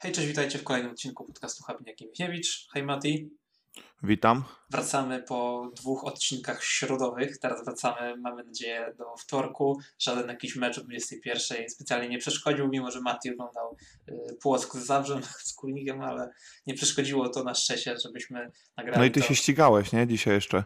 Hej, 0.00 0.12
cześć, 0.12 0.28
witajcie 0.28 0.58
w 0.58 0.64
kolejnym 0.64 0.92
odcinku 0.92 1.24
podcastu 1.24 1.64
Habiniak 1.64 2.00
Michniewicz. 2.00 2.68
Hej 2.72 2.82
Mati. 2.82 3.30
Witam. 4.02 4.44
Wracamy 4.70 5.22
po 5.22 5.70
dwóch 5.76 6.04
odcinkach 6.04 6.64
środowych. 6.64 7.38
Teraz 7.38 7.64
wracamy, 7.64 8.16
mamy 8.16 8.44
nadzieję, 8.44 8.94
do 8.98 9.16
wtorku. 9.16 9.80
Żaden 9.98 10.28
jakiś 10.28 10.56
mecz 10.56 10.78
o 10.78 10.84
21 10.84 11.70
specjalnie 11.70 12.08
nie 12.08 12.18
przeszkodził, 12.18 12.68
mimo 12.68 12.90
że 12.90 13.00
Mati 13.00 13.30
oglądał 13.32 13.76
y, 14.08 14.36
Płock 14.42 14.76
z 14.76 14.86
Zabrzem, 14.86 15.20
z 15.48 15.52
Kulnikiem, 15.52 16.00
ale 16.00 16.30
nie 16.66 16.74
przeszkodziło 16.74 17.28
to 17.28 17.44
na 17.44 17.54
szczęście, 17.54 17.94
żebyśmy 18.04 18.50
nagrali 18.76 18.98
No 18.98 19.04
i 19.04 19.10
ty 19.10 19.20
to. 19.20 19.26
się 19.26 19.34
ścigałeś, 19.34 19.92
nie? 19.92 20.06
Dzisiaj 20.06 20.34
jeszcze. 20.34 20.64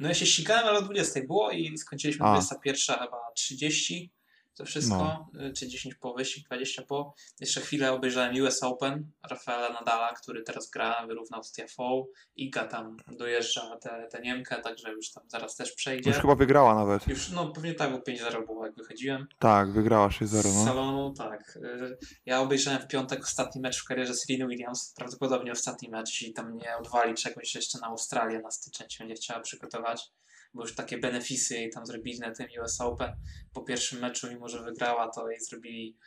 No 0.00 0.08
ja 0.08 0.14
się 0.14 0.26
ścigałem, 0.26 0.66
ale 0.66 0.78
o 0.78 0.82
20 0.82 1.20
było 1.26 1.50
i 1.50 1.78
skończyliśmy 1.78 2.26
A. 2.26 2.32
21 2.32 2.96
chyba 2.98 3.18
30 3.34 4.12
to 4.54 4.64
wszystko, 4.64 5.28
y, 5.48 5.52
czy 5.52 5.68
10 5.68 5.94
po 5.94 6.14
wyścig, 6.14 6.46
20 6.46 6.82
po. 6.82 7.14
Jeszcze 7.40 7.60
chwilę 7.60 7.92
obejrzałem 7.92 8.42
US 8.42 8.62
Open 8.62 9.10
Rafaela 9.30 9.72
Nadala, 9.72 10.12
który 10.12 10.42
teraz 10.42 10.70
gra, 10.70 11.06
wyrównał 11.06 11.42
z 11.44 11.52
TFO. 11.52 12.06
Iga 12.36 12.64
tam 12.64 12.96
dojeżdża 13.06 13.76
tę 13.76 14.08
te 14.10 14.20
Niemkę, 14.20 14.56
także 14.62 14.92
już 14.92 15.10
tam 15.10 15.24
zaraz 15.28 15.56
też 15.56 15.72
przejdzie. 15.72 16.10
Już 16.10 16.18
chyba 16.18 16.34
wygrała 16.34 16.74
nawet. 16.74 17.08
Już, 17.08 17.30
no 17.30 17.48
pewnie 17.48 17.74
tak, 17.74 17.92
bo 17.92 17.98
5-0 17.98 18.46
było 18.46 18.66
jak 18.66 18.74
wychodziłem. 18.74 19.26
Tak, 19.38 19.72
wygrała 19.72 20.08
6-0, 20.08 20.26
Z 20.26 20.44
no. 20.44 20.64
salonu, 20.64 21.12
tak. 21.12 21.56
Y, 21.56 21.98
Ja 22.26 22.40
obejrzałem 22.40 22.80
w 22.80 22.86
piątek 22.86 23.22
ostatni 23.24 23.60
mecz 23.60 23.82
w 23.82 23.84
karierze 23.84 24.14
Serena 24.14 24.46
Williams, 24.46 24.92
prawdopodobnie 24.96 25.52
ostatni 25.52 25.88
mecz 25.88 26.22
i 26.22 26.32
tam 26.32 26.56
nie 26.56 26.76
odwali 26.76 27.14
czegoś 27.14 27.54
jeszcze 27.54 27.78
na 27.78 27.86
Australię 27.86 28.38
na 28.38 28.50
styczeń 28.50 28.90
się 28.90 29.04
będzie 29.04 29.14
chciała 29.14 29.40
przygotować, 29.40 30.10
bo 30.54 30.62
już 30.62 30.74
takie 30.74 30.98
benefisy 30.98 31.54
jej 31.54 31.70
tam 31.70 31.86
zrobili 31.86 32.18
na 32.18 32.30
tym 32.30 32.46
US 32.62 32.80
Open. 32.80 33.12
Po 33.52 33.62
pierwszym 33.62 34.00
meczu, 34.00 34.28
mimo 34.30 34.48
że 34.48 34.62
wygrała, 34.62 35.10
to 35.10 35.30
jej 35.30 35.40
zrobili 35.40 35.98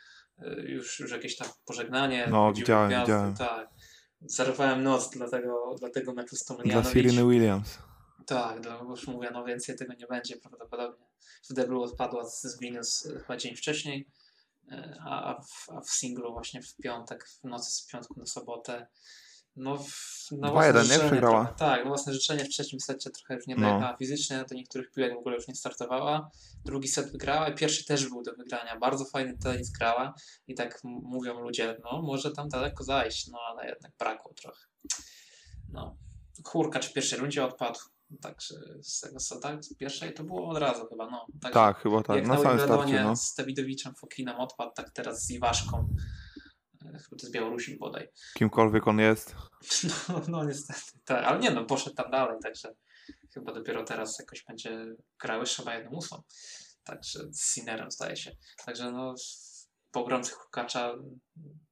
y, 0.42 0.44
już, 0.68 1.00
już 1.00 1.10
jakieś 1.10 1.36
tam 1.36 1.48
pożegnanie. 1.64 2.26
No, 2.30 2.52
widziałem, 2.52 2.88
gwiazdy, 2.88 3.12
widziałem. 3.12 3.34
Tak. 3.34 3.68
Zarwałem 4.20 4.82
noc 4.82 5.10
dla 5.10 5.28
tego, 5.28 5.74
dla 5.78 5.90
tego 5.90 6.12
meczu 6.12 6.36
z 6.36 6.44
Dla 6.44 6.56
Tomljanovic. 6.56 6.92
Sereny 6.92 7.30
Williams. 7.30 7.78
Tak, 8.26 8.64
no, 8.64 8.90
już 8.90 9.06
mówię, 9.06 9.30
no 9.32 9.44
więcej 9.44 9.76
tego 9.76 9.94
nie 9.94 10.06
będzie 10.06 10.36
prawdopodobnie. 10.36 11.06
W 11.50 11.54
deblu 11.54 11.82
odpadła 11.82 12.26
z, 12.26 12.42
z 12.42 12.60
Venus 12.60 13.08
chyba 13.18 13.36
dzień 13.36 13.56
wcześniej, 13.56 14.08
a, 15.00 15.30
a, 15.30 15.42
w, 15.42 15.70
a 15.70 15.80
w 15.80 15.90
singlu 15.90 16.32
właśnie 16.32 16.62
w 16.62 16.76
piątek, 16.76 17.28
w 17.28 17.44
nocy 17.44 17.70
z 17.70 17.86
piątku 17.86 18.14
na 18.20 18.26
sobotę. 18.26 18.86
No, 19.58 19.76
w, 19.76 20.32
na 20.32 20.48
2-1, 20.48 20.52
własne 20.52 20.98
nie? 20.98 21.04
Przegrała. 21.10 21.44
trochę- 21.44 21.58
Tak, 21.58 21.80
na 21.84 21.88
własne 21.88 22.12
życzenie 22.14 22.44
w 22.44 22.48
trzecim 22.48 22.80
secie 22.80 23.10
trochę 23.10 23.34
już 23.34 23.46
nie 23.46 23.54
No. 23.56 23.68
dojechała 23.68 23.96
fizycznie, 23.96 24.44
do 24.48 24.54
niektórych 24.54 24.90
piłek 24.92 25.14
w 25.14 25.18
ogóle 25.18 25.36
już 25.36 25.48
nie 25.48 25.54
startowała. 25.54 26.30
Drugi 26.64 26.88
set 26.88 27.12
wygrała, 27.12 27.50
pierwszy 27.50 27.84
też 27.84 28.08
był 28.08 28.22
do 28.22 28.32
wygrania. 28.34 28.78
Bardzo 28.78 29.04
fajny 29.04 29.38
tenis 29.38 29.70
grała 29.70 30.14
i 30.48 30.54
tak 30.54 30.80
mówią 30.84 31.40
ludzie, 31.40 31.76
no 31.84 32.02
może 32.02 32.30
tam 32.30 32.48
daleko 32.48 32.84
zajść, 32.84 33.26
no 33.28 33.38
ale 33.50 33.68
jednak 33.68 33.92
brakło 33.98 34.32
trochę. 34.34 34.66
No, 35.72 35.96
Hurkacz 36.44 36.86
w 36.86 36.92
pierwszej 36.92 37.18
rundzie 37.18 37.44
odpadł. 37.44 37.78
Także 38.22 38.54
z 38.82 39.00
tego 39.00 39.18
tak, 39.42 39.64
z 39.64 39.74
pierwszej 39.76 40.14
to 40.14 40.24
było 40.24 40.48
od 40.48 40.58
razu 40.58 40.86
chyba, 40.86 41.10
no. 41.10 41.26
Także 41.42 41.54
Tak, 41.54 41.78
chyba 41.78 42.02
tak. 42.02 42.16
jak 42.16 42.26
Na 42.26 42.38
samym 42.42 42.60
starcie, 42.66 43.02
no. 43.02 43.16
z 43.16 43.34
Dawidowiczem 43.34 43.94
Fokinem 43.94 44.36
odpadł, 44.36 44.72
tak 44.74 44.90
teraz 44.90 45.24
z 45.24 45.30
Iwaszką. 45.30 45.88
Z 47.16 47.30
Białorusi 47.30 47.78
bodaj. 47.78 48.08
Kimkolwiek 48.34 48.88
on 48.88 48.98
jest. 48.98 49.34
No, 50.08 50.22
no 50.28 50.44
niestety. 50.44 50.80
Tak, 51.04 51.24
ale 51.24 51.38
nie 51.38 51.50
no, 51.50 51.64
poszedł 51.64 51.96
tam 51.96 52.10
dalej, 52.10 52.36
także 52.42 52.74
chyba 53.34 53.52
dopiero 53.52 53.84
teraz 53.84 54.18
jakoś 54.18 54.44
będzie 54.44 54.86
grały 55.20 55.44
chyba 55.56 55.74
jedną 55.74 55.90
ósmą. 55.90 56.22
Także 56.84 57.20
z 57.32 57.54
Sinerem 57.54 57.90
zdaje 57.90 58.16
się. 58.16 58.36
Także 58.66 58.92
no 58.92 59.14
pogromcy 59.90 60.32
Hurkacza, 60.32 60.94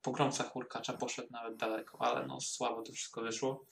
pogromca 0.03 0.45
Hurkacza 0.45 0.93
poszedł 0.93 1.29
nawet 1.31 1.57
daleko, 1.57 1.99
ale 2.01 2.27
no 2.27 2.41
słabo 2.41 2.83
to 2.83 2.93
wszystko 2.93 3.23
wyszło. 3.23 3.67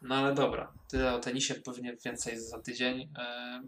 No 0.00 0.14
ale 0.14 0.34
dobra, 0.34 0.72
tyle 0.90 1.14
o 1.14 1.18
tenisie, 1.18 1.54
pewnie 1.54 1.96
więcej 2.04 2.40
za 2.40 2.60
tydzień. 2.60 3.12
E, 3.18 3.62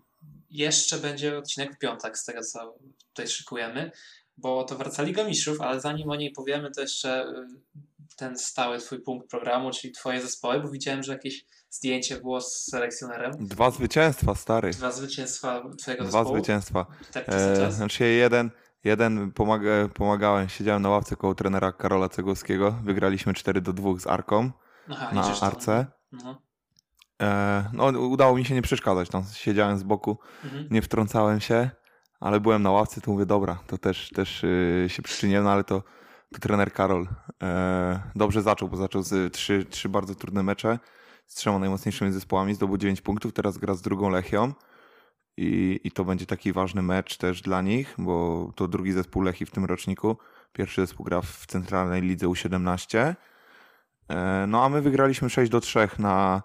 jeszcze 0.50 0.98
będzie 0.98 1.38
odcinek 1.38 1.74
w 1.74 1.78
piątek 1.78 2.18
z 2.18 2.24
tego, 2.24 2.42
co 2.42 2.78
tutaj 3.08 3.28
szykujemy, 3.28 3.90
bo 4.36 4.64
to 4.64 4.76
wraca 4.76 5.02
Liga 5.02 5.24
Mistrzów, 5.24 5.60
ale 5.60 5.80
zanim 5.80 6.10
o 6.10 6.16
niej 6.16 6.30
powiemy, 6.32 6.70
to 6.70 6.80
jeszcze 6.80 7.10
e, 7.24 7.46
ten 8.16 8.38
stały 8.38 8.78
twój 8.78 9.00
punkt 9.00 9.30
programu, 9.30 9.70
czyli 9.70 9.92
twoje 9.92 10.20
zespoły, 10.22 10.60
bo 10.60 10.68
widziałem, 10.68 11.02
że 11.02 11.12
jakieś 11.12 11.44
zdjęcie 11.70 12.16
było 12.16 12.40
z 12.40 12.64
selekcjonerem. 12.70 13.32
Dwa 13.40 13.70
zwycięstwa, 13.70 14.34
stary. 14.34 14.70
Dwa 14.70 14.92
zwycięstwa 14.92 15.62
twojego 15.78 16.04
Dwa 16.04 16.10
zespołu. 16.18 16.36
zwycięstwa. 16.38 16.86
Tak 17.12 17.24
E, 17.28 17.72
znaczy 17.72 18.04
jeden, 18.04 18.50
jeden 18.84 19.32
pomaga, 19.32 19.70
pomagałem, 19.94 20.48
siedziałem 20.48 20.82
na 20.82 20.88
ławce 20.88 21.16
koło 21.16 21.34
trenera 21.34 21.72
Karola 21.72 22.08
Cegłowskiego. 22.08 22.78
Wygraliśmy 22.84 23.34
4 23.34 23.60
do 23.60 23.72
2 23.72 23.98
z 23.98 24.06
Arką 24.06 24.50
Aha, 24.90 25.10
na. 25.14 25.40
Arce. 25.40 25.86
No. 26.12 26.42
E, 27.22 27.70
no, 27.72 27.84
udało 27.86 28.36
mi 28.36 28.44
się 28.44 28.54
nie 28.54 28.62
przeszkadzać 28.62 29.08
tam. 29.08 29.24
Siedziałem 29.34 29.78
z 29.78 29.82
boku, 29.82 30.18
Mhm. 30.44 30.68
nie 30.70 30.82
wtrącałem 30.82 31.40
się, 31.40 31.70
ale 32.20 32.40
byłem 32.40 32.62
na 32.62 32.70
ławce, 32.70 33.00
to 33.00 33.10
mówię, 33.10 33.26
dobra, 33.26 33.58
to 33.66 33.78
też, 33.78 34.10
też 34.10 34.44
y, 34.44 34.86
się 34.88 35.02
przyczyniłem, 35.02 35.44
no 35.44 35.52
ale 35.52 35.64
to, 35.64 35.82
to 36.32 36.38
trener 36.40 36.72
Karol 36.72 37.08
e, 37.42 38.00
dobrze 38.14 38.42
zaczął, 38.42 38.68
bo 38.68 38.76
zaczął 38.76 39.02
z 39.02 39.32
trzy, 39.32 39.64
trzy 39.70 39.88
bardzo 39.88 40.14
trudne 40.14 40.42
mecze 40.42 40.78
z 41.26 41.34
trzema 41.34 41.58
najmocniejszymi 41.58 42.12
zespołami, 42.12 42.54
zdobył 42.54 42.76
9 42.76 43.00
punktów, 43.00 43.32
teraz 43.32 43.58
gra 43.58 43.74
z 43.74 43.82
drugą 43.82 44.10
Lechią. 44.10 44.52
I, 45.38 45.80
i 45.84 45.90
to 45.90 46.04
będzie 46.04 46.26
taki 46.26 46.52
ważny 46.52 46.82
mecz 46.82 47.16
też 47.16 47.42
dla 47.42 47.62
nich, 47.62 47.94
bo 47.98 48.48
to 48.54 48.68
drugi 48.68 48.92
zespół 48.92 49.22
Lechi 49.22 49.46
w 49.46 49.50
tym 49.50 49.64
roczniku, 49.64 50.16
pierwszy 50.52 50.80
zespół 50.80 51.04
gra 51.04 51.20
w 51.20 51.46
centralnej 51.46 52.02
lidze 52.02 52.26
U17, 52.26 53.14
e, 54.08 54.44
no 54.48 54.64
a 54.64 54.68
my 54.68 54.82
wygraliśmy 54.82 55.30
6 55.30 55.50
do 55.50 55.60
3 55.60 55.88
na, 55.98 56.42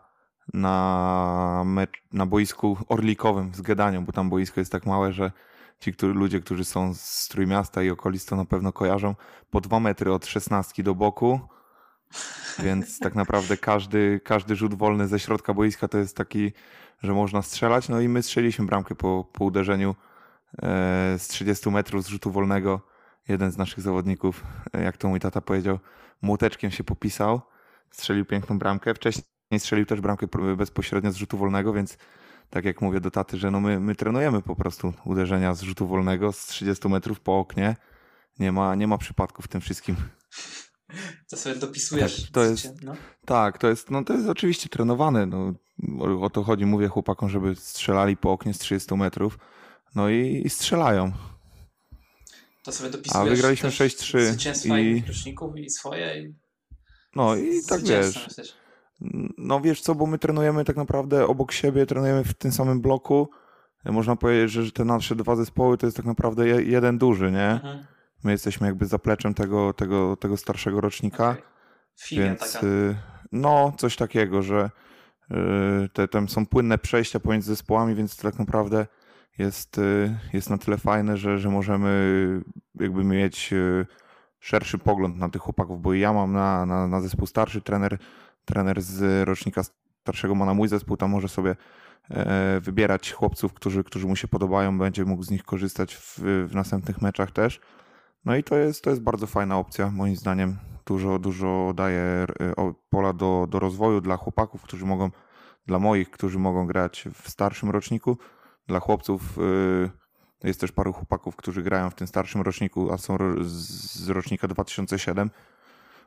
na, 0.54 1.64
mecz, 1.66 2.04
na 2.14 2.26
boisku 2.26 2.78
orlikowym 2.88 3.54
z 3.54 3.62
Gedanią, 3.62 4.06
bo 4.06 4.12
tam 4.12 4.30
boisko 4.30 4.62
jest 4.62 4.72
tak 4.72 4.86
małe, 4.86 5.14
że 5.14 5.32
ci 5.82 5.94
którzy, 5.94 6.14
ludzie, 6.14 6.40
którzy 6.40 6.66
są 6.66 6.94
z 6.94 7.28
Trójmiasta 7.28 7.84
i 7.84 7.90
okolic, 7.90 8.26
to 8.26 8.36
na 8.36 8.46
pewno 8.46 8.74
kojarzą, 8.74 9.16
po 9.50 9.62
dwa 9.62 9.80
metry 9.80 10.14
od 10.14 10.26
szesnastki 10.26 10.84
do 10.84 10.96
boku, 10.96 11.40
więc 12.60 13.00
tak 13.06 13.16
naprawdę 13.16 13.58
każdy, 13.58 14.22
każdy 14.24 14.56
rzut 14.56 14.74
wolny 14.74 15.08
ze 15.08 15.20
środka 15.20 15.54
boiska 15.54 15.88
to 15.88 15.98
jest 15.98 16.18
taki, 16.18 16.52
że 17.04 17.14
można 17.14 17.42
strzelać, 17.42 17.90
no 17.90 18.00
i 18.00 18.10
my 18.10 18.24
strzeliliśmy 18.24 18.66
bramkę 18.66 18.96
po, 18.96 19.30
po 19.34 19.46
uderzeniu 19.46 19.96
e, 20.64 21.16
z 21.20 21.28
30 21.28 21.70
metrów 21.70 22.04
z 22.04 22.08
rzutu 22.08 22.32
wolnego. 22.32 22.82
Jeden 23.28 23.52
z 23.52 23.58
naszych 23.58 23.82
zawodników, 23.82 24.44
e, 24.74 24.84
jak 24.84 24.98
to 24.98 25.08
mój 25.08 25.20
tata 25.20 25.42
powiedział, 25.42 25.80
młoteczkiem 26.22 26.72
się 26.72 26.84
popisał, 26.84 27.42
strzelił 27.92 28.26
piękną 28.26 28.60
bramkę. 28.60 28.94
Wcześniej 28.94 29.26
strzelił 29.58 29.86
też 29.86 30.02
bramkę 30.02 30.28
bezpośrednio 30.58 31.12
z 31.12 31.16
rzutu 31.16 31.38
wolnego, 31.38 31.74
więc 31.74 31.98
tak 32.52 32.66
jak 32.66 32.82
mówię 32.82 33.00
do 33.00 33.12
taty, 33.12 33.38
że 33.38 33.52
no 33.52 33.60
my, 33.60 33.80
my 33.80 33.96
trenujemy 33.96 34.42
po 34.42 34.56
prostu 34.56 34.94
uderzenia 35.06 35.54
z 35.54 35.62
rzutu 35.62 35.88
wolnego 35.88 36.32
z 36.32 36.46
30 36.46 36.88
metrów 36.90 37.20
po 37.20 37.40
oknie. 37.40 37.76
Nie 38.40 38.52
ma, 38.52 38.76
nie 38.76 38.88
ma 38.88 38.98
przypadków 38.98 39.46
w 39.46 39.48
tym 39.48 39.62
wszystkim. 39.62 39.96
To 41.30 41.38
sobie 41.38 41.56
dopisujesz. 41.56 42.22
Tak, 42.24 42.32
to 42.32 42.44
jest- 42.44 42.82
No. 42.84 42.94
Tak, 43.26 43.58
to 43.58 43.68
jest, 43.70 43.92
no 43.92 44.04
to 44.04 44.14
jest 44.14 44.30
oczywiście 44.30 44.70
trenowane. 44.70 45.26
No, 45.26 45.54
o, 46.00 46.22
o 46.22 46.30
to 46.30 46.44
chodzi, 46.44 46.66
mówię 46.66 46.88
chłopakom, 46.88 47.30
żeby 47.30 47.56
strzelali 47.56 48.18
po 48.18 48.32
oknie 48.32 48.54
z 48.54 48.60
30 48.60 48.96
metrów. 48.96 49.38
No 49.96 50.10
i, 50.10 50.42
i 50.46 50.50
strzelają. 50.50 51.12
To 52.64 52.72
sobie 52.72 52.90
dopisujesz. 52.90 53.30
wygraliśmy 53.30 53.70
też 53.72 53.80
6-3 53.80 54.26
Zwycięstwa 54.26 54.80
i- 54.80 54.86
innych 54.86 55.06
i 55.56 55.70
swoje. 55.70 56.22
I 56.24 56.36
No 57.16 57.36
i 57.36 57.64
tak 57.70 57.82
wiesz. 57.84 58.16
jesteś. 58.16 58.54
No 59.38 59.62
wiesz 59.62 59.82
co, 59.82 59.96
bo 59.96 60.06
my 60.06 60.18
trenujemy 60.18 60.66
tak 60.66 60.76
naprawdę 60.76 61.28
obok 61.28 61.52
siebie, 61.52 61.86
trenujemy 61.86 62.24
w 62.24 62.34
tym 62.34 62.52
samym 62.52 62.82
bloku. 62.82 63.30
Można 63.86 64.16
powiedzieć, 64.16 64.52
że 64.52 64.72
te 64.72 64.86
nasze 64.86 65.16
dwa 65.16 65.36
zespoły 65.36 65.78
to 65.78 65.88
jest 65.88 65.98
tak 65.98 66.06
naprawdę 66.06 66.48
je, 66.48 66.62
jeden 66.62 66.98
duży, 66.98 67.32
nie? 67.32 67.50
Mhm. 67.50 67.86
My 68.24 68.32
jesteśmy 68.32 68.68
jakby 68.68 68.86
zapleczem 68.86 69.34
tego, 69.34 69.74
tego, 69.74 70.16
tego 70.16 70.38
starszego 70.38 70.82
rocznika. 70.82 71.30
Okej. 71.30 71.44
Filia 72.00 72.26
Więc 72.26 72.54
taka. 72.54 72.68
y, 72.68 72.96
no, 73.32 73.74
coś 73.78 73.96
takiego, 73.96 74.42
że 74.42 74.70
y, 75.32 75.90
te, 75.90 76.08
tam 76.08 76.30
są 76.30 76.46
płynne 76.46 76.78
przejścia 76.78 77.20
pomiędzy 77.20 77.48
zespołami, 77.48 77.96
więc 77.96 78.18
to 78.18 78.24
tak 78.24 78.40
naprawdę 78.40 78.88
jest, 79.38 79.78
y, 79.78 80.18
jest 80.34 80.50
na 80.50 80.58
tyle 80.58 80.78
fajne, 80.78 81.18
że, 81.18 81.40
że 81.40 81.50
możemy 81.50 82.42
jakby 82.76 83.04
mieć 83.04 83.54
szerszy 84.40 84.78
pogląd 84.78 85.18
na 85.18 85.30
tych 85.30 85.42
chłopaków, 85.42 85.82
bo 85.82 85.94
ja 85.94 86.14
mam 86.14 86.34
na, 86.34 86.66
na, 86.66 86.88
na 86.88 87.02
zespół 87.02 87.28
starszy, 87.28 87.62
trener, 87.62 87.98
trener 88.46 88.82
z 88.82 89.28
rocznika 89.28 89.62
starszego 90.02 90.36
ma 90.36 90.46
na 90.46 90.54
mój 90.54 90.68
zespół, 90.68 90.98
tam 90.98 91.10
może 91.10 91.30
sobie 91.30 91.56
e, 92.10 92.60
wybierać 92.60 93.12
chłopców, 93.12 93.54
którzy, 93.54 93.84
którzy 93.84 94.08
mu 94.08 94.16
się 94.16 94.28
podobają, 94.28 94.78
będzie 94.78 95.06
mógł 95.06 95.24
z 95.24 95.30
nich 95.30 95.44
korzystać 95.44 95.96
w, 95.96 96.20
w 96.50 96.56
następnych 96.56 97.02
meczach 97.02 97.32
też. 97.32 97.60
No 98.26 98.36
i 98.36 98.44
to 98.44 98.56
jest, 98.56 98.84
to 98.84 98.90
jest 98.90 99.02
bardzo 99.02 99.28
fajna 99.28 99.58
opcja, 99.58 99.92
moim 99.92 100.16
zdaniem. 100.16 100.58
Dużo, 100.86 101.20
dużo 101.20 101.74
daje 101.76 102.02
e, 102.02 102.28
pola 102.90 103.14
do, 103.14 103.48
do 103.50 103.60
rozwoju 103.60 104.02
dla 104.02 104.18
chłopaków, 104.18 104.62
którzy 104.62 104.86
mogą, 104.86 105.10
dla 105.66 105.80
moich, 105.80 106.12
którzy 106.12 106.40
mogą 106.40 106.68
grać 106.68 107.08
w 107.14 107.30
starszym 107.30 107.70
roczniku. 107.70 108.18
Dla 108.68 108.80
chłopców 108.80 109.38
e, 110.44 110.48
jest 110.48 110.62
też 110.62 110.72
paru 110.72 110.94
chłopaków, 110.94 111.36
którzy 111.36 111.64
grają 111.64 111.90
w 111.90 111.96
tym 111.96 112.08
starszym 112.08 112.42
roczniku, 112.42 112.92
a 112.94 112.98
są 112.98 113.18
z 113.42 114.10
rocznika 114.10 114.48
2007. 114.48 115.30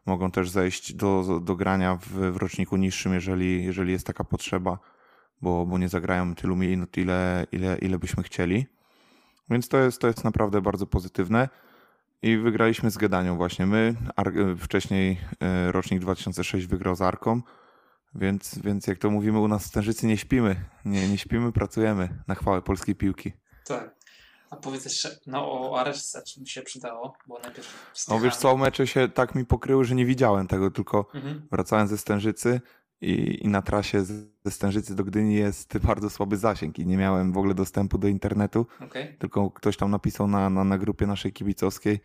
mogą 0.06 0.30
też 0.30 0.50
zejść 0.50 0.94
do, 0.94 1.40
do 1.40 1.56
grania 1.56 1.96
w, 1.96 2.08
w 2.08 2.36
roczniku 2.36 2.76
niższym, 2.76 3.14
jeżeli, 3.14 3.64
jeżeli 3.64 3.92
jest 3.92 4.06
taka 4.06 4.24
potrzeba, 4.24 4.78
bo, 5.42 5.66
bo 5.66 5.78
nie 5.78 5.88
zagrają 5.88 6.34
tylu 6.34 6.56
minut, 6.56 6.96
ile, 6.96 7.46
ile, 7.52 7.78
ile 7.78 7.98
byśmy 7.98 8.22
chcieli. 8.22 8.66
Więc 9.50 9.68
to 9.68 9.78
jest, 9.78 10.00
to 10.00 10.06
jest 10.06 10.24
naprawdę 10.24 10.60
bardzo 10.60 10.86
pozytywne. 10.86 11.48
I 12.22 12.36
wygraliśmy 12.36 12.90
z 12.90 12.96
Gedanią 12.96 13.36
właśnie. 13.36 13.66
My, 13.66 13.94
Ar 14.16 14.32
wcześniej 14.58 15.20
e, 15.40 15.72
rocznik 15.72 16.00
2006 16.00 16.66
wygrał 16.66 16.96
z 16.96 17.02
Arką, 17.02 17.42
więc, 18.14 18.58
więc 18.58 18.86
jak 18.86 18.98
to 18.98 19.10
mówimy 19.10 19.38
u 19.38 19.48
nas 19.48 19.72
w 19.72 20.02
nie 20.02 20.16
śpimy. 20.16 20.56
Nie, 20.84 21.08
nie 21.08 21.18
śpimy, 21.18 21.52
pracujemy 21.52 22.08
na 22.28 22.34
chwałę 22.34 22.62
polskiej 22.62 22.94
piłki. 22.94 23.32
Tak. 23.66 23.94
A 24.54 24.56
powiedz 24.56 24.84
jeszcze, 24.84 25.16
no 25.26 25.52
o 25.52 25.80
Areszce, 25.80 26.22
czy 26.22 26.40
mi 26.40 26.48
się 26.48 26.62
przydało? 26.62 27.16
Bo 27.26 27.38
najpierw 27.38 27.94
No 28.08 28.20
wiesz 28.20 28.36
co, 28.36 28.56
mecze 28.56 28.86
się 28.86 29.08
tak 29.08 29.34
mi 29.34 29.44
pokryły, 29.46 29.84
że 29.84 29.94
nie 29.94 30.06
widziałem 30.06 30.46
tego, 30.46 30.70
tylko 30.70 31.06
Mhm. 31.14 31.46
wracałem 31.52 31.86
ze 31.86 31.98
Stężycy 31.98 32.60
i, 33.00 33.44
i 33.44 33.48
na 33.48 33.62
trasie 33.62 34.04
ze 34.04 34.50
Stężycy 34.50 34.94
do 34.94 35.04
Gdyni 35.04 35.34
jest 35.34 35.78
bardzo 35.78 36.10
słaby 36.10 36.36
zasięg 36.36 36.78
i 36.78 36.86
nie 36.86 36.96
miałem 36.96 37.32
w 37.32 37.38
ogóle 37.38 37.54
dostępu 37.54 37.98
do 37.98 38.08
internetu, 38.08 38.66
Okej. 38.80 39.16
tylko 39.18 39.50
ktoś 39.50 39.76
tam 39.76 39.90
napisał 39.90 40.28
na, 40.28 40.50
na, 40.50 40.64
na 40.64 40.78
grupie 40.78 41.06
naszej 41.06 41.32
kibicowskiej, 41.32 42.00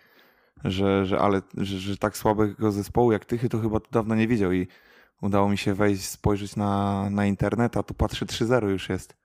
że, 0.63 1.05
że, 1.05 1.19
ale, 1.19 1.41
że, 1.57 1.79
że 1.79 1.97
tak 1.97 2.17
słabego 2.17 2.71
zespołu 2.71 3.11
jak 3.11 3.25
Tychy 3.25 3.49
to 3.49 3.59
chyba 3.59 3.79
dawno 3.91 4.15
nie 4.15 4.27
widział 4.27 4.51
i 4.51 4.67
udało 5.21 5.49
mi 5.49 5.57
się 5.57 5.73
wejść, 5.73 6.05
spojrzeć 6.05 6.55
na, 6.55 7.09
na 7.09 7.25
internet, 7.25 7.77
a 7.77 7.83
tu 7.83 7.93
patrzę 7.93 8.25
3-0 8.25 8.67
już 8.67 8.89
jest. 8.89 9.18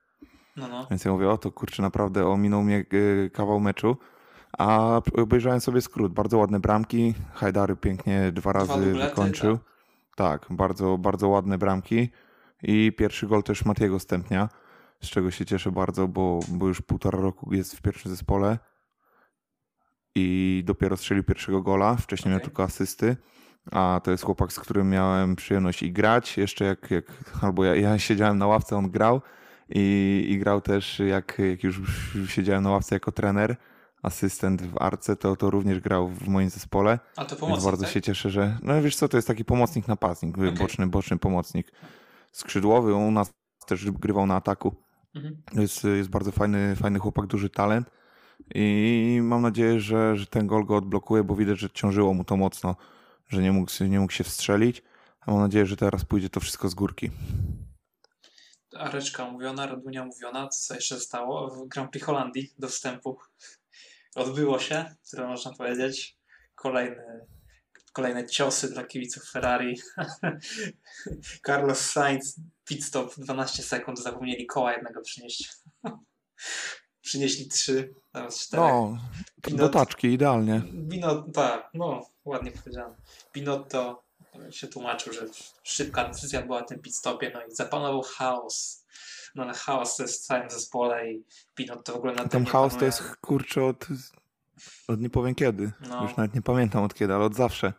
No, 0.55 0.67
no. 0.67 0.87
Więc 0.89 1.05
ja 1.05 1.11
mówię, 1.11 1.29
o 1.29 1.37
to 1.37 1.51
kurczę, 1.51 1.81
naprawdę 1.81 2.27
ominął 2.27 2.63
mnie 2.63 2.85
y, 2.93 3.31
kawał 3.33 3.59
meczu. 3.59 3.97
A 4.57 5.01
obejrzałem 5.17 5.61
sobie 5.61 5.81
skrót. 5.81 6.13
Bardzo 6.13 6.37
ładne 6.37 6.59
bramki. 6.59 7.13
Hajdary 7.33 7.75
pięknie 7.75 8.31
dwa 8.31 8.53
razy 8.53 8.73
dublety, 8.73 9.09
wykończył. 9.09 9.59
Tak, 10.15 10.45
bardzo, 10.49 10.97
bardzo 10.97 11.29
ładne 11.29 11.57
bramki. 11.57 12.09
I 12.63 12.91
pierwszy 12.97 13.27
gol 13.27 13.43
też 13.43 13.65
Matiego 13.65 13.99
Stępnia, 13.99 14.49
z 15.01 15.09
czego 15.09 15.31
się 15.31 15.45
cieszę 15.45 15.71
bardzo, 15.71 16.07
bo, 16.07 16.39
bo 16.47 16.67
już 16.67 16.81
półtora 16.81 17.19
roku 17.19 17.53
jest 17.53 17.75
w 17.75 17.81
pierwszym 17.81 18.11
zespole 18.11 18.59
i 20.15 20.63
dopiero 20.65 20.97
strzelił 20.97 21.23
pierwszego 21.23 21.61
gola. 21.61 21.95
Wcześniej 21.95 22.29
miał 22.29 22.37
Okej. 22.37 22.45
tylko 22.45 22.63
asysty. 22.63 23.17
A 23.71 24.01
to 24.03 24.11
jest 24.11 24.23
chłopak, 24.23 24.53
z 24.53 24.59
którym 24.59 24.89
miałem 24.89 25.35
przyjemność 25.35 25.83
i 25.83 25.91
grać. 25.91 26.37
Jeszcze 26.37 26.65
jak, 26.65 26.91
jak 26.91 27.05
albo 27.41 27.65
ja, 27.65 27.75
ja 27.75 27.99
siedziałem 28.07 28.37
na 28.37 28.47
ławce, 28.47 28.77
on 28.77 28.89
grał. 28.89 29.21
I, 29.69 30.25
i 30.29 30.39
grał 30.39 30.61
też, 30.61 30.99
jak, 30.99 31.37
jak 31.49 31.63
już 31.63 31.81
siedziałem 32.27 32.63
na 32.63 32.69
ławce 32.71 32.95
jako 32.95 33.11
trener, 33.11 33.55
asystent 34.03 34.61
w 34.61 34.77
Arce, 34.77 35.15
to, 35.15 35.35
to 35.35 35.49
również 35.49 35.79
grał 35.79 36.07
w 36.07 36.27
moim 36.27 36.49
zespole. 36.49 36.99
A 37.15 37.25
to 37.25 37.35
pomocnik, 37.35 37.65
bardzo 37.65 37.83
tak? 37.83 37.93
się 37.93 38.01
cieszę, 38.01 38.29
że. 38.29 38.57
No 38.63 38.81
wiesz 38.81 38.95
co, 38.95 39.07
to 39.07 39.17
jest 39.17 39.27
taki 39.27 39.45
pomocnik 39.45 39.87
napastnik, 39.87 40.37
Okej. 40.37 40.51
boczny, 40.51 40.87
boczny 40.87 41.17
pomocnik. 41.17 41.71
Skrzydłowy, 42.31 42.93
u 42.93 43.11
nas 43.11 43.33
też 43.65 43.91
grywał 43.91 44.25
na 44.25 44.35
ataku. 44.35 44.75
Mhm. 45.15 45.37
Jest, 45.53 45.83
jest 45.83 46.09
bardzo 46.09 46.31
fajny, 46.31 46.75
fajny 46.75 46.99
chłopak, 46.99 47.25
duży 47.27 47.49
talent. 47.49 47.91
I 48.55 49.19
mam 49.23 49.41
nadzieję, 49.41 49.79
że, 49.79 50.15
że 50.15 50.25
ten 50.25 50.47
gol 50.47 50.65
go 50.65 50.77
odblokuje, 50.77 51.23
bo 51.23 51.35
widać, 51.35 51.59
że 51.59 51.69
ciążyło 51.69 52.13
mu 52.13 52.23
to 52.23 52.37
mocno, 52.37 52.75
że 53.27 53.41
nie 53.41 53.51
mógł, 53.51 53.71
nie 53.89 53.99
mógł 53.99 54.13
się 54.13 54.23
wstrzelić. 54.23 54.83
A 55.21 55.31
mam 55.31 55.39
nadzieję, 55.39 55.65
że 55.65 55.77
teraz 55.77 56.05
pójdzie 56.05 56.29
to 56.29 56.39
wszystko 56.39 56.69
z 56.69 56.73
górki. 56.73 57.11
Areczka 58.79 59.31
mówiona, 59.31 59.65
Radunia 59.65 60.05
mówiona, 60.05 60.47
co 60.47 60.75
jeszcze 60.75 60.99
stało 60.99 61.49
w 61.55 61.67
Grand 61.67 61.91
Prix 61.91 62.05
Holandii 62.05 62.53
do 62.59 62.67
wstępu. 62.67 63.17
Odbyło 64.15 64.59
się, 64.59 64.95
które 65.07 65.27
można 65.27 65.53
powiedzieć. 65.53 66.17
Kolejne, 66.55 67.25
kolejne 67.93 68.27
ciosy 68.27 68.69
dla 68.73 68.83
kibiców 68.83 69.29
Ferrari. 69.31 69.75
Carlos 71.45 71.79
Sainz, 71.79 72.39
pit 72.65 72.85
stop 72.85 73.15
12 73.17 73.63
sekund, 73.63 73.99
zapomnieli 73.99 74.45
koła 74.45 74.73
jednego 74.73 75.01
przynieść. 75.01 75.49
Przynieśli 77.01 77.47
trzy, 77.47 77.93
teraz 78.11 78.39
czterech. 78.39 78.65
No, 78.65 78.97
Pinot- 79.41 79.57
do 79.57 79.69
taczki, 79.69 80.07
idealnie. 80.07 80.61
Binotto, 80.73 81.31
tak, 81.31 81.69
no, 81.73 82.09
ładnie 82.25 82.51
powiedziane. 82.51 82.95
Binotto 83.33 84.04
się 84.51 84.67
tłumaczył, 84.67 85.13
że 85.13 85.21
szybka 85.63 86.07
decyzja 86.09 86.41
była 86.41 86.63
w 86.63 86.67
tym 86.67 86.79
pit 86.79 86.95
stopie, 86.95 87.31
no 87.33 87.45
i 87.45 87.55
zapanował 87.55 88.01
chaos. 88.01 88.85
No 89.35 89.43
ale 89.43 89.53
chaos 89.53 89.95
to 89.97 90.03
jest 90.03 90.23
w 90.23 90.25
całym 90.25 90.49
zespole 90.49 91.11
i 91.11 91.23
Binotto 91.55 91.93
w 91.93 91.95
ogóle 91.95 92.13
na 92.13 92.21
tym 92.21 92.29
Tam 92.29 92.45
chaos 92.45 92.73
to 92.73 92.79
panuje. 92.79 92.85
jest 92.85 93.15
kurczę 93.21 93.63
od, 93.63 93.87
od 94.87 95.01
nie 95.01 95.09
powiem 95.09 95.35
kiedy. 95.35 95.71
No. 95.89 96.03
Już 96.03 96.17
nawet 96.17 96.35
nie 96.35 96.41
pamiętam 96.41 96.83
od 96.83 96.93
kiedy, 96.93 97.13
ale 97.13 97.25
od 97.25 97.35
zawsze. 97.35 97.73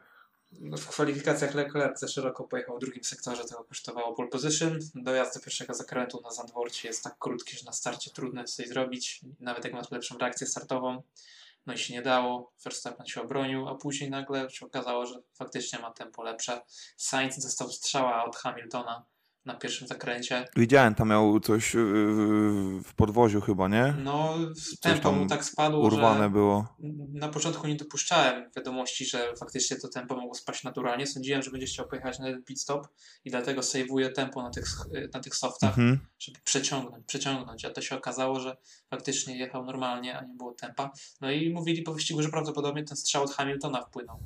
No, 0.60 0.76
W 0.76 0.86
kwalifikacjach 0.88 1.54
Leclerc 1.54 2.00
za 2.00 2.08
szeroko 2.08 2.44
pojechał 2.44 2.76
w 2.76 2.80
drugim 2.80 3.04
sektorze, 3.04 3.44
to 3.44 3.56
go 3.58 3.64
kosztowało 3.64 4.14
pole 4.14 4.28
position. 4.28 4.78
Dojazd 4.94 5.34
do 5.34 5.40
pierwszego 5.40 5.74
zakrętu 5.74 6.20
na 6.24 6.30
Zandworcie 6.30 6.88
jest 6.88 7.04
tak 7.04 7.18
krótki, 7.18 7.56
że 7.56 7.64
na 7.64 7.72
starcie 7.72 8.10
trudno 8.10 8.40
jest 8.40 8.56
coś 8.56 8.68
zrobić, 8.68 9.20
nawet 9.40 9.64
jak 9.64 9.72
masz 9.72 9.90
lepszą 9.90 10.18
reakcję 10.18 10.46
startową. 10.46 11.02
No 11.66 11.74
i 11.74 11.78
się 11.78 11.94
nie 11.94 12.02
dało, 12.02 12.52
Verstappen 12.64 13.06
się 13.06 13.22
obronił, 13.22 13.68
a 13.68 13.74
później 13.74 14.10
nagle 14.10 14.50
się 14.50 14.66
okazało, 14.66 15.06
że 15.06 15.14
faktycznie 15.34 15.78
ma 15.78 15.90
tempo 15.90 16.22
lepsze. 16.22 16.60
Sainz 16.96 17.44
dostał 17.44 17.70
strzała 17.70 18.24
od 18.24 18.36
Hamiltona 18.36 19.04
na 19.46 19.54
pierwszym 19.54 19.88
zakręcie. 19.88 20.44
Widziałem, 20.56 20.94
tam 20.94 21.08
miał 21.08 21.40
coś 21.40 21.74
yy, 21.74 21.80
w 22.84 22.94
podwoziu 22.96 23.40
chyba, 23.40 23.68
nie? 23.68 23.94
No, 24.04 24.34
tempo 24.80 25.12
mu 25.12 25.26
tak 25.26 25.44
spadło, 25.44 25.80
Urwane 25.80 26.24
że 26.24 26.30
było. 26.30 26.76
na 27.12 27.28
początku 27.28 27.66
nie 27.66 27.76
dopuszczałem 27.76 28.50
wiadomości, 28.56 29.06
że 29.06 29.32
faktycznie 29.40 29.76
to 29.76 29.88
tempo 29.88 30.16
mogło 30.16 30.34
spaść 30.34 30.64
naturalnie. 30.64 31.06
Sądziłem, 31.06 31.42
że 31.42 31.50
będzie 31.50 31.66
chciał 31.66 31.88
pojechać 31.88 32.18
na 32.18 32.26
jeden 32.28 32.44
pit 32.44 32.60
stop 32.60 32.88
i 33.24 33.30
dlatego 33.30 33.62
sejwuję 33.62 34.10
tempo 34.10 34.42
na 34.42 34.50
tych, 34.50 34.66
na 35.14 35.20
tych 35.20 35.36
softach, 35.36 35.78
Mhm. 35.78 35.98
żeby 36.18 36.38
przeciągnąć, 36.44 37.04
przeciągnąć. 37.06 37.64
A 37.64 37.70
to 37.70 37.80
się 37.82 37.96
okazało, 37.96 38.40
że 38.40 38.56
faktycznie 38.90 39.36
jechał 39.38 39.64
normalnie, 39.64 40.18
a 40.18 40.24
nie 40.24 40.34
było 40.34 40.52
tempa. 40.54 40.90
No 41.20 41.30
i 41.30 41.50
mówili 41.50 41.82
po 41.82 41.94
wyścigu, 41.94 42.22
że 42.22 42.28
prawdopodobnie 42.28 42.84
ten 42.84 42.96
strzał 42.96 43.22
od 43.22 43.30
Hamiltona 43.34 43.82
wpłynął. 43.82 44.18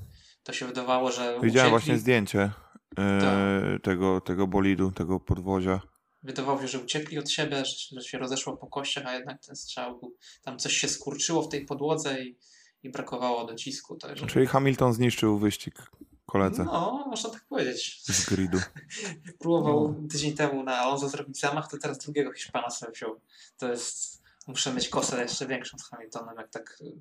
To 0.43 0.53
się 0.53 0.67
wydawało, 0.67 1.13
że 1.13 1.21
Widziałem 1.23 1.47
uciekli. 1.51 1.71
właśnie 1.71 1.99
zdjęcie 1.99 2.51
yy, 2.99 3.05
Tak. 3.21 3.83
tego, 3.83 4.21
tego 4.21 4.47
bolidu, 4.47 4.91
tego 4.93 5.21
podwozia. 5.21 5.81
Wydawało 6.23 6.61
się, 6.61 6.69
że 6.69 6.79
uciekli 6.79 7.19
od 7.19 7.31
siebie, 7.31 7.63
że, 7.93 8.03
się 8.03 8.19
rozeszło 8.19 8.57
po 8.57 8.67
kościach, 8.67 9.07
a 9.07 9.15
jednak 9.15 9.43
ten 9.47 9.57
strzał 9.57 10.01
był, 10.01 10.17
tam 10.43 10.59
coś 10.59 10.73
się 10.77 10.89
skurczyło 10.89 11.43
w 11.43 11.49
tej 11.49 11.65
podłodze 11.67 12.23
i, 12.23 12.37
i 12.83 12.91
brakowało 12.91 13.45
docisku. 13.45 13.97
Także... 13.97 14.27
Czyli 14.27 14.47
Hamilton 14.47 14.93
zniszczył 14.93 15.39
wyścig 15.39 15.91
koledze 16.27 16.65
No, 16.65 17.05
można 17.11 17.31
tak 17.31 17.45
powiedzieć. 17.49 18.03
z 18.05 18.27
gridu. 18.31 18.59
Próbował 19.41 19.97
No. 20.03 20.09
tydzień 20.09 20.35
temu 20.35 20.63
na 20.63 20.79
Alonso 20.79 21.09
zrobić 21.09 21.41
zamach, 21.41 21.71
to 21.71 21.79
teraz 21.79 21.99
drugiego 21.99 22.33
Hiszpana 22.33 22.71
sobie 22.71 22.93
wziął. 22.93 23.21
To 23.59 23.69
jest. 23.71 24.23
Muszę 24.47 24.75
mieć 24.75 24.89
kosę 24.89 25.23
jeszcze 25.23 25.47
większą 25.47 25.79
z 25.79 25.89
Hamiltonem, 25.89 26.35
jak 26.39 26.51
tak 26.51 26.77
y, 26.81 26.93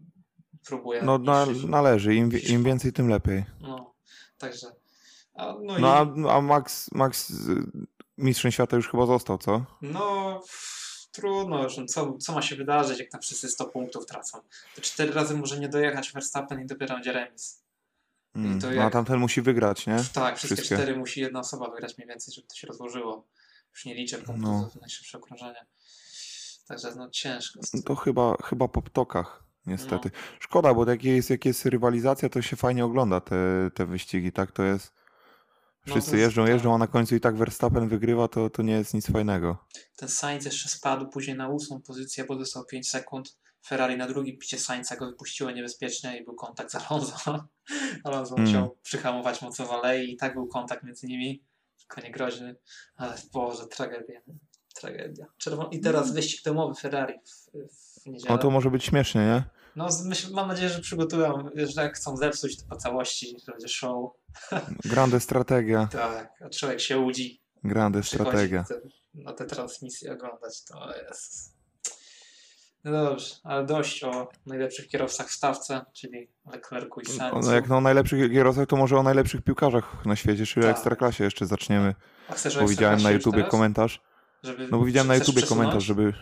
próbuję. 0.66 1.02
No 1.04 1.18
na, 1.18 1.46
należy, 1.68 2.16
im, 2.16 2.32
im 2.50 2.64
więcej, 2.64 2.94
tym 2.94 3.10
lepiej. 3.10 3.46
No, 3.62 3.94
także. 4.38 4.68
A, 5.40 5.54
no, 5.64 5.80
No 5.80 5.94
a, 5.98 6.04
i, 6.04 6.30
a 6.30 6.42
Max, 6.42 6.92
Max 6.92 7.30
y, 7.30 7.36
mistrzem 8.18 8.52
świata 8.52 8.76
już 8.76 8.90
chyba 8.90 9.06
został, 9.06 9.38
co? 9.38 9.66
no 9.82 10.42
trudno, 11.12 11.64
już, 11.64 11.76
co, 11.88 12.18
co 12.18 12.34
ma 12.34 12.42
się 12.42 12.56
wydarzyć, 12.56 13.00
jak 13.00 13.10
tam 13.10 13.22
wszyscy 13.22 13.50
100 13.50 13.66
punktów 13.66 14.06
tracą. 14.06 14.40
To 14.76 14.82
cztery 14.82 15.12
razy 15.14 15.38
może 15.38 15.60
nie 15.60 15.70
dojechać 15.70 16.12
Verstappen 16.12 16.62
i 16.62 16.66
dopiero 16.66 16.96
będzie 16.96 17.12
remis. 17.12 17.64
Mm. 18.36 18.62
to 18.62 18.68
No 18.68 18.72
a 18.82 18.84
jak- 18.84 18.94
tamten 18.94 19.20
musi 19.20 19.42
wygrać, 19.42 19.88
nie? 19.88 19.98
Tak, 20.14 20.38
wszystkie, 20.38 20.56
Wszystkie. 20.56 20.76
cztery 20.76 20.98
musi 20.98 21.22
jedna 21.22 21.40
osoba 21.40 21.70
wygrać 21.70 21.98
mniej 21.98 22.08
więcej, 22.08 22.34
żeby 22.34 22.48
to 22.48 22.56
się 22.56 22.68
rozłożyło. 22.68 23.28
Już 23.74 23.86
nie 23.86 23.96
liczę 23.96 24.18
punktów 24.18 24.44
No. 24.44 24.70
za 24.74 24.80
najszybsze 24.80 25.18
okrążenie. 25.18 25.66
Także 26.68 26.96
no 26.96 27.10
ciężko. 27.10 27.60
To 27.86 27.96
chyba, 27.96 28.38
chyba 28.44 28.68
po 28.68 28.82
ptokach, 28.82 29.44
niestety. 29.66 30.12
No. 30.14 30.20
Szkoda, 30.40 30.74
bo 30.74 30.90
jak 30.90 31.04
jest, 31.04 31.30
jak 31.30 31.46
jest 31.46 31.66
rywalizacja, 31.66 32.30
to 32.30 32.42
się 32.42 32.56
fajnie 32.56 32.86
ogląda 32.86 33.22
te, 33.22 33.36
te 33.74 33.86
wyścigi, 33.86 34.32
tak? 34.32 34.52
To 34.52 34.64
jest. 34.64 34.99
No 35.88 35.94
Wszyscy 35.94 36.12
jest- 36.12 36.22
jeżdżą, 36.22 36.42
tak. 36.42 36.52
jeżdżą, 36.52 36.76
a 36.76 36.78
na 36.78 36.88
końcu 36.88 37.16
i 37.16 37.20
tak 37.20 37.36
Verstappen 37.38 37.88
wygrywa, 37.90 38.28
to, 38.28 38.50
to 38.50 38.62
nie 38.62 38.74
jest 38.74 38.94
nic 38.94 39.12
fajnego. 39.12 39.66
Ten 39.98 40.10
Sainz 40.10 40.46
jeszcze 40.46 40.70
spadł 40.70 41.08
później 41.10 41.38
na 41.38 41.48
ósmą 41.50 41.82
pozycję, 41.82 42.24
bo 42.24 42.36
dostał 42.36 42.66
5 42.66 42.90
sekund. 42.90 43.38
Ferrari 43.68 43.98
na 43.98 44.08
drugim 44.08 44.38
picie 44.38 44.60
Sainza 44.60 44.96
go 44.96 45.06
wypuściło 45.06 45.52
niebezpiecznie 45.52 46.18
i 46.18 46.26
był 46.26 46.36
kontakt 46.36 46.72
z 46.72 46.76
Alonso. 46.76 47.48
Alonso 48.04 48.36
Mm. 48.36 48.48
musiał 48.48 48.78
przyhamować 48.84 49.42
mocno 49.42 49.70
alei 49.82 50.14
i 50.14 50.18
tak 50.18 50.34
był 50.34 50.48
kontakt 50.48 50.84
między 50.84 51.08
nimi. 51.08 51.44
Tylko 51.80 52.02
nie 52.08 52.12
groźny. 52.12 52.56
Ale 52.96 53.16
Boże, 53.34 53.68
tragedia. 53.68 54.22
Tragedia. 54.76 55.26
Czerwon... 55.38 55.72
I 55.72 55.80
teraz 55.80 56.12
wyścig 56.14 56.44
domowy 56.46 56.76
Ferrari 56.82 57.14
w, 57.26 57.52
w 58.04 58.06
niedzielę. 58.06 58.34
No 58.36 58.38
to 58.38 58.50
może 58.52 58.72
być 58.72 58.84
śmiesznie, 58.84 59.22
nie? 59.22 59.44
No, 59.80 59.88
myśl, 60.06 60.34
mam 60.34 60.48
nadzieję, 60.48 60.70
że 60.70 60.80
przygotują, 60.80 61.50
że 61.56 61.82
jak 61.84 61.96
chcą 61.96 62.18
zepsuć 62.18 62.58
to 62.58 62.64
po 62.70 62.76
całości, 62.76 63.36
że 63.46 63.52
będzie 63.52 63.68
show. 63.68 64.12
Grande 64.86 65.20
strategia, 65.20 65.88
Tak, 65.92 66.34
a 66.46 66.50
człowiek 66.50 66.80
się 66.80 66.98
łudzi. 66.98 67.42
grande 67.64 68.04
strategia. 68.04 68.64
chce 68.64 68.82
na 69.14 69.34
te 69.34 69.46
transmisje 69.46 70.14
oglądać, 70.14 70.64
to 70.64 70.92
jest... 71.10 71.58
No 72.84 72.92
dobrze, 72.92 73.36
ale 73.44 73.66
dość 73.66 74.04
o 74.04 74.28
najlepszych 74.46 74.88
kierowcach 74.88 75.28
w 75.30 75.34
stawce, 75.34 75.86
czyli 75.94 76.28
Leclercu 76.52 77.00
i 77.00 77.06
Sainzu. 77.06 77.40
No, 77.50 77.54
jak 77.56 77.70
na 77.70 77.82
najlepszych 77.82 78.32
kierowcach, 78.32 78.68
to 78.68 78.76
może 78.76 78.98
o 78.98 79.04
najlepszych 79.04 79.42
piłkarzach 79.42 80.06
na 80.06 80.16
świecie, 80.16 80.46
czyli 80.46 80.66
o 80.66 80.70
Tak. 80.70 80.76
Ekstraklasie 80.78 81.24
jeszcze 81.24 81.46
zaczniemy. 81.46 81.96
A 82.30 82.34
chcesz 82.34 82.58
o 82.58 82.62
Bo 82.62 82.68
widziałem 82.68 83.02
na 83.02 83.12
YouTubie 83.12 83.38
teraz? 83.38 83.52
komentarz. 83.52 84.02
Żeby, 84.44 84.68
No 84.72 84.78
bo 84.80 84.86
widziałem 84.86 85.08
na 85.08 85.16
YouTubie 85.16 85.38
przesunąć? 85.38 85.60
komentarz, 85.68 85.84
żeby... 85.84 86.14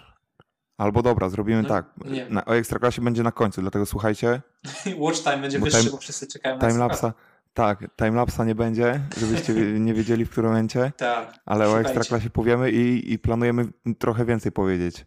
Albo 0.77 1.01
dobra, 1.01 1.29
zrobimy 1.29 1.61
No, 1.63 1.69
tak. 1.69 1.85
nie. 2.05 2.29
Na, 2.29 2.45
o 2.45 2.55
Ekstraklasie 2.55 3.01
będzie 3.01 3.23
na 3.23 3.31
końcu, 3.31 3.61
dlatego 3.61 3.85
słuchajcie, 3.85 4.41
Watch 4.97 5.19
time 5.23 5.37
będzie 5.37 5.59
wyższy, 5.59 5.77
time- 5.79 5.91
bo 5.91 5.97
wszyscy 5.97 6.27
czekają 6.27 6.57
na 6.57 6.67
timelapsa... 6.67 7.13
Tak, 7.53 7.79
timelapsa 7.95 8.45
nie 8.45 8.55
będzie, 8.55 8.99
żebyście 9.17 9.53
nie 9.53 9.93
wiedzieli 9.93 10.25
w 10.25 10.29
którym 10.29 10.49
momencie, 10.49 10.91
Tak, 10.97 11.33
ale 11.45 11.69
o. 11.69 11.79
Ekstraklasie 11.81 12.29
powiemy 12.29 12.71
i, 12.71 13.13
i 13.13 13.19
planujemy 13.19 13.65
trochę 13.99 14.25
więcej 14.25 14.51
powiedzieć. 14.51 15.05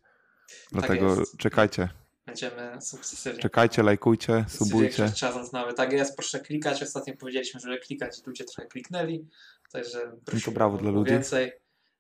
Dlatego 0.73 1.17
jest. 1.21 1.37
czekajcie, 1.37 1.89
będziemy 2.27 2.81
sukcesywnie. 2.81 3.41
czekajcie, 3.41 3.83
lajkujcie, 3.83 4.45
subujcie. 4.49 5.11
Czas 5.13 5.53
nowy. 5.53 5.75
Tak 5.75 5.93
jest, 5.93 6.17
proszę 6.17 6.41
klikać. 6.41 6.83
Ostatnio 6.83 7.15
powiedzieliśmy, 7.17 7.61
żeby 7.61 7.79
klikać 7.79 8.19
i 8.19 8.23
ludzie 8.27 8.45
trochę 8.45 8.69
kliknęli. 8.69 9.29
Także 9.73 10.13
prosimy 10.25 10.55
brawo 10.55 10.75
o- 10.77 10.79
dla 10.81 10.91
o 10.91 10.93
ludzi. 10.95 11.11
więcej. 11.13 11.53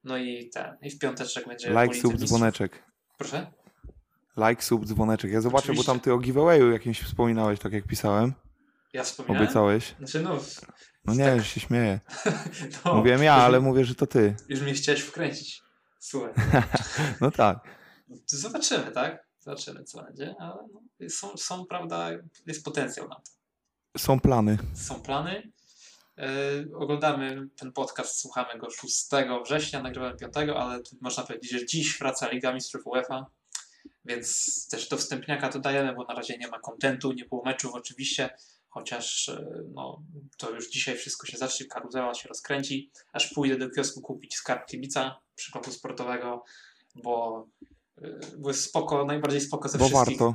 No 0.04 0.16
i 0.18 0.50
ten, 0.50 0.76
i 0.82 0.90
w 0.90 0.98
piąteczek 0.98 1.48
będzie 1.48 1.70
Like, 1.82 1.94
sub, 1.94 2.16
dzwoneczek. 2.16 2.82
Proszę? 3.18 3.52
Like, 4.36 4.62
sub, 4.62 4.86
dzwoneczek. 4.86 5.30
Ja 5.30 5.40
zobaczę, 5.40 5.64
Oczywiście. 5.64 5.86
bo 5.86 5.92
tam 5.92 6.00
ty 6.00 6.12
o 6.12 6.18
giveawayu 6.18 6.70
jakimś 6.72 7.00
wspominałeś, 7.00 7.58
tak 7.60 7.72
jak 7.72 7.86
pisałem. 7.86 8.32
Ja 8.92 9.04
wspominałem. 9.04 9.42
Obiecałeś. 9.42 9.94
Znaczy 9.98 10.22
no, 10.22 10.38
No 11.04 11.14
nie, 11.14 11.24
Tak. 11.24 11.36
już 11.36 11.46
się 11.46 11.60
śmieję. 11.60 12.00
no 12.84 12.94
Mówiłem 12.94 13.22
ja, 13.22 13.34
ale 13.34 13.60
mówię, 13.60 13.84
że 13.84 13.94
to 13.94 14.06
ty. 14.06 14.34
Już 14.48 14.60
mnie 14.60 14.72
chciałeś 14.72 15.00
wkręcić. 15.00 15.62
Słuchaj. 16.00 16.32
No 17.20 17.30
tak. 17.30 17.58
Zobaczymy, 18.26 18.92
tak? 18.92 19.26
Zobaczymy, 19.38 19.84
co 19.84 20.02
będzie, 20.02 20.34
ale 20.38 20.54
no, 20.72 21.08
są, 21.08 21.36
są, 21.36 21.66
prawda, 21.66 22.10
jest 22.46 22.64
potencjał 22.64 23.08
na 23.08 23.14
to. 23.14 23.22
Są 23.98 24.20
plany. 24.20 24.58
Są 24.74 25.02
plany. 25.02 25.52
Yy, 26.16 26.76
oglądamy 26.76 27.48
ten 27.56 27.72
podcast, 27.72 28.20
słuchamy 28.20 28.58
go 28.58 28.70
6 28.70 29.08
września, 29.44 29.82
nagrywamy 29.82 30.16
5, 30.16 30.34
ale 30.36 30.80
można 31.00 31.22
powiedzieć, 31.22 31.50
że 31.50 31.66
dziś 31.66 31.98
wraca 31.98 32.28
Liga 32.28 32.52
Mistrzów 32.52 32.86
UEFA, 32.86 33.26
więc 34.04 34.68
też 34.70 34.88
do 34.88 34.96
wstępniaka 34.96 35.48
to 35.48 35.58
dajemy, 35.58 35.94
bo 35.94 36.04
na 36.04 36.14
razie 36.14 36.38
nie 36.38 36.48
ma 36.48 36.58
kontentu, 36.58 37.12
nie 37.12 37.24
było 37.24 37.42
meczów 37.44 37.74
oczywiście, 37.74 38.30
chociaż 38.68 39.28
yy, 39.28 39.64
no, 39.74 40.02
to 40.36 40.50
już 40.50 40.70
dzisiaj 40.70 40.96
wszystko 40.96 41.26
się 41.26 41.38
zacznie, 41.38 41.66
karuzela 41.66 42.14
się 42.14 42.28
rozkręci, 42.28 42.90
aż 43.12 43.34
pójdę 43.34 43.58
do 43.58 43.70
kiosku 43.70 44.00
kupić 44.00 44.34
skarb 44.36 44.66
kibica 44.66 45.20
przykładu 45.34 45.72
sportowego, 45.72 46.44
bo, 46.94 47.46
bo 48.38 48.48
jest 48.50 48.64
spoko, 48.64 49.04
najbardziej 49.04 49.40
spoko 49.40 49.68
ze 49.68 49.78
Bo 49.78 49.88
wszystkich 49.88 50.18
warto. 50.18 50.34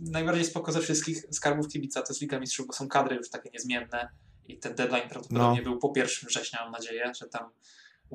najbardziej 0.00 0.44
spoko 0.44 0.72
ze 0.72 0.80
wszystkich 0.80 1.24
skarbów 1.30 1.68
kibica 1.68 2.02
to 2.02 2.12
jest 2.12 2.20
Liga 2.22 2.40
Mistrzów, 2.40 2.66
bo 2.66 2.72
są 2.72 2.88
kadry 2.88 3.16
już 3.16 3.30
takie 3.30 3.50
niezmienne 3.50 4.08
i 4.48 4.58
ten 4.58 4.74
deadline 4.74 5.08
prawdopodobnie 5.08 5.62
No. 5.62 5.70
był 5.70 5.78
po 5.78 5.92
1 5.96 6.08
września, 6.28 6.60
mam 6.62 6.72
nadzieję, 6.72 7.12
że 7.20 7.26
tam 7.28 7.50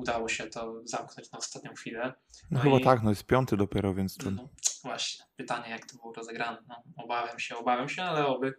udało 0.00 0.28
się 0.28 0.44
to 0.46 0.74
zamknąć 0.84 1.30
na 1.32 1.38
ostatnią 1.38 1.74
chwilę. 1.74 2.02
No, 2.04 2.12
No 2.50 2.60
chyba 2.60 2.78
i- 2.78 2.84
tak, 2.84 3.02
no 3.02 3.10
jest 3.10 3.26
piąty 3.26 3.56
dopiero, 3.56 3.94
więc 3.94 4.16
to... 4.16 4.30
No, 4.30 4.48
właśnie, 4.82 5.24
pytanie 5.36 5.70
jak 5.70 5.86
to 5.86 5.96
było 5.96 6.12
rozegrane. 6.12 6.58
No, 6.68 6.82
obawiam 6.96 7.38
się, 7.38 7.56
obawiam 7.56 7.88
się, 7.88 8.02
ale 8.02 8.26
oby. 8.26 8.54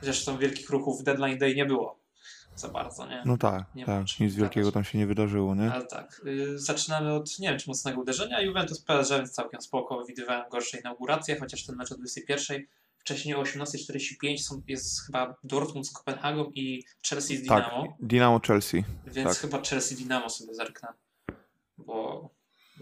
Zresztą 0.00 0.38
wielkich 0.38 0.70
ruchów 0.70 1.00
w 1.00 1.02
deadline 1.02 1.38
day 1.38 1.54
nie 1.54 1.66
było 1.66 1.98
za 2.56 2.68
bardzo, 2.68 3.06
nie? 3.06 3.22
No 3.26 3.36
tak, 3.36 3.64
Nie 3.74 3.86
tak. 3.86 4.06
Nic 4.20 4.34
wielkiego 4.34 4.72
tam 4.72 4.84
się 4.84 4.98
nie 4.98 5.06
wydarzyło, 5.06 5.54
nie? 5.54 5.72
Ale 5.72 5.86
tak, 5.86 6.20
y, 6.26 6.58
zaczynamy 6.58 7.12
od, 7.12 7.38
nie 7.38 7.48
wiem 7.48 7.58
czy 7.58 7.68
mocnego 7.70 8.00
uderzenia. 8.00 8.40
Juventus 8.40 8.80
PSG, 8.80 9.10
więc 9.10 9.30
całkiem 9.30 9.60
spoko. 9.62 10.04
Widywałem 10.04 10.48
gorsze 10.50 10.78
inauguracje, 10.80 11.40
chociaż 11.40 11.66
ten 11.66 11.76
mecz 11.76 11.92
o 11.92 11.94
21. 11.94 12.62
Wcześniej 13.04 13.34
o 13.34 13.42
18.45 13.42 14.38
są, 14.38 14.62
jest 14.68 15.06
chyba 15.06 15.36
Dortmund 15.44 15.86
z 15.88 15.92
Kopenhagą 15.92 16.50
i 16.54 16.84
Chelsea 17.08 17.36
z 17.36 17.46
Tak, 17.46 17.64
Dynamo. 17.64 17.96
Dynamo 18.00 18.40
Chelsea. 18.46 18.84
Więc 19.06 19.28
tak. 19.28 19.38
chyba 19.38 19.62
Chelsea 19.62 19.96
Dynamo 19.96 20.30
sobie 20.30 20.54
zerknę. 20.54 20.88
Bo, 21.78 22.30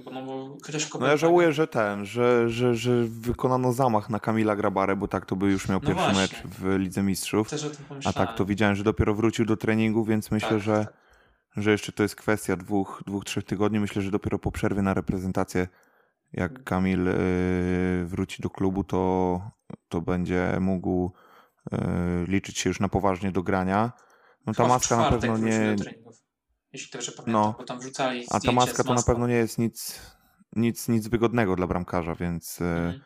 bo, 0.04 0.10
no, 0.10 0.22
bo 0.26 0.56
chociaż 0.62 0.82
No 0.84 0.88
Kopenhaga... 0.90 1.10
ja 1.12 1.16
żałuję, 1.16 1.52
że 1.52 1.66
ten, 1.66 2.04
że, 2.06 2.48
że, 2.50 2.74
że 2.74 3.04
wykonano 3.04 3.72
zamach 3.72 4.10
na 4.10 4.20
Kamila 4.20 4.56
Grabarę, 4.56 4.96
bo 4.96 5.08
tak 5.08 5.26
to 5.26 5.36
by 5.36 5.46
już 5.50 5.68
miał 5.68 5.80
No 5.82 5.86
pierwszy 5.88 6.04
właśnie. 6.12 6.20
mecz 6.22 6.54
w 6.58 6.76
Lidze 6.78 7.02
Mistrzów. 7.02 7.50
Też 7.50 7.64
o 7.64 7.70
tym 7.70 7.84
A 7.84 7.88
pomyślałem. 7.88 8.26
tak 8.28 8.36
to 8.36 8.44
widziałem, 8.44 8.74
że 8.76 8.84
dopiero 8.84 9.14
wrócił 9.14 9.44
do 9.44 9.56
treningu, 9.56 10.04
więc 10.04 10.30
myślę, 10.30 10.48
Tak, 10.48 10.60
że, 10.60 10.86
tak. 11.54 11.62
że 11.64 11.70
jeszcze 11.70 11.92
to 11.92 12.02
jest 12.02 12.16
kwestia 12.16 12.56
dwóch, 12.56 13.02
dwóch, 13.06 13.24
trzech 13.24 13.44
tygodni. 13.44 13.80
Myślę, 13.80 14.02
że 14.02 14.10
dopiero 14.10 14.38
po 14.38 14.52
przerwie 14.52 14.82
na 14.82 14.94
reprezentację, 14.94 15.68
jak 16.32 16.50
Mhm. 16.50 16.64
Kamil 16.64 17.08
y, 17.08 18.04
wróci 18.06 18.42
do 18.42 18.50
klubu, 18.50 18.84
to, 18.84 19.40
to 19.88 20.00
będzie 20.00 20.56
mógł 20.60 21.12
y, 21.72 21.76
liczyć 22.28 22.58
się 22.58 22.70
już 22.70 22.80
na 22.80 22.88
poważnie 22.88 23.32
do 23.32 23.42
grania. 23.42 23.92
No 24.46 24.52
ta 24.54 24.62
Chyba 24.62 24.74
maska 24.74 24.96
na 24.96 25.10
pewno 25.10 25.38
nie. 25.38 25.76
treningów. 25.76 26.22
Jeśli 26.72 26.90
dobrze 26.92 27.12
pamiętam, 27.12 27.32
No. 27.32 27.54
bo 27.58 27.64
tam 27.64 27.78
wrzucali 27.78 28.26
A 28.30 28.40
ta 28.40 28.52
maska 28.52 28.84
to 28.84 28.94
na 28.94 29.02
pewno 29.02 29.26
nie 29.26 29.34
jest 29.34 29.58
nic, 29.58 30.00
nic, 30.56 30.88
nic 30.88 31.08
wygodnego 31.08 31.56
dla 31.56 31.66
bramkarza, 31.66 32.14
więc. 32.14 32.60
y, 32.60 32.64
Mhm. 32.64 33.00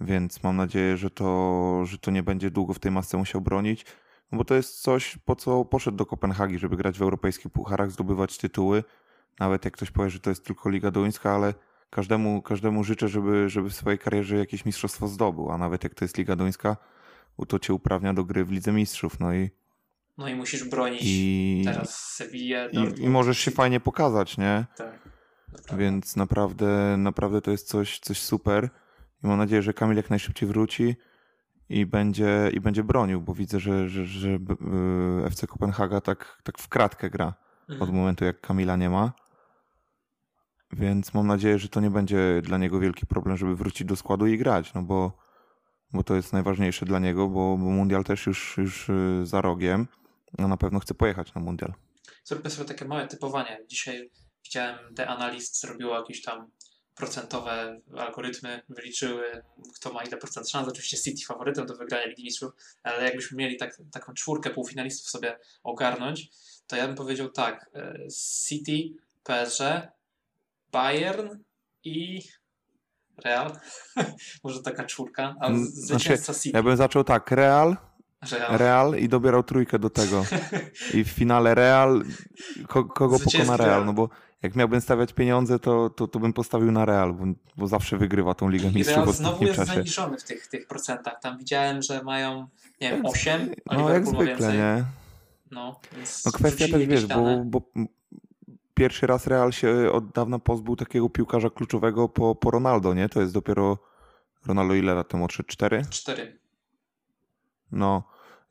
Więc 0.00 0.42
mam 0.42 0.56
nadzieję, 0.56 0.96
że 0.96 1.10
to, 1.10 1.80
że 1.84 1.98
to 1.98 2.10
nie 2.10 2.22
będzie 2.22 2.50
długo 2.50 2.74
w 2.74 2.78
tej 2.78 2.92
masce 2.92 3.16
musiał 3.16 3.40
bronić. 3.40 3.86
No 4.32 4.38
bo 4.38 4.44
to 4.44 4.54
jest 4.54 4.80
coś, 4.82 5.18
po 5.24 5.36
co 5.36 5.64
poszedł 5.64 5.96
do 5.96 6.06
Kopenhagi, 6.06 6.58
żeby 6.58 6.76
grać 6.76 6.98
w 6.98 7.02
europejskich 7.02 7.52
pucharach, 7.52 7.90
zdobywać 7.90 8.38
tytuły. 8.38 8.84
Nawet 9.40 9.64
jak 9.64 9.74
ktoś 9.74 9.90
powie, 9.90 10.10
że 10.10 10.20
to 10.20 10.30
jest 10.30 10.44
tylko 10.44 10.70
Liga 10.70 10.90
Duńska, 10.90 11.34
ale 11.34 11.54
każdemu, 11.90 12.42
każdemu 12.42 12.84
życzę, 12.84 13.08
żeby, 13.08 13.48
żeby 13.48 13.70
w 13.70 13.74
swojej 13.74 13.98
karierze 13.98 14.36
jakieś 14.36 14.64
mistrzostwo 14.64 15.08
zdobył. 15.08 15.50
A 15.52 15.58
nawet 15.58 15.84
jak 15.84 15.94
to 15.94 16.04
jest 16.04 16.18
Liga 16.18 16.36
Duńska, 16.36 16.76
to 17.48 17.58
cię 17.58 17.74
uprawnia 17.74 18.14
do 18.14 18.24
gry 18.24 18.44
w 18.44 18.50
Lidze 18.50 18.72
Mistrzów. 18.72 19.20
No 19.20 19.34
i, 19.34 19.50
No 20.18 20.28
i 20.28 20.34
musisz 20.34 20.64
bronić 20.64 21.00
i, 21.04 21.62
teraz 21.64 22.14
Sevillę, 22.14 22.70
i, 22.72 23.02
i 23.02 23.08
możesz 23.08 23.38
się 23.38 23.50
fajnie 23.50 23.80
pokazać, 23.80 24.38
nie? 24.38 24.66
Tak. 24.76 25.08
Naprawdę. 25.52 25.76
Więc 25.84 26.16
naprawdę, 26.16 26.96
naprawdę 26.98 27.40
to 27.40 27.50
jest 27.50 27.68
coś, 27.68 27.98
coś 27.98 28.20
super. 28.20 28.68
I 29.24 29.26
mam 29.26 29.38
nadzieję, 29.38 29.62
że 29.62 29.74
Kamil 29.74 29.96
jak 29.96 30.10
najszybciej 30.10 30.48
wróci 30.48 30.96
i 31.68 31.86
będzie, 31.86 32.50
i 32.52 32.60
będzie 32.60 32.84
bronił, 32.84 33.20
bo 33.20 33.34
widzę, 33.34 33.60
że, 33.60 33.88
że, 33.88 34.06
że 34.06 34.28
y, 34.28 34.38
FC 35.24 35.46
Kopenhaga 35.46 36.00
tak, 36.00 36.38
tak 36.42 36.58
w 36.58 36.68
kratkę 36.68 37.10
gra 37.10 37.34
Mhm. 37.68 37.82
od 37.82 37.96
momentu, 37.96 38.24
jak 38.24 38.40
Kamila 38.40 38.76
nie 38.76 38.90
ma. 38.90 39.12
Więc 40.72 41.14
mam 41.14 41.26
nadzieję, 41.26 41.58
że 41.58 41.68
to 41.68 41.80
nie 41.80 41.90
będzie 41.90 42.42
dla 42.42 42.58
niego 42.58 42.80
wielki 42.80 43.06
problem, 43.06 43.36
żeby 43.36 43.56
wrócić 43.56 43.86
do 43.86 43.96
składu 43.96 44.26
i 44.26 44.38
grać, 44.38 44.74
no 44.74 44.82
bo, 44.82 45.12
bo 45.92 46.04
to 46.04 46.14
jest 46.14 46.32
najważniejsze 46.32 46.86
dla 46.86 46.98
niego, 46.98 47.28
bo, 47.28 47.56
bo 47.56 47.64
Mundial 47.64 48.04
też 48.04 48.26
już, 48.26 48.56
już 48.58 48.88
y, 48.88 49.20
za 49.26 49.40
rogiem. 49.40 49.86
No 50.38 50.48
na 50.48 50.56
pewno 50.56 50.80
chce 50.80 50.94
pojechać 50.94 51.34
na 51.34 51.40
Mundial. 51.40 51.74
Zróbmy 52.24 52.50
sobie 52.50 52.68
takie 52.68 52.84
małe 52.84 53.08
typowanie. 53.08 53.60
Dzisiaj 53.68 54.10
widziałem, 54.44 54.94
The 54.94 55.06
Analyst 55.06 55.60
zrobiło 55.60 55.96
jakieś 55.96 56.22
tam 56.22 56.50
procentowe 56.94 57.80
algorytmy, 57.98 58.62
wyliczyły, 58.68 59.42
kto 59.74 59.92
ma 59.92 60.02
ile 60.02 60.16
procent 60.16 60.48
szans. 60.48 60.68
Oczywiście 60.68 60.96
City 60.96 61.26
faworytem 61.26 61.66
do 61.66 61.76
wygrania 61.76 62.06
Ligi 62.06 62.24
Mistrzów, 62.24 62.52
ale 62.82 63.04
jakbyśmy 63.04 63.36
mieli 63.36 63.56
tak, 63.56 63.82
taką 63.92 64.14
czwórkę 64.14 64.50
półfinalistów 64.50 65.10
sobie 65.10 65.38
ogarnąć, 65.62 66.30
to 66.66 66.76
ja 66.76 66.86
bym 66.86 66.96
powiedział 66.96 67.28
tak, 67.28 67.70
e, 67.74 67.98
City, 68.48 68.94
PSG, 69.24 69.60
Bayern 70.72 71.28
i 71.84 72.20
Real. 73.24 73.52
Może 74.44 74.62
taka 74.62 74.84
czwórka, 74.84 75.34
a 75.40 75.46
Mm, 75.46 75.64
z- 75.66 75.74
zwycięzca 75.74 76.34
City. 76.34 76.56
Ja 76.56 76.62
bym 76.62 76.76
zaczął 76.76 77.04
tak, 77.04 77.30
Real, 77.30 77.76
Real. 78.30 78.58
Real 78.58 78.98
i 78.98 79.08
dobierał 79.08 79.42
trójkę 79.42 79.78
do 79.78 79.90
tego. 79.90 80.24
I 80.94 81.04
w 81.04 81.08
finale 81.08 81.54
Real, 81.54 82.02
ko, 82.68 82.84
kogo 82.84 83.18
pokona 83.18 83.56
Real? 83.56 83.84
No 83.84 83.92
bo 83.92 84.08
jak 84.42 84.56
miałbym 84.56 84.80
stawiać 84.80 85.12
pieniądze, 85.12 85.58
to, 85.58 85.90
to, 85.90 86.08
to 86.08 86.18
bym 86.18 86.32
postawił 86.32 86.72
na 86.72 86.84
Real, 86.84 87.12
bo, 87.14 87.24
bo 87.56 87.66
zawsze 87.66 87.96
wygrywa 87.96 88.34
tą 88.34 88.48
Ligę 88.48 88.70
Mistrzów 88.72 88.96
Real 88.96 89.08
w 89.12 89.16
znowu 89.16 89.44
jest 89.44 89.56
czasie. 89.56 89.72
zaniżony 89.74 90.18
w 90.18 90.24
tych, 90.24 90.46
tych 90.46 90.66
procentach. 90.66 91.20
Tam 91.20 91.38
widziałem, 91.38 91.82
że 91.82 92.02
mają, 92.02 92.48
nie 92.80 92.90
wiem, 92.90 93.06
8, 93.06 93.54
a 93.68 93.74
No 93.76 93.90
jak 93.90 93.98
Liverpool 94.06 94.26
zwykle, 94.26 94.46
więcej. 94.52 94.58
nie? 94.58 94.84
No, 95.50 95.80
No 96.26 96.32
kwestia 96.32 96.68
też, 96.68 96.86
wiesz, 96.86 97.06
bo, 97.06 97.42
bo 97.44 97.62
pierwszy 98.78 99.06
raz 99.06 99.26
Real 99.26 99.52
się 99.52 99.90
od 99.92 100.10
dawna 100.12 100.38
pozbył 100.38 100.76
takiego 100.76 101.08
piłkarza 101.08 101.50
kluczowego 101.50 102.08
po, 102.08 102.34
po 102.34 102.50
Ronaldo, 102.50 102.94
nie? 102.94 103.08
To 103.08 103.20
jest 103.20 103.32
dopiero 103.34 103.78
Ronaldo 104.46 104.74
ile 104.74 104.94
lat 104.94 105.08
temu 105.08 105.24
odszedł? 105.24 105.48
Cztery? 105.48 105.82
4. 105.90 106.38
No. 107.72 108.02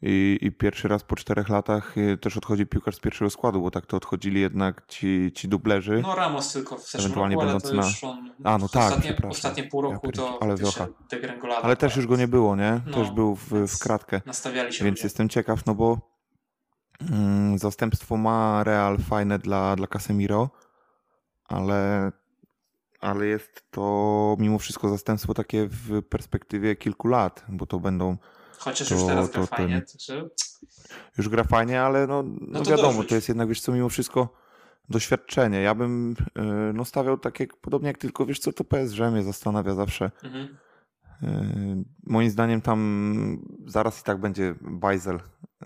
I, 0.01 0.38
I 0.41 0.51
pierwszy 0.51 0.88
raz 0.88 1.03
po 1.03 1.15
czterech 1.15 1.50
latach 1.50 1.98
y, 1.98 2.17
też 2.17 2.38
odchodzi 2.38 2.65
piłkarz 2.65 2.96
z 2.96 3.00
pierwszego 3.00 3.29
składu, 3.29 3.62
bo 3.62 3.72
tak 3.72 3.86
to 3.86 3.98
odchodzili 3.98 4.41
jednak 4.41 4.86
ci, 4.88 5.31
ci 5.36 5.48
dublerzy. 5.48 6.00
No 6.03 6.15
Ramos 6.15 6.53
tylko 6.53 6.77
w 6.77 6.81
zeszłym 6.84 7.01
Ewentualnie 7.01 7.36
roku, 7.36 7.48
ale 7.50 7.60
będąc 7.60 8.00
to 8.00 8.07
na- 8.07 8.12
on 8.13 8.31
A, 8.43 8.57
no 8.57 8.69
tak, 8.69 8.84
ostatnie, 8.91 9.29
ostatnie 9.29 9.63
pół 9.63 9.84
Ja 9.86 9.91
roku 9.91 10.12
to 10.12 10.22
pierdzie- 10.24 10.38
ale 10.41 10.55
wiocha. 10.55 10.88
Ale 11.62 11.75
też 11.75 11.96
już 11.96 12.07
go 12.07 12.17
nie 12.17 12.27
było, 12.27 12.55
nie? 12.55 12.81
No, 12.86 12.93
też 12.93 13.12
był 13.12 13.36
w, 13.36 13.50
w 13.67 13.79
kratkę. 13.79 14.22
Nastawiali 14.25 14.74
się 14.74 14.86
Więc 14.86 14.98
ludzie. 14.98 15.05
jestem 15.05 15.29
ciekaw, 15.29 15.65
no 15.65 15.75
bo 15.75 16.07
zastępstwo 17.56 18.18
ma 18.18 18.63
Real 18.63 18.98
fajne 18.98 19.39
dla, 19.39 19.75
dla 19.75 19.88
Casemiro, 19.88 20.50
ale 21.46 22.12
ale 23.00 23.25
jest 23.25 23.63
to 23.72 24.36
mimo 24.39 24.60
wszystko 24.60 24.89
zastępstwo 24.89 25.34
takie 25.34 25.68
w 25.72 26.01
perspektywie 26.04 26.75
kilku 26.75 27.08
lat, 27.08 27.46
bo 27.50 27.66
to 27.66 27.80
będą 27.80 28.18
Chociaż 28.60 28.89
To- 28.89 28.96
już 28.96 29.04
teraz 29.04 29.32
gra 29.32 29.46
fajnie. 29.46 29.82
ten- 29.82 29.86
Także... 29.86 30.30
już 31.18 31.30
gra 31.30 31.44
fajnie, 31.44 31.82
ale 31.82 32.08
no, 32.08 32.24
no, 32.42 32.60
to 32.63 32.70
wiadomo, 32.72 32.92
dorzuć. 32.94 33.10
to 33.10 33.16
jest 33.16 33.27
jednak, 33.27 33.48
wiesz 33.50 33.62
co, 33.62 33.72
mimo 33.72 33.89
wszystko 33.89 34.34
doświadczenie. 34.89 35.62
Ja 35.62 35.75
bym 35.75 36.16
e, 36.36 36.44
no, 36.74 36.86
stawiał 36.86 37.18
tak 37.18 37.39
jak, 37.39 37.58
podobnie 37.58 37.88
jak 37.88 37.98
tylko, 37.98 38.25
wiesz 38.25 38.39
co, 38.39 38.54
to 38.54 38.63
PSG 38.63 39.00
mnie 39.12 39.24
zastanawia 39.24 39.74
zawsze. 39.74 40.12
Mhm. 40.24 40.58
E, 41.24 41.84
Moim 42.04 42.30
zdaniem 42.30 42.62
tam 42.62 43.44
zaraz 43.66 44.02
i 44.02 44.04
tak 44.04 44.18
będzie 44.18 44.56
Bajzel 44.62 45.20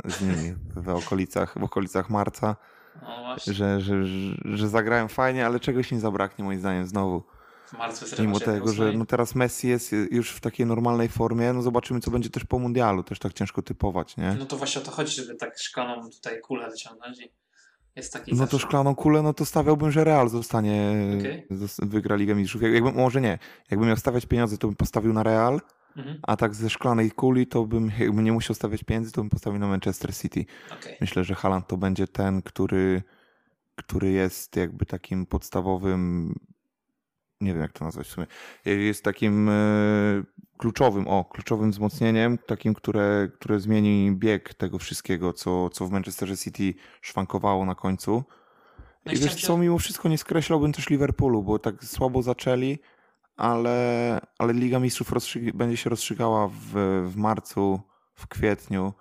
z 0.05 0.21
nimi 0.21 0.55
w 0.75 0.89
okolicach, 0.89 1.59
w 1.59 1.63
okolicach 1.63 2.09
marca, 2.09 2.55
No 3.01 3.35
że, 3.47 3.81
że, 3.81 4.05
że, 4.45 4.69
zagrają 4.69 5.07
fajnie, 5.07 5.45
ale 5.45 5.59
czegoś 5.59 5.91
nie 5.91 5.99
zabraknie 5.99 6.45
moim 6.45 6.59
zdaniem 6.59 6.87
znowu. 6.87 7.23
W 7.65 7.77
marcu 7.77 8.05
jest 8.05 8.19
Mimo 8.19 8.39
tego, 8.39 8.73
że 8.73 8.93
no 8.93 9.05
teraz 9.05 9.35
Messi 9.35 9.67
jest 9.67 9.91
już 9.91 10.31
w 10.31 10.39
takiej 10.39 10.65
normalnej 10.65 11.09
formie, 11.09 11.53
no 11.53 11.61
zobaczymy 11.61 11.99
co 11.99 12.11
będzie 12.11 12.29
też 12.29 12.45
po 12.45 12.59
mundialu, 12.59 13.03
też 13.03 13.19
tak 13.19 13.33
ciężko 13.33 13.61
typować, 13.61 14.17
nie? 14.17 14.35
No 14.39 14.45
to 14.45 14.57
właśnie 14.57 14.81
o 14.81 14.85
to 14.85 14.91
chodzi, 14.91 15.15
żeby 15.15 15.35
tak 15.35 15.59
szklaną 15.59 16.09
tutaj 16.09 16.41
kulę 16.41 16.69
wyciągnąć 16.69 17.19
i 17.19 17.31
jest 17.95 18.13
taki 18.13 18.35
No 18.35 18.47
to 18.47 18.59
szklaną 18.59 18.95
kulę, 18.95 19.21
no 19.21 19.33
to 19.33 19.45
stawiałbym, 19.45 19.91
że 19.91 20.03
Real 20.03 20.29
zostanie, 20.29 20.93
zos- 21.51 21.87
wygra 21.89 22.15
Ligę 22.15 22.35
Mistrzów. 22.35 22.61
Jak- 22.61 22.73
Jakbym, 22.73 22.95
może 22.95 23.21
nie, 23.21 23.39
jakbym 23.71 23.87
miał 23.87 23.97
stawiać 23.97 24.25
pieniądze, 24.25 24.57
to 24.57 24.67
bym 24.67 24.75
postawił 24.75 25.13
na 25.13 25.23
Real, 25.23 25.59
Mhm. 25.97 26.19
a 26.23 26.37
tak 26.37 26.55
ze 26.55 26.69
szklanej 26.69 27.11
kuli, 27.11 27.47
to 27.47 27.65
bym, 27.65 27.91
jakbym 27.99 28.23
nie 28.23 28.31
musiał 28.31 28.55
stawiać 28.55 28.83
pieniędzy, 28.83 29.11
to 29.11 29.21
bym 29.21 29.29
postawił 29.29 29.59
na 29.59 29.67
Manchester 29.67 30.15
City. 30.15 30.45
Okej. 30.79 30.97
Myślę, 31.01 31.23
że 31.23 31.35
Haaland 31.35 31.67
to 31.67 31.77
będzie 31.77 32.07
ten, 32.07 32.41
który, 32.41 33.01
który 33.75 34.11
jest 34.11 34.55
jakby 34.55 34.85
takim 34.85 35.25
podstawowym, 35.25 36.33
nie 37.41 37.53
wiem 37.53 37.61
jak 37.61 37.71
to 37.71 37.85
nazwać 37.85 38.07
w 38.07 38.11
sumie, 38.11 38.27
jest 38.65 39.03
takim 39.03 39.49
e, 39.49 39.53
kluczowym, 40.57 41.07
o, 41.07 41.25
kluczowym 41.25 41.71
wzmocnieniem, 41.71 42.37
takim, 42.37 42.73
które, 42.73 43.29
które 43.33 43.59
zmieni 43.59 44.11
bieg 44.11 44.53
tego 44.53 44.77
wszystkiego, 44.79 45.33
co, 45.33 45.69
co 45.69 45.87
w 45.87 45.91
Manchesterze 45.91 46.37
City 46.37 46.73
szwankowało 47.01 47.65
na 47.65 47.75
końcu. 47.75 48.23
No 49.05 49.11
I 49.11 49.15
i 49.15 49.19
wiesz 49.19 49.45
co, 49.45 49.57
mimo 49.57 49.77
wszystko 49.77 50.09
nie 50.09 50.17
skreślałbym 50.17 50.73
też 50.73 50.89
Liverpoolu, 50.89 51.43
bo 51.43 51.59
tak 51.59 51.83
słabo 51.83 52.21
zaczęli, 52.21 52.79
ale, 53.37 54.19
ale 54.37 54.53
Liga 54.53 54.79
Mistrzów 54.79 55.11
rozstrzy- 55.11 55.53
będzie 55.53 55.77
się 55.77 55.89
rozstrzygała 55.89 56.47
w, 56.47 56.71
w 57.07 57.15
marcu, 57.15 57.81
w 58.13 58.27
kwietniu, 58.27 58.93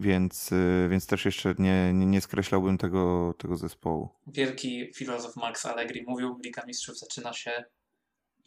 więc, 0.00 0.52
y, 0.52 0.88
więc 0.90 1.06
też 1.06 1.24
jeszcze 1.24 1.54
nie, 1.58 1.92
nie, 1.92 2.06
nie 2.06 2.20
skreślałbym 2.20 2.78
tego, 2.78 3.34
tego 3.38 3.56
zespołu. 3.56 4.08
wielki 4.26 4.90
filozof 4.94 5.36
Max 5.36 5.66
Allegri 5.66 6.04
mówił, 6.06 6.38
Liga 6.44 6.62
Mistrzów 6.66 6.98
zaczyna 6.98 7.32
się 7.32 7.64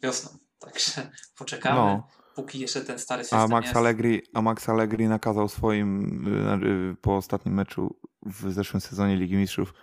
wiosną. 0.02 0.38
Także 0.58 1.10
poczekamy, 1.38 1.76
No. 1.76 2.08
póki 2.34 2.58
jeszcze 2.60 2.80
ten 2.80 2.98
stary 2.98 3.24
system 3.24 3.38
A 3.38 3.48
Max, 3.48 3.66
jest. 3.66 3.76
Allegri, 3.76 4.22
a 4.34 4.42
Max 4.42 4.68
Allegri 4.68 5.08
nakazał 5.08 5.48
swoim 5.48 6.26
y, 6.62 6.66
y, 6.66 6.96
po 7.00 7.16
ostatnim 7.16 7.54
meczu 7.54 7.96
w 8.26 8.52
zeszłym 8.52 8.80
sezonie 8.80 9.16
Ligi 9.16 9.36
Mistrzów 9.36 9.74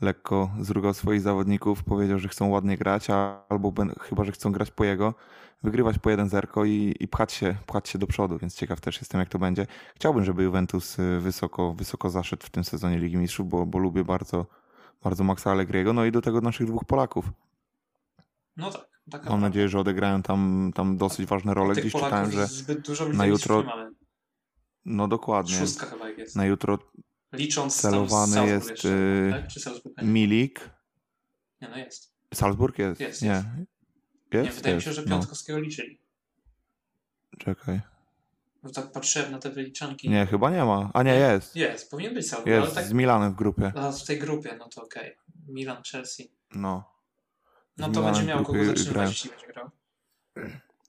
lekko 0.00 0.50
zrugał 0.60 0.94
swoich 0.94 1.20
zawodników, 1.20 1.84
powiedział, 1.84 2.18
że 2.18 2.28
chcą 2.28 2.48
ładnie 2.48 2.76
grać, 2.78 3.10
a, 3.10 3.46
albo 3.48 3.72
ben, 3.72 3.92
chyba, 4.00 4.24
że 4.24 4.32
chcą 4.32 4.52
grać 4.52 4.70
po 4.70 4.84
jego, 4.84 5.14
wygrywać 5.62 5.98
po 5.98 6.10
jeden 6.10 6.28
zerko 6.28 6.64
i, 6.64 6.94
i 7.00 7.08
pchać, 7.08 7.32
się, 7.32 7.56
pchać 7.66 7.88
się 7.88 7.98
do 7.98 8.06
przodu, 8.06 8.38
więc 8.38 8.54
ciekaw 8.54 8.80
też 8.80 8.96
jestem, 9.00 9.20
jak 9.20 9.28
to 9.28 9.38
będzie. 9.38 9.66
Chciałbym, 9.94 10.24
żeby 10.24 10.42
Juventus 10.42 10.98
y, 10.98 11.20
wysoko, 11.20 11.72
wysoko 11.74 12.10
zaszedł 12.10 12.46
w 12.46 12.50
tym 12.50 12.64
sezonie 12.64 12.98
Ligi 12.98 13.16
Mistrzów, 13.16 13.48
bo, 13.48 13.66
bo 13.66 13.78
lubię 13.78 14.04
bardzo, 14.04 14.46
bardzo 15.02 15.24
Maxa 15.24 15.50
Allegriego, 15.50 15.92
no 15.92 16.04
i 16.04 16.12
do 16.12 16.22
tego 16.22 16.40
naszych 16.40 16.66
dwóch 16.66 16.84
Polaków. 16.84 17.24
No 18.56 18.70
tak. 18.70 18.80
taka 18.80 19.16
Mam 19.16 19.22
prawda. 19.22 19.46
nadzieję, 19.48 19.68
że 19.68 19.80
odegrają 19.80 20.22
tam, 20.22 20.70
tam 20.74 20.96
dosyć 20.96 21.26
ważne 21.26 21.54
role. 21.54 21.74
Gdzieś 21.74 21.92
Polaków 21.92 22.30
czytałem, 22.30 22.48
że 22.48 23.16
na 23.16 23.26
jutro- 23.26 23.64
no 24.84 25.08
dokładnie. 25.08 25.54
Szóstka 25.54 25.86
chyba 25.86 26.08
jest. 26.08 26.36
Na 26.36 26.46
jutro 26.46 26.78
Licząc 27.32 27.82
tam 27.82 27.90
celowany 27.92 28.32
Salzburg 28.32 28.48
jest, 28.54 28.70
jeszcze, 28.70 28.88
y, 28.88 29.30
tak? 29.32 29.48
Czy 29.48 29.60
Salzburg? 29.60 30.02
Nie, 30.02 30.08
Milik. 30.08 30.70
nie, 31.60 31.68
no 31.68 31.76
jest. 31.76 32.12
Salzburg 32.34 32.78
jest? 32.78 33.00
Jest, 33.00 33.22
nie. 33.22 33.28
jest. 33.28 33.44
Jest? 34.32 34.46
nie, 34.46 34.52
wydaje 34.52 34.74
mi 34.74 34.76
Jest. 34.76 34.84
się, 34.84 34.92
że 34.92 35.02
No, 35.02 35.08
Piątkowskiego 35.08 35.58
liczyli. 35.60 36.00
czekaj. 37.38 37.80
Bo 38.62 38.70
tak 38.70 38.92
patrzyłem 38.92 39.30
na 39.32 39.38
te 39.38 39.50
wyliczanki. 39.50 40.10
Nie, 40.10 40.26
chyba 40.26 40.50
nie 40.50 40.64
ma. 40.64 40.90
A 40.94 41.02
nie, 41.02 41.14
jest. 41.14 41.56
Jest, 41.56 41.90
powinien 41.90 42.14
być 42.14 42.28
Salzburg, 42.28 42.62
Jest 42.64 42.74
tak 42.74 42.84
z 42.86 42.92
Milanem 42.92 43.32
w 43.32 43.36
grupie. 43.36 43.72
a 43.76 43.92
w 43.92 44.04
tej 44.04 44.18
grupie, 44.18 44.56
no 44.58 44.68
to 44.68 44.82
okej. 44.84 45.16
Milan, 45.48 45.82
Chelsea. 45.92 46.30
No. 46.54 46.84
No 47.76 47.84
to 47.86 47.90
Milanem 47.90 48.12
będzie 48.14 48.28
miał 48.28 48.44
kogo 48.44 48.64
zatrzymać, 48.64 49.08
jeśli 49.10 49.30
będzie 49.30 49.46
grał. 49.46 49.70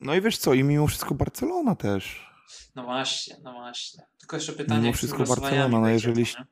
No 0.01 0.15
i 0.15 0.21
wiesz 0.21 0.37
co, 0.37 0.53
i 0.53 0.63
mimo 0.63 0.87
wszystko 0.87 1.13
Barcelona 1.15 1.75
też. 1.75 2.26
No 2.75 2.83
właśnie, 2.83 3.35
no 3.43 3.53
właśnie. 3.53 4.03
Tylko 4.19 4.35
jeszcze 4.35 4.53
pytanie, 4.53 4.81
Mimo 4.81 4.93
wszystko 4.93 5.23
Barcelona, 5.23 5.79
no 5.79 5.89
jeżeli- 5.89 6.23
nie? 6.23 6.45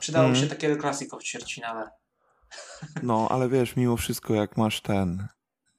Przydałoby 0.00 0.30
Mhm. 0.30 0.44
się 0.48 0.54
takie 0.56 0.76
klasiko 0.76 1.18
w 1.18 1.22
ćwierćfinale. 1.22 1.90
No, 3.02 3.28
ale 3.30 3.48
wiesz, 3.48 3.76
mimo 3.76 3.96
wszystko 3.96 4.34
jak 4.34 4.56
masz 4.56 4.80
ten, 4.80 5.28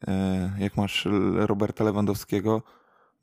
e, 0.08 0.52
jak 0.60 0.78
masz 0.78 1.08
Roberta 1.36 1.84
Lewandowskiego, 1.84 2.64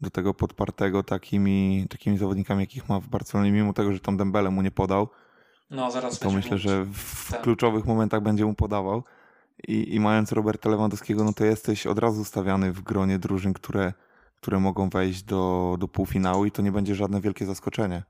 do 0.00 0.10
tego 0.10 0.34
podpartego 0.34 1.02
takimi, 1.02 1.86
takimi 1.90 2.18
zawodnikami, 2.18 2.60
jakich 2.60 2.88
ma 2.88 3.00
w 3.00 3.08
Barcelonie, 3.08 3.52
mimo 3.52 3.72
tego, 3.72 3.92
że 3.92 4.00
tam 4.00 4.16
Dembele 4.16 4.50
mu 4.50 4.62
nie 4.62 4.70
podał, 4.70 5.08
No 5.70 5.90
zaraz 5.90 6.18
to 6.18 6.30
myślę, 6.30 6.50
mówić. 6.50 6.62
że 6.62 6.84
w 6.84 7.28
Tak. 7.30 7.42
kluczowych 7.42 7.84
momentach 7.84 8.22
będzie 8.22 8.44
mu 8.44 8.54
podawał. 8.54 9.04
I, 9.68 9.94
I 9.94 10.00
mając 10.00 10.32
Roberta 10.32 10.68
Lewandowskiego, 10.70 11.24
no 11.24 11.32
to 11.32 11.44
jesteś 11.44 11.86
od 11.86 11.98
razu 11.98 12.24
stawiany 12.24 12.72
w 12.72 12.80
gronie 12.82 13.18
drużyn, 13.18 13.52
które, 13.52 13.92
które 14.44 14.60
mogą 14.60 14.88
wejść 14.88 15.22
do, 15.22 15.76
do 15.78 15.88
półfinału 15.88 16.44
i 16.44 16.50
to 16.50 16.62
nie 16.62 16.72
będzie 16.72 16.94
żadne 16.94 17.20
wielkie 17.20 17.46
zaskoczenie. 17.46 18.02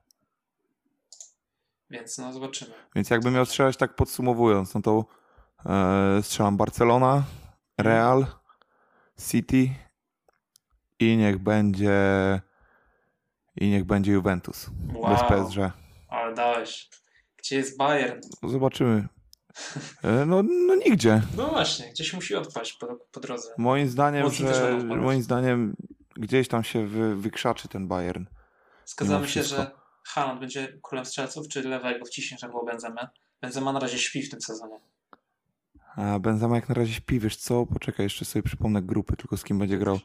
Więc 1.89 2.17
no 2.17 2.33
zobaczymy. 2.33 2.71
Więc 2.95 3.09
jakbym 3.09 3.33
miał 3.33 3.45
strzelać 3.45 3.77
tak 3.77 3.95
podsumowując, 3.95 4.73
no 4.75 4.81
to 4.81 5.05
e, 5.65 6.23
strzelam 6.23 6.57
Barcelona, 6.57 7.23
Real, 7.77 8.25
City 9.29 9.69
i 10.99 11.17
niech 11.17 11.37
będzie 11.37 12.01
i 13.55 13.69
niech 13.69 13.83
będzie 13.85 14.11
Juventus. 14.11 14.69
Bez 14.69 15.21
Wow, 15.21 15.27
PSG. 15.29 15.57
ale 16.09 16.33
dałeś. 16.35 16.89
Gdzie 17.37 17.55
jest 17.55 17.77
Bayern? 17.77 18.19
Zobaczymy. 18.43 19.07
E, 20.03 20.25
no, 20.25 20.43
no 20.43 20.75
nigdzie. 20.75 21.21
No 21.37 21.47
właśnie, 21.47 21.89
gdzieś 21.89 22.13
musi 22.13 22.35
odpaść 22.35 22.73
po, 22.73 22.87
po 23.11 23.19
drodze. 23.19 23.49
Moim 23.57 23.89
zdaniem, 23.89 24.23
Mocno 24.23 24.53
że 24.53 24.77
moim 24.77 25.21
zdaniem 25.21 25.75
gdzieś 26.15 26.47
tam 26.47 26.63
się 26.63 26.87
wy, 26.87 27.15
wykrzaczy 27.15 27.67
ten 27.67 27.87
Bayern. 27.87 28.25
Zgadzamy 28.85 29.27
się, 29.27 29.43
że 29.43 29.71
Haaland 30.03 30.39
będzie 30.39 30.79
królem 30.83 31.05
strzelców, 31.05 31.47
czy 31.47 31.61
lewego 31.61 32.05
wciśnie, 32.05 32.37
że 32.37 32.49
było 32.49 32.65
Benzema. 32.65 33.09
Benzema 33.41 33.73
na 33.73 33.79
razie 33.79 33.99
śpi 33.99 34.23
w 34.23 34.29
tym 34.29 34.41
sezonie. 34.41 34.79
A 35.95 36.19
Benzema 36.19 36.55
jak 36.55 36.69
na 36.69 36.75
razie 36.75 36.93
śpi, 36.93 37.19
wiesz 37.19 37.35
co? 37.35 37.65
Poczekaj, 37.65 38.05
jeszcze 38.05 38.25
sobie 38.25 38.43
przypomnę 38.43 38.81
grupy, 38.81 39.15
tylko 39.17 39.37
z 39.37 39.43
kim 39.43 39.59
będzie 39.59 39.77
grał 39.77 39.99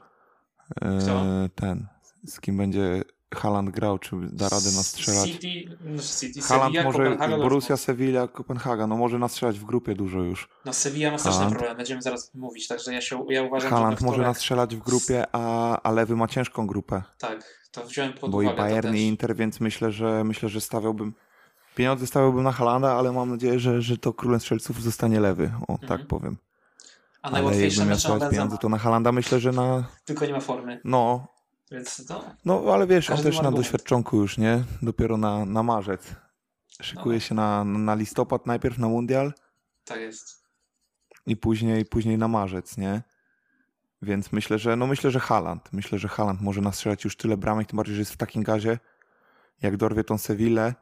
e, 0.83 1.49
ten. 1.55 1.87
Z 2.27 2.41
kim 2.41 2.57
będzie 2.57 3.03
Haaland 3.35 3.71
grał, 3.71 3.99
czy 3.99 4.17
da 4.33 4.49
radę 4.49 4.71
nastrzelać. 4.77 5.31
City, 5.31 5.77
no 5.85 6.03
City, 6.21 6.41
Haaland 6.43 6.75
Sevilla, 6.75 6.85
może, 6.85 7.05
Kopenhaga, 7.05 7.37
Borussia. 7.39 7.77
Sevilla, 7.77 8.29
Kopenhaga, 8.29 8.87
no 8.87 8.97
może 8.97 9.19
nastrzelać 9.19 9.59
w 9.59 9.65
grupie 9.65 9.95
dużo 9.95 10.19
już. 10.19 10.49
No 10.65 10.73
Sevilla 10.73 11.11
ma 11.11 11.19
straszny 11.19 11.51
problem, 11.51 11.77
będziemy 11.77 12.03
zaraz 12.03 12.35
mówić, 12.35 12.69
także 12.69 12.95
ja 12.95 13.01
się 13.01 13.25
ja 13.29 13.43
uważam, 13.43 13.71
Haaland 13.71 14.01
że 14.01 14.07
może 14.07 14.23
nastrzelać 14.23 14.77
w 14.77 14.79
grupie, 14.79 15.25
a, 15.33 15.77
a 15.83 15.91
Lewy 15.91 16.17
ma 16.17 16.29
ciężką 16.29 16.67
grupę. 16.67 17.03
Tak, 17.19 17.69
to 17.71 17.85
wziąłem 17.87 18.13
pod 18.13 18.31
Bo 18.31 18.43
i 18.43 18.45
uwagę 18.45 18.57
to 18.57 18.63
Bayern 18.63 18.89
też. 18.89 18.97
i 18.97 19.03
Inter, 19.07 19.37
więc 19.37 19.61
myślę, 19.61 19.93
że 19.93 20.25
myślę, 20.25 20.49
że 20.49 20.61
stawiałbym 20.61 21.15
pieniądze 21.75 22.07
stawiałbym 22.07 22.43
na 22.43 22.53
Halanda, 22.53 22.93
ale 22.93 23.13
mam 23.13 23.31
nadzieję, 23.31 23.59
że, 23.61 23.83
że 23.83 23.99
to 23.99 24.13
królem 24.13 24.41
strzelców 24.41 24.83
zostanie 24.83 25.21
Lewy, 25.21 25.53
o 25.69 25.79
tak 25.79 25.83
Mhm. 25.91 26.07
powiem. 26.07 26.37
A 27.23 27.31
najłatwiejsze 27.31 27.81
mecze 27.85 27.91
ma 27.91 27.99
stawiać 27.99 28.19
pieniądze, 28.19 28.39
Benzema, 28.41 28.57
to 28.59 28.69
na 28.69 28.79
Halanda 28.79 29.13
myślę, 29.13 29.41
że 29.41 29.53
na 29.53 29.85
tylko 30.05 30.27
nie 30.27 30.33
ma 30.33 30.41
formy, 30.41 30.81
no, 30.85 31.27
więc 31.71 32.07
to 32.07 32.25
no 32.45 32.65
ale 32.75 32.87
wiesz, 32.87 33.11
on 33.11 33.17
Każdy 33.17 33.31
też 33.31 33.37
ma 33.37 33.43
na 33.43 33.57
doświadczonku 33.57 34.17
już, 34.17 34.39
nie? 34.39 34.65
Dopiero 34.83 35.17
na, 35.17 35.45
na 35.45 35.63
marzec. 35.63 36.15
Szykuje 36.83 37.17
No. 37.17 37.21
się 37.21 37.35
na, 37.35 37.65
na 37.65 37.95
listopad 37.95 38.47
najpierw 38.47 38.79
na 38.79 38.89
mundial, 38.89 39.33
tak 39.85 40.01
jest. 40.01 40.45
i 41.27 41.37
później, 41.37 41.85
później 41.85 42.19
na 42.19 42.29
marzec, 42.29 42.77
nie? 42.77 43.03
Więc 44.03 44.33
myślę, 44.33 44.59
że 44.59 44.77
no 44.77 44.87
myślę, 44.87 45.11
że 45.11 45.21
Haaland. 45.21 45.73
Myślę, 45.73 45.99
że 45.99 46.09
Haaland 46.09 46.41
może 46.41 46.61
nastrzelać 46.61 47.05
już 47.05 47.17
tyle 47.17 47.37
bramek, 47.37 47.69
tym 47.69 47.77
bardziej, 47.77 47.95
że 47.95 48.01
jest 48.01 48.13
w 48.13 48.17
takim 48.17 48.43
gazie. 48.43 48.79
Jak 49.63 49.77
dorwie 49.77 50.05
tą 50.05 50.19
Sewillę, 50.19 50.75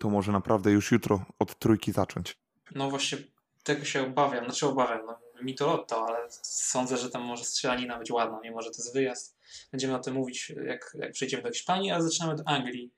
to 0.00 0.10
może 0.10 0.32
naprawdę 0.32 0.70
już 0.70 0.92
jutro 0.92 1.24
od 1.38 1.58
trójki 1.58 1.92
zacząć. 1.92 2.38
No 2.74 2.90
właśnie 2.90 3.18
tego 3.62 3.84
się 3.84 4.06
obawiam, 4.06 4.44
znaczy 4.44 4.66
obawiam, 4.66 5.06
no, 5.06 5.18
mi 5.42 5.54
to 5.54 5.66
lotto, 5.66 6.06
ale 6.06 6.18
sądzę, 6.42 6.96
że 6.96 7.10
tam 7.10 7.22
może 7.22 7.44
strzelanina 7.44 7.98
być 7.98 8.10
ładna, 8.10 8.40
mimo 8.42 8.62
że 8.62 8.70
to 8.70 8.76
jest 8.76 8.94
wyjazd. 8.94 9.33
Będziemy 9.72 9.94
o 9.94 9.98
tym 9.98 10.14
mówić, 10.14 10.52
jak, 10.66 10.96
jak 10.98 11.12
przejdziemy 11.12 11.42
do 11.42 11.52
Hiszpanii, 11.52 11.90
ale 11.90 12.02
zaczynamy 12.02 12.32
od 12.32 12.42
Anglii, 12.46 12.90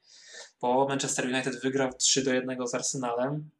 bo 0.60 0.88
Manchester 0.88 1.26
United 1.26 1.62
wygrał 1.62 1.92
3 1.92 2.24
do 2.24 2.32
1 2.34 2.66
z 2.68 2.74
Arsenalem. 2.74 3.50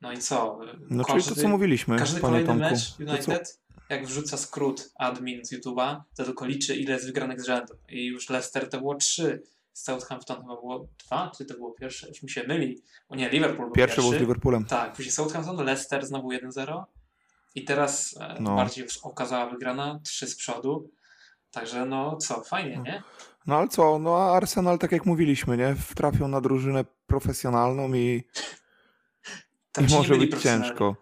No 0.00 0.12
i 0.12 0.18
co? 0.18 0.58
No 0.90 1.04
czyli 1.04 1.22
to, 1.22 1.34
co 1.34 1.48
mówiliśmy, 1.48 1.98
każdy 1.98 2.20
kolejny 2.20 2.46
Tomku. 2.46 2.60
mecz 2.60 3.00
United 3.00 3.60
jak 3.88 4.06
wrzuca 4.06 4.36
skrót 4.36 4.90
admin 4.94 5.44
z 5.44 5.52
YouTube'a, 5.52 6.00
to 6.16 6.24
tylko 6.24 6.46
liczy 6.46 6.76
ile 6.76 6.92
jest 6.94 7.06
wygranych 7.06 7.40
z 7.40 7.44
rzędu. 7.46 7.74
I 7.88 8.06
już 8.06 8.30
Leicester 8.30 8.68
to 8.68 8.78
było 8.78 8.94
3, 8.94 9.42
Southampton 9.72 10.36
chyba 10.36 10.56
było 10.56 10.88
2, 11.06 11.32
czy 11.38 11.44
to 11.44 11.54
było 11.54 11.72
pierwsze? 11.72 12.08
Już 12.08 12.22
mi 12.22 12.30
się 12.30 12.44
myli. 12.48 12.82
O 13.08 13.16
nie, 13.16 13.28
Liverpool 13.30 13.66
był 13.66 13.74
Pierwszy 13.74 13.96
pierwszy. 13.96 14.10
był 14.10 14.18
z 14.18 14.20
Liverpoolem. 14.20 14.64
Tak, 14.64 14.92
później 14.92 15.12
Southampton, 15.12 15.56
Leicester 15.64 16.06
znowu 16.06 16.28
1-0 16.32 16.84
i 17.54 17.64
teraz 17.64 18.16
e, 18.20 18.36
No. 18.40 18.56
bardziej 18.56 18.86
okazała 19.02 19.50
wygrana, 19.50 20.00
3 20.04 20.26
z 20.26 20.36
przodu. 20.36 20.90
Także 21.56 21.86
no 21.86 22.16
co, 22.16 22.40
fajnie, 22.40 22.78
nie? 22.78 23.02
No 23.46 23.56
ale 23.56 23.68
co, 23.68 23.98
no 23.98 24.16
a 24.16 24.36
Arsenal, 24.36 24.78
tak 24.78 24.92
jak 24.92 25.06
mówiliśmy, 25.06 25.56
nie? 25.56 25.74
Trafią 25.94 26.28
na 26.28 26.40
drużynę 26.40 26.84
profesjonalną 27.06 27.94
i, 27.94 28.24
i 29.88 29.94
może 29.94 30.16
być 30.16 30.42
ciężko. 30.42 30.96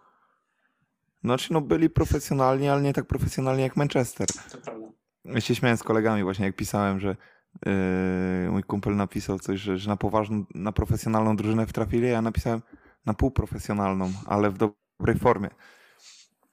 Znaczy, 1.24 1.52
no 1.52 1.60
byli 1.60 1.90
profesjonalni, 1.90 2.68
ale 2.68 2.82
nie 2.82 2.92
tak 2.92 3.06
profesjonalni 3.06 3.62
jak 3.62 3.76
Manchester. 3.76 4.26
To 4.52 4.58
prawda. 4.58 4.86
Ja 5.24 5.40
się 5.40 5.54
śmiałem 5.54 5.78
z 5.78 5.82
kolegami 5.82 6.22
właśnie, 6.22 6.46
jak 6.46 6.56
pisałem, 6.56 7.00
że 7.00 7.16
yy, 7.66 8.50
mój 8.50 8.62
kumpel 8.62 8.96
napisał 8.96 9.38
coś, 9.38 9.60
że, 9.60 9.78
że 9.78 9.90
na 9.90 9.96
poważną, 9.96 10.44
na 10.54 10.72
profesjonalną 10.72 11.36
drużynę 11.36 11.66
wtrafili, 11.66 12.06
a 12.06 12.10
ja 12.10 12.22
napisałem 12.22 12.62
na 13.06 13.14
półprofesjonalną, 13.14 14.12
ale 14.26 14.50
w 14.50 14.58
dobrej 14.58 15.18
formie. 15.18 15.48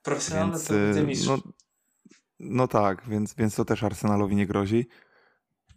Profesjonalny 0.03 0.53
Więc, 0.53 0.63
to 0.63 0.73
ty 0.73 1.11
yy, 1.11 1.27
no, 1.27 1.37
no 2.43 2.67
tak, 2.67 3.01
więc, 3.07 3.33
więc 3.33 3.55
to 3.55 3.65
też 3.65 3.83
Arsenalowi 3.83 4.35
nie 4.35 4.47
grozi. 4.47 4.87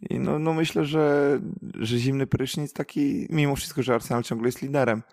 I 0.09 0.19
no, 0.19 0.39
no 0.39 0.53
myślę, 0.53 0.85
że, 0.85 1.39
że 1.79 1.97
zimny 1.97 2.27
prysznic 2.27 2.73
taki, 2.73 3.27
mimo 3.29 3.55
wszystko, 3.55 3.83
że 3.83 3.95
Arsenal 3.95 4.23
ciągle 4.23 4.47
jest 4.47 4.61
liderem, 4.61 5.03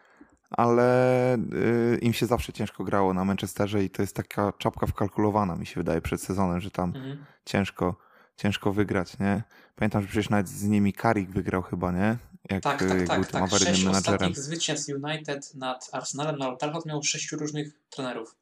ale 0.50 1.34
y, 1.34 1.98
im 2.02 2.12
się 2.12 2.26
zawsze 2.26 2.52
ciężko 2.52 2.84
grało 2.84 3.14
na 3.14 3.24
Manchesterze 3.24 3.84
i 3.84 3.90
to 3.90 4.02
jest 4.02 4.16
taka 4.16 4.52
czapka 4.58 4.86
wkalkulowana, 4.86 5.56
mi 5.56 5.66
się 5.66 5.74
wydaje, 5.80 6.00
przed 6.00 6.20
sezonem, 6.22 6.60
że 6.60 6.70
tam 6.70 6.92
Mhm. 6.96 7.24
ciężko, 7.44 7.96
ciężko 8.36 8.72
wygrać, 8.72 9.18
nie? 9.18 9.42
Pamiętam, 9.76 10.02
że 10.02 10.08
przecież 10.08 10.30
nawet 10.30 10.48
z 10.48 10.64
nimi 10.64 10.92
Karik 10.92 11.30
wygrał 11.30 11.62
chyba, 11.62 11.92
nie? 11.92 12.18
Jak, 12.50 12.62
Tak, 12.62 12.82
y, 12.82 12.88
tak, 12.88 12.98
jak 12.98 13.08
tak, 13.08 13.16
był 13.20 13.24
tym 13.24 13.32
tak. 13.32 13.42
awaryjnym 13.42 13.74
Sześć 13.74 13.86
menadżerem. 13.86 14.14
ostatnich 14.14 14.38
zwycięstw 14.38 14.88
United 15.04 15.54
nad 15.54 15.88
Arsenalem 15.92 16.38
na 16.38 16.48
Old 16.48 16.60
Trafford 16.60 16.86
miał 16.86 17.02
sześciu 17.02 17.36
różnych 17.36 17.72
trenerów. 17.90 18.36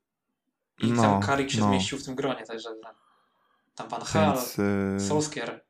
I 0.79 0.93
No, 0.93 1.21
tam 1.27 1.49
się 1.49 1.61
no. 1.61 1.69
zmieścił 1.69 1.99
w 1.99 2.05
tym 2.05 2.15
gronie, 2.15 2.47
także 2.47 2.69
tam 3.81 3.89
Van 3.89 4.03
Hal, 4.03 4.35
Więc, 4.35 4.59
y, 4.59 5.07
Solskjaer. 5.09 5.65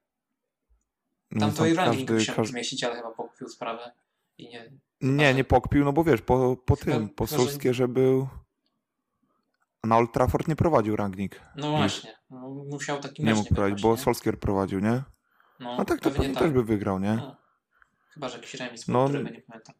no, 1.30 1.40
Tam 1.40 1.52
to 1.52 1.66
i 1.66 1.74
ranking 1.74 2.08
każdy, 2.08 2.14
musiał 2.20 2.36
każdy... 2.36 2.52
zmieścić, 2.52 2.84
ale 2.84 2.96
chyba 2.96 3.10
pokupił 3.10 3.48
sprawę 3.48 3.92
i 4.38 4.48
nie. 4.48 4.72
Nie, 5.00 5.34
nie 5.34 5.44
pokpił, 5.44 5.84
no 5.84 5.92
bo 5.92 6.04
wiesz, 6.04 6.22
po, 6.22 6.56
po 6.56 6.76
Chyba- 6.76 6.92
tym, 6.96 7.08
po 7.08 7.26
Solskierze 7.26 7.88
był... 7.88 8.28
Na 9.84 9.96
Old 9.96 10.12
Trafford 10.12 10.48
nie 10.48 10.56
prowadził 10.56 10.96
Rangnick. 10.96 11.40
No 11.56 11.70
właśnie, 11.70 12.16
no, 12.30 12.48
musiał 12.48 13.00
taki 13.00 13.24
Nie 13.24 13.34
mógł 13.34 13.44
nie 13.50 13.56
prowadzić, 13.56 13.82
bo 13.82 13.90
nie? 13.90 13.96
Solskier 13.96 14.38
prowadził, 14.40 14.80
nie? 14.80 15.02
No, 15.60 15.76
No 15.76 15.84
tak, 15.84 16.00
to 16.00 16.04
pewnie 16.04 16.18
pewnie 16.18 16.34
tak. 16.34 16.42
też 16.42 16.52
by 16.52 16.64
wygrał, 16.64 16.98
nie? 16.98 17.14
No. 17.14 17.36
Chyba, 18.14 18.28
że 18.28 18.36
jakiś 18.36 18.54
remis, 18.54 18.88
No, 18.88 19.08
no, 19.08 19.18
nie 19.22 19.42
pamiętam. 19.42 19.74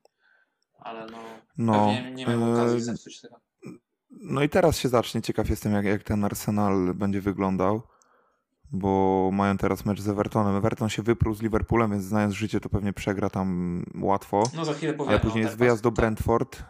Ale 0.78 1.06
no, 1.06 1.18
No, 1.58 1.72
pewnie 1.72 2.10
nie 2.10 2.26
miał 2.26 2.52
okazji 2.52 2.78
e, 2.78 2.80
zepsuć 2.80 3.20
tego. 3.20 3.40
No 4.10 4.42
i 4.42 4.48
teraz 4.48 4.78
się 4.78 4.88
zacznie. 4.88 5.22
Ciekaw 5.22 5.50
jestem, 5.50 5.72
jak, 5.72 5.84
jak 5.84 6.02
ten 6.02 6.24
Arsenal 6.24 6.94
będzie 6.94 7.20
wyglądał, 7.20 7.82
bo 8.72 9.30
mają 9.32 9.56
teraz 9.56 9.84
mecz 9.86 10.00
z 10.00 10.08
Evertonem. 10.08 10.56
Everton 10.56 10.88
się 10.88 11.02
wyprół 11.02 11.34
z 11.34 11.42
Liverpoolem, 11.42 11.90
więc 11.90 12.04
znając 12.04 12.34
życie, 12.34 12.60
to 12.60 12.68
pewnie 12.68 12.92
przegra 12.92 13.30
tam 13.30 13.82
łatwo. 14.00 14.42
No 14.54 14.64
za 14.64 14.74
chwilę 14.74 14.94
powiem. 14.94 15.10
Ale 15.10 15.20
później 15.20 15.44
jest 15.44 15.56
wyjazd 15.56 15.82
do 15.82 15.90
Brentford, 15.90 16.56
y, 16.58 16.62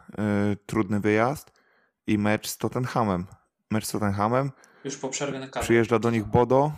trudny 0.67 1.01
wyjazd 1.01 1.53
i 2.07 2.19
mecz 2.19 2.49
z 2.49 2.59
Tottenhamem. 2.59 3.27
Mecz 3.71 3.87
z 3.87 3.91
Tottenhamem, 3.93 4.51
Już 4.85 4.97
po 4.97 5.09
przerwie 5.09 5.39
na 5.39 5.47
kadrę. 5.47 5.63
przyjeżdża 5.63 5.99
do 5.99 6.11
nich 6.11 6.25
Bodo. 6.25 6.73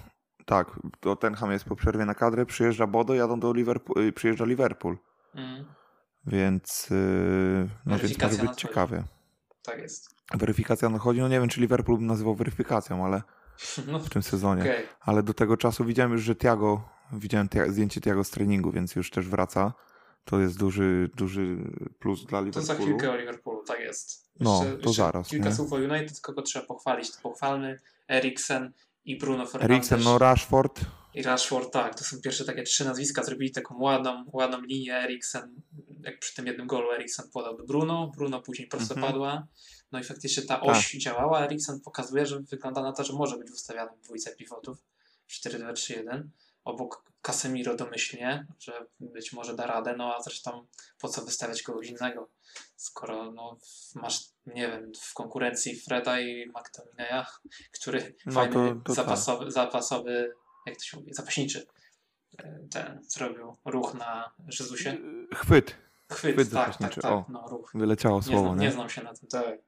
Tak, 0.46 0.70
Tottenham 1.00 1.50
jest 1.52 1.64
po 1.64 1.76
przerwie 1.76 2.04
na 2.04 2.14
kadrę, 2.14 2.46
przyjeżdża 2.46 2.86
Bodo, 2.86 3.14
jadą 3.14 3.40
do 3.40 3.52
Liverpool, 3.52 4.06
y, 4.06 4.12
przyjeżdża 4.12 4.44
Liverpool, 4.44 4.98
Mm, 5.34 5.64
więc, 6.26 6.88
y, 6.90 7.68
no, 7.86 7.98
więc 7.98 8.18
może 8.22 8.42
być 8.42 8.56
ciekawie. 8.56 9.02
tak 9.62 9.78
jest. 9.78 10.14
Weryfikacja 10.34 10.88
nadchodzi, 10.88 11.20
no 11.20 11.28
nie 11.28 11.40
wiem, 11.40 11.48
czy 11.48 11.60
Liverpool 11.60 11.98
bym 11.98 12.06
nazywał 12.06 12.34
weryfikacją, 12.34 13.04
ale 13.04 13.16
No, 13.16 13.22
w 14.04 14.08
tym 14.10 14.22
sezonie. 14.22 14.62
okej. 14.62 14.86
Ale 15.00 15.22
do 15.22 15.34
tego 15.34 15.56
czasu 15.56 15.84
widziałem 15.84 16.12
już, 16.12 16.22
że 16.22 16.36
Tiago, 16.36 16.88
widziałem 17.12 17.48
zdjęcie 17.68 18.00
Tiago 18.00 18.24
z 18.24 18.30
treningu, 18.30 18.72
więc 18.72 18.96
już 18.96 19.10
też 19.10 19.28
wraca. 19.28 19.72
To 20.24 20.40
jest 20.40 20.58
duży, 20.58 21.10
duży 21.16 21.56
plus 21.98 22.24
dla 22.26 22.38
To 22.38 22.44
Liverpoolu. 22.44 22.66
za 22.66 22.74
chwilkę 22.74 23.10
o 23.10 23.16
Liverpoolu, 23.16 23.64
tak 23.64 23.80
jest. 23.80 24.30
No, 24.40 24.64
to 24.82 24.92
zaraz, 24.92 25.28
Kilka 25.28 25.48
nie? 25.48 25.54
słów 25.54 25.72
o 25.72 25.76
United, 25.76 26.20
kogo 26.20 26.42
trzeba 26.42 26.66
pochwalić. 26.66 27.10
To 27.16 27.20
pochwalmy 27.22 27.80
Eriksen 28.10 28.72
i 29.04 29.18
Bruno 29.18 29.46
Fernandes. 29.46 29.70
Eriksen, 29.76 30.02
no 30.02 30.18
Rashford. 30.18 30.80
I 31.14 31.22
Rashford, 31.22 31.72
tak. 31.72 31.94
To 31.94 32.04
są 32.04 32.16
pierwsze 32.24 32.44
takie 32.44 32.62
trzy 32.62 32.84
nazwiska. 32.84 33.24
Zrobili 33.24 33.50
taką 33.52 33.78
ładną, 33.78 34.24
ładną 34.32 34.60
linię. 34.60 34.96
Eriksen, 34.96 35.54
jak 36.00 36.18
przy 36.18 36.34
tym 36.34 36.46
jednym 36.46 36.66
golu 36.66 36.92
Eriksen 36.92 37.30
podał 37.32 37.56
do 37.56 37.64
Bruno. 37.64 38.12
Bruno 38.16 38.42
później 38.42 38.68
prostopadła. 38.68 39.46
No 39.92 39.98
i 40.00 40.04
faktycznie 40.04 40.42
ta 40.42 40.60
oś 40.60 40.92
działała. 40.92 41.44
Eriksen 41.44 41.80
pokazuje, 41.80 42.26
że 42.26 42.40
wygląda 42.40 42.82
na 42.82 42.92
to, 42.92 43.04
że 43.04 43.12
może 43.12 43.38
być 43.38 43.50
ustawiany 43.50 43.90
w 43.96 44.04
dwójce 44.04 44.36
pivotów. 44.36 44.78
4-2-3-1. 45.30 46.22
Obok 46.64 47.04
Casemiro 47.22 47.76
domyślnie, 47.76 48.46
że 48.58 48.86
być 49.00 49.32
może 49.32 49.54
da 49.56 49.66
radę, 49.66 49.94
no 49.96 50.14
a 50.14 50.22
zresztą 50.22 50.66
po 51.00 51.08
co 51.08 51.24
wystawiać 51.24 51.62
kogoś 51.62 51.86
innego, 51.88 52.28
skoro 52.76 53.32
no, 53.32 53.56
masz, 53.94 54.24
nie 54.46 54.68
wiem, 54.68 54.92
w 55.00 55.14
konkurencji 55.14 55.80
Freda 55.80 56.20
i 56.20 56.46
McTominaya, 56.48 57.26
który 57.72 58.14
No 58.26 58.32
fajny, 58.32 58.54
to- 58.54 58.74
to 58.84 58.94
zapasowy, 58.94 59.50
zapasowy, 59.50 60.32
jak 60.66 60.76
to 60.76 60.84
się 60.84 60.96
mówi, 60.96 61.14
zapaśniczy, 61.14 61.66
e, 62.38 62.58
ten 62.70 63.04
zrobił 63.08 63.56
ruch 63.64 63.94
na 63.94 64.30
Jezusie. 64.60 64.98
Chwyt. 65.34 65.76
Chwyt, 66.12 66.34
Chwyt 66.34 66.50
tak, 66.52 66.76
tak, 66.76 66.94
tak, 66.94 67.04
o. 67.04 67.24
no 67.28 67.48
ruch. 67.48 67.70
Wyleciało 67.74 68.16
Nie 68.16 68.22
słowo, 68.22 68.42
znam, 68.42 68.58
nie? 68.58 68.66
nie 68.66 68.72
znam 68.72 68.90
się 68.90 69.02
na 69.02 69.14
tym, 69.14 69.28
tak. 69.28 69.58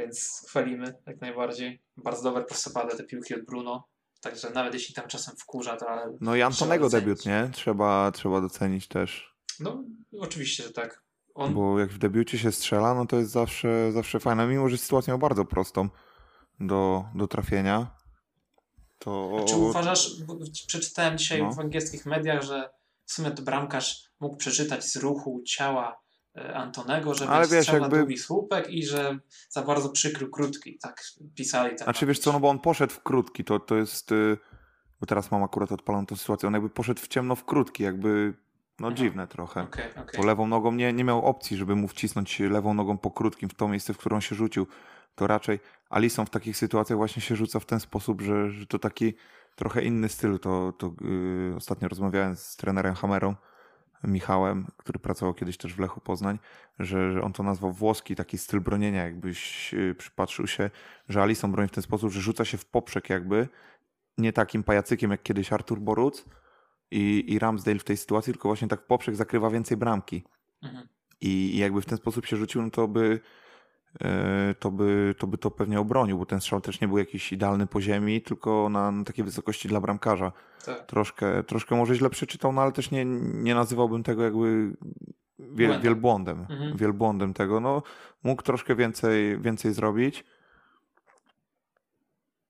Więc 0.00 0.44
chwalimy 0.48 0.94
jak 1.06 1.20
najbardziej. 1.20 1.82
Bardzo 1.96 2.22
dobre 2.22 2.44
prostopadłe 2.44 2.96
te 2.96 3.04
piłki 3.04 3.34
od 3.34 3.44
Bruno. 3.44 3.88
Także 4.20 4.50
nawet 4.50 4.74
jeśli 4.74 4.94
tam 4.94 5.08
czasem 5.08 5.36
wkurza, 5.36 5.76
to 5.76 5.88
ale 5.88 6.16
No 6.20 6.36
i 6.36 6.42
Antonego 6.42 6.88
debiut, 6.88 7.26
nie? 7.26 7.50
Trzeba, 7.52 8.12
trzeba 8.12 8.40
docenić 8.40 8.88
też. 8.88 9.34
no 9.60 9.84
oczywiście, 10.20 10.62
że 10.62 10.70
tak. 10.72 11.02
On, 11.34 11.54
Bo 11.54 11.78
jak 11.78 11.90
w 11.90 11.98
debiucie 11.98 12.38
się 12.38 12.52
strzela, 12.52 12.94
no 12.94 13.06
to 13.06 13.16
jest 13.16 13.30
zawsze, 13.30 13.92
zawsze 13.92 14.20
fajne. 14.20 14.46
Mimo, 14.46 14.68
że 14.68 14.78
sytuację 14.78 15.18
bardzo 15.18 15.44
prostą 15.44 15.88
do, 16.60 17.04
do 17.14 17.26
trafienia. 17.28 17.96
To... 18.98 19.38
A 19.42 19.44
Czy 19.44 19.56
uważasz, 19.56 20.10
przeczytałem 20.66 21.18
dzisiaj 21.18 21.42
No. 21.42 21.52
w 21.52 21.58
angielskich 21.58 22.06
mediach, 22.06 22.42
że 22.42 22.70
w 23.04 23.12
sumie 23.12 23.30
to 23.30 23.42
bramkarz 23.42 24.04
mógł 24.20 24.36
przeczytać 24.36 24.84
z 24.84 24.96
ruchu 24.96 25.42
ciała 25.46 26.00
Antonego, 26.54 27.14
że 27.14 27.28
Ale 27.28 27.48
wiesz, 27.48 27.68
jakby- 27.68 27.98
długi 27.98 28.18
słupek 28.18 28.70
i 28.70 28.86
że 28.86 29.18
za 29.48 29.62
bardzo 29.62 29.88
przykrył 29.88 30.30
krótki. 30.30 30.78
Tak 30.78 31.02
pisali 31.34 31.76
tam. 31.76 31.84
Znaczy 31.84 32.06
wiesz 32.06 32.18
co, 32.18 32.32
no 32.32 32.40
bo 32.40 32.48
on 32.48 32.58
poszedł 32.58 32.92
w 32.92 33.02
krótki, 33.02 33.44
to, 33.44 33.58
to 33.60 33.76
jest... 33.76 34.12
y, 34.12 34.36
Bo 35.00 35.06
teraz 35.06 35.30
mam 35.30 35.42
akurat 35.42 35.72
odpaloną 35.72 36.06
tą 36.06 36.16
sytuację. 36.16 36.46
On 36.46 36.52
jakby 36.54 36.70
poszedł 36.70 37.00
w 37.00 37.08
ciemno 37.08 37.36
w 37.36 37.44
krótki, 37.44 37.82
jakby... 37.82 38.34
No 38.80 38.86
Aha. 38.86 38.96
dziwne 38.96 39.26
trochę. 39.26 39.62
Okej, 39.62 39.90
okej. 39.90 40.20
Bo 40.20 40.26
lewą 40.26 40.46
nogą 40.46 40.72
nie, 40.72 40.92
nie 40.92 41.04
miał 41.04 41.26
opcji, 41.26 41.56
żeby 41.56 41.76
mu 41.76 41.88
wcisnąć 41.88 42.40
lewą 42.40 42.74
nogą 42.74 42.98
po 42.98 43.10
krótkim 43.10 43.48
w 43.48 43.54
to 43.54 43.68
miejsce, 43.68 43.94
w 43.94 43.98
którą 43.98 44.20
się 44.20 44.34
rzucił. 44.34 44.66
To 45.14 45.26
raczej 45.26 45.60
Alison 45.90 46.26
w 46.26 46.30
takich 46.30 46.56
sytuacjach 46.56 46.96
właśnie 46.96 47.22
się 47.22 47.36
rzuca 47.36 47.60
w 47.60 47.64
ten 47.66 47.80
sposób, 47.80 48.20
że, 48.20 48.50
że 48.50 48.66
to 48.66 48.78
taki 48.78 49.14
trochę 49.56 49.82
inny 49.82 50.08
styl. 50.08 50.38
To, 50.38 50.72
to 50.78 50.92
yy, 51.00 51.54
ostatnio 51.56 51.88
rozmawiałem 51.88 52.36
z 52.36 52.56
trenerem 52.56 52.94
Hamerą, 52.94 53.34
Michałem, 54.04 54.66
który 54.76 54.98
pracował 54.98 55.34
kiedyś 55.34 55.56
też 55.56 55.74
w 55.74 55.78
Lechu 55.78 56.00
Poznań, 56.00 56.38
że, 56.78 57.12
że 57.12 57.22
on 57.22 57.32
to 57.32 57.42
nazwał 57.42 57.72
włoski 57.72 58.16
taki 58.16 58.38
styl 58.38 58.60
bronienia, 58.60 59.04
jakbyś 59.04 59.72
yy, 59.72 59.94
przypatrzył 59.94 60.46
się, 60.46 60.70
że 61.08 61.22
Alison 61.22 61.52
broni 61.52 61.68
w 61.68 61.72
ten 61.72 61.82
sposób, 61.82 62.12
że 62.12 62.20
rzuca 62.20 62.44
się 62.44 62.58
w 62.58 62.64
poprzek 62.64 63.10
jakby, 63.10 63.48
nie 64.18 64.32
takim 64.32 64.62
pajacykiem 64.62 65.10
jak 65.10 65.22
kiedyś 65.22 65.52
Artur 65.52 65.80
Boruc 65.80 66.24
i, 66.90 67.24
i 67.28 67.38
Ramsdale 67.38 67.78
w 67.78 67.84
tej 67.84 67.96
sytuacji, 67.96 68.32
tylko 68.32 68.48
właśnie 68.48 68.68
tak 68.68 68.80
w 68.80 68.86
poprzek 68.86 69.16
zakrywa 69.16 69.50
więcej 69.50 69.76
bramki. 69.76 70.24
Mhm. 70.62 70.88
I, 71.20 71.28
I 71.28 71.58
jakby 71.58 71.82
w 71.82 71.86
ten 71.86 71.98
sposób 71.98 72.26
się 72.26 72.36
rzucił, 72.36 72.62
no 72.62 72.70
to 72.70 72.88
by, 72.88 73.20
to 74.58 74.70
by 74.70 75.14
to 75.18 75.26
by 75.26 75.38
to 75.38 75.50
pewnie 75.50 75.80
obronił, 75.80 76.18
bo 76.18 76.26
ten 76.26 76.40
strzał 76.40 76.60
też 76.60 76.80
nie 76.80 76.88
był 76.88 76.98
jakiś 76.98 77.32
idealny 77.32 77.66
po 77.66 77.80
ziemi, 77.80 78.22
tylko 78.22 78.68
na, 78.68 78.90
na 78.90 79.04
takiej 79.04 79.24
wysokości 79.24 79.68
dla 79.68 79.80
bramkarza. 79.80 80.32
Tak. 80.64 80.86
Troszkę, 80.86 81.42
troszkę 81.42 81.76
może 81.76 81.94
źle 81.94 82.10
przeczytał, 82.10 82.52
no 82.52 82.62
ale 82.62 82.72
też 82.72 82.90
nie, 82.90 83.04
nie 83.04 83.54
nazywałbym 83.54 84.02
tego 84.02 84.24
jakby 84.24 84.76
wiel, 85.38 85.80
wielbłądem. 85.80 86.40
Mhm. 86.40 86.76
Wielbłądem 86.76 87.34
tego. 87.34 87.60
No, 87.60 87.82
mógł 88.22 88.42
troszkę 88.42 88.74
więcej, 88.74 89.40
więcej 89.40 89.72
zrobić. 89.72 90.24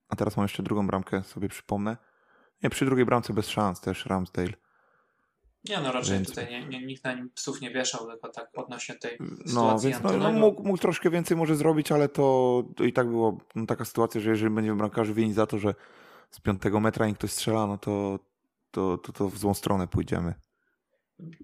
A 0.08 0.16
teraz 0.16 0.36
mam 0.36 0.44
jeszcze 0.44 0.62
drugą 0.62 0.86
bramkę, 0.86 1.22
sobie 1.22 1.48
przypomnę. 1.48 1.96
Nie, 2.62 2.70
przy 2.70 2.84
drugiej 2.84 3.06
bramce 3.06 3.32
bez 3.32 3.48
szans 3.48 3.80
też 3.80 4.06
Ramsdale. 4.06 4.52
Nie 5.64 5.80
no, 5.80 5.92
raczej 5.92 6.14
Więc- 6.14 6.28
tutaj 6.28 6.50
nie, 6.50 6.66
nie, 6.66 6.86
nikt 6.86 7.04
na 7.04 7.12
nim 7.14 7.30
psów 7.30 7.60
nie 7.60 7.70
wieszał, 7.70 8.06
tylko 8.06 8.28
tak 8.28 8.50
odnośnie 8.54 8.94
tej 8.94 9.16
No, 9.20 9.36
sytuacji 9.46 9.90
więc 9.90 10.02
no, 10.02 10.16
no, 10.16 10.32
mógł, 10.32 10.62
mógł 10.62 10.78
troszkę 10.78 11.10
więcej 11.10 11.36
może 11.36 11.56
zrobić, 11.56 11.92
ale 11.92 12.08
to, 12.08 12.62
to 12.76 12.84
i 12.84 12.92
tak 12.92 13.08
była 13.08 13.32
no, 13.54 13.66
taka 13.66 13.84
sytuacja, 13.84 14.20
że 14.20 14.30
jeżeli 14.30 14.54
będziemy 14.54 14.76
bramkarzy 14.78 15.14
winić 15.14 15.34
za 15.34 15.46
to, 15.46 15.58
że 15.58 15.74
z 16.30 16.40
piątego 16.40 16.80
metra 16.80 17.06
im 17.08 17.14
ktoś 17.14 17.32
strzela, 17.32 17.66
no 17.66 17.78
to, 17.78 18.18
to, 18.70 18.98
to, 18.98 19.12
to 19.12 19.28
w 19.28 19.38
złą 19.38 19.54
stronę 19.54 19.88
pójdziemy. 19.88 20.34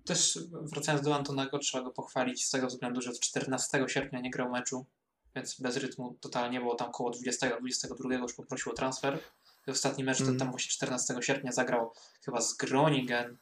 Też 0.05 0.39
wracając 0.53 1.05
do 1.05 1.15
Antonego, 1.15 1.59
trzeba 1.59 1.85
go 1.85 1.91
pochwalić 1.91 2.45
z 2.45 2.51
tego 2.51 2.67
względu, 2.67 3.01
że 3.03 3.13
14 3.13 3.85
sierpnia 3.89 4.21
nie 4.21 4.31
grał 4.31 4.51
meczu, 4.51 4.87
więc 5.35 5.61
bez 5.61 5.77
rytmu 5.77 6.17
totalnie 6.21 6.61
było 6.61 6.75
tam 6.75 6.93
koło 6.93 7.11
20-22 7.11 8.13
już 8.23 8.35
poprosił 8.35 8.73
o 8.73 8.75
transfer. 8.75 9.19
I 9.67 9.71
ostatni 9.71 10.05
mecz 10.05 10.21
Mm. 10.21 10.33
to 10.33 10.39
tam 10.39 10.51
właśnie 10.51 10.71
14 10.71 11.15
sierpnia 11.21 11.53
zagrał 11.53 11.93
chyba 12.25 12.41
z 12.41 12.55
Groningen. 12.57 13.37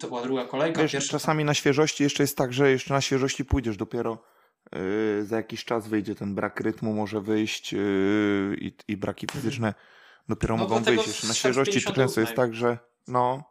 To 0.00 0.08
była 0.08 0.22
druga 0.22 0.44
kolejka. 0.44 0.82
Wiesz, 0.82 0.92
pierwsza 0.92 1.10
czasami 1.10 1.44
na 1.44 1.54
świeżości 1.54 2.02
jeszcze 2.02 2.22
jest 2.22 2.36
tak, 2.36 2.52
że 2.52 2.70
jeszcze 2.70 2.94
na 2.94 3.00
świeżości 3.00 3.44
pójdziesz 3.44 3.76
dopiero 3.76 4.18
yy, 4.72 5.24
za 5.24 5.36
jakiś 5.36 5.64
czas 5.64 5.88
wyjdzie 5.88 6.14
ten 6.14 6.34
brak 6.34 6.60
rytmu, 6.60 6.94
może 6.94 7.20
wyjść 7.20 7.72
yy, 7.72 8.56
i, 8.60 8.72
i 8.88 8.96
braki 8.96 9.26
fizyczne 9.32 9.74
dopiero 10.28 10.56
No 10.56 10.62
mogą 10.62 10.82
wyjść. 10.82 11.06
Jeszcze 11.06 11.26
na 11.26 11.34
świeżości 11.34 11.82
to 11.82 11.92
często 11.92 12.20
jest 12.20 12.34
58. 12.34 12.36
tak, 12.36 12.54
że 12.54 12.78
no 13.08 13.44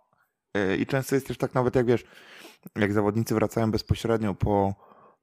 yy, 0.53 0.77
i 0.77 0.85
często 0.85 1.15
jest 1.15 1.27
też 1.27 1.37
tak 1.37 1.53
nawet 1.53 1.75
jak 1.75 1.85
wiesz, 1.85 2.03
jak 2.75 2.93
zawodnicy 2.93 3.33
wracają 3.33 3.71
bezpośrednio 3.71 4.33
po, 4.33 4.75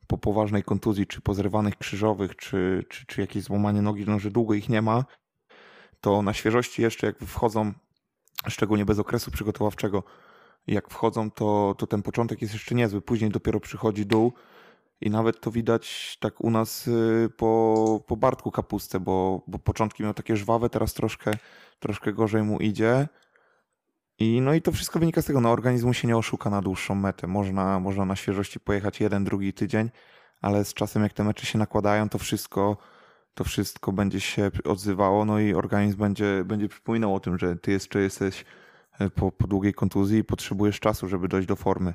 po 0.06 0.18
poważnej 0.18 0.62
kontuzji, 0.62 1.06
czy 1.06 1.20
po 1.20 1.34
zrywanych 1.34 1.78
krzyżowych, 1.78 2.36
czy, 2.36 2.84
czy, 2.88 3.06
czy 3.06 3.20
jakieś 3.20 3.42
złamanie 3.42 3.82
nogi, 3.82 4.04
no 4.06 4.18
że 4.18 4.30
długo 4.30 4.54
ich 4.54 4.68
nie 4.68 4.82
ma, 4.82 5.04
to 6.00 6.22
na 6.22 6.32
świeżości 6.32 6.82
jeszcze 6.82 7.06
jak 7.06 7.18
wchodzą, 7.18 7.72
szczególnie 8.48 8.84
bez 8.84 8.98
okresu 8.98 9.30
przygotowawczego, 9.30 10.02
jak 10.66 10.90
wchodzą, 10.90 11.30
to, 11.30 11.74
to 11.78 11.86
ten 11.86 12.02
początek 12.02 12.42
jest 12.42 12.54
jeszcze 12.54 12.74
niezły. 12.74 13.00
Później 13.00 13.30
dopiero 13.30 13.60
przychodzi 13.60 14.06
dół 14.06 14.32
i 15.00 15.10
nawet 15.10 15.40
to 15.40 15.50
widać 15.50 16.16
tak 16.20 16.40
u 16.40 16.50
nas 16.50 16.88
y, 16.88 17.30
po, 17.36 18.00
po 18.06 18.16
Bartku 18.16 18.50
Kapustę, 18.50 19.00
bo, 19.00 19.42
bo 19.46 19.58
początki 19.58 20.02
miał 20.02 20.14
takie 20.14 20.36
żwawe, 20.36 20.70
teraz 20.70 20.94
troszkę, 20.94 21.30
troszkę 21.78 22.12
gorzej 22.12 22.42
mu 22.42 22.58
idzie. 22.58 23.08
I 24.18 24.40
no 24.40 24.54
i 24.54 24.62
to 24.62 24.72
wszystko 24.72 24.98
wynika 24.98 25.22
z 25.22 25.24
tego, 25.24 25.40
no 25.40 25.50
organizmu 25.50 25.92
się 25.92 26.08
nie 26.08 26.16
oszuka 26.16 26.50
na 26.50 26.62
dłuższą 26.62 26.94
metę. 26.94 27.26
Można, 27.26 27.80
można 27.80 28.04
na 28.04 28.16
świeżości 28.16 28.60
pojechać 28.60 29.00
jeden, 29.00 29.24
drugi 29.24 29.52
tydzień, 29.52 29.90
ale 30.40 30.64
z 30.64 30.74
czasem 30.74 31.02
jak 31.02 31.12
te 31.12 31.24
mecze 31.24 31.46
się 31.46 31.58
nakładają, 31.58 32.08
to 32.08 32.18
wszystko, 32.18 32.76
to 33.34 33.44
wszystko 33.44 33.92
będzie 33.92 34.20
się 34.20 34.50
odzywało, 34.64 35.24
no 35.24 35.40
i 35.40 35.54
organizm 35.54 35.98
będzie, 35.98 36.42
będzie 36.44 36.68
przypominał 36.68 37.14
o 37.14 37.20
tym, 37.20 37.38
że 37.38 37.56
ty 37.56 37.72
jeszcze 37.72 38.00
jesteś 38.00 38.44
po, 39.14 39.32
po 39.32 39.46
długiej 39.46 39.74
kontuzji 39.74 40.18
i 40.18 40.24
potrzebujesz 40.24 40.80
czasu, 40.80 41.08
żeby 41.08 41.28
dojść 41.28 41.48
do 41.48 41.56
formy. 41.56 41.94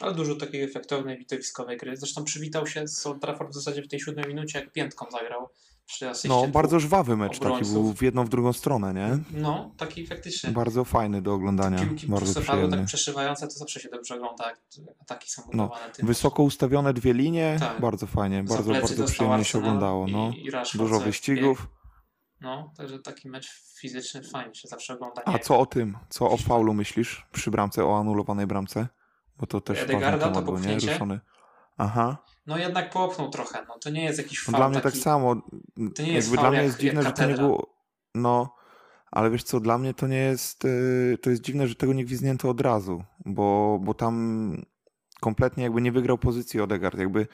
Ale 0.00 0.14
dużo 0.14 0.34
takiej 0.36 0.62
efektownej, 0.62 1.18
widowiskowej 1.18 1.76
gry. 1.78 1.96
Zresztą 1.96 2.24
przywitał 2.24 2.66
się 2.66 2.88
z 2.88 3.06
Old 3.06 3.20
Trafford 3.20 3.50
w 3.50 3.54
zasadzie 3.54 3.82
w 3.82 3.88
tej 3.88 4.00
siódmej 4.00 4.24
minucie, 4.28 4.58
jak 4.58 4.72
piętką 4.72 5.06
zagrał. 5.10 5.48
No, 6.28 6.46
bardzo 6.46 6.80
żwawy 6.80 7.16
mecz 7.16 7.32
taki 7.32 7.44
obrońców. 7.46 7.72
był 7.72 7.92
w 7.94 8.02
jedną, 8.02 8.24
w 8.24 8.28
drugą 8.28 8.52
stronę, 8.52 8.94
nie? 8.94 9.18
No, 9.40 9.74
taki 9.76 10.06
faktycznie. 10.06 10.50
Bardzo 10.50 10.84
fajny 10.84 11.22
do 11.22 11.34
oglądania, 11.34 11.78
Piłki 11.78 12.06
bardzo 12.06 12.40
przyjemny. 12.40 12.76
tak 12.76 12.86
przeszywające, 12.86 13.46
to 13.48 13.52
zawsze 13.52 13.80
się 13.80 13.88
dobrze 13.88 14.14
ogląda, 14.14 14.44
jak 14.48 14.60
ataki 15.00 15.30
są 15.30 15.42
No, 15.52 15.64
budowane 15.68 15.92
tym. 15.92 16.06
Wysoko 16.06 16.42
ustawione 16.42 16.94
dwie 16.94 17.12
linie, 17.14 17.56
Tak. 17.60 17.80
bardzo 17.80 18.06
fajnie, 18.06 18.42
bardzo, 18.44 18.72
bardzo 18.72 19.04
przyjemnie 19.04 19.44
się 19.44 19.58
oglądało. 19.58 20.06
No. 20.06 20.30
I, 20.36 20.46
i 20.46 20.78
Dużo 20.78 21.00
wyścigów. 21.00 21.58
bieg. 21.60 21.83
No, 22.44 22.72
także 22.76 22.98
taki 22.98 23.28
mecz 23.28 23.62
fizyczny 23.80 24.22
fajnie 24.22 24.54
się 24.54 24.68
zawsze 24.68 24.94
ogląda. 24.94 25.22
A 25.24 25.38
co 25.38 25.58
o 25.58 25.66
tym, 25.66 25.96
co 26.08 26.30
o 26.30 26.36
faulu 26.36 26.74
myślisz 26.74 27.26
przy 27.32 27.50
bramce, 27.50 27.84
o 27.86 27.98
anulowanej 27.98 28.46
bramce? 28.46 28.88
Bo 29.38 29.46
to 29.46 29.60
też 29.60 29.82
Edegarda, 29.82 30.30
to 30.30 30.42
był, 30.42 30.58
nie? 30.58 30.74
Ruszony. 30.74 31.20
Aha. 31.78 32.16
No 32.46 32.58
jednak 32.58 32.90
popchnął 32.90 33.30
trochę, 33.30 33.64
no 33.68 33.78
to 33.78 33.90
nie 33.90 34.04
jest 34.04 34.18
jakiś 34.18 34.46
No 34.46 34.52
faul 34.52 34.60
dla 34.60 34.68
mnie 34.68 34.80
taki... 34.80 34.96
tak 34.98 35.04
samo. 35.04 35.34
to 35.94 36.02
nie 36.02 36.12
jest 36.12 36.28
Jakby 36.28 36.36
faul 36.36 36.42
dla 36.42 36.48
mnie 36.50 36.56
jak- 36.56 36.66
jest 36.66 36.78
dziwne, 36.78 37.02
że 37.02 37.12
to 37.12 37.26
nie 37.26 37.34
było. 37.34 37.74
No, 38.14 38.54
ale 39.10 39.30
wiesz 39.30 39.42
co, 39.42 39.60
dla 39.60 39.78
mnie 39.78 39.94
to 39.94 40.06
nie 40.06 40.16
jest. 40.18 40.64
yy, 40.64 41.18
To 41.18 41.30
jest 41.30 41.42
dziwne, 41.42 41.68
że 41.68 41.74
tego 41.74 41.92
nie 41.92 42.04
gwizdnięto 42.04 42.50
od 42.50 42.60
razu, 42.60 43.04
bo, 43.26 43.78
bo 43.82 43.94
tam 43.94 44.56
kompletnie 45.20 45.64
jakby 45.64 45.80
nie 45.82 45.92
wygrał 45.92 46.18
pozycji 46.18 46.60
Odegaard. 46.60 46.98
Jakby, 46.98 47.26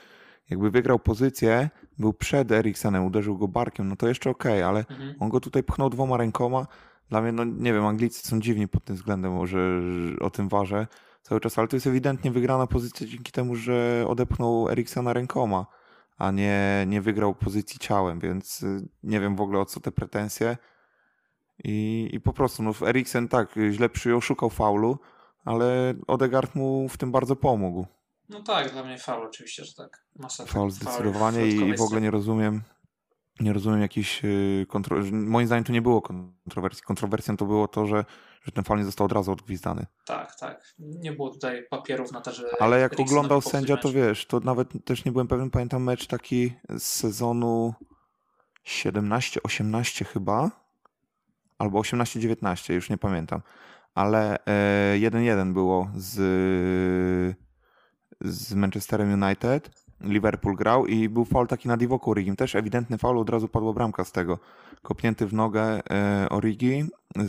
jakby 0.50 0.70
wygrał 0.70 0.98
pozycję, 0.98 1.70
był 1.98 2.12
przed 2.12 2.52
Eriksenem, 2.52 3.04
uderzył 3.04 3.38
go 3.38 3.48
barkiem, 3.48 3.88
no 3.88 3.96
to 3.96 4.08
jeszcze 4.08 4.30
okej, 4.30 4.62
ale 4.62 4.80
Mhm. 4.80 5.14
on 5.20 5.28
go 5.28 5.40
tutaj 5.40 5.62
pchnął 5.62 5.90
dwoma 5.90 6.16
rękoma. 6.16 6.66
Dla 7.08 7.22
mnie, 7.22 7.32
no 7.32 7.44
nie 7.44 7.72
wiem, 7.72 7.86
Anglicy 7.86 8.28
są 8.28 8.40
dziwni 8.40 8.68
pod 8.68 8.84
tym 8.84 8.96
względem, 8.96 9.32
może 9.32 9.82
że 9.82 10.18
o 10.20 10.30
tym 10.30 10.48
ważę 10.48 10.86
cały 11.22 11.40
czas, 11.40 11.58
ale 11.58 11.68
to 11.68 11.76
jest 11.76 11.86
ewidentnie 11.86 12.30
wygrana 12.30 12.66
pozycja 12.66 13.06
dzięki 13.06 13.32
temu, 13.32 13.56
że 13.56 14.04
odepchnął 14.08 14.68
Eriksena 14.68 15.12
rękoma, 15.12 15.66
a 16.18 16.30
nie, 16.30 16.84
nie 16.86 17.00
wygrał 17.00 17.34
pozycji 17.34 17.78
ciałem, 17.78 18.20
więc 18.20 18.62
y, 18.62 18.88
nie 19.02 19.20
wiem 19.20 19.36
w 19.36 19.40
ogóle 19.40 19.58
o 19.58 19.64
co 19.64 19.80
te 19.80 19.92
pretensje. 19.92 20.56
I, 21.64 22.08
i 22.12 22.20
po 22.20 22.32
prostu, 22.32 22.62
no 22.62 22.72
Eriksen 22.86 23.28
tak, 23.28 23.54
źle 23.70 23.88
przyjął, 23.88 24.20
szukał 24.20 24.50
faulu, 24.50 24.98
ale 25.44 25.94
Odegaard 26.06 26.54
mu 26.54 26.88
w 26.88 26.96
tym 26.96 27.12
bardzo 27.12 27.36
pomógł. 27.36 27.86
No 28.30 28.42
tak, 28.42 28.72
dla 28.72 28.84
mnie 28.84 28.98
faul 28.98 29.26
oczywiście, 29.26 29.64
że 29.64 29.74
tak. 29.74 30.04
Masa 30.16 30.46
Faul 30.46 30.70
zdecydowanie 30.70 31.46
i 31.46 31.50
środkowej 31.50 31.76
w 31.76 31.82
ogóle 31.82 32.00
nie 32.00 32.10
rozumiem, 32.10 32.62
nie 33.40 33.52
rozumiem 33.52 33.80
jakichś 33.80 34.24
y, 34.24 34.66
kontro... 34.68 34.96
Moim 35.12 35.46
zdaniem 35.46 35.64
tu 35.64 35.72
nie 35.72 35.82
było 35.82 36.02
kontrowersji. 36.02 36.82
Kontrowersją 36.82 37.36
to 37.36 37.44
było 37.44 37.68
to, 37.68 37.86
że, 37.86 38.04
że 38.42 38.52
ten 38.52 38.64
faul 38.64 38.78
nie 38.78 38.84
został 38.84 39.04
od 39.04 39.12
razu 39.12 39.32
odgwizdany. 39.32 39.86
Tak, 40.06 40.36
tak. 40.36 40.74
Nie 40.78 41.12
było 41.12 41.30
tutaj 41.30 41.66
papierów 41.70 42.12
na 42.12 42.20
to, 42.20 42.32
że. 42.32 42.50
Ale 42.60 42.80
jak 42.80 42.92
Erikssonowi 42.92 43.10
oglądał 43.10 43.40
sędzia, 43.40 43.74
mecz. 43.74 43.82
to 43.82 43.92
wiesz, 43.92 44.26
to 44.26 44.40
nawet 44.40 44.68
też 44.84 45.04
nie 45.04 45.12
byłem 45.12 45.28
pewien, 45.28 45.50
pamiętam 45.50 45.82
mecz 45.82 46.06
taki 46.06 46.52
z 46.68 46.82
sezonu 46.82 47.74
17-18 48.66 50.04
chyba, 50.04 50.50
albo 51.58 51.80
18-19, 51.80 52.72
już 52.72 52.90
nie 52.90 52.98
pamiętam, 52.98 53.42
ale 53.94 54.44
e, 54.44 54.98
1-1 54.98 55.52
było 55.52 55.90
z, 55.96 56.16
z 58.20 58.54
Manchesterem 58.54 59.22
United, 59.22 59.70
Liverpool 60.00 60.56
grał 60.56 60.86
i 60.86 61.08
był 61.08 61.24
faul 61.24 61.46
taki 61.46 61.68
na 61.68 61.76
Divock 61.76 62.08
Origim, 62.08 62.36
też 62.36 62.54
ewidentny 62.54 62.98
faul, 62.98 63.18
od 63.18 63.30
razu 63.30 63.48
padła 63.48 63.72
bramka 63.72 64.04
z 64.04 64.12
tego. 64.12 64.38
Kopnięty 64.82 65.26
w 65.26 65.34
nogę 65.34 65.80
e, 65.90 66.28
Origi, 66.28 66.84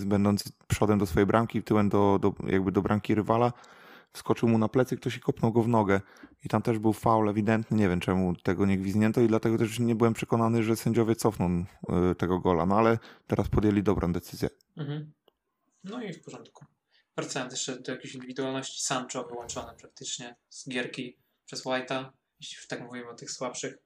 będąc 0.06 0.51
przodem 0.67 0.99
do 0.99 1.06
swojej 1.06 1.27
bramki, 1.27 1.63
tyłem 1.63 1.89
do, 1.89 2.19
do, 2.21 2.34
jakby 2.47 2.71
do 2.71 2.82
bramki 2.82 3.15
rywala, 3.15 3.54
wskoczył 4.13 4.49
mu 4.49 4.58
na 4.58 4.67
plecy, 4.67 4.97
ktoś 4.97 5.17
i 5.17 5.19
kopnął 5.19 5.51
go 5.51 5.63
w 5.63 5.67
nogę. 5.67 6.01
I 6.45 6.49
tam 6.49 6.62
też 6.62 6.80
był 6.80 6.93
faul 6.93 7.30
ewidentny, 7.30 7.77
nie 7.77 7.89
wiem 7.89 7.99
czemu 7.99 8.36
tego 8.36 8.65
nie 8.65 8.77
gwizdnięto 8.77 9.21
i 9.21 9.27
dlatego 9.27 9.58
też 9.58 9.80
nie 9.80 9.95
byłem 9.95 10.13
przekonany, 10.13 10.63
że 10.63 10.75
sędziowie 10.75 11.15
cofną 11.15 11.65
y, 12.12 12.15
tego 12.15 12.39
gola. 12.39 12.65
No 12.65 12.77
ale 12.77 12.99
teraz 13.27 13.49
podjęli 13.49 13.84
dobrą 13.84 14.13
decyzję. 14.13 14.49
Mhm. 14.77 15.12
No 15.84 16.01
i 16.01 16.13
w 16.13 16.23
porządku. 16.23 16.65
Wracając 17.17 17.54
jeszcze 17.54 17.80
do 17.80 17.91
jakiejś 17.91 18.15
indywidualności, 18.15 18.82
Sancho 18.82 19.24
wyłączony 19.24 19.74
praktycznie 19.78 20.36
z 20.50 20.69
gierki 20.69 21.17
przez 21.45 21.65
White'a, 21.65 22.10
jeśli 22.39 22.67
tak 22.67 22.82
mówimy 22.82 23.10
o 23.10 23.13
tych 23.13 23.32
słabszych. 23.32 23.78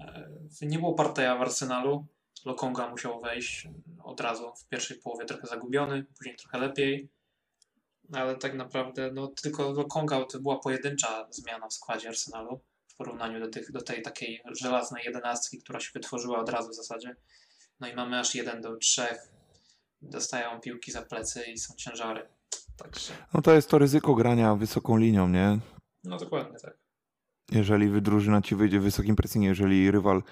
E, 0.00 0.30
Nie 0.62 0.78
było 0.78 0.94
parteja 0.94 1.36
w 1.36 1.42
Arsenalu. 1.42 2.06
Lokonga 2.44 2.88
musiał 2.88 3.20
wejść 3.20 3.68
od 4.04 4.20
razu 4.20 4.52
w 4.56 4.68
pierwszej 4.68 4.98
połowie 4.98 5.24
trochę 5.24 5.46
zagubiony, 5.46 6.04
później 6.18 6.36
trochę 6.36 6.58
lepiej. 6.58 7.08
Ale 8.12 8.36
tak 8.36 8.54
naprawdę 8.54 9.10
no, 9.12 9.28
tylko 9.42 9.72
Lokonga 9.72 10.24
to 10.24 10.40
była 10.40 10.58
pojedyncza 10.58 11.26
zmiana 11.30 11.68
w 11.68 11.72
składzie 11.72 12.08
Arsenalu 12.08 12.60
w 12.86 12.96
porównaniu 12.96 13.40
do, 13.40 13.48
tych, 13.48 13.72
do 13.72 13.82
tej 13.82 14.02
takiej 14.02 14.42
żelaznej 14.60 15.04
jedenastki, 15.04 15.58
która 15.58 15.80
się 15.80 15.90
wytworzyła 15.94 16.40
od 16.40 16.48
razu 16.48 16.70
w 16.70 16.74
zasadzie. 16.74 17.16
No 17.80 17.88
i 17.88 17.94
mamy 17.94 18.18
aż 18.18 18.34
1 18.34 18.60
do 18.60 18.76
3 18.76 19.02
dostają 20.02 20.60
piłki 20.60 20.92
za 20.92 21.02
plecy 21.02 21.44
i 21.44 21.58
są 21.58 21.74
ciężary. 21.74 22.28
Także, 22.76 23.12
No 23.34 23.42
to 23.42 23.52
jest 23.52 23.70
to 23.70 23.78
ryzyko 23.78 24.14
grania 24.14 24.54
wysoką 24.54 24.96
linią, 24.96 25.28
nie? 25.28 25.58
no 26.04 26.18
dokładnie 26.18 26.58
tak. 26.58 26.78
Jeżeli 27.50 28.02
drużyna 28.02 28.42
ci 28.42 28.56
wyjdzie 28.56 28.80
wysokim 28.80 29.16
pressingiem, 29.16 29.48
jeżeli 29.48 29.90
rywal 29.90 30.22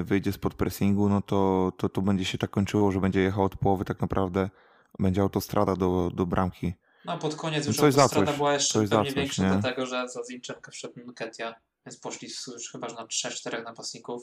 y, 0.00 0.04
wyjdzie 0.04 0.32
spod 0.32 0.54
pressingu, 0.54 1.08
no 1.08 1.22
to, 1.22 1.72
to 1.78 1.88
to 1.88 2.02
będzie 2.02 2.24
się 2.24 2.38
tak 2.38 2.50
kończyło, 2.50 2.92
że 2.92 3.00
będzie 3.00 3.20
jechał 3.20 3.44
od 3.44 3.56
połowy 3.56 3.84
tak 3.84 4.00
naprawdę, 4.00 4.50
będzie 4.98 5.20
autostrada 5.22 5.76
do, 5.76 6.10
do 6.14 6.26
bramki. 6.26 6.74
No 7.04 7.18
pod 7.18 7.34
koniec 7.34 7.66
już 7.66 7.76
coś 7.76 7.94
autostrada 7.94 8.26
coś, 8.26 8.36
była 8.36 8.52
jeszcze 8.52 8.72
coś 8.72 8.88
pewnie 8.88 9.06
coś, 9.06 9.14
większa, 9.14 9.42
nie? 9.42 9.48
dlatego 9.50 9.86
że 9.86 10.08
za 10.08 10.24
Zinchenkę 10.24 10.70
wszedł 10.72 11.00
Nketia, 11.00 11.54
więc 11.86 12.00
poszli 12.00 12.28
już 12.52 12.70
chyba 12.72 12.88
że 12.88 12.94
na 12.94 13.06
3-4 13.06 13.64
napastników. 13.64 14.22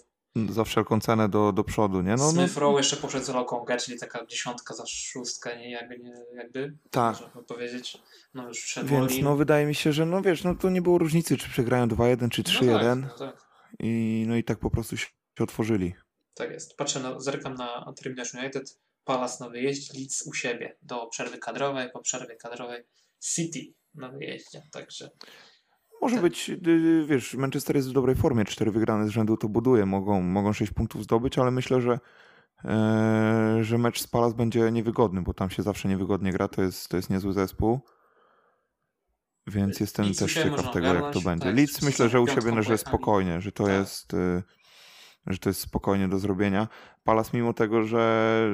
Za 0.49 0.63
wszelką 0.63 0.99
cenę 0.99 1.29
do, 1.29 1.51
do 1.51 1.63
przodu, 1.63 2.01
nie? 2.01 2.15
No, 2.15 2.25
no, 2.25 2.31
Smith 2.31 2.57
Rowe 2.57 2.77
jeszcze 2.77 2.95
poszedł 2.95 3.25
z 3.25 3.29
Lokonga, 3.29 3.77
czyli 3.77 3.99
taka 3.99 4.25
dziesiątka 4.25 4.75
za 4.75 4.83
szóstkę, 4.87 5.57
nie? 5.57 5.71
Jakby, 5.71 5.99
nie, 5.99 6.13
jakby 6.35 6.77
tak. 6.91 7.21
można 7.21 7.41
powiedzieć. 7.41 7.97
No 8.33 8.47
już 8.47 8.59
wszedł 8.59 8.87
Więc 8.87 9.13
no 9.21 9.35
wydaje 9.35 9.65
mi 9.65 9.75
się, 9.75 9.93
że 9.93 10.05
no 10.05 10.21
wiesz, 10.21 10.43
no 10.43 10.55
to 10.55 10.69
nie 10.69 10.81
było 10.81 10.97
różnicy, 10.97 11.37
czy 11.37 11.49
przegrają 11.49 11.87
2-1, 11.87 12.29
czy 12.29 12.43
3-1 12.43 12.61
No 12.61 12.79
tak, 12.79 13.19
no 13.19 13.27
tak. 13.27 13.47
i 13.79 14.25
no 14.27 14.35
i 14.35 14.43
tak 14.43 14.59
po 14.59 14.69
prostu 14.69 14.97
się 14.97 15.07
się 15.37 15.43
otworzyli. 15.43 15.95
Tak 16.33 16.51
jest. 16.51 16.77
Patrzę, 16.77 16.99
na, 16.99 17.19
zerkam 17.19 17.53
na 17.53 17.93
Terminarz 17.95 18.33
United. 18.33 18.79
Palace 19.03 19.43
na 19.43 19.49
wyjeździe, 19.49 19.93
Leeds 19.99 20.27
u 20.27 20.33
siebie 20.33 20.77
do 20.81 21.07
przerwy 21.07 21.37
kadrowej. 21.37 21.89
Po 21.91 21.99
przerwie 21.99 22.35
kadrowej 22.35 22.83
City 23.19 23.73
na 23.95 24.09
wyjeździe, 24.09 24.61
także 24.71 25.09
Może 26.03 26.21
być, 26.21 26.49
y, 26.49 27.05
wiesz, 27.07 27.33
Manchester 27.33 27.75
jest 27.75 27.89
w 27.89 27.91
dobrej 27.91 28.15
formie, 28.15 28.45
cztery 28.45 28.71
wygrane 28.71 29.07
z 29.07 29.09
rzędu 29.09 29.37
to 29.37 29.49
buduje, 29.49 29.85
mogą, 29.85 30.21
mogą 30.21 30.53
sześć 30.53 30.71
punktów 30.71 31.03
zdobyć, 31.03 31.37
ale 31.37 31.51
myślę, 31.51 31.81
że, 31.81 31.99
e, 32.65 33.57
że 33.61 33.77
mecz 33.77 34.01
z 34.01 34.07
Palace 34.07 34.35
będzie 34.35 34.71
niewygodny, 34.71 35.21
bo 35.21 35.33
tam 35.33 35.49
się 35.49 35.63
zawsze 35.63 35.89
niewygodnie 35.89 36.31
gra, 36.31 36.47
to 36.47 36.61
jest, 36.61 36.89
to 36.89 36.97
jest 36.97 37.09
niezły 37.09 37.33
zespół. 37.33 37.79
Więc 39.47 39.79
jestem 39.79 40.05
Leeds 40.05 40.19
też 40.19 40.33
ciekaw 40.33 40.73
tego, 40.73 40.87
jak 40.87 40.97
to 40.97 41.07
ogarnąć, 41.07 41.25
będzie. 41.25 41.45
tak, 41.45 41.55
Leeds 41.55 41.81
myślę, 41.81 42.09
że 42.09 42.21
u 42.21 42.27
siebie, 42.27 42.51
no, 42.51 42.63
że 42.63 42.77
spokojnie, 42.77 43.41
że 43.41 43.51
to 43.51 43.63
Tak. 43.63 43.73
jest 43.73 44.13
y, 44.13 44.43
że 45.27 45.37
to 45.37 45.49
jest 45.49 45.61
spokojnie 45.61 46.07
do 46.07 46.19
zrobienia. 46.19 46.67
Palace 47.03 47.29
mimo 47.33 47.53
tego, 47.53 47.83
że, 47.83 48.47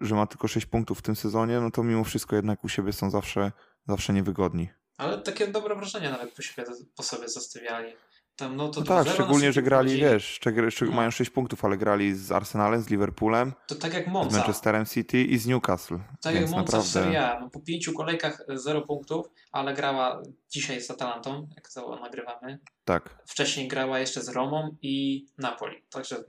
że 0.00 0.14
ma 0.14 0.26
tylko 0.26 0.48
6 0.48 0.66
punktów 0.66 0.98
w 0.98 1.02
tym 1.02 1.16
sezonie, 1.16 1.60
no 1.60 1.70
to 1.70 1.82
mimo 1.82 2.04
wszystko 2.04 2.36
jednak 2.36 2.64
u 2.64 2.68
siebie 2.68 2.92
są 2.92 3.10
zawsze, 3.10 3.52
zawsze 3.88 4.12
niewygodni. 4.12 4.68
Ale 4.96 5.18
takie 5.18 5.46
dobre 5.46 5.74
wrażenia 5.74 6.10
nawet 6.10 6.32
po, 6.32 6.42
siebie, 6.42 6.68
po 6.96 7.02
sobie 7.02 7.28
zostawiali. 7.28 7.92
Tam, 8.36 8.56
no, 8.56 8.68
to 8.68 8.80
No 8.80 8.86
tak, 8.86 9.06
2-0 9.06 9.12
szczególnie, 9.14 9.52
że 9.52 9.62
grali, 9.62 9.96
wiesz, 9.96 10.38
No. 10.90 10.96
mają 10.96 11.10
6 11.10 11.30
punktów, 11.30 11.64
ale 11.64 11.76
grali 11.76 12.14
z 12.14 12.32
Arsenalem, 12.32 12.82
z 12.82 12.88
Liverpoolem, 12.90 13.52
To 13.66 13.74
tak 13.74 13.94
jak 13.94 14.04
z 14.04 14.08
Monza. 14.08 14.38
Manchesterem 14.38 14.86
City 14.86 15.22
i 15.24 15.38
z 15.38 15.46
Newcastle. 15.46 15.98
Tak 16.22 16.34
jak 16.34 16.42
Monza 16.50 16.56
w 16.56 16.56
naprawdę 16.56 16.88
Serie 16.88 17.30
A. 17.30 17.40
No, 17.40 17.50
po 17.50 17.60
pięciu 17.60 17.92
kolejkach 17.92 18.40
e, 18.48 18.58
zero 18.58 18.82
punktów, 18.82 19.26
ale 19.52 19.74
grała 19.74 20.22
dzisiaj 20.50 20.80
z 20.82 20.90
Atalantą, 20.90 21.48
jak 21.56 21.68
to 21.72 21.98
nagrywamy. 22.00 22.58
tak. 22.84 23.22
Wcześniej 23.26 23.68
grała 23.68 23.98
jeszcze 23.98 24.22
z 24.22 24.28
Romą 24.28 24.76
i 24.82 25.26
Napoli. 25.38 25.82
Także 25.90 26.24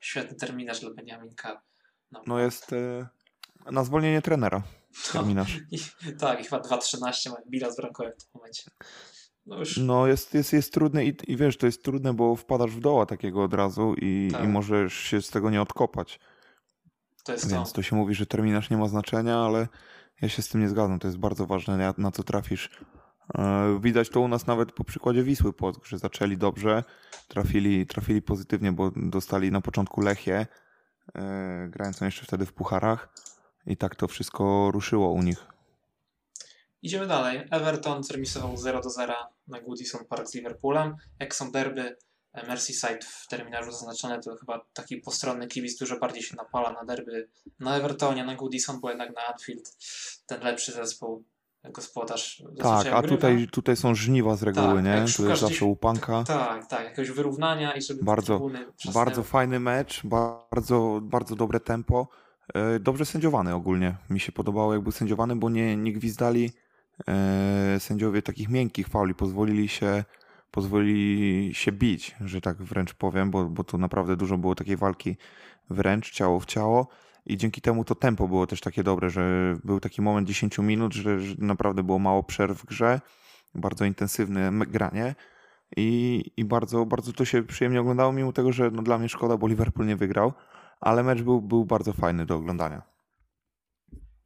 świetny 0.00 0.36
terminarz 0.36 0.80
dla 0.80 0.90
Beniaminka. 0.90 1.62
No, 2.12 2.22
No 2.26 2.38
jest 2.40 2.72
e, 2.72 3.06
na 3.72 3.84
zwolnienie 3.84 4.22
trenera 4.22 4.62
terminarz. 5.12 5.58
i, 5.70 5.78
tak, 6.18 6.40
i 6.40 6.44
chyba 6.44 6.58
2-13 6.62 7.30
ma 7.30 7.36
bilans 7.50 7.76
bramkowy 7.76 8.10
w 8.18 8.22
tym 8.22 8.30
momencie. 8.34 8.62
No 9.46 9.58
już 9.58 9.76
No 9.76 10.06
jest, 10.06 10.34
jest, 10.34 10.52
jest 10.52 10.72
trudne 10.74 11.04
i, 11.04 11.16
i 11.26 11.36
wiesz, 11.36 11.56
to 11.56 11.66
jest 11.66 11.84
trudne, 11.84 12.14
bo 12.14 12.36
wpadasz 12.36 12.70
w 12.70 12.80
doła 12.80 13.06
takiego 13.06 13.42
od 13.42 13.54
razu 13.54 13.94
i, 13.94 14.28
Tak. 14.32 14.44
i 14.44 14.48
możesz 14.48 14.94
się 14.94 15.22
z 15.22 15.30
tego 15.30 15.50
nie 15.50 15.62
odkopać. 15.62 16.20
to 17.24 17.32
jest 17.32 17.50
Więc 17.52 17.68
to. 17.68 17.74
to 17.74 17.82
się 17.82 17.96
mówi, 17.96 18.14
że 18.14 18.26
terminarz 18.26 18.70
nie 18.70 18.76
ma 18.76 18.88
znaczenia, 18.88 19.38
ale 19.38 19.68
ja 20.22 20.28
się 20.28 20.42
z 20.42 20.48
tym 20.48 20.60
nie 20.60 20.68
zgadzam. 20.68 20.98
To 20.98 21.08
jest 21.08 21.18
bardzo 21.18 21.46
ważne, 21.46 21.76
na, 21.76 21.94
na 21.98 22.10
co 22.10 22.22
trafisz. 22.22 22.70
E, 23.38 23.78
Widać 23.82 24.08
to 24.08 24.20
u 24.20 24.28
nas 24.28 24.46
nawet 24.46 24.72
po 24.72 24.84
przykładzie 24.84 25.22
Wisły 25.22 25.52
Płock, 25.52 25.86
że 25.86 25.98
zaczęli 25.98 26.36
dobrze, 26.36 26.84
trafili, 27.28 27.86
trafili 27.86 28.22
pozytywnie, 28.22 28.72
bo 28.72 28.90
dostali 28.96 29.50
na 29.52 29.60
początku 29.60 30.00
Lechię, 30.00 30.46
e, 31.14 31.68
grając 31.70 32.00
jeszcze 32.00 32.24
wtedy 32.24 32.46
w 32.46 32.52
pucharach 32.52 33.08
i 33.66 33.76
tak 33.76 33.96
to 33.96 34.08
wszystko 34.08 34.70
ruszyło 34.70 35.12
u 35.12 35.22
nich. 35.22 35.46
Idziemy 36.82 37.06
dalej. 37.06 37.46
Everton 37.50 38.02
zremisował 38.02 38.56
0 38.56 38.80
do 38.80 38.90
0 38.90 39.14
na 39.48 39.60
Goodison 39.60 40.04
Park 40.04 40.28
z 40.28 40.34
Liverpoolem. 40.34 40.96
Jak 41.18 41.34
są 41.34 41.50
derby, 41.52 41.96
e, 42.32 42.46
Merseyside 42.46 42.98
w 43.02 43.26
terminarzu 43.28 43.72
zaznaczone, 43.72 44.20
to 44.20 44.36
chyba 44.36 44.64
taki 44.72 44.96
postronny 44.96 45.46
kibic 45.46 45.78
dużo 45.78 45.98
bardziej 45.98 46.22
się 46.22 46.36
napala 46.36 46.72
na 46.72 46.84
derby 46.84 47.28
na 47.58 47.76
Evertonie, 47.76 48.24
na 48.24 48.34
Goodison, 48.34 48.80
bo 48.80 48.88
jednak 48.88 49.14
na 49.14 49.26
Anfield 49.26 49.76
ten 50.26 50.40
lepszy 50.42 50.72
zespół, 50.72 51.24
gospodarz. 51.64 52.42
Tak, 52.62 52.86
a 52.86 53.02
tutaj, 53.02 53.48
tutaj 53.52 53.76
są 53.76 53.94
żniwa 53.94 54.36
z 54.36 54.42
reguły, 54.42 54.74
Tak, 54.74 54.84
nie? 54.84 55.04
Tu 55.16 55.28
jest 55.28 55.40
zawsze 55.40 55.64
łupanka. 55.64 56.24
Tak, 56.24 56.66
tak, 56.66 56.84
jakiegoś 56.84 57.10
wyrównania 57.10 57.72
i 57.72 57.82
żeby 57.82 58.04
Bardzo- 58.04 58.40
Bardzo 58.94 59.22
fajny 59.22 59.60
mecz, 59.60 60.00
bardzo, 60.04 61.00
bardzo 61.02 61.36
dobre 61.36 61.60
tempo. 61.60 62.08
E, 62.54 62.78
Dobrze 62.80 63.04
sędziowany 63.04 63.54
ogólnie. 63.54 63.94
Mi 64.10 64.20
się 64.20 64.32
podobało, 64.32 64.74
jak 64.74 64.82
był 64.82 64.92
sędziowany, 64.92 65.36
bo 65.36 65.50
nie, 65.50 65.76
nie 65.76 65.92
gwizdali 65.92 66.50
e, 67.08 67.76
sędziowie 67.80 68.22
takich 68.22 68.48
miękkich 68.48 68.88
fauli. 68.88 69.14
Pozwolili 69.14 69.68
się, 69.68 70.04
pozwolili 70.50 71.54
się 71.54 71.72
bić, 71.72 72.16
że 72.20 72.40
tak 72.40 72.62
wręcz 72.62 72.94
powiem, 72.94 73.30
bo, 73.30 73.44
bo 73.44 73.64
tu 73.64 73.78
naprawdę 73.78 74.16
dużo 74.16 74.38
było 74.38 74.54
takiej 74.54 74.76
walki 74.76 75.16
wręcz, 75.70 76.10
ciało 76.10 76.40
w 76.40 76.46
ciało. 76.46 76.88
I 77.26 77.36
dzięki 77.36 77.60
temu 77.60 77.84
to 77.84 77.94
tempo 77.94 78.28
było 78.28 78.46
też 78.46 78.60
takie 78.60 78.82
dobre, 78.82 79.10
że 79.10 79.56
był 79.64 79.80
taki 79.80 80.02
moment 80.02 80.28
10 80.28 80.58
minut, 80.58 80.94
że, 80.94 81.20
że 81.20 81.34
naprawdę 81.38 81.82
było 81.82 81.98
mało 81.98 82.22
przerw 82.22 82.58
w 82.58 82.66
grze. 82.66 83.00
Bardzo 83.54 83.84
intensywne 83.84 84.50
granie. 84.52 85.14
I, 85.76 86.24
i 86.36 86.44
bardzo, 86.44 86.86
bardzo 86.86 87.12
to 87.12 87.24
się 87.24 87.42
przyjemnie 87.42 87.80
oglądało, 87.80 88.12
mimo 88.12 88.32
tego, 88.32 88.52
że 88.52 88.70
no, 88.70 88.82
dla 88.82 88.98
mnie 88.98 89.08
szkoda, 89.08 89.36
bo 89.36 89.46
Liverpool 89.46 89.88
nie 89.88 89.96
wygrał, 89.96 90.32
ale 90.80 91.02
mecz 91.02 91.22
był, 91.22 91.42
był 91.42 91.64
bardzo 91.64 91.92
fajny 91.92 92.26
do 92.26 92.34
oglądania. 92.34 92.82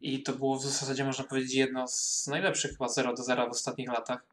I 0.00 0.22
to 0.22 0.32
było 0.32 0.58
w 0.58 0.62
zasadzie, 0.62 1.04
można 1.04 1.24
powiedzieć, 1.24 1.54
jedno 1.54 1.88
z 1.88 2.26
najlepszych 2.26 2.70
chyba 2.70 2.88
0 2.88 3.14
do 3.14 3.22
0 3.22 3.46
w 3.46 3.50
ostatnich 3.50 3.88
latach. 3.88 4.26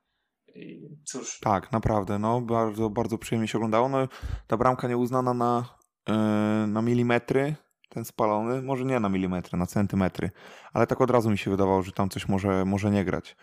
I 0.56 0.90
cóż, 1.06 1.40
Tak, 1.40 1.72
naprawdę, 1.72 2.20
no, 2.20 2.42
bardzo, 2.42 2.90
bardzo 2.90 3.18
przyjemnie 3.18 3.48
się 3.48 3.58
oglądało. 3.58 3.90
No, 3.90 4.08
ta 4.48 4.58
bramka 4.58 4.88
nieuznana 4.88 5.34
na, 5.34 5.78
yy, 6.08 6.68
na 6.68 6.82
milimetry, 6.82 7.56
ten 7.90 8.06
spalony, 8.06 8.62
może 8.62 8.86
nie 8.86 9.00
na 9.00 9.10
milimetry, 9.10 9.58
na 9.58 9.66
centymetry, 9.66 10.32
ale 10.74 10.88
tak 10.88 11.02
od 11.02 11.12
razu 11.12 11.30
mi 11.30 11.38
się 11.38 11.52
wydawało, 11.52 11.82
że 11.82 11.92
tam 11.92 12.10
coś 12.10 12.28
może, 12.28 12.66
może 12.66 12.92
nie 12.92 13.06
grać, 13.06 13.36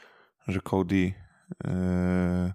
że 0.48 0.60
Cody, 0.60 1.14
yy, 1.64 2.52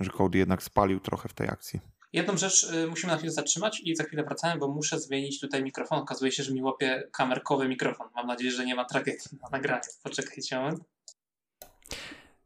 że 0.00 0.10
Cody 0.10 0.38
jednak 0.38 0.62
spalił 0.62 1.00
trochę 1.00 1.28
w 1.28 1.34
tej 1.34 1.48
akcji. 1.48 1.80
Jedną 2.12 2.36
rzecz 2.36 2.64
y, 2.64 2.86
musimy 2.86 3.12
na 3.12 3.18
chwilę 3.18 3.32
zatrzymać 3.32 3.80
i 3.80 3.96
za 3.96 4.04
chwilę 4.04 4.24
wracamy, 4.24 4.60
bo 4.60 4.68
muszę 4.68 5.00
zmienić 5.00 5.40
tutaj 5.40 5.62
mikrofon. 5.62 5.98
Okazuje 5.98 6.32
się, 6.32 6.42
że 6.42 6.52
mi 6.52 6.62
łapie 6.62 7.08
kamerkowy 7.12 7.68
mikrofon. 7.68 8.08
Mam 8.14 8.26
nadzieję, 8.26 8.50
że 8.50 8.64
nie 8.64 8.74
ma 8.74 8.84
tragedii 8.84 9.38
na 9.42 9.48
nagraniu. 9.48 9.82
Poczekajcie 10.02 10.56
moment. 10.56 10.80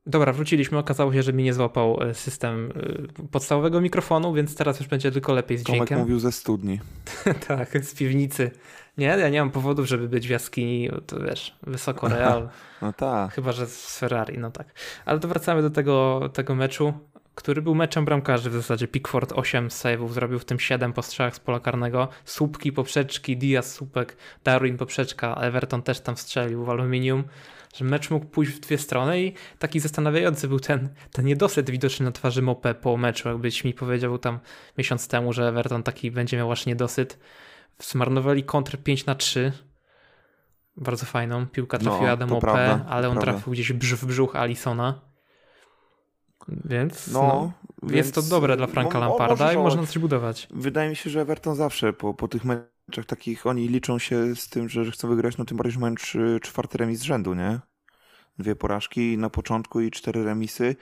Dobra, 0.06 0.32
wróciliśmy. 0.32 0.78
Okazało 0.78 1.12
się, 1.12 1.22
że 1.22 1.32
mi 1.32 1.42
nie 1.42 1.54
złapał 1.54 2.02
e, 2.02 2.14
system 2.14 2.72
e, 3.22 3.28
podstawowego 3.28 3.80
mikrofonu, 3.80 4.32
więc 4.32 4.56
teraz 4.56 4.80
już 4.80 4.88
będzie 4.88 5.10
tylko 5.12 5.32
lepiej 5.32 5.58
z 5.58 5.62
Tomek 5.62 5.78
dźwiękiem. 5.78 5.98
mówił 5.98 6.18
ze 6.18 6.32
studni. 6.32 6.80
tak, 7.48 7.84
z 7.84 7.94
piwnicy. 7.94 8.50
Nie, 8.98 9.06
ja 9.06 9.28
nie 9.28 9.40
mam 9.40 9.50
powodów, 9.50 9.86
żeby 9.86 10.08
być 10.08 10.26
w 10.26 10.30
jaskini, 10.30 10.90
to 11.06 11.20
wiesz, 11.20 11.56
wysoko 11.62 12.08
real. 12.08 12.48
No 12.82 12.92
tak. 12.92 13.32
Chyba, 13.34 13.52
że 13.52 13.66
z 13.66 13.98
Ferrari, 13.98 14.38
no 14.38 14.50
tak. 14.50 14.66
Ale 15.04 15.20
to 15.20 15.28
wracamy 15.28 15.62
do 15.62 15.70
tego, 15.70 16.20
tego 16.32 16.54
meczu, 16.54 16.94
który 17.36 17.62
był 17.62 17.74
meczem 17.74 18.04
bramkarzy 18.04 18.50
w 18.50 18.52
zasadzie. 18.52 18.88
Pickford 18.88 19.32
8 19.32 19.68
save'ów, 19.68 20.12
zrobił 20.12 20.38
w 20.38 20.44
tym 20.44 20.60
7 20.60 20.92
po 20.92 21.02
strzałach 21.02 21.34
z 21.34 21.40
pola 21.40 21.60
karnego. 21.60 22.08
Słupki, 22.24 22.72
poprzeczki, 22.72 23.36
Diaz, 23.36 23.72
słupek, 23.72 24.16
Darwin, 24.44 24.76
poprzeczka, 24.76 25.34
Everton 25.34 25.82
też 25.82 26.00
tam 26.00 26.16
strzelił 26.16 26.64
w 26.64 26.70
aluminium. 26.70 27.24
Że 27.74 27.84
mecz 27.84 28.10
mógł 28.10 28.26
pójść 28.26 28.52
w 28.52 28.60
dwie 28.60 28.78
strony 28.78 29.22
i 29.22 29.32
taki 29.58 29.80
zastanawiający 29.80 30.48
był 30.48 30.60
ten, 30.60 30.88
ten 31.12 31.24
niedosyt 31.24 31.70
widoczny 31.70 32.06
na 32.06 32.12
twarzy 32.12 32.42
Mopé 32.42 32.74
po 32.74 32.96
meczu. 32.96 33.28
Jakbyś 33.28 33.64
mi 33.64 33.74
powiedział 33.74 34.18
tam 34.18 34.38
miesiąc 34.78 35.08
temu, 35.08 35.32
że 35.32 35.48
Everton 35.48 35.82
taki 35.82 36.10
będzie 36.10 36.36
miał 36.36 36.52
aż 36.52 36.66
niedosyt. 36.66 37.18
Zmarnowali 37.78 38.44
kontr 38.44 38.76
5 38.76 39.06
na 39.06 39.14
3 39.14 39.52
bardzo 40.76 41.06
fajną. 41.06 41.46
Piłka 41.46 41.78
No, 41.82 41.90
trafiła 41.90 42.16
do 42.16 42.26
Mopé, 42.26 42.40
prawda, 42.40 42.84
to 42.84 42.90
ale 42.90 43.08
on 43.08 43.14
prawda. 43.14 43.32
trafił 43.32 43.52
gdzieś 43.52 43.72
w 43.72 44.06
brzuch 44.06 44.36
Alisona. 44.36 45.05
Więc 46.48 47.08
no, 47.08 47.52
No, 47.82 47.92
jest 47.92 48.14
to 48.14 48.20
więc, 48.20 48.30
dobre 48.30 48.56
dla 48.56 48.66
Franka 48.66 48.98
Lamparda 48.98 49.52
i 49.52 49.56
można 49.56 49.86
coś 49.86 49.98
budować. 49.98 50.48
Wydaje 50.50 50.90
mi 50.90 50.96
się, 50.96 51.10
że 51.10 51.20
Everton 51.20 51.56
zawsze 51.56 51.92
po, 51.92 52.14
po 52.14 52.28
tych 52.28 52.44
meczach 52.44 53.04
takich, 53.06 53.46
oni 53.46 53.68
liczą 53.68 53.98
się 53.98 54.36
z 54.36 54.48
tym, 54.48 54.68
że, 54.68 54.84
że 54.84 54.90
chcą 54.90 55.08
wygrać, 55.08 55.36
no 55.36 55.44
tym 55.44 55.56
bardziej, 55.56 55.72
że 55.72 55.80
mają 55.80 55.94
czwarty 56.42 56.78
remis 56.78 56.98
z 56.98 57.02
rzędu, 57.02 57.34
nie? 57.34 57.60
Dwie 58.38 58.56
porażki 58.56 59.18
na 59.18 59.30
początku 59.30 59.80
i 59.80 59.90
cztery 59.90 60.24
remisy, 60.24 60.76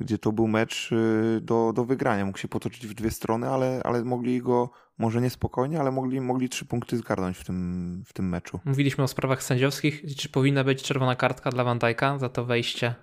gdzie 0.00 0.18
to 0.18 0.32
był 0.32 0.48
mecz 0.48 0.92
y, 0.92 1.40
do, 1.42 1.72
do 1.72 1.84
wygrania. 1.84 2.24
Mógł 2.24 2.38
się 2.38 2.48
potoczyć 2.48 2.86
w 2.86 2.94
dwie 2.94 3.10
strony, 3.10 3.48
ale, 3.48 3.80
ale 3.84 4.04
mogli 4.04 4.42
go, 4.42 4.70
może 4.98 5.20
nie 5.20 5.30
spokojnie, 5.30 5.80
ale 5.80 5.90
mogli, 5.90 6.20
mogli 6.20 6.48
trzy 6.48 6.64
punkty 6.64 6.96
zgarnąć 6.96 7.36
w 7.36 7.44
tym, 7.44 8.02
w 8.06 8.12
tym 8.12 8.28
meczu. 8.28 8.60
Mówiliśmy 8.64 9.04
o 9.04 9.08
sprawach 9.08 9.42
sędziowskich. 9.42 10.02
Czy 10.16 10.28
powinna 10.28 10.64
być 10.64 10.82
czerwona 10.82 11.16
kartka 11.16 11.50
dla 11.50 11.64
Van 11.64 11.78
Dijk'a 11.78 12.18
za 12.18 12.28
to 12.28 12.44
wejście? 12.44 12.94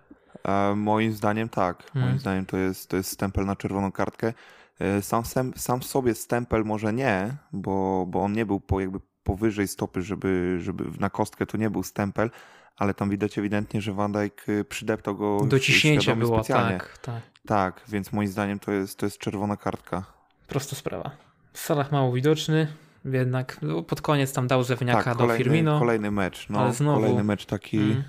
E, 0.43 0.75
moim 0.75 1.13
zdaniem 1.13 1.49
tak. 1.49 1.83
Hmm. 1.91 2.07
Moim 2.09 2.19
zdaniem 2.19 2.45
to 2.45 2.57
jest, 2.57 2.89
to 2.89 2.97
jest 2.97 3.11
stempel 3.11 3.45
na 3.45 3.55
czerwoną 3.55 3.91
kartkę. 3.91 4.33
E, 4.79 5.01
Sam, 5.01 5.25
sam, 5.25 5.53
sam 5.55 5.79
w 5.79 5.85
sobie 5.85 6.15
stempel 6.15 6.63
może 6.65 6.93
nie, 6.93 7.35
bo, 7.53 8.05
bo 8.09 8.23
on 8.23 8.33
nie 8.33 8.45
był 8.45 8.59
po, 8.59 8.79
jakby 8.79 8.99
powyżej 9.23 9.67
stopy, 9.67 10.01
żeby, 10.01 10.57
żeby 10.61 10.83
na 10.99 11.09
kostkę 11.09 11.45
to 11.45 11.57
nie 11.57 11.69
był 11.69 11.83
stempel, 11.83 12.29
ale 12.77 12.93
tam 12.93 13.09
widać 13.09 13.37
ewidentnie, 13.37 13.81
że 13.81 13.93
Van 13.93 14.11
Dijk 14.11 14.49
y, 14.49 14.63
przydeptał 14.65 15.15
go 15.15 15.39
Dociśnięcie 15.45 16.01
świadomie 16.01 16.25
było, 16.25 16.37
specjalnie. 16.37 16.77
tak, 16.79 16.97
tak. 16.97 17.21
Tak, 17.47 17.81
więc 17.87 18.11
moim 18.13 18.27
zdaniem 18.27 18.59
to 18.59 18.71
jest, 18.71 18.97
to 18.99 19.05
jest 19.05 19.17
czerwona 19.17 19.57
kartka. 19.57 20.03
Prosta 20.47 20.75
sprawa. 20.75 21.11
Salah 21.53 21.91
mało 21.91 22.13
widoczny, 22.13 22.67
jednak 23.05 23.57
no, 23.61 23.83
pod 23.83 24.01
koniec 24.01 24.33
tam 24.33 24.47
dał 24.47 24.63
zewniaka 24.63 25.03
tak, 25.03 25.13
do 25.13 25.19
kolejny, 25.19 25.43
Firmino. 25.43 25.79
kolejny 25.79 26.11
mecz. 26.11 26.49
No, 26.49 26.73
znowu- 26.73 26.95
Kolejny 27.01 27.23
mecz 27.23 27.45
taki 27.45 27.77
Mm. 27.77 28.03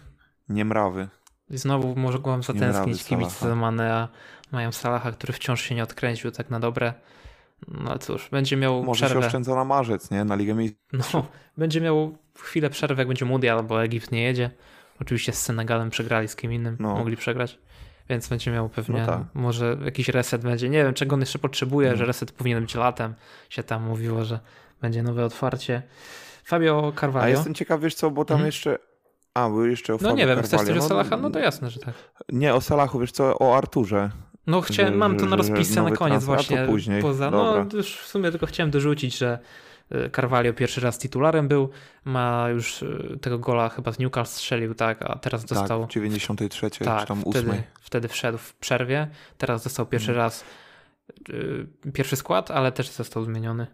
niemrawy. 0.48 1.08
I 1.50 1.58
znowu 1.58 1.96
mogłam 1.96 2.42
zatęsknić 2.42 3.04
kibice 3.04 3.30
Salaha. 3.30 3.48
za 3.48 3.54
Mane, 3.60 3.94
a 3.94 4.08
mają 4.52 4.72
Salaha, 4.72 5.12
który 5.12 5.32
wciąż 5.32 5.62
się 5.62 5.74
nie 5.74 5.82
odkręcił 5.82 6.30
tak 6.30 6.50
na 6.50 6.60
dobre. 6.60 6.94
No 7.68 7.98
cóż, 7.98 8.28
będzie 8.30 8.56
miał 8.56 8.82
Może 8.82 9.00
się 9.00 9.06
przerwę. 9.06 9.26
oszczędza 9.26 9.54
na 9.54 9.64
marzec, 9.64 10.10
nie? 10.10 10.24
Na 10.24 10.34
Ligę 10.34 10.54
Mistrzów. 10.54 11.12
No, 11.14 11.26
będzie 11.58 11.80
miał 11.80 12.18
chwilę 12.38 12.70
przerwy, 12.70 13.00
jak 13.00 13.08
będzie 13.08 13.24
Mundial, 13.24 13.64
bo 13.64 13.82
Egipt 13.84 14.12
nie 14.12 14.22
jedzie. 14.22 14.50
Oczywiście 15.00 15.32
z 15.32 15.42
Senegalem 15.42 15.90
przegrali, 15.90 16.28
z 16.28 16.36
kim 16.36 16.52
innym 16.52 16.76
No. 16.80 16.96
mogli 16.96 17.16
przegrać. 17.16 17.58
Więc 18.08 18.28
będzie 18.28 18.50
miał 18.50 18.68
pewnie, 18.68 19.00
No 19.00 19.06
tak. 19.06 19.20
może 19.34 19.76
jakiś 19.84 20.08
reset 20.08 20.42
będzie. 20.42 20.68
Nie 20.68 20.84
wiem, 20.84 20.94
czego 20.94 21.14
on 21.14 21.20
jeszcze 21.20 21.38
potrzebuje, 21.38 21.96
że 21.96 22.04
reset 22.04 22.32
powinien 22.32 22.60
być 22.60 22.74
latem. 22.74 23.14
Się 23.48 23.62
tam 23.62 23.82
mówiło, 23.82 24.24
że 24.24 24.40
będzie 24.80 25.02
nowe 25.02 25.24
otwarcie. 25.24 25.82
Fabio 26.44 26.92
A 26.96 27.00
Carvalho. 27.00 27.28
jestem 27.28 27.54
ciekaw, 27.54 27.80
wiesz 27.80 27.94
co, 27.94 28.10
bo 28.10 28.24
tam 28.24 28.34
Mhm. 28.34 28.46
jeszcze... 28.46 28.78
A, 29.36 29.48
był 29.48 29.66
jeszcze 29.66 29.94
o 29.94 29.98
No 30.00 30.12
nie 30.12 30.26
wiem, 30.26 30.42
chcesz 30.42 30.60
coś 30.60 30.70
o 30.70 30.74
No, 30.74 30.82
Salaha? 30.82 31.16
No 31.16 31.30
to 31.30 31.38
jasne, 31.38 31.70
że 31.70 31.80
tak. 31.80 31.94
Nie, 32.32 32.54
o 32.54 32.60
Salachu, 32.60 32.98
wiesz 32.98 33.12
co, 33.12 33.38
o 33.38 33.56
Arturze. 33.56 34.10
No 34.46 34.60
chciałem, 34.60 34.92
Że- 34.92 34.98
mam 34.98 35.16
to 35.16 35.26
na 35.26 35.36
rozpisce 35.36 35.82
na 35.82 35.90
koniec 35.90 36.24
transfer, 36.24 36.32
a 36.34 36.36
właśnie. 36.36 36.66
później. 36.72 37.02
Poza, 37.02 37.30
Dobra. 37.30 37.64
no 37.64 37.76
już 37.76 37.96
w 37.96 38.06
sumie 38.06 38.30
tylko 38.30 38.46
chciałem 38.46 38.70
dorzucić, 38.70 39.18
że 39.18 39.38
y, 39.94 40.10
Carvalho 40.10 40.52
pierwszy 40.52 40.80
raz 40.80 40.98
titularem 40.98 41.48
był, 41.48 41.70
ma 42.04 42.48
już 42.50 42.82
y, 42.82 43.18
tego 43.20 43.38
gola 43.38 43.68
chyba 43.68 43.92
z 43.92 43.98
Newcastle 43.98 44.34
strzelił, 44.36 44.74
tak, 44.74 45.02
a 45.02 45.18
teraz 45.18 45.44
dostał... 45.44 45.80
Tak, 45.80 45.88
w 45.90 45.92
93 45.92 46.70
czy 46.70 46.84
Tak, 46.84 47.08
tam 47.08 47.20
wtedy, 47.20 47.50
8. 47.50 47.62
wtedy 47.80 48.08
wszedł 48.08 48.38
w 48.38 48.54
przerwie. 48.54 49.08
Teraz 49.38 49.64
dostał 49.64 49.86
pierwszy 49.86 50.10
Mhm. 50.10 50.24
raz 50.26 50.44
y, 51.30 51.92
pierwszy 51.92 52.16
skład, 52.16 52.50
ale 52.50 52.72
też 52.72 52.90
został 52.90 53.24
zmieniony. 53.24 53.66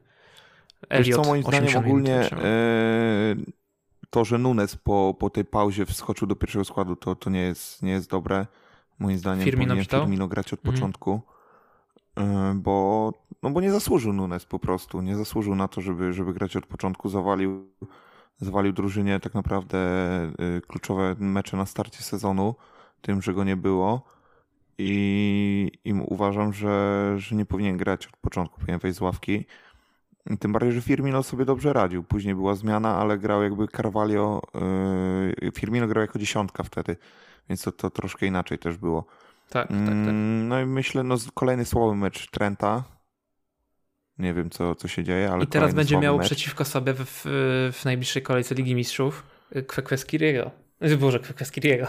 Wiesz 0.91 1.01
Elliot, 1.01 1.23
co, 1.23 1.29
moim 1.29 1.43
zdaniem 1.43 1.65
80 1.65 1.87
minut 1.87 2.07
ogólnie 2.09 2.21
e, 2.51 3.37
to, 4.13 4.25
że 4.25 4.39
Nunes 4.39 4.77
po, 4.77 5.15
po 5.19 5.31
tej 5.31 5.45
pauzie 5.45 5.87
wskoczył 5.87 6.29
do 6.29 6.37
pierwszego 6.37 6.65
składu, 6.65 6.97
to, 6.97 7.15
to 7.15 7.31
nie, 7.31 7.41
jest, 7.41 7.83
nie 7.83 7.93
jest 7.93 8.11
dobre. 8.11 8.47
Moim 8.99 9.19
zdaniem 9.19 9.45
Firmino 9.45 9.69
powinien 9.69 9.85
czytał? 9.85 10.01
Firmino 10.01 10.29
grać 10.29 10.53
od 10.53 10.59
Mhm. 10.61 10.75
początku, 10.75 11.21
e, 12.19 12.55
bo, 12.57 13.13
no 13.43 13.51
bo 13.51 13.61
nie 13.61 13.71
zasłużył 13.73 14.13
Nunes 14.13 14.45
po 14.45 14.59
prostu. 14.59 15.03
Nie 15.03 15.17
zasłużył 15.17 15.55
na 15.55 15.69
to, 15.69 15.81
żeby, 15.81 16.13
żeby 16.13 16.33
grać 16.35 16.57
od 16.57 16.67
początku. 16.67 17.09
Zawalił, 17.09 17.67
zawalił 18.41 18.73
drużynie 18.73 19.21
tak 19.21 19.35
naprawdę 19.35 19.79
e, 19.79 20.61
kluczowe 20.69 21.15
mecze 21.19 21.57
na 21.57 21.67
starcie 21.67 22.03
sezonu, 22.03 22.55
tym, 23.03 23.23
że 23.23 23.35
go 23.35 23.45
nie 23.45 23.57
było. 23.57 24.03
I, 24.79 25.71
i 25.85 25.93
uważam, 25.93 26.53
że, 26.53 27.15
że 27.19 27.37
nie 27.37 27.47
powinien 27.47 27.77
grać 27.77 28.07
od 28.07 28.17
początku, 28.17 28.61
powinien 28.61 28.81
wejść 28.81 28.99
z 28.99 29.01
ławki. 29.01 29.45
Tym 30.41 30.53
bardziej, 30.53 30.73
że 30.73 30.83
Firmino 30.83 31.23
sobie 31.23 31.45
dobrze 31.45 31.73
radził. 31.73 32.03
Później 32.03 32.35
była 32.35 32.55
zmiana, 32.55 32.97
ale 32.97 33.19
grał 33.19 33.43
jakby 33.43 33.69
Carvalho. 33.69 34.43
Yy, 35.43 35.53
Firmino 35.53 35.87
grał 35.87 36.03
jako 36.03 36.19
dziesiątka 36.19 36.63
wtedy, 36.63 36.97
więc 37.49 37.63
to, 37.63 37.73
to 37.73 37.91
troszkę 37.91 38.27
inaczej 38.27 38.59
też 38.59 38.77
było. 38.77 39.07
Tak, 39.49 39.69
tak, 39.69 39.79
tak. 39.79 39.89
Mm, 39.89 40.49
No 40.49 40.61
i 40.61 40.67
myślę, 40.67 41.03
no 41.03 41.17
kolejny 41.35 41.65
słaby 41.65 41.95
mecz 41.97 42.31
Trenta. 42.31 42.85
Nie 44.19 44.35
wiem, 44.35 44.51
co, 44.51 44.75
co 44.75 44.89
się 44.89 45.05
dzieje, 45.05 45.33
ale 45.33 45.45
I 45.45 45.47
teraz 45.47 45.75
będzie 45.75 45.99
miał 45.99 46.19
mecz. 46.19 46.27
przeciwko 46.27 46.65
sobie 46.65 46.95
w, 46.95 47.23
w, 47.73 47.85
najbliższej 47.85 48.23
kolejce 48.23 48.55
Ligi 48.55 48.75
Mistrzów 48.75 49.27
y, 49.57 49.63
Kwekweskieriego. 49.63 50.51
Boże, 51.01 51.19
Kwekweskieriego. 51.21 51.87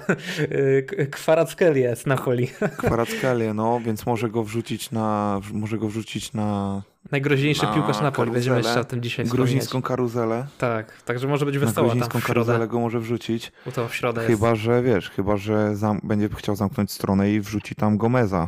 Kwarackelia 1.11 1.95
z 1.95 2.05
Napoli. 2.05 2.47
Kvaratskhelia, 2.77 3.53
no, 3.53 3.79
więc 3.85 4.05
może 4.05 4.29
go 4.29 4.43
wrzucić 4.43 4.91
na, 4.91 5.39
może 5.53 5.77
go 5.77 5.87
wrzucić 5.87 6.33
na 6.33 6.81
Najgroźniejszy 7.11 7.63
Na 7.65 7.73
piłkarz 7.73 8.01
Napoli. 8.01 8.31
Będziemy 8.31 8.57
jeszcze 8.57 8.79
o 8.79 8.83
tym 8.83 9.01
dzisiaj 9.01 9.25
gruzińską 9.25 9.65
wspominać. 9.65 9.87
karuzelę. 9.87 10.45
Tak, 10.57 11.01
także 11.01 11.27
może 11.27 11.45
być 11.45 11.55
Na 11.55 11.61
wesoło 11.61 11.75
tam 11.89 11.97
gruzińską 11.97 12.19
w 12.19 12.23
środę. 12.23 12.33
karuzelę 12.45 12.67
go 12.67 12.79
może 12.79 12.99
wrzucić. 12.99 13.51
Bo 13.65 13.71
to 13.71 13.87
w 13.87 13.95
środę 13.95 14.21
jest. 14.21 14.33
Chyba, 14.33 14.55
że 14.55 14.81
wiesz, 14.83 15.09
chyba, 15.09 15.37
że 15.37 15.75
zam- 15.75 15.99
będzie 16.03 16.29
chciał 16.35 16.55
zamknąć 16.55 16.91
stronę 16.91 17.31
i 17.31 17.41
wrzuci 17.41 17.75
tam 17.75 17.97
Gomeza. 17.97 18.47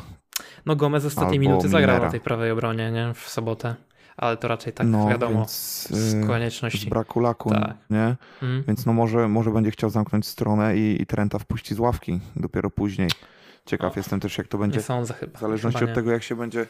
No 0.66 0.76
Gomez 0.76 1.06
ostatnie 1.06 1.30
Albo 1.30 1.40
minuty 1.42 1.70
zagrał 1.70 1.82
Minera. 1.90 2.06
na 2.06 2.12
tej 2.12 2.20
prawej 2.20 2.52
obronie, 2.52 2.92
nie? 2.92 3.14
W 3.14 3.30
sobotę. 3.30 3.76
Ale 4.18 4.38
to 4.38 4.48
raczej 4.48 4.74
tak 4.74 4.88
no, 4.88 5.10
wiadomo, 5.10 5.36
więc 5.36 5.52
z 5.52 5.92
y, 5.92 6.12
z 6.12 6.28
konieczności. 6.28 6.90
braku 6.90 7.20
laku, 7.20 7.50
Tak. 7.50 7.76
nie? 7.90 8.16
Mm. 8.42 8.64
Więc 8.68 8.86
no 8.86 8.94
może, 8.94 9.28
może 9.28 9.52
będzie 9.52 9.72
chciał 9.72 9.90
zamknąć 9.90 10.28
stronę 10.28 10.78
i, 10.78 11.02
i 11.02 11.06
Trenta 11.06 11.40
wpuści 11.40 11.76
z 11.76 11.80
ławki 11.80 12.20
dopiero 12.36 12.70
później. 12.70 13.10
Ciekaw 13.66 13.96
No, 13.96 14.00
jestem 14.00 14.20
też, 14.20 14.38
jak 14.38 14.48
to 14.48 14.58
będzie 14.58 14.78
Nie 14.78 14.84
sądzę 14.84 15.14
chyba. 15.14 15.38
w 15.38 15.42
zależności 15.42 15.80
chyba 15.80 15.92
od 15.92 15.96
tego, 15.96 16.12
jak 16.12 16.24
się 16.24 16.36
będzie, 16.36 16.66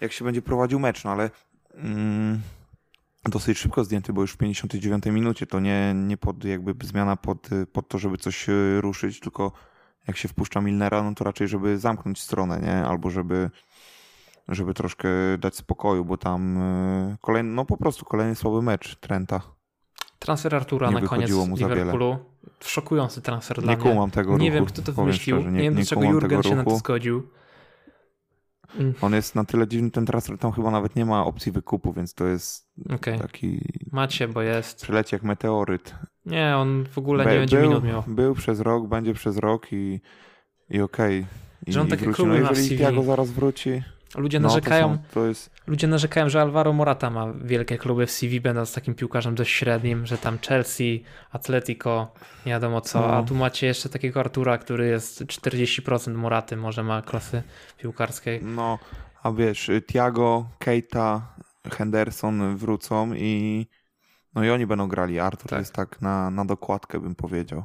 jak 0.00 0.12
się 0.12 0.24
będzie 0.24 0.42
prowadził 0.42 0.78
mecz, 0.78 1.04
no 1.04 1.10
ale 1.10 1.30
mm, 1.74 2.40
dosyć 3.24 3.58
szybko 3.58 3.84
zdjęty, 3.84 4.12
bo 4.12 4.20
już 4.20 4.32
w 4.32 4.36
59 4.36 5.06
minucie 5.06 5.46
to 5.46 5.60
nie, 5.60 5.92
nie 5.94 6.16
pod 6.16 6.44
jakby 6.44 6.86
zmiana 6.86 7.16
pod, 7.16 7.48
pod 7.72 7.88
to, 7.88 7.98
żeby 7.98 8.18
coś 8.18 8.48
y, 8.48 8.80
ruszyć, 8.80 9.20
tylko 9.20 9.52
jak 10.08 10.16
się 10.16 10.28
wpuszcza 10.28 10.60
Milnera, 10.60 11.02
no 11.02 11.14
to 11.14 11.24
raczej, 11.24 11.48
żeby 11.48 11.78
zamknąć 11.78 12.20
stronę, 12.20 12.60
nie? 12.60 12.84
Albo 12.86 13.10
żeby 13.10 13.50
żeby 14.50 14.74
troszkę 14.74 15.08
dać 15.38 15.56
spokoju, 15.56 16.04
bo 16.04 16.16
tam 16.16 16.56
y, 17.12 17.16
kolejny, 17.20 17.50
no 17.50 17.64
po 17.64 17.76
prostu 17.76 18.04
kolejny 18.04 18.34
słaby 18.34 18.62
mecz 18.62 18.96
Trenta. 18.96 19.40
Transfer 20.18 20.54
Artura 20.54 20.88
Nie 20.90 20.94
na 21.00 21.08
koniec 21.08 21.30
mu. 21.32 21.56
Liverpoolu. 21.56 22.18
Szokujący 22.60 23.22
transfer 23.22 23.62
dla 23.62 23.72
Nie 23.72 23.78
mnie. 23.80 23.90
kumam 23.90 24.10
tego 24.10 24.30
Nie 24.38 24.38
ruchu. 24.38 24.54
wiem, 24.54 24.64
kto 24.66 24.82
to 24.82 24.92
wymyślił. 24.92 25.36
szczerze, 25.36 25.52
nie, 25.52 25.60
wiem, 25.62 25.74
dlaczego 25.74 26.02
Jurgen 26.04 26.42
się 26.42 26.54
na 26.56 26.64
to 26.64 26.70
ruchu. 26.70 26.78
zgodził. 26.78 27.28
Mm, 28.78 28.94
On 29.00 29.12
jest 29.14 29.34
na 29.34 29.44
tyle 29.44 29.68
dziwny 29.68 29.90
ten 29.90 30.06
transfer, 30.06 30.38
tam 30.38 30.52
chyba 30.52 30.70
nawet 30.70 30.96
nie 30.96 31.04
ma 31.04 31.24
opcji 31.24 31.52
wykupu, 31.52 31.92
więc 31.92 32.14
to 32.14 32.26
jest 32.26 32.68
Okej, 32.94 33.18
taki 33.18 33.60
macie, 33.92 34.28
bo 34.28 34.42
jest. 34.42 34.82
przeleci 34.82 35.14
jak 35.14 35.22
meteoryt. 35.22 35.94
Nie, 36.26 36.56
on 36.56 36.84
w 36.92 36.98
ogóle 36.98 37.24
Be- 37.24 37.32
nie 37.32 37.38
będzie 37.38 37.56
był, 37.60 37.68
minut 37.68 37.84
miał. 37.84 38.02
Był 38.06 38.34
przez 38.34 38.60
rok, 38.60 38.86
będzie 38.88 39.14
przez 39.14 39.36
rok 39.36 39.72
i, 39.72 40.00
i 40.70 40.80
okej. 40.80 41.26
I, 41.66 41.72
Że 41.72 41.80
on 41.80 41.86
i 41.86 41.90
takie 41.90 42.04
wróci. 42.04 42.26
No 42.26 42.34
jeżeli. 42.34 42.78
Tiago 42.78 43.02
zaraz 43.02 43.30
wróci, 43.30 43.82
Ludzie 44.16 44.40
no 44.40 44.48
to, 44.48 44.54
narzekają, 44.54 44.94
są, 44.94 44.98
to 45.14 45.26
jest... 45.26 45.50
ludzie 45.66 45.86
narzekają, 45.86 46.28
że 46.28 46.40
Alvaro 46.40 46.72
Morata 46.72 47.10
ma 47.10 47.32
wielkie 47.32 47.78
kluby 47.78 48.06
w 48.06 48.10
CV, 48.10 48.40
będąc 48.40 48.74
takim 48.74 48.94
piłkarzem 48.94 49.34
dość 49.34 49.52
średnim, 49.52 50.06
że 50.06 50.18
tam 50.18 50.38
Chelsea, 50.38 51.04
Atletico, 51.32 52.12
nie 52.46 52.52
wiadomo 52.52 52.80
co, 52.80 53.00
No. 53.00 53.14
a 53.14 53.22
tu 53.22 53.34
macie 53.34 53.66
jeszcze 53.66 53.88
takiego 53.88 54.20
Artura, 54.20 54.58
który 54.58 54.86
jest 54.86 55.22
40% 55.24 56.14
Moraty, 56.14 56.56
może 56.56 56.82
ma 56.82 57.02
klasy 57.02 57.42
piłkarskiej. 57.78 58.40
No, 58.42 58.78
a 59.22 59.32
wiesz, 59.32 59.70
Tiago, 59.86 60.48
Keita, 60.58 61.34
Henderson 61.72 62.56
wrócą 62.56 63.14
i 63.14 63.66
no 64.34 64.44
i 64.44 64.50
oni 64.50 64.66
będą 64.66 64.88
grali. 64.88 65.20
Artur 65.20 65.50
Tak. 65.50 65.58
jest 65.58 65.74
tak 65.74 66.02
na, 66.02 66.30
na 66.30 66.44
dokładkę, 66.44 67.00
bym 67.00 67.14
powiedział. 67.14 67.64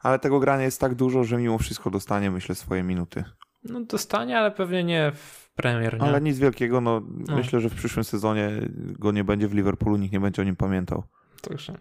Ale 0.00 0.18
tego 0.18 0.40
grania 0.40 0.64
jest 0.64 0.80
tak 0.80 0.94
dużo, 0.94 1.24
że 1.24 1.36
mimo 1.36 1.58
wszystko 1.58 1.90
dostanie, 1.90 2.30
myślę, 2.30 2.54
swoje 2.54 2.82
minuty. 2.82 3.24
No 3.68 3.80
dostanie, 3.80 4.38
ale 4.38 4.50
pewnie 4.50 4.84
nie 4.84 5.12
w 5.14 5.50
Premier, 5.56 5.94
nie? 5.94 6.02
Ale 6.02 6.20
nic 6.20 6.38
wielkiego, 6.38 6.80
no, 6.80 7.02
No. 7.28 7.36
myślę, 7.36 7.60
że 7.60 7.68
w 7.70 7.74
przyszłym 7.74 8.04
sezonie 8.04 8.50
go 8.98 9.12
nie 9.12 9.24
będzie 9.24 9.48
w 9.48 9.54
Liverpoolu, 9.54 9.96
nikt 9.96 10.12
nie 10.12 10.20
będzie 10.20 10.42
o 10.42 10.44
nim 10.44 10.56
pamiętał. 10.56 11.02
Także 11.42 11.78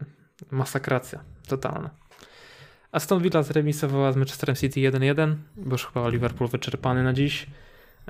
masakracja 0.52 1.20
totalna. 1.48 1.90
Aston 2.92 3.22
Villa 3.22 3.44
zremisowała 3.44 4.12
z 4.12 4.16
Manchesterem 4.16 4.56
City 4.56 4.80
1-1, 4.80 5.36
bo 5.58 5.72
już 5.72 5.86
chyba 5.86 6.10
Liverpool 6.10 6.50
wyczerpany 6.50 7.04
na 7.04 7.14
dziś. 7.14 7.48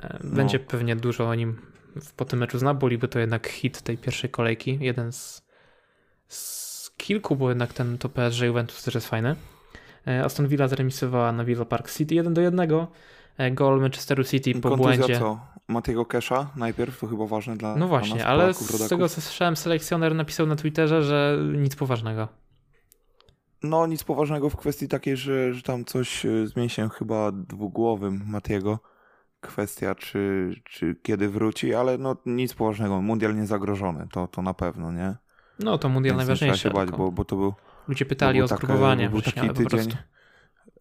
E, 0.02 0.18
Będzie 0.24 0.58
pewnie 0.58 0.96
dużo 0.96 1.28
o 1.28 1.34
nim 1.34 1.56
po 2.16 2.24
tym 2.24 2.38
meczu 2.38 2.58
z 2.58 2.62
Napoli, 2.62 2.98
bo 2.98 3.08
to 3.08 3.18
jednak 3.18 3.48
hit 3.48 3.82
tej 3.82 3.98
pierwszej 3.98 4.30
kolejki. 4.30 4.78
Jeden 4.80 5.12
z, 5.12 5.42
z 6.28 6.90
kilku, 6.96 7.36
bo 7.36 7.48
jednak 7.48 7.72
ten 7.72 7.98
to 7.98 8.08
PSG 8.08 8.40
Juventus 8.42 8.82
też 8.82 8.94
jest 8.94 9.08
fajny. 9.08 9.36
E, 10.06 10.24
Aston 10.24 10.48
Villa 10.48 10.68
zremisowała 10.68 11.32
na 11.32 11.44
Villa 11.44 11.64
Park 11.64 11.90
City 11.90 12.14
1 12.14 12.34
do 12.34 12.40
1. 12.40 12.68
E, 13.38 13.50
Gol 13.50 13.80
Manchesteru 13.80 14.24
City 14.24 14.54
po 14.60 14.68
Kontuzja 14.68 14.96
błędzie. 14.96 15.18
co? 15.18 15.40
Matiego 15.68 16.04
Kesha 16.06 16.50
najpierw, 16.56 17.00
to 17.00 17.06
chyba 17.06 17.26
ważne 17.26 17.56
dla 17.56 17.68
No 17.68 17.76
dla 17.76 17.86
właśnie, 17.86 18.14
nas, 18.16 18.26
ale 18.26 18.42
Polaków, 18.42 18.66
z 18.66 18.70
rodaków. 18.70 18.88
tego 18.88 19.08
co 19.08 19.20
słyszałem, 19.20 19.56
selekcjoner 19.56 20.14
napisał 20.14 20.46
na 20.46 20.56
Twitterze, 20.56 21.02
że 21.02 21.38
nic 21.56 21.76
poważnego. 21.76 22.28
No 23.62 23.86
nic 23.86 24.04
poważnego 24.04 24.50
w 24.50 24.56
kwestii 24.56 24.88
takiej, 24.88 25.16
że, 25.16 25.54
że 25.54 25.62
tam 25.62 25.84
coś 25.84 26.26
e, 26.26 26.46
z 26.46 26.56
mięsiem 26.56 26.88
chyba 26.88 27.32
dwugłowym 27.32 28.22
Matiego. 28.26 28.78
Kwestia, 29.40 29.94
czy, 29.94 30.50
czy 30.64 30.96
kiedy 31.02 31.28
wróci, 31.28 31.74
ale 31.74 31.98
no 31.98 32.16
nic 32.26 32.54
poważnego. 32.54 33.02
Mundial 33.02 33.36
nie 33.36 33.46
zagrożony, 33.46 34.06
to, 34.12 34.26
to 34.26 34.42
na 34.42 34.54
pewno, 34.54 34.92
nie? 34.92 35.16
No 35.58 35.78
to 35.78 35.88
mundial 35.88 36.12
Więc 36.16 36.18
najważniejsze. 36.18 36.58
się 36.58 36.70
bać, 36.70 36.90
bo, 36.90 37.12
bo 37.12 37.24
to 37.24 37.36
był, 37.36 37.54
Ludzie 37.88 38.06
pytali 38.06 38.38
był 38.38 38.44
o 38.44 38.48
skrupowanie 38.48 39.04
bo 39.10 39.12
był 39.12 39.22
taki 39.22 39.50
tydzień. 39.50 39.88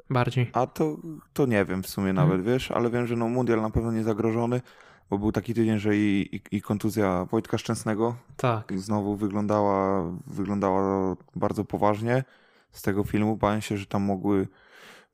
Bardziej. 0.10 0.50
A 0.54 0.68
to, 0.68 0.98
to 1.34 1.46
nie 1.46 1.66
wiem 1.66 1.84
w 1.84 1.88
sumie 1.88 2.14
nawet, 2.14 2.42
wiesz, 2.42 2.72
ale 2.72 2.90
wiem, 2.90 3.08
że 3.08 3.16
no 3.16 3.28
mundial 3.28 3.62
na 3.62 3.70
pewno 3.70 3.92
nie 3.92 4.04
zagrożony, 4.04 4.62
bo 5.10 5.18
był 5.18 5.32
taki 5.32 5.54
tydzień, 5.54 5.80
że 5.80 5.96
i, 5.96 6.36
i, 6.36 6.58
i 6.58 6.62
kontuzja 6.62 7.26
Wojtka 7.26 7.58
Szczęsnego 7.58 8.16
Tak. 8.38 8.74
znowu 8.80 9.16
wyglądała, 9.16 10.04
wyglądała 10.28 11.16
bardzo 11.36 11.66
poważnie. 11.66 12.24
Z 12.72 12.82
tego 12.82 13.04
filmu 13.04 13.38
bałem 13.38 13.62
się, 13.62 13.78
że 13.78 13.86
tam 13.86 14.04
mogły, 14.04 14.48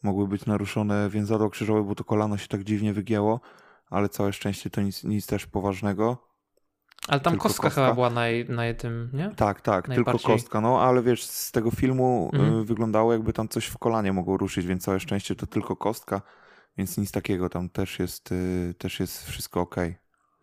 mogły 0.04 0.28
być 0.28 0.46
naruszone 0.46 1.10
więzadło 1.10 1.50
krzyżowe, 1.50 1.84
bo 1.84 1.96
to 1.96 2.04
kolano 2.04 2.38
się 2.38 2.48
tak 2.48 2.64
dziwnie 2.64 2.94
wygięło, 2.94 3.40
ale 3.90 4.10
całe 4.10 4.34
szczęście 4.34 4.70
to 4.70 4.82
nic, 4.82 5.04
nic 5.04 5.26
też 5.28 5.46
poważnego. 5.46 6.33
Ale 7.08 7.20
tam 7.20 7.38
kostka, 7.38 7.64
kostka. 7.64 7.82
chyba 7.82 7.94
była 7.94 8.10
naj, 8.10 8.46
naj 8.50 8.76
tym, 8.76 9.10
nie? 9.14 9.32
Tak, 9.36 9.62
tak, 9.62 9.88
tylko 9.88 10.20
kostka, 10.20 10.62
no 10.62 10.82
ale 10.82 11.02
wiesz, 11.04 11.24
z 11.24 11.52
tego 11.52 11.72
filmu 11.72 12.30
Mhm. 12.34 12.60
y, 12.60 12.66
wyglądało 12.66 13.14
jakby 13.14 13.34
tam 13.34 13.48
coś 13.48 13.66
w 13.66 13.78
kolanie 13.78 14.14
mogło 14.14 14.38
ruszyć, 14.38 14.66
więc 14.66 14.84
całe 14.84 15.00
szczęście 15.00 15.36
to 15.36 15.48
tylko 15.48 15.76
kostka, 15.76 16.22
więc 16.78 16.98
nic 16.98 17.12
takiego, 17.12 17.50
tam 17.50 17.70
też 17.70 18.00
jest, 18.00 18.32
y, 18.32 18.74
też 18.78 19.00
jest 19.00 19.26
wszystko 19.30 19.62
ok. 19.62 19.76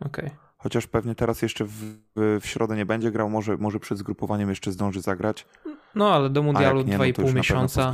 Okej. 0.00 0.30
Chociaż 0.62 0.86
pewnie 0.86 1.14
teraz 1.14 1.42
jeszcze 1.42 1.64
w, 1.64 1.70
w, 2.16 2.40
środę 2.46 2.76
nie 2.76 2.86
będzie 2.86 3.10
grał, 3.10 3.30
może, 3.30 3.56
może 3.56 3.80
przed 3.80 3.98
zgrupowaniem 3.98 4.50
jeszcze 4.50 4.72
zdąży 4.72 5.00
zagrać. 5.00 5.46
No 5.94 6.14
ale 6.14 6.30
do 6.30 6.42
mundialu 6.42 6.78
jak 6.78 6.86
nie, 6.86 6.92
no 6.98 6.98
to 6.98 7.04
2,5 7.04 7.06
już 7.06 7.16
na 7.16 7.22
pewno 7.22 7.32
po 7.32 7.38
miesiąca 7.38 7.92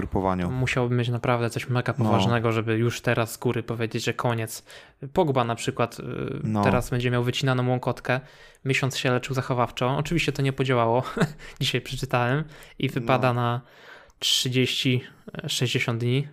musiałby 0.50 0.94
mieć 0.94 1.08
naprawdę 1.08 1.50
coś 1.50 1.68
mega 1.68 1.94
No. 1.98 2.04
poważnego, 2.04 2.52
żeby 2.52 2.76
już 2.76 3.00
teraz 3.00 3.32
z 3.32 3.36
góry 3.36 3.62
powiedzieć, 3.62 4.04
że 4.04 4.14
koniec. 4.14 4.64
Pogba 5.12 5.44
na 5.44 5.54
przykład 5.54 5.98
y, 6.00 6.02
No. 6.44 6.62
teraz 6.62 6.90
będzie 6.90 7.10
miał 7.10 7.24
wycinaną 7.24 7.68
łąkotkę. 7.68 8.20
Miesiąc 8.64 8.96
się 8.96 9.10
leczył 9.10 9.34
zachowawczo. 9.34 9.96
Oczywiście 9.96 10.32
to 10.32 10.42
nie 10.42 10.52
podziałało. 10.52 11.02
Dzisiaj 11.60 11.80
przeczytałem 11.80 12.44
i 12.78 12.88
wypada 12.88 13.32
No. 13.32 13.40
na 13.40 13.60
30-60 14.20 15.98
dni. 15.98 16.28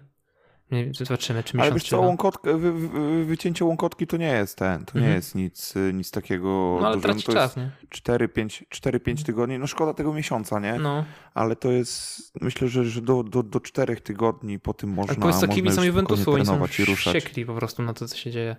Nie, 0.74 0.92
Zobaczymy, 0.94 1.44
czy 1.44 1.58
Ale 1.58 1.64
miesiąc 1.66 1.84
wiesz 1.84 1.90
co, 1.90 2.02
łąkotkę, 2.02 2.58
wy, 2.58 2.72
wy, 2.74 3.26
wycięcie 3.26 3.66
łąkotki 3.66 4.08
to 4.08 4.18
nie 4.18 4.28
jest 4.28 4.58
ten, 4.58 4.86
to 4.86 4.92
nie 4.98 5.00
Mhm. 5.04 5.16
jest 5.16 5.36
nic, 5.36 5.74
nic 5.94 6.12
takiego 6.12 6.78
No 6.82 6.88
ale 6.88 6.96
dużego. 6.96 7.14
traci 7.14 7.26
to 7.26 7.34
czas, 7.34 7.58
nie? 7.58 7.72
jest 7.82 7.94
4-5 8.08 8.64
4-5 8.70 9.24
tygodni, 9.26 9.60
no 9.60 9.68
szkoda 9.68 9.94
tego 9.94 10.14
miesiąca, 10.14 10.60
nie? 10.60 10.74
No. 10.80 11.06
Ale 11.34 11.56
to 11.56 11.72
jest, 11.72 12.32
myślę, 12.42 12.68
że, 12.68 12.86
że 12.86 13.02
do, 13.02 13.24
do, 13.24 13.44
do 13.44 13.60
4 13.60 13.96
tygodni 14.02 14.60
po 14.60 14.74
tym 14.74 14.90
można, 14.90 15.12
Ale 15.14 15.22
powiedz 15.22 15.36
można 15.42 15.56
kibicom 15.56 15.84
Juventusu, 15.86 16.32
oni 16.34 16.46
są 16.46 16.68
wściekli 16.96 17.46
po 17.46 17.54
prostu 17.56 17.84
na 17.84 17.94
to, 17.94 18.08
co 18.08 18.18
się 18.18 18.32
dzieje. 18.32 18.56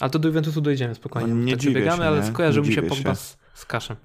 Ale 0.00 0.10
to 0.10 0.18
do 0.18 0.28
Juventusu 0.28 0.60
dojdziemy 0.60 0.94
spokojnie. 0.94 1.34
No, 1.34 1.44
nie 1.44 1.52
tak 1.52 1.60
dziwię 1.60 1.74
biegamy, 1.74 2.02
się, 2.02 2.08
ale 2.08 2.20
nie? 2.20 2.26
skojarzył 2.26 2.62
Nie 2.62 2.68
mi 2.68 2.74
się 2.74 2.82
Pogba 2.82 3.14
z, 3.14 3.36
z 3.54 3.64
Kaszem. 3.66 3.96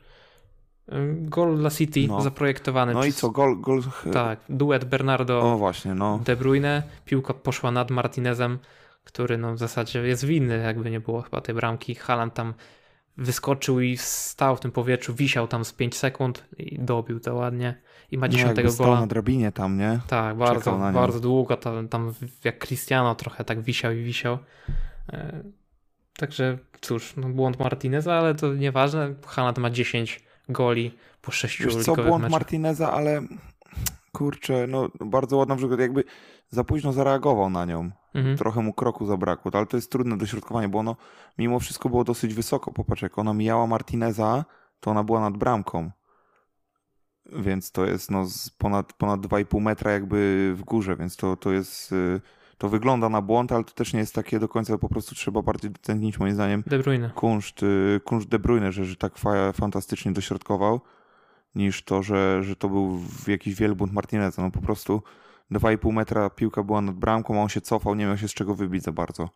Gol 1.21 1.57
dla 1.57 1.69
City 1.69 2.05
No. 2.07 2.21
zaprojektowany 2.21 2.93
No 2.93 3.05
i 3.05 3.13
co, 3.13 3.29
gol, 3.29 3.61
gol 3.61 3.81
Tak, 4.13 4.39
duet 4.49 4.85
Bernardo 4.85 5.57
właśnie, 5.57 5.93
no. 5.93 6.19
De 6.25 6.35
Bruyne. 6.35 6.83
Piłka 7.05 7.33
poszła 7.33 7.71
nad 7.71 7.91
Martinezem, 7.91 8.59
który 9.03 9.37
no 9.37 9.53
w 9.53 9.57
zasadzie 9.57 9.99
jest 9.99 10.25
winny, 10.25 10.57
jakby 10.57 10.91
nie 10.91 10.99
było 10.99 11.21
chyba 11.21 11.41
tej 11.41 11.55
bramki. 11.55 11.95
Haaland 11.95 12.33
tam 12.33 12.53
wyskoczył 13.17 13.79
i 13.79 13.97
stał 13.97 14.55
w 14.55 14.59
tym 14.59 14.71
powietrzu, 14.71 15.13
wisiał 15.13 15.47
tam 15.47 15.65
z 15.65 15.73
5 15.73 15.95
sekund 15.97 16.45
i 16.57 16.79
dobił 16.79 17.19
to 17.19 17.35
ładnie. 17.35 17.81
I 18.11 18.17
ma 18.17 18.27
no 18.27 18.31
dziesiątego 18.33 18.59
jakby 18.61 18.71
stał 18.71 18.85
gola. 18.87 18.99
na 18.99 19.07
drabinie 19.07 19.51
tam, 19.51 19.77
nie? 19.77 19.99
Tak, 20.07 20.37
bardzo, 20.37 20.77
bardzo 20.93 21.19
długo, 21.19 21.57
tam, 21.57 21.87
tam 21.87 22.13
jak 22.43 22.65
Cristiano 22.67 23.15
trochę 23.15 23.43
tak 23.43 23.61
wisiał 23.61 23.91
i 23.91 24.03
wisiał. 24.03 24.37
E, 25.13 25.43
Także 26.17 26.57
cóż, 26.81 27.13
no 27.17 27.29
błąd 27.29 27.59
Martineza, 27.59 28.13
ale 28.13 28.35
to 28.35 28.53
nieważne. 28.53 29.13
Haaland 29.27 29.57
ma 29.57 29.69
10 29.69 30.23
goli 30.49 30.97
po 31.21 31.31
6 31.31 31.63
Wiesz 31.63 31.75
co, 31.75 31.95
błąd 31.95 32.11
meczach. 32.11 32.31
Martineza, 32.31 32.91
ale 32.91 33.21
kurczę, 34.11 34.67
no 34.67 34.89
bardzo 34.99 35.37
ładna 35.37 35.55
przykład, 35.55 35.79
jakby 35.79 36.03
za 36.49 36.63
późno 36.63 36.93
zareagował 36.93 37.49
na 37.49 37.65
nią. 37.65 37.91
Mhm. 38.13 38.37
Trochę 38.37 38.61
mu 38.61 38.73
kroku 38.73 39.05
zabrakło, 39.05 39.51
ale 39.53 39.65
to 39.65 39.77
jest 39.77 39.91
trudne 39.91 40.17
dośrodkowanie, 40.17 40.69
bo 40.69 40.79
ono 40.79 40.95
mimo 41.37 41.59
wszystko 41.59 41.89
było 41.89 42.03
dosyć 42.03 42.33
wysoko. 42.33 42.71
Popatrz, 42.71 43.01
jak 43.01 43.17
ona 43.17 43.33
mijała 43.33 43.67
Martineza, 43.67 44.45
to 44.79 44.91
ona 44.91 45.03
była 45.03 45.19
nad 45.19 45.37
bramką. 45.37 45.91
Więc 47.25 47.71
to 47.71 47.85
jest 47.85 48.11
no 48.11 48.25
ponad, 48.57 48.93
ponad 48.93 49.21
2,5 49.21 49.61
metra 49.61 49.91
jakby 49.91 50.53
w 50.57 50.63
górze, 50.63 50.95
więc 50.95 51.15
to, 51.15 51.35
to 51.35 51.51
jest... 51.51 51.91
y, 51.91 52.21
To 52.59 52.69
wygląda 52.69 53.09
na 53.09 53.21
błąd, 53.21 53.51
ale 53.51 53.63
to 53.63 53.71
też 53.73 53.93
nie 53.93 53.99
jest 53.99 54.15
takie 54.15 54.39
do 54.39 54.47
końca, 54.47 54.77
po 54.77 54.89
prostu 54.89 55.15
trzeba 55.15 55.41
bardziej 55.41 55.71
docenić 55.71 56.19
moim 56.19 56.33
zdaniem 56.33 56.63
De 56.67 56.79
Bruyne. 56.79 57.09
kunszt, 57.15 57.63
y, 57.63 58.01
kunszt 58.03 58.27
De 58.29 58.39
Bruyne, 58.39 58.71
że, 58.71 58.85
że 58.85 58.95
tak 58.95 59.17
fa 59.17 59.51
fantastycznie 59.53 60.11
dośrodkował, 60.11 60.81
niż 61.55 61.83
to, 61.83 62.03
że, 62.03 62.43
że 62.43 62.55
to 62.55 62.69
był 62.69 62.99
jakiś 63.27 63.55
wielbłąd 63.55 63.93
Martineza. 63.93 64.41
No 64.41 64.51
po 64.51 64.61
prostu 64.61 65.01
2,5 65.51 65.93
metra 65.93 66.29
piłka 66.29 66.63
była 66.63 66.81
nad 66.81 66.95
bramką, 66.95 67.39
a 67.39 67.43
on 67.43 67.49
się 67.49 67.61
cofał, 67.61 67.95
nie 67.95 68.05
miał 68.05 68.17
się 68.17 68.27
z 68.27 68.33
czego 68.33 68.55
wybić 68.55 68.83
za 68.83 68.91
bardzo. 68.91 69.29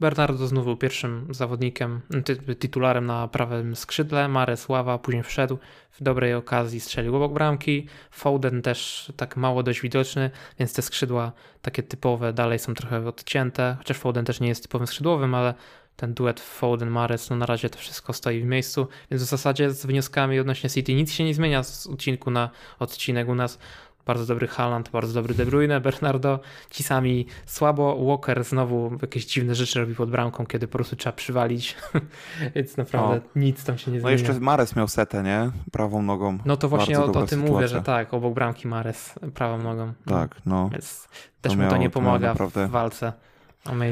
Bernardo 0.00 0.46
znów 0.46 0.64
był 0.64 0.76
pierwszym 0.76 1.26
zawodnikiem, 1.30 2.00
ty, 2.24 2.36
tytularem 2.36 3.06
na 3.06 3.28
prawym 3.28 3.76
skrzydle. 3.76 4.28
Mares 4.28 4.68
Ława 4.68 4.98
później 4.98 5.22
wszedł 5.22 5.58
w 5.90 6.02
dobrej 6.02 6.34
okazji, 6.34 6.80
strzelił 6.80 7.16
obok 7.16 7.32
bramki. 7.32 7.86
Foden 8.10 8.62
też 8.62 9.12
tak 9.16 9.36
mało 9.36 9.62
dość 9.62 9.80
widoczny, 9.80 10.30
więc 10.58 10.74
te 10.74 10.82
skrzydła 10.82 11.32
takie 11.62 11.82
typowe 11.82 12.32
dalej 12.32 12.58
są 12.58 12.74
trochę 12.74 13.08
odcięte. 13.08 13.74
Chociaż 13.78 13.96
Foden 13.96 14.24
też 14.24 14.40
nie 14.40 14.48
jest 14.48 14.62
typowym 14.62 14.86
skrzydłowym, 14.86 15.34
ale 15.34 15.54
ten 15.96 16.14
duet 16.14 16.40
Foden-Mares, 16.40 17.30
no 17.30 17.36
na 17.36 17.46
razie 17.46 17.70
to 17.70 17.78
wszystko 17.78 18.12
stoi 18.12 18.40
w 18.40 18.44
miejscu. 18.44 18.88
Więc 19.10 19.22
w 19.22 19.26
zasadzie 19.26 19.70
z 19.70 19.86
wnioskami 19.86 20.40
odnośnie 20.40 20.70
City 20.70 20.94
nic 20.94 21.12
się 21.12 21.24
nie 21.24 21.34
zmienia 21.34 21.62
z 21.62 21.86
odcinku 21.86 22.30
na 22.30 22.50
odcinek 22.78 23.28
u 23.28 23.34
nas. 23.34 23.58
Bardzo 24.06 24.26
dobry 24.26 24.46
Haaland, 24.46 24.88
bardzo 24.90 25.12
dobry 25.14 25.34
De 25.34 25.46
Bruyne, 25.46 25.80
Bernardo, 25.80 26.40
ci 26.70 26.82
sami 26.82 27.26
słabo. 27.46 28.04
Walker 28.06 28.44
znowu 28.44 28.98
jakieś 29.02 29.26
dziwne 29.26 29.54
rzeczy 29.54 29.80
robi 29.80 29.94
pod 29.94 30.10
bramką, 30.10 30.46
kiedy 30.46 30.66
po 30.68 30.72
prostu 30.72 30.96
trzeba 30.96 31.12
przywalić. 31.16 31.76
Więc 32.54 32.76
naprawdę 32.76 33.20
nic 33.36 33.64
tam 33.64 33.78
się 33.78 33.90
nie 33.90 33.96
No 33.96 34.00
zmienia. 34.02 34.12
jeszcze 34.18 34.40
Mares 34.40 34.76
miał 34.76 34.88
setę, 34.88 35.22
nie? 35.22 35.50
Prawą 35.72 36.02
nogą. 36.02 36.38
No 36.44 36.56
to 36.56 36.68
właśnie 36.68 36.96
Bardzo 36.96 37.20
o, 37.20 37.22
o 37.22 37.26
tym 37.26 37.40
mówię, 37.40 37.50
sytuacja. 37.52 37.68
że 37.78 37.82
tak, 37.82 38.14
obok 38.14 38.34
bramki 38.34 38.68
Mares 38.68 39.14
prawą 39.34 39.58
nogą. 39.62 39.92
Tak, 40.06 40.36
no. 40.46 40.68
Więc 40.72 41.08
też 41.40 41.52
To 41.52 41.58
mu 41.58 41.70
to 41.70 41.76
nie 41.76 41.90
pomaga 41.90 42.28
naprawdę- 42.28 42.66
w 42.66 42.70
walce. 42.70 43.12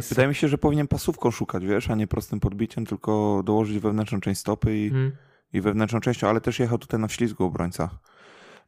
Wydaje 0.09 0.29
mi 0.29 0.35
się, 0.35 0.49
że 0.49 0.59
powinien 0.59 0.89
pasówką 0.89 1.31
szukać, 1.31 1.65
wiesz, 1.67 1.91
a 1.91 1.95
nie 1.95 2.07
prostym 2.07 2.41
podbiciem, 2.41 2.87
tylko 2.87 3.43
dołożyć 3.45 3.79
wewnętrzną 3.79 4.21
część 4.21 4.41
stopy 4.41 4.77
i, 4.79 4.89
Mm. 4.89 5.13
i 5.53 5.61
wewnętrzną 5.61 6.01
częścią, 6.01 6.29
ale 6.29 6.41
też 6.41 6.59
jechał 6.59 6.79
tutaj 6.79 7.01
na 7.01 7.09
wślizgu 7.09 7.45
obrońca. 7.45 7.89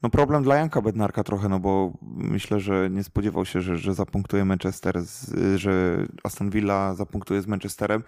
No 0.03 0.11
problem 0.11 0.43
dla 0.43 0.57
Janka 0.57 0.81
Bednarka 0.83 1.23
trochę, 1.25 1.49
no 1.49 1.61
bo 1.61 1.93
myślę, 2.03 2.61
że 2.61 2.91
nie 2.91 3.05
spodziewał 3.05 3.45
się, 3.45 3.61
że, 3.61 3.77
że 3.77 3.95
zapunktuje 3.95 4.45
Manchester, 4.45 5.03
z, 5.03 5.35
że 5.61 6.07
Aston 6.25 6.51
Villa 6.51 6.95
zapunktuje 6.95 7.43
z 7.43 7.47
Manchesterem. 7.47 8.03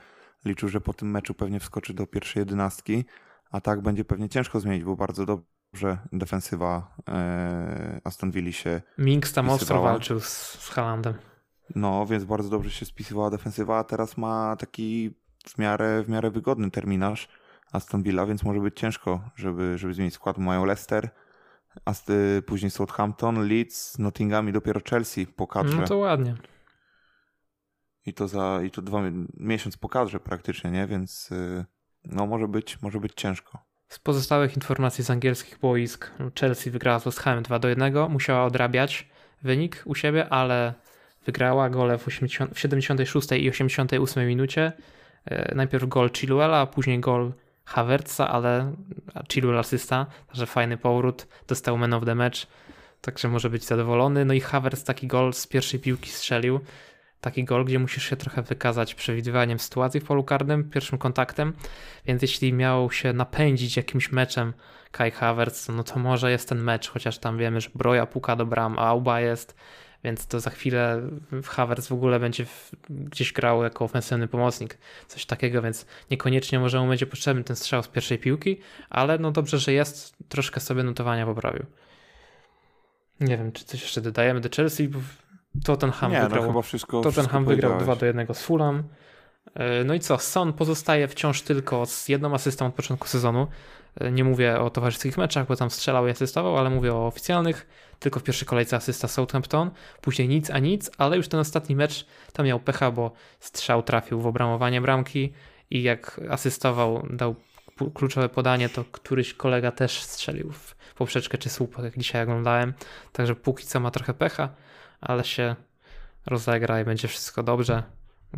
Liczył, 0.44 0.68
że 0.68 0.80
po 0.80 0.92
tym 0.94 1.10
meczu 1.10 1.34
pewnie 1.34 1.60
wskoczy 1.60 1.94
do 1.94 2.06
pierwszej 2.06 2.40
jedenastki, 2.40 3.04
a 3.50 3.60
tak 3.60 3.80
będzie 3.80 4.04
pewnie 4.04 4.28
ciężko 4.28 4.60
zmienić, 4.60 4.84
bo 4.84 4.96
bardzo 4.96 5.26
dobrze 5.26 5.98
defensywa 6.12 6.94
e, 7.08 8.00
Aston 8.04 8.30
Villa 8.30 8.52
się, 8.52 8.82
Minks 8.98 9.32
tam 9.32 9.46
ostro 9.48 9.56
wpisywała. 9.66 9.90
walczył 9.90 10.20
z, 10.20 10.28
z 10.60 10.68
Haalandem. 10.68 11.14
no 11.74 12.06
więc 12.06 12.24
bardzo 12.24 12.48
dobrze 12.48 12.70
się 12.70 12.86
spisywała 12.86 13.30
defensywa, 13.30 13.78
a 13.78 13.84
teraz 13.84 14.16
ma 14.16 14.56
taki 14.56 15.14
w 15.48 15.58
miarę, 15.58 16.02
w 16.02 16.08
miarę 16.08 16.30
wygodny 16.30 16.70
terminarz 16.70 17.28
Aston 17.72 18.02
Villa, 18.02 18.26
więc 18.26 18.42
może 18.42 18.60
być 18.60 18.80
ciężko, 18.80 19.20
żeby, 19.36 19.78
żeby 19.78 19.94
zmienić 19.94 20.14
skład. 20.14 20.38
Mają 20.38 20.64
Leicester, 20.64 21.10
Ast- 21.84 22.12
później 22.46 22.70
Southampton, 22.70 23.48
Leeds, 23.48 23.98
Nottingham 23.98 24.48
i 24.48 24.52
dopiero 24.52 24.80
Chelsea 24.90 25.26
po 25.26 25.46
kadrze. 25.46 25.76
No 25.76 25.86
to 25.86 25.96
ładnie. 25.96 26.34
I 28.06 28.14
to 28.14 28.28
za 28.28 28.60
i 28.62 28.70
to 28.70 28.82
dwa 28.82 29.02
miesiąc 29.36 29.76
po 29.76 29.88
kadrze 29.88 30.20
praktycznie, 30.20 30.70
nie? 30.70 30.86
Więc 30.86 31.32
y, 31.32 31.64
no 32.04 32.26
może 32.26 32.48
być, 32.48 32.82
może 32.82 33.00
być 33.00 33.12
ciężko. 33.14 33.58
Z 33.88 33.98
pozostałych 33.98 34.56
informacji 34.56 35.04
z 35.04 35.10
angielskich 35.10 35.58
boisk, 35.58 36.10
Chelsea 36.40 36.70
wygrała 36.70 36.98
z 36.98 37.04
West 37.04 37.20
Hamem 37.20 37.42
2 37.42 37.58
do 37.58 37.68
1. 37.68 38.10
Musiała 38.10 38.44
odrabiać 38.44 39.08
wynik 39.42 39.82
u 39.84 39.94
siebie, 39.94 40.28
ale 40.28 40.74
wygrała 41.26 41.70
gole 41.70 41.98
w, 41.98 42.08
80, 42.08 42.54
w 42.54 42.58
76 42.58 43.32
i 43.32 43.50
88 43.50 44.26
minucie. 44.26 44.72
E, 45.24 45.54
Najpierw 45.54 45.88
gol 45.88 46.10
Chilwella, 46.10 46.60
a 46.60 46.66
później 46.66 47.00
gol 47.00 47.32
Havertza, 47.66 48.28
ale 48.28 48.72
Chilwell 49.32 49.58
asysta, 49.58 50.06
także 50.26 50.46
fajny 50.46 50.76
powrót. 50.76 51.26
Dostał 51.48 51.78
man 51.78 51.94
of 51.94 52.04
the 52.04 52.14
match, 52.14 52.46
także 53.00 53.28
może 53.28 53.50
być 53.50 53.64
zadowolony. 53.64 54.24
No 54.24 54.34
i 54.34 54.40
Havertz 54.40 54.84
taki 54.84 55.06
gol 55.06 55.32
z 55.32 55.46
pierwszej 55.46 55.80
piłki 55.80 56.10
strzelił. 56.10 56.60
Taki 57.20 57.44
gol, 57.44 57.64
gdzie 57.64 57.78
musisz 57.78 58.10
się 58.10 58.16
trochę 58.16 58.42
wykazać 58.42 58.94
przewidywaniem 58.94 59.58
sytuacji 59.58 60.00
w 60.00 60.04
polu 60.04 60.24
karnym, 60.24 60.70
pierwszym 60.70 60.98
kontaktem. 60.98 61.52
Więc 62.06 62.22
jeśli 62.22 62.52
miał 62.52 62.90
się 62.90 63.12
napędzić 63.12 63.76
jakimś 63.76 64.12
meczem 64.12 64.52
Kai 64.90 65.10
Havertz, 65.10 65.68
no 65.68 65.84
to 65.84 65.98
może 65.98 66.30
jest 66.30 66.48
ten 66.48 66.62
mecz, 66.62 66.90
chociaż 66.90 67.18
tam 67.18 67.38
wiemy, 67.38 67.60
że 67.60 67.70
Broja 67.74 68.06
puka 68.06 68.36
do 68.36 68.46
bram, 68.46 68.78
Auba 68.78 69.20
jest, 69.20 69.56
więc 70.06 70.26
to 70.26 70.40
za 70.40 70.50
chwilę 70.50 71.02
Havertz 71.44 71.86
w 71.88 71.92
ogóle 71.92 72.20
będzie 72.20 72.44
w, 72.44 72.70
gdzieś 72.90 73.32
grał 73.32 73.62
jako 73.62 73.84
ofensywny 73.84 74.28
pomocnik, 74.28 74.78
coś 75.08 75.26
takiego, 75.26 75.62
więc 75.62 75.86
niekoniecznie 76.10 76.58
może 76.58 76.80
mu 76.80 76.88
będzie 76.88 77.06
potrzebny 77.06 77.44
ten 77.44 77.56
strzał 77.56 77.82
z 77.82 77.88
pierwszej 77.88 78.18
piłki, 78.18 78.60
ale 78.90 79.18
no 79.18 79.30
dobrze, 79.30 79.58
że 79.58 79.72
jest, 79.72 80.16
troszkę 80.28 80.60
sobie 80.60 80.82
notowania 80.82 81.26
poprawił. 81.26 81.66
Nie 83.20 83.36
wiem, 83.38 83.52
czy 83.52 83.64
coś 83.64 83.82
jeszcze 83.82 84.00
dodajemy 84.00 84.40
do 84.40 84.48
Chelsea, 84.56 84.88
bo 84.88 84.98
Tottenham 85.64 86.12
nie, 86.12 86.22
wygrał 86.22 86.42
no 86.42 86.48
chyba 86.48 86.62
wszystko 86.62 87.00
Tottenham 87.00 87.12
wszystko 87.12 87.40
wygrał 87.40 87.72
powiedziałeś. 87.72 87.98
2 87.98 88.00
do 88.00 88.06
1 88.06 88.34
z 88.34 88.42
Fulham. 88.42 88.82
E, 89.54 89.84
No 89.84 89.94
i 89.94 90.00
co? 90.00 90.18
Son 90.18 90.52
pozostaje 90.52 91.08
wciąż 91.08 91.42
tylko 91.42 91.86
z 91.86 92.08
jedną 92.08 92.34
asystą 92.34 92.66
od 92.66 92.74
początku 92.74 93.08
sezonu. 93.08 93.46
E, 94.00 94.12
Nie 94.12 94.24
mówię 94.24 94.60
o 94.60 94.70
towarzyskich 94.70 95.18
meczach, 95.18 95.46
bo 95.46 95.56
tam 95.56 95.70
strzelał 95.70 96.06
i 96.06 96.10
asystował, 96.10 96.56
ale 96.58 96.70
mówię 96.70 96.94
o 96.94 97.06
oficjalnych. 97.06 97.66
Tylko 97.98 98.20
w 98.20 98.22
pierwszej 98.22 98.48
kolejce 98.48 98.76
asysta 98.76 99.08
Southampton, 99.08 99.70
później 100.00 100.28
nic 100.28 100.50
a 100.50 100.58
nic, 100.58 100.90
ale 100.98 101.16
już 101.16 101.28
ten 101.28 101.40
ostatni 101.40 101.76
mecz 101.76 102.06
tam 102.32 102.46
miał 102.46 102.60
pecha, 102.60 102.90
bo 102.90 103.12
strzał 103.40 103.82
trafił 103.82 104.20
w 104.20 104.26
obramowanie 104.26 104.80
bramki 104.80 105.32
i 105.70 105.82
jak 105.82 106.20
asystował, 106.30 107.06
dał 107.10 107.34
kluczowe 107.94 108.28
podanie, 108.28 108.68
to 108.68 108.84
któryś 108.84 109.34
kolega 109.34 109.72
też 109.72 110.02
strzelił 110.02 110.52
w 110.52 110.76
poprzeczkę 110.94 111.38
czy 111.38 111.48
słupek, 111.48 111.84
jak 111.84 111.98
dzisiaj 111.98 112.22
oglądałem. 112.22 112.74
Także 113.12 113.34
póki 113.34 113.66
co 113.66 113.80
ma 113.80 113.90
trochę 113.90 114.14
pecha, 114.14 114.48
ale 115.00 115.24
się 115.24 115.56
rozegra 116.26 116.80
i 116.80 116.84
będzie 116.84 117.08
wszystko 117.08 117.42
dobrze. 117.42 117.82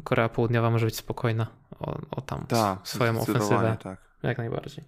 Korea 0.04 0.28
Południowa 0.28 0.70
może 0.70 0.86
być 0.86 0.96
spokojna 0.96 1.46
o, 1.80 1.98
o 2.11 2.20
tam 2.20 2.46
Tak, 2.46 2.88
swoją 2.88 3.20
ofensywę. 3.20 3.76
Tak. 3.82 3.98
Jak 4.22 4.38
najbardziej. 4.38 4.84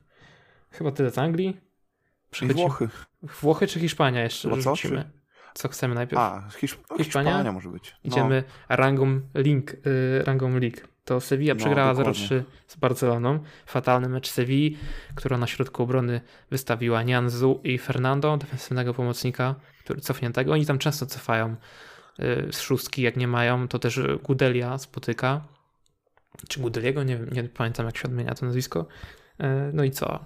Chyba 0.71 0.93
tyle 0.93 1.11
z 1.11 1.19
Anglii. 1.19 1.61
I 2.31 2.33
Przechodzimy. 2.33 2.61
Włochy. 2.69 2.89
Włochy 3.23 3.67
czy 3.67 3.81
Hiszpania 3.81 4.23
jeszcze 4.23 4.51
Chyba 4.51 4.63
co? 4.63 4.77
rzucimy? 4.77 5.11
Co 5.55 5.69
chcemy 5.69 5.95
najpierw? 5.95 6.21
A, 6.21 6.49
Hiszp 6.57 6.79
Hiszpania? 6.97 7.31
Hiszpania? 7.31 7.53
może 7.53 7.69
być. 7.69 7.91
No. 8.05 8.11
Idziemy 8.11 8.45
rangą, 8.69 9.21
link, 9.35 9.73
y, 9.73 10.23
rangą 10.25 10.59
League. 10.59 10.77
To 11.05 11.21
Sevilla 11.21 11.55
No, 11.55 11.59
przegrała 11.61 11.95
dokładnie. 11.95 12.27
0-3 12.29 12.43
z 12.67 12.77
Barceloną. 12.77 13.39
Fatalny 13.67 14.09
mecz 14.09 14.31
Sevilli, 14.31 14.79
która 15.15 15.39
na 15.39 15.47
środku 15.47 15.83
obrony 15.83 16.21
wystawiła 16.51 17.03
Nianzu 17.03 17.61
i 17.65 17.79
Fernando, 17.79 18.37
defensywnego 18.37 18.95
pomocnika, 18.95 19.55
który 19.85 20.01
cofniętego. 20.01 20.53
Oni 20.53 20.67
tam 20.67 20.79
często 20.79 21.07
cofają 21.07 21.57
y, 22.21 22.49
z 22.53 22.61
szóstki, 22.61 23.03
jak 23.03 23.17
nie 23.17 23.29
mają, 23.29 23.69
to 23.69 23.79
też 23.79 24.01
Gudelia 24.25 24.79
spotyka. 24.79 25.41
Czy 26.49 26.61
Gudeliego? 26.61 27.03
Nie, 27.03 27.19
nie 27.33 27.45
pamiętam, 27.45 27.87
jak 27.87 27.97
się 27.97 28.05
odmienia 28.05 28.35
to 28.35 28.47
nazwisko. 28.47 28.87
Y, 29.41 29.45
no 29.73 29.85
i 29.85 29.91
co? 29.91 30.25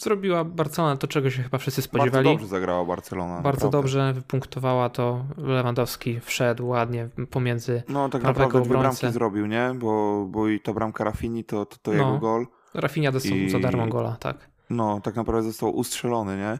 Zrobiła 0.00 0.44
Barcelona 0.44 0.96
to, 0.96 1.06
czego 1.08 1.30
się 1.30 1.42
chyba 1.42 1.58
wszyscy 1.58 1.80
Bardzo 1.80 1.88
spodziewali. 1.98 2.24
dobrze 2.24 2.46
zagrała 2.46 2.84
Barcelona. 2.84 3.34
Bardzo 3.40 3.46
naprawdę. 3.66 3.70
dobrze 3.78 4.12
wypunktowała 4.12 4.88
to. 4.88 5.24
Lewandowski 5.36 6.20
wszedł 6.20 6.66
ładnie 6.68 7.08
pomiędzy. 7.30 7.82
No 7.88 8.08
tak 8.08 8.22
naprawdę 8.22 8.60
dwie 8.62 8.76
obrońcę. 8.76 9.00
bramki 9.00 9.14
zrobił, 9.14 9.46
nie? 9.46 9.72
Bo, 9.78 10.24
bo 10.30 10.48
i 10.48 10.60
ta 10.60 10.72
bramka 10.72 11.04
Rafini 11.04 11.44
to, 11.44 11.66
to, 11.66 11.76
to 11.82 11.92
No. 11.92 11.96
jego 11.98 12.18
gol. 12.18 12.46
Rafinha 12.74 13.12
dostał 13.12 13.36
I- 13.36 13.50
za 13.50 13.58
darmo 13.58 13.86
gola, 13.86 14.16
tak. 14.20 14.50
No, 14.70 15.00
tak 15.00 15.16
naprawdę 15.16 15.42
został 15.50 15.76
ustrzelony, 15.76 16.36
nie? 16.36 16.58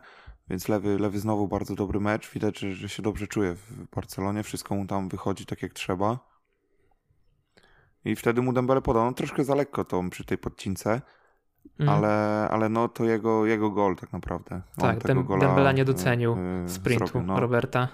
Więc 0.50 0.68
lewy, 0.68 0.98
lewy 0.98 1.18
znowu 1.18 1.48
bardzo 1.48 1.74
dobry 1.74 2.00
mecz. 2.00 2.30
Widać, 2.30 2.58
że, 2.58 2.72
że 2.72 2.88
się 2.88 3.02
dobrze 3.02 3.26
czuje 3.26 3.54
w 3.54 3.88
Barcelonie. 3.94 4.42
Wszystko 4.42 4.74
mu 4.74 4.86
tam 4.86 5.08
wychodzi 5.08 5.46
tak 5.46 5.62
jak 5.62 5.72
trzeba. 5.72 6.18
I 8.04 8.16
wtedy 8.16 8.42
mu 8.42 8.52
Dembele 8.52 8.82
podał. 8.82 9.04
No 9.04 9.12
troszkę 9.12 9.44
za 9.44 9.54
lekko 9.54 9.84
to 9.84 10.02
przy 10.10 10.24
tej 10.24 10.38
podcince, 10.38 11.00
Mhm. 11.78 11.88
ale, 11.88 12.48
ale 12.50 12.68
no 12.68 12.88
to 12.88 13.04
jego, 13.04 13.46
jego 13.46 13.70
gol 13.70 13.96
tak 13.96 14.12
naprawdę. 14.12 14.54
On 14.54 14.94
Tak, 14.94 14.98
Dem- 15.02 15.24
gola, 15.24 15.46
Dembele 15.46 15.74
nie 15.74 15.82
y, 15.82 15.84
docenił 15.84 16.36
y, 16.66 16.68
sprintu 16.68 17.06
zrobił, 17.06 17.26
no. 17.26 17.40
Roberta. 17.40 17.88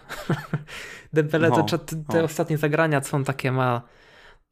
Dembele 1.13 1.49
No, 1.49 1.63
to 1.63 1.79
te, 1.79 1.97
no. 2.15 2.23
ostatnie 2.25 2.59
zagrania, 2.59 3.01
co 3.01 3.17
on 3.17 3.25
takie 3.25 3.53
ma, 3.53 3.83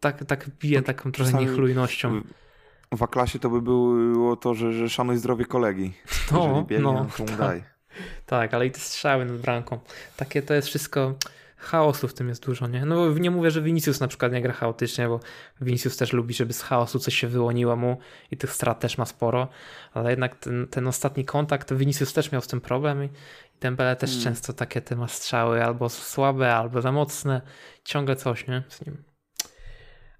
tak, 0.00 0.24
tak 0.24 0.48
bije 0.60 0.82
taką 0.82 1.12
trochę 1.12 1.32
niechlujnością. 1.32 2.20
W 2.96 3.02
A-klasie 3.02 3.38
to 3.38 3.50
by 3.50 3.62
było 3.62 4.36
to, 4.36 4.54
że, 4.54 4.72
że 4.72 4.88
szanuj 4.88 5.16
zdrowie 5.16 5.44
kolegi. 5.44 5.92
No, 6.32 6.62
biegnie, 6.62 6.84
no, 6.84 6.92
no, 6.92 7.26
to 7.26 7.36
tak. 7.38 7.76
Tak, 8.26 8.54
ale 8.54 8.66
i 8.66 8.70
te 8.70 8.78
strzały 8.78 9.24
nad 9.24 9.36
bramką. 9.36 9.78
Takie 10.16 10.42
to 10.42 10.54
jest 10.54 10.68
wszystko. 10.68 11.14
Chaosu 11.56 12.08
w 12.08 12.14
tym 12.14 12.28
jest 12.28 12.46
dużo, 12.46 12.66
nie? 12.68 12.84
No 12.84 13.12
nie 13.14 13.30
mówię, 13.30 13.50
że 13.50 13.62
Vinicius 13.62 14.00
na 14.00 14.08
przykład 14.08 14.32
nie 14.32 14.42
gra 14.42 14.52
chaotycznie, 14.52 15.08
bo 15.08 15.20
Vinicius 15.60 15.96
też 15.96 16.12
lubi, 16.12 16.34
żeby 16.34 16.52
z 16.52 16.62
chaosu 16.62 16.98
coś 16.98 17.14
się 17.14 17.28
wyłoniło 17.28 17.76
mu 17.76 17.98
i 18.30 18.36
tych 18.36 18.52
strat 18.52 18.80
też 18.80 18.98
ma 18.98 19.06
sporo, 19.06 19.48
ale 19.94 20.10
jednak 20.10 20.36
ten, 20.36 20.68
ten 20.70 20.86
ostatni 20.88 21.24
kontakt, 21.24 21.68
to 21.68 21.76
Vinicius 21.76 22.12
też 22.12 22.32
miał 22.32 22.42
z 22.42 22.46
tym 22.46 22.60
problem 22.60 23.04
i 23.04 23.08
Dembele 23.60 23.96
też 23.96 24.10
Mm. 24.12 24.24
często 24.24 24.52
takie 24.52 24.80
te 24.80 24.96
ma 24.96 25.08
strzały 25.08 25.64
albo 25.64 25.88
słabe, 25.88 26.54
albo 26.56 26.80
za 26.80 26.92
mocne, 26.92 27.40
ciągle 27.84 28.16
coś, 28.16 28.46
nie? 28.46 28.62
Z 28.68 28.86
nim. 28.86 29.02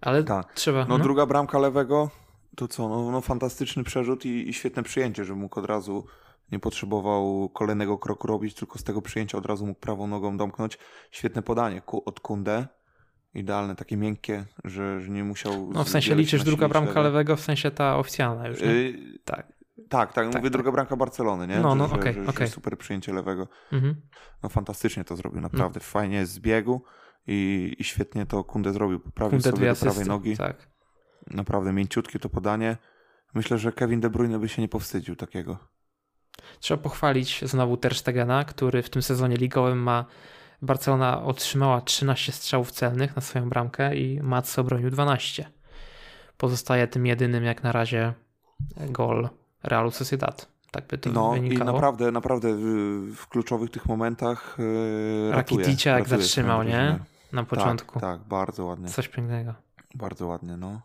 Ale 0.01 0.25
Tak. 0.25 0.53
trzeba... 0.55 0.85
No, 0.89 0.99
druga 0.99 1.27
bramka 1.27 1.59
lewego, 1.59 2.11
to 2.57 2.69
co, 2.69 2.89
no, 2.89 3.11
no 3.11 3.21
fantastyczny 3.21 3.85
przerzut 3.85 4.25
i, 4.25 4.49
i 4.49 4.53
świetne 4.55 4.83
przyjęcie, 4.83 5.25
że 5.25 5.35
mógł 5.35 5.61
od 5.61 5.67
razu, 5.67 6.07
nie 6.53 6.59
potrzebował 6.59 7.49
kolejnego 7.49 7.99
kroku 7.99 8.27
robić, 8.27 8.55
tylko 8.55 8.79
z 8.79 8.85
tego 8.85 9.03
przyjęcia 9.03 9.39
od 9.39 9.47
razu 9.47 9.67
mógł 9.67 9.81
prawą 9.81 10.07
nogą 10.07 10.37
domknąć. 10.37 10.79
Świetne 11.11 11.43
podanie 11.43 11.81
ku, 11.81 12.03
od 12.07 12.21
Kunde, 12.21 12.69
idealne, 13.35 13.77
takie 13.77 13.97
miękkie, 13.97 14.45
że, 14.65 15.01
że 15.01 15.11
nie 15.11 15.25
musiał... 15.25 15.71
No 15.73 15.85
w 15.85 15.89
sensie 15.89 16.15
liczysz 16.15 16.45
druga 16.45 16.69
bramka 16.69 17.01
lewego, 17.01 17.37
w 17.37 17.41
sensie 17.41 17.71
ta 17.71 17.97
oficjalna 17.97 18.49
już, 18.49 18.61
nie? 18.61 18.67
Yy, 18.67 19.19
Tak. 19.25 19.47
tak, 19.89 20.13
tak, 20.13 20.13
Tak, 20.13 20.27
mówię 20.27 20.41
tak. 20.41 20.53
druga 20.53 20.73
bramka 20.73 20.97
Barcelony, 20.97 21.47
nie? 21.47 21.61
No, 21.61 21.75
no, 21.75 21.85
okej, 21.85 22.15
że 22.15 22.27
okej. 22.27 22.49
super 22.49 22.79
przyjęcie 22.79 23.13
lewego. 23.13 23.49
Mhm. 23.73 23.95
No 24.43 24.49
fantastycznie 24.49 25.05
to 25.05 25.17
zrobił, 25.17 25.41
naprawdę. 25.41 25.81
Fajnie 25.81 26.27
z 26.27 26.39
biegu 26.39 26.83
i, 27.27 27.73
i 27.79 27.85
świetnie 27.85 28.27
to 28.27 28.45
Kunde 28.45 28.73
zrobił. 28.73 29.01
Poprawił 29.01 29.31
Kunde 29.31 29.51
sobie 29.51 29.75
do 29.75 29.77
prawej 29.81 30.07
nogi. 30.07 30.37
Tak. 30.37 30.69
Naprawdę 31.31 31.73
mięciutkie 31.73 32.19
to 32.19 32.29
podanie. 32.29 32.77
Myślę, 33.35 33.59
że 33.59 33.73
Kevin 33.73 34.01
De 34.01 34.11
Bruyne 34.11 34.39
by 34.39 34.49
się 34.49 34.63
nie 34.63 34.69
powstydził 34.69 35.17
takiego. 35.17 35.59
Trzeba 36.61 36.83
pochwalić 36.83 37.41
znowu 37.43 37.77
Ter 37.77 37.95
Stegena, 37.95 38.45
który 38.45 38.83
w 38.83 38.91
tym 38.91 39.03
sezonie 39.03 39.37
ligowym 39.37 39.79
ma 39.79 40.05
Barcelona 40.63 41.23
otrzymała 41.23 41.81
13 41.81 42.33
strzałów 42.33 42.71
celnych 42.71 43.17
na 43.17 43.23
swoją 43.23 43.49
bramkę 43.49 43.97
i 43.97 44.21
Mats 44.23 44.59
obronił 44.59 44.91
12. 44.91 45.51
Pozostaje 46.37 46.89
tym 46.89 47.07
jedynym 47.07 47.45
jak 47.45 47.63
na 47.63 47.73
razie 47.73 48.13
gol 48.77 49.29
Realu 49.63 49.91
Sociedad. 49.91 50.49
Tak 50.71 50.87
by 50.87 50.99
to 50.99 51.11
No 51.11 51.37
i 51.37 51.41
wynikało. 51.41 51.73
naprawdę, 51.73 52.13
naprawdę 52.13 52.55
w, 53.13 53.27
kluczowych 53.29 53.71
tych 53.71 53.87
momentach 53.87 54.57
yy, 54.59 55.31
ratuje. 55.33 55.61
Rakiticza 55.61 55.91
jak 55.91 55.99
ratuje 55.99 56.23
zatrzymał, 56.23 56.63
nie? 56.63 56.99
Na 57.33 57.45
początku. 57.45 58.01
Tak, 58.01 58.19
tak, 58.19 58.29
bardzo 58.29 58.65
ładnie. 58.65 58.89
Coś 58.89 59.09
pięknego. 59.09 59.55
Bardzo 59.95 60.27
ładnie, 60.27 60.57
no. 60.57 60.81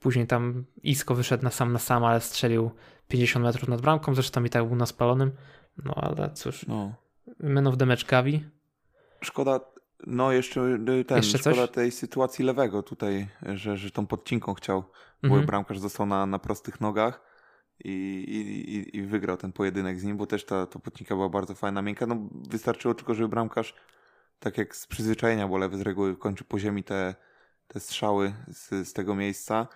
Później 0.00 0.26
tam 0.26 0.64
Isco 0.82 1.14
wyszedł 1.14 1.44
na 1.44 1.50
sam 1.50 1.72
na 1.72 1.78
sam, 1.78 2.04
ale 2.04 2.20
strzelił 2.20 2.70
50 3.08 3.44
metrów 3.44 3.68
nad 3.68 3.80
bramką, 3.80 4.14
zresztą 4.14 4.44
i 4.44 4.50
tak 4.50 4.64
był 4.66 4.76
na 4.76 4.86
spalonym. 4.86 5.32
No 5.84 5.94
ale 5.96 6.30
cóż, 6.34 6.66
no. 6.66 6.94
men 7.40 7.66
of 7.66 7.76
the 7.76 7.86
match 7.86 8.04
Gavi. 8.06 8.44
Szkoda, 9.20 9.60
no 10.06 10.32
jeszcze 10.32 10.60
y, 11.00 11.04
ten, 11.04 11.16
Jeszcze 11.16 11.38
coś? 11.38 11.54
szkoda 11.56 11.72
tej 11.72 11.90
sytuacji 11.90 12.44
lewego 12.44 12.82
tutaj, 12.82 13.28
że, 13.54 13.76
że 13.76 13.90
tą 13.90 14.06
podcinką 14.06 14.54
chciał, 14.54 14.82
bo 15.22 15.28
Mhm. 15.28 15.46
bramkarz 15.46 15.78
został 15.78 16.06
na, 16.06 16.26
na 16.26 16.38
prostych 16.38 16.80
nogach 16.80 17.20
i, 17.84 17.90
i, 18.28 18.74
i- 18.76 18.96
i 18.96 19.02
wygrał 19.02 19.36
ten 19.36 19.52
pojedynek 19.52 20.00
z 20.00 20.04
nim, 20.04 20.16
bo 20.16 20.26
też 20.26 20.44
ta, 20.44 20.66
ta 20.66 20.78
podcinka 20.78 21.14
była 21.14 21.28
bardzo 21.28 21.54
fajna, 21.54 21.82
miękka. 21.82 22.06
No 22.06 22.16
wystarczyło 22.50 22.94
tylko, 22.94 23.14
żeby 23.14 23.28
bramkarz 23.28 23.74
tak 24.40 24.58
jak 24.58 24.76
z 24.76 24.86
przyzwyczajenia, 24.86 25.48
bo 25.48 25.58
lewy 25.58 25.78
z 25.78 25.80
reguły 25.80 26.16
kończy 26.16 26.44
po 26.44 26.58
ziemi 26.58 26.84
te, 26.84 27.14
te 27.68 27.80
strzały 27.80 28.32
z, 28.48 28.88
z 28.88 28.92
tego 28.92 29.14
miejsca, 29.14 29.66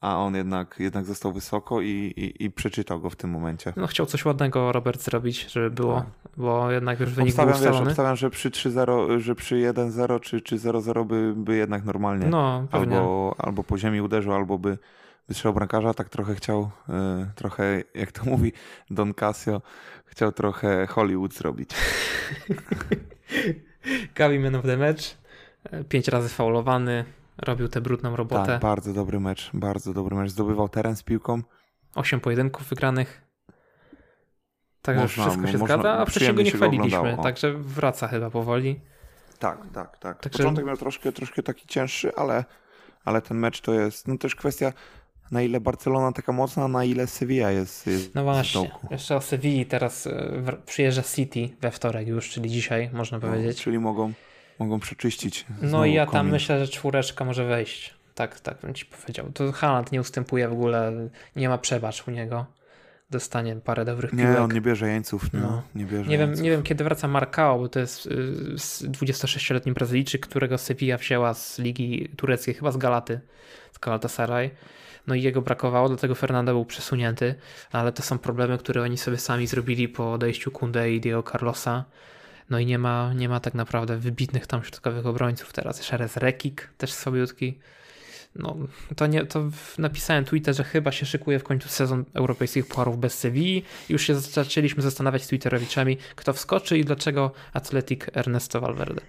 a 0.00 0.16
on 0.18 0.34
jednak, 0.34 0.76
jednak 0.78 1.04
został 1.04 1.32
wysoko 1.32 1.80
i, 1.80 1.88
i, 1.88 2.44
i 2.44 2.50
przeczytał 2.50 3.00
go 3.00 3.10
w 3.10 3.16
tym 3.16 3.30
momencie. 3.30 3.72
No 3.76 3.86
chciał 3.86 4.06
coś 4.06 4.24
ładnego 4.24 4.72
Robert 4.72 5.00
zrobić, 5.02 5.46
żeby 5.50 5.70
było, 5.70 5.94
Tak. 5.94 6.06
bo 6.36 6.70
jednak 6.70 7.00
już 7.00 7.10
wynik 7.10 7.36
był 7.36 7.44
Obstawiam, 7.44 7.52
wiesz, 7.62 7.70
ustalony. 7.70 7.90
obstawiam, 7.90 8.16
że 8.16 8.30
przy 8.30 8.50
3-0, 8.50 9.18
że 9.18 9.34
przy 9.34 9.54
1-0 9.54 10.20
czy, 10.20 10.40
czy 10.40 10.56
0-0 10.56 11.06
by, 11.06 11.32
by 11.36 11.56
jednak 11.56 11.84
normalnie 11.84 12.26
No, 12.26 12.66
pewnie. 12.70 12.96
albo, 12.98 13.34
albo 13.38 13.64
po 13.64 13.78
ziemi 13.78 14.00
uderzył, 14.00 14.32
albo 14.34 14.58
by 14.58 14.78
wystrzał 15.28 15.54
bramkarza, 15.54 15.94
tak 15.94 16.08
trochę 16.08 16.34
chciał, 16.34 16.70
e, 16.88 17.30
trochę, 17.34 17.82
jak 17.94 18.12
to 18.12 18.24
mówi 18.24 18.52
Don 18.90 19.14
Casio, 19.14 19.62
chciał 20.06 20.32
trochę 20.32 20.86
Hollywood 20.86 21.34
zrobić. 21.34 21.70
Gavi 24.14 24.38
man 24.38 24.54
of 24.54 24.64
the 24.64 24.76
match. 24.76 25.02
E, 25.70 25.84
Pięć 25.84 26.08
razy 26.08 26.28
faulowany, 26.28 27.04
robił 27.42 27.68
tę 27.68 27.80
brudną 27.80 28.16
robotę. 28.16 28.46
Tak, 28.46 28.62
bardzo 28.62 28.92
dobry 28.92 29.20
mecz, 29.20 29.50
bardzo 29.54 29.92
dobry 29.94 30.16
mecz. 30.16 30.30
Zdobywał 30.30 30.68
teren 30.68 30.96
z 30.96 31.02
piłką. 31.02 31.42
Osiem 31.94 32.20
pojedynków 32.20 32.68
wygranych. 32.68 33.22
Także 34.82 35.02
Można- 35.02 35.24
wszystko 35.24 35.46
się 35.46 35.58
można- 35.58 35.74
zgadza, 35.74 35.92
a 35.98 36.04
wcześniej 36.06 36.34
go 36.34 36.42
nie 36.42 36.50
go 36.50 36.56
chwaliliśmy, 36.56 36.98
oglądało, 36.98 37.20
o. 37.20 37.22
także 37.24 37.52
wraca 37.54 38.08
chyba 38.08 38.30
powoli. 38.30 38.80
Tak, 39.38 39.58
tak, 39.74 39.98
tak. 39.98 40.20
Także- 40.22 40.38
Początek 40.38 40.64
miał 40.66 40.76
troszkę, 40.76 41.12
troszkę 41.12 41.42
taki 41.42 41.66
cięższy, 41.66 42.14
ale, 42.16 42.44
ale 43.04 43.22
ten 43.22 43.36
mecz 43.38 43.60
to 43.60 43.74
jest 43.74 44.08
no 44.08 44.18
też 44.18 44.34
kwestia 44.34 44.72
na 45.30 45.42
ile 45.42 45.60
Barcelona 45.60 46.12
taka 46.12 46.32
mocna, 46.32 46.68
na 46.68 46.84
ile 46.84 47.06
Sevilla 47.06 47.50
jest, 47.50 47.86
jest 47.86 48.14
No 48.14 48.24
właśnie, 48.24 48.70
jeszcze 48.90 49.16
o 49.16 49.20
Sewilli 49.20 49.66
teraz 49.66 50.06
e, 50.06 50.12
przyjeżdża 50.66 51.02
City 51.02 51.48
we 51.60 51.70
wtorek 51.70 52.08
już, 52.08 52.30
czyli 52.30 52.50
dzisiaj 52.50 52.90
można 52.92 53.18
No, 53.18 53.26
powiedzieć. 53.28 53.62
czyli 53.62 53.78
mogą, 53.78 54.12
mogą 54.60 54.80
przeczyścić. 54.80 55.46
No 55.62 55.84
i 55.84 55.92
ja 55.94 56.06
tam 56.06 56.12
komin. 56.12 56.32
myślę, 56.32 56.66
że 56.66 56.72
czwóreczka 56.72 57.24
może 57.24 57.44
wejść. 57.44 57.94
Tak, 58.14 58.40
tak 58.40 58.58
bym 58.62 58.74
ci 58.74 58.86
powiedział. 58.86 59.26
To 59.34 59.52
Haaland 59.52 59.92
nie 59.92 60.00
ustępuje 60.00 60.48
w 60.48 60.52
ogóle, 60.52 60.92
nie 61.36 61.48
ma 61.48 61.58
przebacz 61.58 62.08
u 62.08 62.10
niego. 62.10 62.46
Dostanie 63.10 63.56
parę 63.56 63.84
dobrych 63.84 64.10
piłek. 64.10 64.26
Nie, 64.28 64.38
on 64.40 64.52
nie 64.52 64.60
bierze 64.60 64.88
jeńców. 64.88 65.32
No, 65.32 65.40
No. 65.40 65.62
nie 65.74 65.84
bierze 65.84 66.10
Nie 66.10 66.18
wiem, 66.18 66.28
jeńców. 66.28 66.44
nie 66.44 66.50
wiem, 66.50 66.62
kiedy 66.62 66.84
wraca 66.84 67.08
Marcao, 67.08 67.58
bo 67.58 67.68
to 67.68 67.80
jest 67.80 68.06
y, 68.06 68.10
s- 68.54 68.84
26-letni 68.88 69.72
Brazylijczyk, 69.72 70.26
którego 70.26 70.58
Sevilla 70.58 70.96
wzięła 70.96 71.34
z 71.34 71.58
ligi 71.58 72.08
tureckiej, 72.16 72.54
chyba 72.54 72.72
z 72.72 72.76
Galaty, 72.76 73.20
z 73.72 73.78
Galatasaray. 73.78 74.50
No 75.06 75.14
i 75.14 75.22
jego 75.22 75.42
brakowało, 75.42 75.88
dlatego 75.88 76.14
Fernando 76.14 76.52
był 76.52 76.64
przesunięty, 76.64 77.34
ale 77.72 77.92
to 77.92 78.02
są 78.02 78.18
problemy, 78.18 78.58
które 78.58 78.82
oni 78.82 78.98
sobie 78.98 79.16
sami 79.16 79.46
zrobili 79.46 79.88
po 79.88 80.12
odejściu 80.12 80.50
Kunde 80.50 80.92
i 80.92 81.00
Diego 81.00 81.22
Carlosa. 81.22 81.84
No 82.50 82.58
i 82.58 82.66
nie 82.66 82.78
ma, 82.78 83.12
nie 83.14 83.28
ma 83.28 83.40
tak 83.40 83.54
naprawdę 83.54 83.96
wybitnych 83.96 84.46
tam 84.46 84.64
środkowych 84.64 85.06
obrońców 85.06 85.52
teraz. 85.52 85.78
Jeszcze 85.78 85.96
Rez 85.96 86.16
Rekik, 86.16 86.68
też 86.78 86.92
słabiutki. 86.92 87.58
No, 88.36 88.56
to 88.96 89.06
nie, 89.06 89.26
to 89.26 89.50
napisałem 89.78 90.24
Twitter, 90.24 90.54
że 90.56 90.64
chyba 90.64 90.92
się 90.92 91.06
szykuje 91.06 91.38
w 91.38 91.44
końcu 91.44 91.68
sezon 91.68 92.04
europejskich 92.14 92.66
pucharów 92.66 92.98
bez 92.98 93.18
Sewilli. 93.18 93.62
Już 93.88 94.02
się 94.02 94.14
zaczęliśmy 94.14 94.82
zastanawiać 94.82 95.24
z 95.24 95.28
Twitterowiczami, 95.28 95.96
kto 96.16 96.32
wskoczy 96.32 96.78
i 96.78 96.84
dlaczego 96.84 97.32
Atletic 97.52 98.00
Ernesto 98.14 98.60
Valverde. 98.60 99.00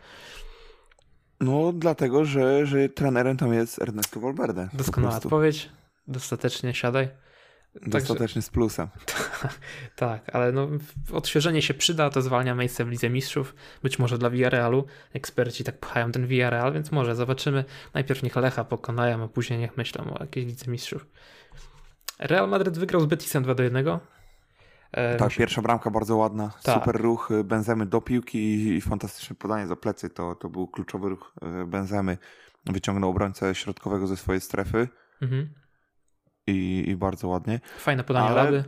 No, 1.39 1.73
dlatego, 1.73 2.25
że, 2.25 2.65
że 2.65 2.89
trenerem 2.89 3.37
tam 3.37 3.53
jest 3.53 3.81
Ernesto 3.81 4.19
Valverde. 4.19 4.69
Doskonała 4.73 5.17
odpowiedź. 5.17 5.69
Dostatecznie 6.07 6.73
siadaj. 6.73 7.09
Dostatecznie 7.75 8.41
z 8.41 8.49
plusem. 8.49 8.87
tak, 9.95 10.35
ale 10.35 10.51
no, 10.51 10.67
odświeżenie 11.13 11.61
się 11.61 11.73
przyda, 11.73 12.09
to 12.09 12.21
zwalnia 12.21 12.55
miejsce 12.55 12.85
w 12.85 12.89
Lidze 12.89 13.09
Mistrzów, 13.09 13.55
być 13.83 13.99
może 13.99 14.17
dla 14.17 14.29
Villarrealu. 14.29 14.85
Eksperci 15.13 15.63
tak 15.63 15.79
pchają 15.79 16.11
ten 16.11 16.27
Villarreal, 16.27 16.73
więc 16.73 16.91
może 16.91 17.15
zobaczymy. 17.15 17.65
Najpierw 17.93 18.23
niech 18.23 18.35
Lecha 18.35 18.63
pokonają, 18.63 19.23
a 19.23 19.27
później 19.27 19.59
niech 19.59 19.77
myślą 19.77 20.13
o 20.13 20.23
jakiejś 20.23 20.45
Lidze 20.45 20.71
Mistrzów. 20.71 21.05
Real 22.19 22.49
Madrid 22.49 22.77
wygrał 22.77 23.01
z 23.01 23.05
Betisem 23.05 23.43
2 23.43 23.55
do 23.55 23.63
1. 23.63 23.87
E, 24.91 25.15
tak, 25.15 25.35
pierwsza 25.35 25.61
bramka 25.61 25.89
bardzo 25.89 26.17
ładna, 26.17 26.51
tak. 26.63 26.75
super 26.75 27.01
ruch 27.01 27.31
y, 27.31 27.43
Benzemy 27.43 27.85
do 27.85 28.01
piłki 28.01 28.67
i, 28.75 28.81
fantastyczne 28.81 29.35
podanie 29.35 29.67
za 29.67 29.75
plecy. 29.75 30.09
To, 30.09 30.35
to 30.35 30.49
był 30.49 30.67
kluczowy 30.67 31.09
ruch 31.09 31.33
y, 31.61 31.65
Benzemy. 31.65 32.17
Wyciągnął 32.65 33.09
obrońcę 33.09 33.55
środkowego 33.55 34.07
ze 34.07 34.17
swojej 34.17 34.41
strefy 34.41 34.87
mhm. 35.21 35.60
I, 36.51 36.89
i 36.89 36.95
bardzo 36.95 37.27
ładnie. 37.27 37.59
Fajne 37.77 38.03
podanie 38.03 38.29
Ale, 38.29 38.43
Laby. 38.43 38.63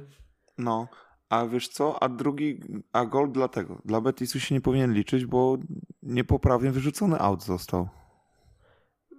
No, 0.58 0.88
a 1.30 1.46
wiesz 1.46 1.68
co? 1.68 2.04
A 2.04 2.10
drugi, 2.10 2.62
a 2.92 3.06
gol 3.06 3.32
dlatego. 3.32 3.82
Dla 3.86 4.02
Betisu 4.02 4.40
się 4.40 4.56
nie 4.56 4.62
powinien 4.62 4.94
liczyć, 4.94 5.26
bo 5.26 5.58
niepoprawnie 6.04 6.72
wyrzucony 6.72 7.20
out 7.20 7.44
został. 7.44 7.90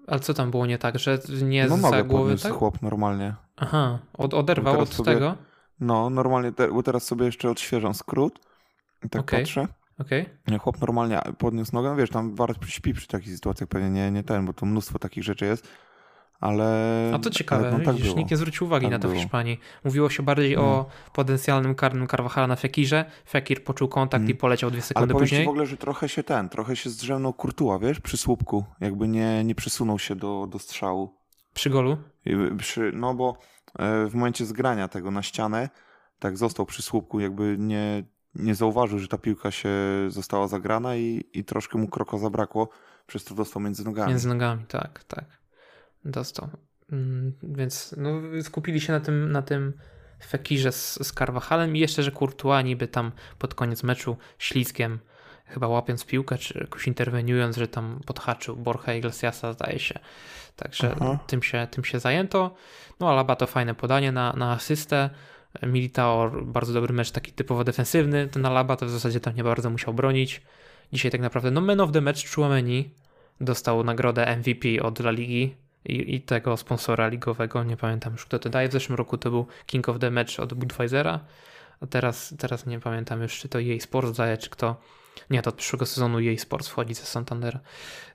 Ale 0.07 0.21
co 0.21 0.35
tam 0.35 0.51
było 0.51 0.67
nie 0.67 0.79
tak, 0.79 0.99
że 0.99 1.19
nie 1.43 1.67
no, 1.67 1.77
za 1.77 2.03
głowy 2.03 2.37
tak? 2.39 2.53
chłop 2.53 2.83
normalnie. 2.83 3.35
Aha, 3.57 3.99
od, 4.13 4.35
oderwał 4.35 4.81
od 4.81 4.95
sobie, 4.95 5.13
tego? 5.15 5.37
No, 5.81 6.11
normalnie, 6.11 6.53
te, 6.53 6.69
bo 6.69 6.83
teraz 6.83 7.05
sobie 7.05 7.27
jeszcze 7.27 7.51
odświeżam 7.51 7.95
skrót 7.95 8.41
i 9.05 9.09
tak 9.09 9.23
okay. 9.23 9.41
patrzę. 9.41 9.69
Okay. 9.99 10.27
Chłop 10.59 10.81
normalnie 10.81 11.21
podniósł 11.39 11.73
nogę, 11.73 11.97
wiesz, 11.97 12.11
tam 12.11 12.35
Wart 12.35 12.67
śpi 12.67 12.95
przy 12.95 13.07
takich 13.07 13.35
sytuacjach, 13.35 13.69
pewnie 13.69 13.91
nie, 13.91 14.11
nie 14.11 14.23
ten, 14.23 14.47
bo 14.47 14.53
to 14.53 14.67
mnóstwo 14.67 14.99
takich 14.99 15.25
rzeczy 15.25 15.45
jest, 15.45 15.69
ale... 16.41 17.13
A 17.15 17.19
to 17.19 17.31
ciekawe, 17.31 17.71
no, 17.79 17.85
tak 17.85 17.97
widzisz, 17.97 18.15
nikt 18.15 18.31
nie 18.31 18.37
zwrócił 18.37 18.67
uwagi 18.67 18.87
tak 18.87 18.91
na 18.91 18.99
to 18.99 19.09
było. 19.09 19.15
w 19.15 19.23
Hiszpanii. 19.23 19.61
Mówiło 19.85 20.11
się 20.11 20.23
bardziej 20.23 20.57
no. 20.57 20.63
o 20.63 20.87
potencjalnym 21.13 21.75
karnym 21.75 22.09
Carvajala 22.09 22.47
na 22.47 22.57
Fekirze, 22.57 23.05
Fekir 23.29 23.65
poczuł 23.65 23.89
kontakt 23.89 24.21
mm. 24.21 24.31
i 24.31 24.35
poleciał 24.35 24.71
dwie 24.71 24.83
sekundy 24.83 25.15
ale 25.15 25.21
później. 25.21 25.41
Ale 25.41 25.47
w 25.47 25.49
ogóle, 25.49 25.67
że 25.67 25.77
trochę 25.77 26.09
się 26.09 26.23
ten, 26.23 26.49
trochę 26.49 26.77
się 26.77 26.91
zdrzemnął 26.91 27.33
Kurtua, 27.33 27.79
wiesz, 27.79 28.01
przy 28.01 28.17
słupku, 28.17 28.65
jakby 28.81 29.09
nie, 29.09 29.45
nie 29.45 29.55
przesunął 29.55 29.99
się 29.99 30.17
do, 30.17 30.47
do 30.51 30.59
strzału. 30.59 31.15
Przy 31.55 31.71
golu? 31.71 31.97
Przy, 32.59 32.93
no 32.95 33.15
bo 33.15 33.39
e, 33.79 34.07
w 34.07 34.15
momencie 34.15 34.45
zgrania 34.45 34.89
tego 34.89 35.11
na 35.11 35.23
ścianę, 35.23 35.69
tak 36.19 36.37
został 36.37 36.67
przy 36.67 36.83
słupku, 36.83 37.21
jakby 37.21 37.57
nie, 37.59 38.05
nie 38.35 38.55
zauważył, 38.55 38.99
że 38.99 39.09
ta 39.09 39.19
piłka 39.19 39.51
się 39.51 39.71
została 40.09 40.49
zagrana 40.49 40.97
i, 40.97 41.25
i 41.33 41.45
troszkę 41.45 41.79
mu 41.79 41.89
kroko 41.89 42.19
zabrakło, 42.19 42.69
przez 43.07 43.25
to 43.25 43.35
dostał 43.35 43.63
między 43.63 43.85
nogami. 43.85 44.11
Między 44.11 44.29
nogami, 44.29 44.65
tak, 44.69 45.05
tak. 45.05 45.25
Dostał. 46.05 46.49
Mm, 46.93 47.33
więc 47.43 47.95
no, 47.99 48.11
skupili 48.43 48.81
się 48.81 48.93
na 48.93 49.01
tym, 49.01 49.33
na 49.33 49.43
tym 49.43 49.73
Fekirze 50.27 50.73
z, 50.73 51.07
z 51.07 51.13
Carvajalem 51.13 51.77
i 51.77 51.79
jeszcze, 51.79 52.03
że 52.03 52.13
Courtois 52.13 52.65
niby 52.65 52.89
tam 52.89 53.13
pod 53.39 53.55
koniec 53.55 53.83
meczu 53.83 54.17
ślizgiem 54.39 54.99
chyba 55.47 55.69
łapiąc 55.69 56.05
piłkę, 56.05 56.39
czy 56.39 56.59
jakoś 56.59 56.87
interweniując, 56.87 57.57
że 57.57 57.69
tam 57.69 58.01
podhaczył 58.07 58.57
Borja 58.57 58.95
Iglesiasa, 58.95 59.53
zdaje 59.53 59.79
się. 59.79 59.99
Także 60.57 60.97
tym 61.27 61.43
się, 61.43 61.67
tym 61.71 61.85
się 61.85 62.01
zajęto. 62.01 62.55
No 63.01 63.11
Alaba 63.11 63.37
to 63.37 63.47
fajne 63.47 63.75
podanie 63.75 64.13
na, 64.13 64.33
na 64.33 64.53
asystę. 64.53 65.11
Militao 65.63 66.31
bardzo 66.43 66.73
dobry 66.73 66.95
mecz, 66.95 67.11
taki 67.11 67.33
typowo 67.33 67.65
defensywny. 67.65 68.29
Ten 68.29 68.47
Alaba 68.47 68.77
to 68.77 68.87
w 68.87 68.91
zasadzie 68.91 69.21
tam 69.21 69.35
nie 69.37 69.45
bardzo 69.45 69.71
musiał 69.71 69.95
bronić. 69.95 70.43
Dzisiaj 70.93 71.11
tak 71.11 71.21
naprawdę, 71.21 71.51
no 71.51 71.61
man 71.61 71.81
of 71.81 71.93
the 71.93 72.01
match 72.01 72.35
Chouameni 72.35 72.91
dostał 73.41 73.85
nagrodę 73.85 74.37
MVP 74.37 74.83
od 74.83 75.01
La 75.01 75.11
Ligi 75.11 75.64
i, 75.85 76.15
i, 76.15 76.21
tego 76.21 76.57
sponsora 76.57 77.09
ligowego, 77.09 77.65
nie 77.65 77.77
pamiętam 77.77 78.13
już 78.13 78.25
kto 78.25 78.39
to 78.39 78.51
daje. 78.51 78.69
W 78.69 78.73
zeszłym 78.73 78.99
roku 78.99 79.19
to 79.19 79.31
był 79.31 79.47
King 79.67 79.89
of 79.89 79.99
the 79.99 80.11
Match 80.11 80.41
od 80.41 80.55
Budweisera, 80.55 81.21
a 81.81 81.87
teraz, 81.87 82.35
teraz 82.39 82.67
nie 82.67 82.81
pamiętam 82.81 83.23
już, 83.23 83.39
czy 83.39 83.49
to 83.49 83.59
jej 83.59 83.81
Sports 83.81 84.17
daje, 84.17 84.37
czy 84.39 84.51
kto. 84.51 84.77
Nie, 85.31 85.43
to 85.43 85.51
od 85.51 85.57
przyszłego 85.57 85.87
sezonu 85.87 86.21
jej 86.21 86.39
Sports 86.39 86.69
wchodzi 86.69 86.95
ze 86.95 87.05
Santander. 87.05 87.61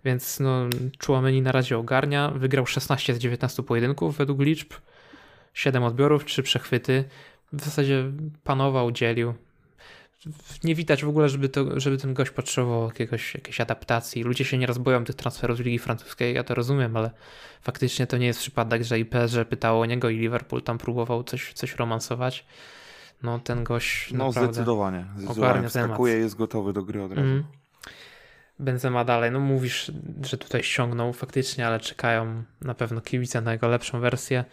Więc 0.05 0.39
no, 0.39 0.69
Chouameni 1.05 1.41
na 1.41 1.51
razie 1.51 1.77
ogarnia. 1.77 2.29
Wygrał 2.29 2.65
16 2.65 3.13
z 3.13 3.17
19 3.17 3.63
pojedynków 3.63 4.17
według 4.17 4.41
liczb. 4.41 4.73
7 5.53 5.83
odbiorów, 5.83 6.25
3 6.25 6.43
przechwyty. 6.43 7.03
W 7.53 7.65
zasadzie 7.65 8.11
panował, 8.43 8.91
dzielił. 8.91 9.33
Nie 10.63 10.75
widać 10.75 11.05
w 11.05 11.09
ogóle, 11.09 11.29
żeby, 11.29 11.49
to, 11.49 11.79
żeby 11.79 11.97
ten 11.97 12.13
gość 12.13 12.31
potrzebował 12.31 12.85
jakiegoś, 12.85 13.35
jakiejś 13.35 13.61
adaptacji. 13.61 14.23
Ludzie 14.23 14.45
się 14.45 14.57
nieraz 14.57 14.77
boją 14.77 15.03
tych 15.03 15.15
transferów 15.15 15.57
z 15.57 15.59
Ligi 15.59 15.79
Francuskiej, 15.79 16.35
ja 16.35 16.43
to 16.43 16.55
rozumiem, 16.55 16.97
ale 16.97 17.11
faktycznie 17.61 18.07
to 18.07 18.17
nie 18.17 18.25
jest 18.25 18.39
przypadek, 18.39 18.83
że 18.83 18.99
IPS, 18.99 19.31
że 19.31 19.45
pytało 19.45 19.81
o 19.81 19.85
niego 19.85 20.09
i 20.09 20.17
Liverpool 20.17 20.61
tam 20.61 20.77
próbował 20.77 21.23
coś, 21.23 21.53
coś 21.53 21.75
romansować. 21.75 22.45
No 23.23 23.39
ten 23.39 23.63
gość 23.63 24.13
No 24.13 24.31
zdecydowanie. 24.31 25.05
zdecydowanie. 25.17 25.67
Wskakuje, 25.67 26.13
jest 26.13 26.35
gotowy 26.35 26.73
do 26.73 26.83
gry 26.83 27.03
od 27.03 27.11
razu. 27.11 27.27
Mm. 27.27 27.43
Benzema 28.59 29.05
dalej, 29.05 29.31
no 29.31 29.39
mówisz, 29.39 29.91
że 30.21 30.37
tutaj 30.37 30.63
ściągnął 30.63 31.13
faktycznie, 31.13 31.67
ale 31.67 31.79
czekają 31.79 32.43
na 32.61 32.73
pewno 32.73 33.01
kibice 33.01 33.41
na 33.41 33.51
jego 33.51 33.67
lepszą 33.67 33.99
wersję 33.99 34.45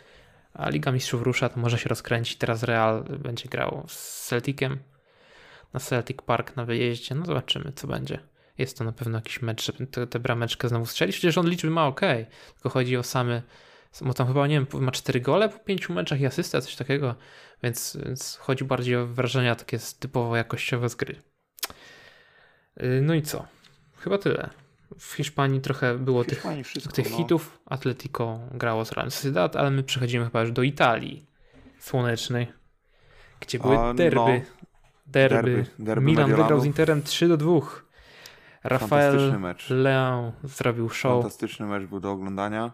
a 0.57 0.71
Liga 0.71 0.93
Mistrzów 0.93 1.23
rusza, 1.23 1.49
to 1.49 1.61
może 1.61 1.79
się 1.79 1.89
rozkręcić. 1.89 2.39
Teraz 2.39 2.63
Real 2.63 3.05
będzie 3.05 3.49
grał 3.49 3.85
z 3.89 4.27
Celticiem 4.27 4.79
na 5.73 5.81
Celtic 5.81 6.23
Park 6.23 6.57
na 6.57 6.65
wyjeździe. 6.65 7.15
No 7.15 7.27
zobaczymy, 7.27 7.73
co 7.73 7.87
będzie. 7.87 8.19
Jest 8.59 8.79
to 8.79 8.85
na 8.85 8.93
pewno 8.93 9.19
jakiś 9.19 9.43
mecz, 9.43 9.67
żeby 9.67 9.87
tę, 9.87 10.19
brameczkę 10.19 10.69
znowu 10.69 10.87
strzelić. 10.87 11.17
Przecież 11.17 11.39
on 11.39 11.49
liczby 11.49 11.71
ma 11.71 11.87
ok, 11.87 12.01
tylko 12.55 12.69
chodzi 12.69 12.97
o 12.97 13.03
same. 13.03 13.43
Bo 14.01 14.15
tam 14.15 14.27
chyba, 14.27 14.47
nie 14.47 14.55
wiem, 14.55 14.67
ma 14.85 14.93
cztery 14.93 15.21
gole 15.21 15.49
po 15.49 15.59
pięciu 15.59 15.93
meczach 15.93 16.21
i 16.21 16.27
asystę, 16.27 16.63
coś 16.63 16.77
takiego. 16.77 17.15
Więc, 17.63 17.99
więc 18.05 18.37
chodzi 18.37 18.65
bardziej 18.65 18.97
o 18.97 19.07
wrażenia 19.07 19.55
takie 19.55 19.79
typowo 19.99 20.37
jakościowe 20.37 20.89
z 20.89 20.95
gry. 20.95 21.23
Yy, 22.77 23.01
no 23.03 23.15
i 23.15 23.23
co? 23.23 23.47
Chyba 23.99 24.19
tyle. 24.19 24.51
W 24.99 25.13
Hiszpanii 25.13 25.61
trochę 25.61 25.99
było 25.99 26.25
Hiszpanii 26.25 26.63
tych, 26.63 26.71
wszystko, 26.71 26.93
tych 26.93 27.11
no. 27.11 27.17
hitów. 27.17 27.61
Atletico 27.67 28.41
grało 28.51 28.85
z 28.85 28.93
Real 28.93 29.11
Sociedad, 29.11 29.57
ale 29.57 29.71
my 29.71 29.83
przechodzimy 29.83 30.25
chyba 30.25 30.41
już 30.41 30.53
do 30.53 30.63
Italii 30.63 31.27
słonecznej, 31.79 32.53
gdzie 33.41 33.59
były 33.59 33.79
A, 33.79 33.95
derby. 33.95 34.17
No. 34.17 34.41
Derby. 35.07 35.37
derby. 35.37 35.67
derby. 35.79 36.07
Milan 36.07 36.31
wygrał 36.31 36.61
z 36.61 36.65
Interem 36.65 37.03
3 37.03 37.29
do 37.29 37.37
2. 37.37 37.61
Rafael 38.65 39.41
Leão 39.71 40.33
zrobił 40.45 40.89
show. 40.89 41.23
Fantastyczny 41.23 41.67
mecz 41.67 41.85
był 41.85 42.01
do 42.01 42.11
oglądania. 42.11 42.73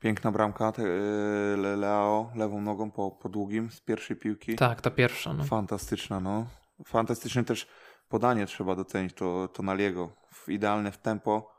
Piękna 0.00 0.32
bramka 0.32 0.72
te, 0.72 0.82
y, 0.82 1.76
Leo 1.76 2.30
lewą 2.34 2.60
nogą 2.60 2.90
po, 2.90 3.10
po 3.10 3.28
długim 3.28 3.70
z 3.70 3.80
pierwszej 3.80 4.16
piłki. 4.16 4.56
Tak, 4.56 4.80
ta 4.80 4.90
pierwsza. 4.90 5.32
No. 5.32 5.44
Fantastyczna, 5.44 6.20
no. 6.20 6.46
Fantastyczny 6.84 7.44
też 7.44 7.66
podanie 8.08 8.46
trzeba 8.46 8.74
docenić, 8.76 9.14
to, 9.14 9.48
to 9.48 9.62
Naliego. 9.62 10.12
Idealne 10.48 10.92
w 10.92 10.98
tempo, 10.98 11.57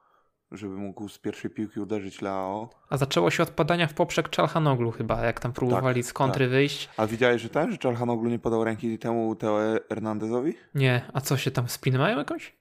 żeby 0.52 0.76
mógł 0.76 1.10
z 1.10 1.18
pierwszej 1.18 1.52
piłki 1.52 1.80
uderzyć 1.80 2.22
Leao. 2.22 2.70
A 2.89 2.97
zaczęło 2.97 3.32
się 3.32 3.43
od 3.43 3.50
podania 3.50 3.88
w 3.88 3.93
poprzek 3.93 4.30
Czalhanoglu 4.30 4.91
chyba, 4.91 5.26
jak 5.26 5.39
tam 5.39 5.54
próbowali 5.54 6.02
tak, 6.02 6.10
z 6.10 6.14
kontry 6.14 6.45
tak. 6.45 6.52
wyjść. 6.52 6.89
A 6.97 7.08
widziałeś, 7.08 7.41
że 7.41 7.50
ten, 7.50 7.72
że 7.72 7.78
Czalhanoglu 7.78 8.30
nie 8.30 8.39
podał 8.39 8.64
ręki 8.64 8.97
temu 8.97 9.36
Teo 9.36 9.60
Hernandezowi? 9.89 10.54
Nie, 10.76 11.02
a 11.14 11.22
co 11.22 11.38
się 11.38 11.52
tam, 11.52 11.70
spiny 11.70 11.97
mają 11.97 12.18
jakąś? 12.18 12.60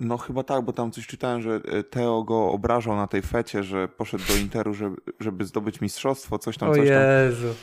No 0.00 0.18
chyba 0.18 0.42
tak, 0.42 0.64
bo 0.64 0.72
tam 0.72 0.90
coś 0.90 1.06
czytałem, 1.06 1.42
że 1.42 1.60
e, 1.64 1.82
Teo 1.82 2.22
go 2.22 2.50
obrażał 2.52 2.96
na 2.96 3.06
tej 3.06 3.22
fecie, 3.22 3.62
że 3.62 3.88
poszedł 3.88 4.24
do 4.28 4.36
Interu, 4.36 4.74
żeby, 4.74 4.96
żeby 5.20 5.44
zdobyć 5.44 5.80
mistrzostwo, 5.80 6.38
coś 6.38 6.58
tam, 6.58 6.70
o 6.70 6.74
coś 6.74 6.88
tam. 6.88 6.98
Jezu. 6.98 7.54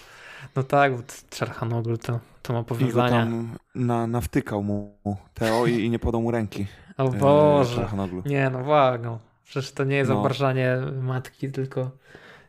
No 0.55 0.63
tak, 0.63 0.95
bo 0.95 1.03
Czarhanoglu 1.29 1.97
to, 1.97 2.19
to 2.41 2.53
ma 2.53 2.63
powiązania. 2.63 3.07
I 3.07 3.11
tam 3.11 3.57
na, 3.75 4.07
nawtykał 4.07 4.63
mu 4.63 4.97
Teo 5.33 5.65
i, 5.65 5.83
i 5.83 5.89
nie 5.89 5.99
podał 5.99 6.21
mu 6.21 6.31
ręki. 6.31 6.67
O 6.97 7.05
e, 7.05 7.17
Boże. 7.17 7.89
Nie 8.25 8.49
no, 8.49 8.63
wago. 8.63 9.19
Przecież 9.47 9.71
to 9.71 9.83
nie 9.83 9.95
jest 9.95 10.09
no. 10.09 10.19
obrażanie 10.19 10.77
matki, 11.01 11.51
tylko 11.51 11.91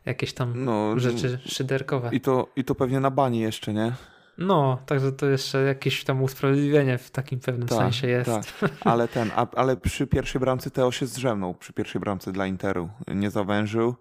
jakieś 0.05 0.33
tam 0.33 0.65
no, 0.65 0.99
rzeczy 0.99 1.39
szyderkowe. 1.45 2.09
I 2.11 2.21
to, 2.21 2.47
I 2.55 2.63
to 2.63 2.75
pewnie 2.75 2.99
na 2.99 3.11
bani 3.11 3.39
jeszcze, 3.39 3.73
nie? 3.73 3.93
No, 4.37 4.77
także 4.85 5.11
to 5.11 5.25
jeszcze 5.25 5.63
jakieś 5.63 6.03
tam 6.03 6.23
usprawiedliwienie 6.23 6.97
w 6.97 7.11
takim 7.11 7.39
pewnym 7.39 7.67
tak, 7.67 7.77
sensie 7.77 8.07
jest. 8.07 8.29
Tak. 8.59 8.71
Ale 8.81 9.07
ten, 9.07 9.31
a, 9.35 9.47
ale 9.55 9.77
przy 9.77 10.07
pierwszej 10.07 10.41
bramce 10.41 10.71
Teo 10.71 10.91
się 10.91 11.05
zdrzemnął, 11.05 11.53
przy 11.53 11.73
pierwszej 11.73 12.01
bramce 12.01 12.31
dla 12.31 12.47
Interu. 12.47 12.89
Nie 13.07 13.29
zawężył 13.31 13.95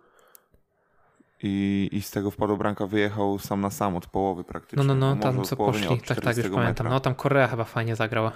i, 1.42 1.88
i 1.92 2.02
z 2.02 2.10
tego 2.10 2.30
wpadł 2.30 2.56
bramka 2.56 2.86
wyjechał 2.86 3.38
sam 3.38 3.60
na 3.60 3.70
sam 3.70 3.96
od 3.96 4.06
połowy 4.06 4.44
praktycznie. 4.44 4.84
No, 4.84 4.94
no, 4.94 5.14
no, 5.14 5.22
tam 5.22 5.44
co 5.44 5.56
poszli, 5.56 6.00
tak, 6.00 6.20
tak, 6.20 6.36
już 6.36 6.46
metra. 6.46 6.60
pamiętam. 6.60 6.88
No 6.88 7.00
tam 7.00 7.14
Korea 7.14 7.48
chyba 7.48 7.64
fajnie 7.64 7.96
zagrała. 7.96 8.32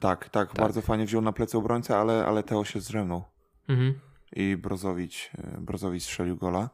Tak, 0.00 0.28
tak, 0.28 0.30
tak, 0.30 0.54
bardzo 0.54 0.82
fajnie 0.82 1.06
wziął 1.06 1.22
na 1.22 1.32
plecy 1.32 1.58
obrońcę, 1.58 1.96
ale, 1.96 2.26
ale 2.26 2.42
Teo 2.42 2.64
się 2.64 2.80
zdrzemnął. 2.80 3.33
Mhm. 3.68 3.94
I 4.32 4.56
Brozowicz, 4.56 5.30
e, 5.38 5.60
Brozowicz 5.60 6.02
strzelił 6.02 6.36
gola. 6.36 6.70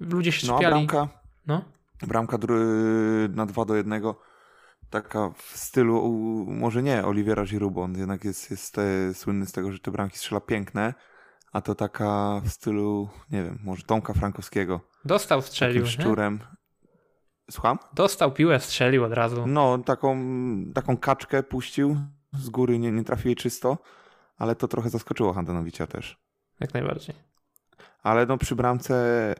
Ludzie 0.00 0.32
się 0.32 0.46
no, 0.46 0.56
a 0.56 0.58
bramka, 0.58 1.08
no? 1.46 1.64
bramka 2.06 2.38
na 3.28 3.46
2 3.46 3.64
do 3.64 3.76
1 3.76 4.02
taka 4.90 5.30
w 5.30 5.56
stylu, 5.56 6.12
może 6.48 6.82
nie 6.82 7.04
Oliwiera 7.04 7.44
Giroud, 7.44 7.78
on 7.78 7.98
jednak 7.98 8.24
jest, 8.24 8.50
jest 8.50 8.74
te, 8.74 9.14
słynny 9.14 9.46
z 9.46 9.52
tego, 9.52 9.72
że 9.72 9.78
te 9.78 9.90
bramki 9.90 10.18
strzela 10.18 10.40
piękne, 10.40 10.94
a 11.52 11.60
to 11.60 11.74
taka 11.74 12.40
w 12.44 12.48
stylu, 12.48 13.08
nie 13.30 13.44
wiem, 13.44 13.58
może 13.64 13.82
Tomka 13.82 14.12
Frankowskiego. 14.12 14.80
Dostał, 15.04 15.42
strzelił, 15.42 15.86
szczurem. 15.86 16.40
Słucham? 17.50 17.78
Dostał 17.94 18.32
piłę, 18.32 18.60
strzelił 18.60 19.04
od 19.04 19.12
razu. 19.12 19.46
No, 19.46 19.78
taką, 19.78 20.18
taką 20.74 20.96
kaczkę 20.96 21.42
puścił 21.42 21.96
z 22.32 22.50
góry, 22.50 22.78
nie, 22.78 22.92
nie 22.92 23.04
trafił 23.04 23.28
jej 23.28 23.36
czysto, 23.36 23.78
ale 24.40 24.54
to 24.54 24.68
trochę 24.68 24.90
zaskoczyło 24.90 25.32
Handanowicza 25.32 25.86
też. 25.86 26.18
Jak 26.60 26.74
najbardziej. 26.74 27.14
Ale 28.02 28.26
no 28.26 28.38
przy 28.38 28.56
bramce 28.56 28.94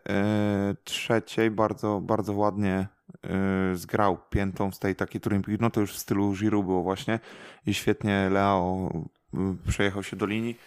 e, 0.08 0.74
trzeciej 0.84 1.50
bardzo, 1.50 2.00
bardzo 2.00 2.32
ładnie 2.32 2.88
e, 3.24 3.76
zgrał 3.76 4.18
piętą 4.30 4.72
z 4.72 4.78
tej 4.78 4.96
takiej, 4.96 5.20
którym 5.20 5.42
no 5.60 5.70
to 5.70 5.80
już 5.80 5.92
w 5.92 5.98
stylu 5.98 6.32
Giroud 6.32 6.66
było 6.66 6.82
właśnie 6.82 7.20
i 7.66 7.74
świetnie 7.74 8.30
Leao 8.30 8.90
e, 9.34 9.56
przejechał 9.68 10.02
się 10.02 10.16
do 10.16 10.26
linii. 10.26 10.58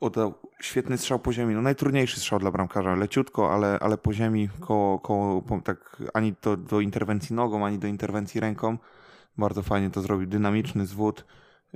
Oddał 0.00 0.34
świetny 0.60 0.98
strzał 0.98 1.18
po 1.18 1.32
ziemi. 1.32 1.54
No 1.54 1.62
najtrudniejszy 1.62 2.20
strzał 2.20 2.38
dla 2.38 2.50
bramkarza. 2.50 2.94
Leciutko, 2.94 3.54
ale, 3.54 3.78
ale 3.80 3.98
po 3.98 4.12
ziemi, 4.12 4.48
koło, 4.60 4.98
koło, 4.98 5.42
tak 5.64 6.02
ani 6.14 6.34
do, 6.42 6.56
do 6.56 6.80
interwencji 6.80 7.36
nogą, 7.36 7.66
ani 7.66 7.78
do 7.78 7.86
interwencji 7.86 8.40
ręką. 8.40 8.78
Bardzo 9.38 9.62
fajnie 9.62 9.90
to 9.90 10.02
zrobił. 10.02 10.26
Dynamiczny 10.26 10.86
zwód 10.86 11.24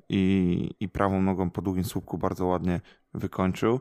i, 0.08 0.70
i 0.80 0.88
prawą 0.88 1.22
nogą 1.22 1.50
po 1.50 1.62
długim 1.62 1.84
słupku 1.84 2.18
bardzo 2.18 2.46
ładnie 2.46 2.80
wykończył. 3.14 3.80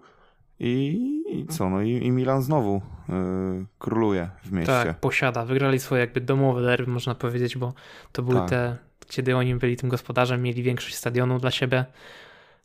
I, 0.63 1.23
i 1.29 1.47
co? 1.47 1.69
No 1.69 1.81
i, 1.81 1.89
i 1.89 2.11
Milan 2.11 2.41
znowu 2.41 2.81
yy, 3.09 3.65
króluje 3.79 4.29
w 4.43 4.51
mieście. 4.51 4.73
Tak, 4.73 4.99
posiada. 4.99 5.45
Wygrali 5.45 5.79
swoje 5.79 6.01
jakby 6.01 6.21
domowe 6.21 6.61
derby, 6.61 6.91
można 6.91 7.15
powiedzieć, 7.15 7.57
bo 7.57 7.73
to 8.11 8.23
były 8.23 8.39
Tak. 8.39 8.49
te, 8.49 8.77
kiedy 9.07 9.35
oni 9.35 9.55
byli 9.55 9.77
tym 9.77 9.89
gospodarzem, 9.89 10.41
mieli 10.41 10.63
większość 10.63 10.95
stadionu 10.95 11.39
dla 11.39 11.51
siebie. 11.51 11.85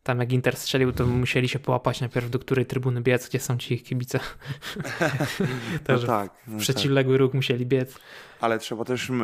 Tam 0.03 0.21
jak 0.21 0.33
Inter 0.33 0.57
strzelił, 0.57 0.93
to 0.93 1.07
musieli 1.07 1.49
się 1.49 1.59
połapać 1.59 2.01
najpierw 2.01 2.31
do 2.31 2.39
której 2.39 2.67
trybuny 2.67 3.01
biec, 3.01 3.29
gdzie 3.29 3.41
są 3.41 3.59
ci 3.59 3.75
ich 3.75 3.83
kibice. 3.83 4.21
no 5.89 5.99
tak, 5.99 5.99
no 5.99 6.07
tak. 6.07 6.31
przeciwległy 6.59 7.19
róg 7.19 7.35
musieli 7.35 7.67
biec. 7.67 7.99
Ale 8.41 8.59
trzeba 8.59 8.85
też 8.85 9.09
yy, 9.09 9.17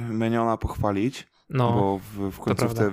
Meniona 0.00 0.56
pochwalić, 0.56 1.26
No, 1.54 1.72
bo 1.72 1.98
w, 1.98 2.30
w 2.30 2.40
końcówce 2.40 2.92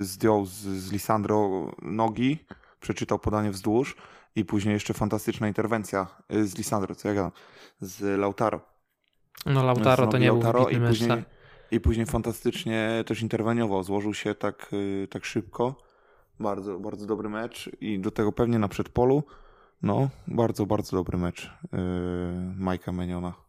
zdjął 0.00 0.46
z, 0.46 0.52
z 0.52 0.92
Lisandro 0.92 1.70
nogi, 1.82 2.38
przeczytał 2.80 3.18
podanie 3.18 3.50
wzdłuż 3.50 3.96
i 4.36 4.44
później 4.44 4.72
jeszcze 4.72 4.94
fantastyczna 4.94 5.48
interwencja 5.48 6.06
y, 6.34 6.46
z 6.46 6.58
Lisandro, 6.58 6.94
co 6.94 7.08
ja 7.08 7.14
gadam, 7.14 7.32
z 7.80 8.18
Lautaro. 8.18 8.60
no 9.46 9.64
Lautaro 9.64 10.06
to 10.06 10.18
nie 10.18 10.26
był 10.26 10.34
Lautaro 10.34 10.64
wybitny 10.64 10.86
i 10.86 10.90
później, 10.90 11.08
tak. 11.08 11.20
I 11.70 11.80
później 11.80 12.06
fantastycznie 12.06 13.04
też 13.06 13.22
interweniował, 13.22 13.82
złożył 13.82 14.14
się 14.14 14.34
tak, 14.34 14.70
y, 14.72 15.08
tak 15.10 15.24
szybko. 15.24 15.74
Bardzo, 16.40 16.80
bardzo 16.80 17.06
dobry 17.06 17.28
mecz 17.28 17.70
i 17.80 17.98
do 17.98 18.10
tego 18.10 18.32
pewnie 18.32 18.58
na 18.58 18.68
przedpolu. 18.68 19.22
No, 19.82 20.08
bardzo, 20.26 20.66
bardzo 20.66 20.96
dobry 20.96 21.18
mecz 21.18 21.50
yy, 21.72 21.78
Majka 22.56 22.92
Meniona. 22.92 23.47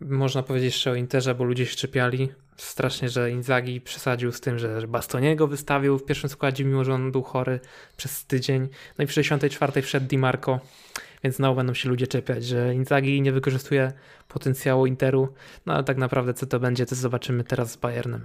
Można 0.00 0.42
powiedzieć 0.42 0.74
jeszcze 0.74 0.90
o 0.90 0.94
Interze, 0.94 1.34
bo 1.34 1.44
ludzie 1.44 1.66
się 1.66 1.76
czepiali 1.76 2.28
strasznie, 2.56 3.08
że 3.08 3.30
Inzaghi 3.30 3.80
przesadził 3.80 4.32
z 4.32 4.40
tym, 4.40 4.58
że 4.58 4.88
Bastoniego 4.88 5.46
wystawił 5.46 5.98
w 5.98 6.04
pierwszym 6.04 6.30
składzie, 6.30 6.64
mimo 6.64 6.84
że 6.84 6.94
on 6.94 7.12
był 7.12 7.22
chory 7.22 7.60
przez 7.96 8.24
tydzień. 8.24 8.68
No 8.98 9.04
i 9.04 9.06
w 9.06 9.12
64 9.12 9.82
wszedł 9.82 10.06
Di 10.06 10.18
Marco, 10.18 10.60
więc 11.24 11.36
znowu 11.36 11.56
będą 11.56 11.74
się 11.74 11.88
ludzie 11.88 12.06
czepiać, 12.06 12.44
że 12.44 12.74
Inzaghi 12.74 13.22
nie 13.22 13.32
wykorzystuje 13.32 13.92
potencjału 14.28 14.86
Interu. 14.86 15.28
No 15.66 15.74
ale 15.74 15.84
tak 15.84 15.96
naprawdę 15.96 16.34
co 16.34 16.46
to 16.46 16.60
będzie, 16.60 16.86
to 16.86 16.94
zobaczymy 16.94 17.44
teraz 17.44 17.72
z 17.72 17.76
Bayernem, 17.76 18.24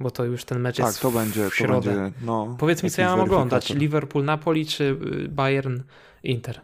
bo 0.00 0.10
to 0.10 0.24
już 0.24 0.44
ten 0.44 0.60
mecz 0.60 0.76
Tak, 0.76 0.86
jest 0.86 1.00
to 1.00 1.10
będzie, 1.10 1.46
w 1.46 1.48
to 1.48 1.54
środę. 1.54 1.94
będzie, 1.94 2.18
no. 2.22 2.56
Powiedz 2.58 2.82
mi, 2.82 2.90
co 2.90 3.02
ja 3.02 3.08
mam 3.10 3.20
oglądać. 3.20 3.70
Liverpool-Napoli 3.74 4.66
czy 4.66 4.84
y, 4.84 5.28
Bayern-Inter? 5.28 6.54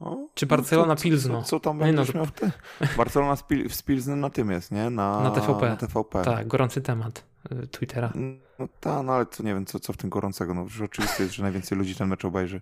O, 0.00 0.28
Czy 0.34 0.46
no, 0.46 0.56
Barcelona 0.56 0.96
co, 0.96 1.02
Pilzno? 1.02 1.42
Co, 1.42 1.48
co 1.48 1.60
tam 1.60 1.78
No 1.78 1.86
i 1.86 1.92
no, 1.92 1.96
będziesz 1.96 2.14
miał 2.14 2.26
te... 2.26 2.50
Barcelona 2.96 3.36
z, 3.36 3.42
Pil... 3.42 3.70
z 3.70 3.82
Pilznem 3.82 4.20
na 4.20 4.30
tym 4.30 4.50
jest, 4.50 4.72
nie? 4.72 4.90
Na, 4.90 5.20
Na 5.20 5.30
TVP. 5.30 5.68
Na 5.68 5.76
TVP. 5.76 6.22
Tak, 6.22 6.48
gorący 6.48 6.80
temat 6.80 7.24
y, 7.52 7.66
Twittera. 7.66 8.12
No 8.58 8.68
tak, 8.80 9.06
no 9.06 9.12
ale 9.12 9.26
to 9.26 9.42
nie 9.42 9.54
wiem, 9.54 9.66
co, 9.66 9.80
co 9.80 9.92
w 9.92 9.96
tym 9.96 10.10
gorącego. 10.10 10.54
No 10.54 10.62
już 10.62 10.80
oczywiste 10.80 11.22
jest, 11.22 11.34
że 11.34 11.42
najwięcej 11.42 11.78
ludzi 11.78 11.94
ten 11.94 12.08
mecz 12.08 12.24
obejrzy. 12.24 12.60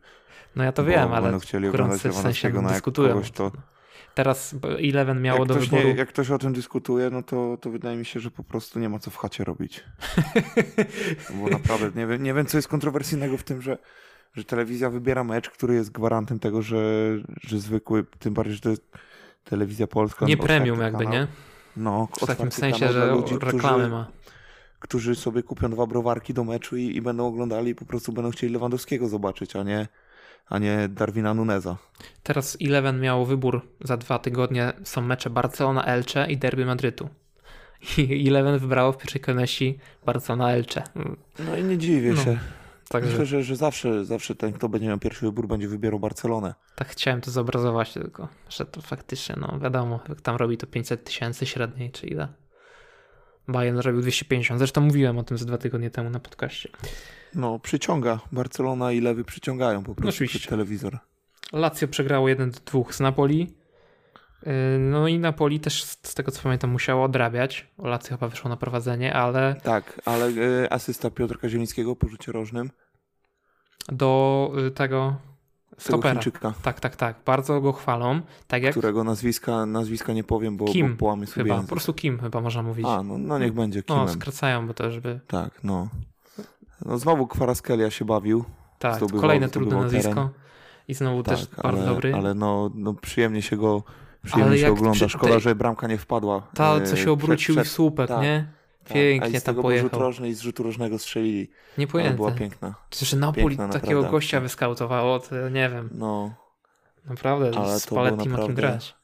No 0.56 0.64
ja 0.64 0.72
to 0.72 0.82
bo 0.82 0.88
wiem, 0.88 1.12
ale 1.12 1.40
chcieli 1.40 1.70
gorący 1.70 2.08
w 2.08 2.14
sensie 2.14 2.50
no 2.50 2.68
dyskutują. 2.68 3.08
kogoś 3.08 3.30
to... 3.30 3.52
Teraz 4.14 4.54
Eleven 4.88 5.22
miało 5.22 5.38
Jak 5.38 5.48
do 5.48 5.54
ktoś, 5.54 5.68
wyboru. 5.68 5.88
nie, 5.88 5.94
jak 5.94 6.08
ktoś 6.08 6.30
o 6.30 6.38
tym 6.38 6.52
dyskutuje, 6.52 7.10
no 7.10 7.22
to, 7.22 7.56
to 7.60 7.70
wydaje 7.70 7.96
mi 7.96 8.04
się, 8.04 8.20
że 8.20 8.30
po 8.30 8.44
prostu 8.44 8.78
nie 8.78 8.88
ma 8.88 8.98
co 8.98 9.10
w 9.10 9.16
chacie 9.16 9.44
robić. 9.44 9.84
Bo 11.34 11.48
naprawdę 11.48 12.00
nie 12.00 12.06
wiem, 12.06 12.22
nie 12.22 12.34
wiem, 12.34 12.46
co 12.46 12.58
jest 12.58 12.68
kontrowersyjnego 12.68 13.36
w 13.36 13.42
tym, 13.42 13.62
że, 13.62 13.78
że 14.34 14.44
telewizja 14.44 14.90
wybiera 14.90 15.24
mecz, 15.24 15.50
który 15.50 15.74
jest 15.74 15.90
gwarantem 15.92 16.38
tego, 16.38 16.62
że, 16.62 16.78
że 17.40 17.58
zwykły, 17.58 18.04
tym 18.18 18.34
bardziej, 18.34 18.54
że 18.54 18.60
to 18.60 18.68
jest 18.70 18.82
telewizja 19.44 19.86
polska. 19.86 20.26
nie 20.26 20.34
otwarty 20.34 20.54
premium 20.54 20.80
jakby, 20.80 21.04
kanał. 21.04 21.12
nie? 21.20 21.26
No, 21.76 22.08
W 22.22 22.26
takim 22.26 22.52
sensie, 22.52 22.78
kanał 22.86 22.92
że 22.94 23.06
ludzi, 23.06 23.34
reklamy 23.34 23.60
którzy, 23.78 23.88
ma. 23.88 24.06
którzy 24.78 25.14
sobie 25.14 25.42
kupią 25.42 25.70
dwa 25.70 25.86
browarki 25.86 26.34
do 26.34 26.44
meczu 26.44 26.76
i, 26.76 26.96
i 26.96 27.02
będą 27.02 27.26
oglądali 27.26 27.70
i 27.70 27.74
po 27.74 27.84
prostu 27.84 28.12
będą 28.12 28.30
chcieli 28.30 28.52
Lewandowskiego 28.52 29.08
zobaczyć, 29.08 29.56
a 29.56 29.62
nie, 29.62 29.88
a 30.48 30.58
nie 30.58 30.88
Darwina 30.88 31.34
Nuneza. 31.34 31.76
Teraz 32.22 32.56
Eleven 32.62 33.00
miało 33.00 33.26
wybór 33.26 33.60
za 33.80 33.96
dwa 33.96 34.18
tygodnie. 34.18 34.72
Są 34.84 35.00
mecze 35.02 35.30
Barcelona 35.30 35.84
Elche 35.84 36.26
i 36.30 36.36
Derby 36.36 36.66
Madrytu. 36.66 37.08
I 37.98 38.28
Eleven 38.28 38.58
wybrało 38.58 38.92
w 38.92 38.98
pierwszej 38.98 39.20
kolejności 39.20 39.78
Barcelona 40.06 40.52
Elche. 40.52 40.82
Mm, 40.96 41.16
No 41.38 41.56
i 41.56 41.64
nie 41.64 41.78
dziwię 41.78 42.12
No, 42.12 42.24
się. 42.24 42.38
Także 42.88 43.10
Myślę, 43.10 43.26
że, 43.26 43.42
że 43.42 43.56
zawsze, 43.56 44.04
zawsze 44.04 44.34
ten, 44.34 44.52
kto 44.52 44.68
będzie 44.68 44.88
miał 44.88 44.98
pierwszy 44.98 45.26
wybór, 45.26 45.48
będzie 45.48 45.68
wybierał 45.68 46.00
Barcelonę. 46.00 46.54
tak 46.74 46.88
chciałem 46.88 47.20
to 47.20 47.30
zobrazować 47.30 47.92
tylko, 47.92 48.28
że 48.48 48.66
to 48.66 48.80
faktycznie, 48.80 49.36
no 49.40 49.58
wiadomo, 49.58 50.00
jak 50.08 50.20
tam 50.20 50.36
robi 50.36 50.56
to 50.56 50.66
500 50.66 51.04
tysięcy 51.04 51.46
średniej, 51.46 51.90
czy 51.90 52.06
ile. 52.06 52.28
Bayern 53.48 53.78
robił 53.78 54.00
250. 54.00 54.58
Zresztą 54.58 54.80
mówiłem 54.80 55.18
o 55.18 55.22
tym 55.22 55.38
z 55.38 55.46
dwa 55.46 55.58
tygodnie 55.58 55.90
temu 55.90 56.10
na 56.10 56.20
podcaście. 56.20 56.68
No, 57.34 57.58
przyciąga. 57.58 58.20
Barcelona 58.32 58.92
i 58.92 59.00
Lewy 59.00 59.24
przyciągają 59.24 59.84
po 59.84 59.94
prostu 59.94 60.08
Oczywiście. 60.08 60.38
przed 60.38 60.50
telewizor. 60.50 60.98
Lazio 61.52 61.88
przegrało 61.88 62.28
1 62.28 62.50
do 62.50 62.58
2 62.60 62.92
z 62.92 63.00
Napoli. 63.00 63.54
Yy, 64.46 64.52
No 64.78 65.08
i 65.08 65.18
Napoli 65.18 65.60
też 65.60 65.84
z 65.84 66.14
tego 66.14 66.32
co 66.32 66.42
pamiętam 66.42 66.70
musiało 66.70 67.04
odrabiać. 67.04 67.66
Lazio 67.78 68.08
chyba 68.08 68.28
wyszło 68.28 68.48
na 68.50 68.56
prowadzenie, 68.56 69.14
ale 69.14 69.56
Tak, 69.62 70.00
ale 70.04 70.28
y, 70.28 70.70
asysta 70.70 71.10
Piotrka 71.10 71.48
Zielińskiego 71.48 71.96
po 71.96 72.08
rzucie 72.08 72.32
rożnym. 72.32 72.70
do 73.92 74.50
y, 74.66 74.70
tego 74.70 75.16
stopera. 75.78 76.20
Tak, 76.62 76.80
tak, 76.80 76.96
tak. 76.96 77.16
Bardzo 77.26 77.60
go 77.60 77.72
chwalą. 77.72 78.20
Tak 78.46 78.62
jak 78.62 78.72
którego 78.72 79.04
nazwiska, 79.04 79.66
nazwiska 79.66 80.12
nie 80.12 80.24
powiem, 80.24 80.56
bo, 80.56 80.64
Kim 80.64 80.90
bo 80.92 80.96
połamię 80.98 81.26
sobie 81.26 81.42
chyba. 81.42 81.54
Po 81.54 81.58
język. 81.58 81.70
prostu 81.70 81.94
Kim 81.94 82.18
chyba 82.20 82.40
można 82.40 82.62
mówić. 82.62 82.86
A, 82.88 83.02
no, 83.02 83.18
no 83.18 83.38
niech 83.38 83.52
będzie 83.52 83.82
Kimem. 83.82 84.02
no, 84.06 84.08
skracają, 84.12 84.66
bo 84.66 84.74
to 84.74 84.90
żeby... 84.90 85.20
Tak, 85.26 85.50
no. 85.64 85.88
No 86.84 86.98
znowu 86.98 87.26
Kwaraskelia 87.26 87.90
się 87.90 88.04
bawił. 88.04 88.44
Tak, 88.78 88.96
Zdobywał- 88.96 89.20
kolejne 89.20 89.48
trudne 89.48 89.76
nazwisko. 89.76 90.10
teren. 90.14 90.28
I 90.88 90.94
znowu 90.94 91.22
Tak, 91.22 91.36
też 91.38 91.46
ale, 91.56 91.62
bardzo 91.72 91.86
dobry. 91.94 92.14
ale 92.14 92.34
no, 92.34 92.70
no 92.74 92.94
przyjemnie 92.94 93.42
się 93.42 93.56
go 93.56 93.82
przyjemnie 94.28 94.50
Ale 94.50 94.58
się 94.58 94.62
jak 94.64 94.72
ogląda. 94.72 94.94
przy- 95.06 95.08
Szkoda, 95.08 95.38
że 95.38 95.54
bramka 95.54 95.86
nie 95.86 95.98
wpadła. 95.98 96.48
Ta, 96.54 96.76
e, 96.76 96.82
co 96.86 96.96
się 96.96 97.12
obrócił 97.12 97.54
przed, 97.54 97.66
i 97.66 97.68
w 97.68 97.72
słupek, 97.72 98.08
tak, 98.08 98.22
nie? 98.22 98.48
tak. 98.84 98.90
A 98.90 98.94
Pięknie 98.94 99.30
i 99.30 99.40
z 99.40 99.42
tego 99.42 99.56
rzut 99.56 99.62
pojechał. 99.62 100.00
rożny 100.00 100.28
i 100.28 100.34
z 100.34 100.40
rzutu 100.40 100.62
rożnego 100.62 100.98
strzelili. 100.98 101.40
Ale 101.50 101.74
Niepojęte. 101.78 102.16
była 102.16 102.30
piękna. 102.32 102.74
Że 103.02 103.16
Napoli 103.16 103.46
piękna 103.56 103.68
takiego 103.68 103.94
naprawdę 103.94 104.10
gościa 104.10 104.40
wyskautowało, 104.40 105.18
to 105.20 105.48
nie 105.48 105.68
wiem. 105.70 105.88
No, 105.92 106.34
Naprawdę, 107.04 107.50
Ale 107.58 107.80
z 107.80 107.86
Paletti 107.86 108.28
ma 108.28 108.38
kim 108.38 108.54
grać. 108.54 108.96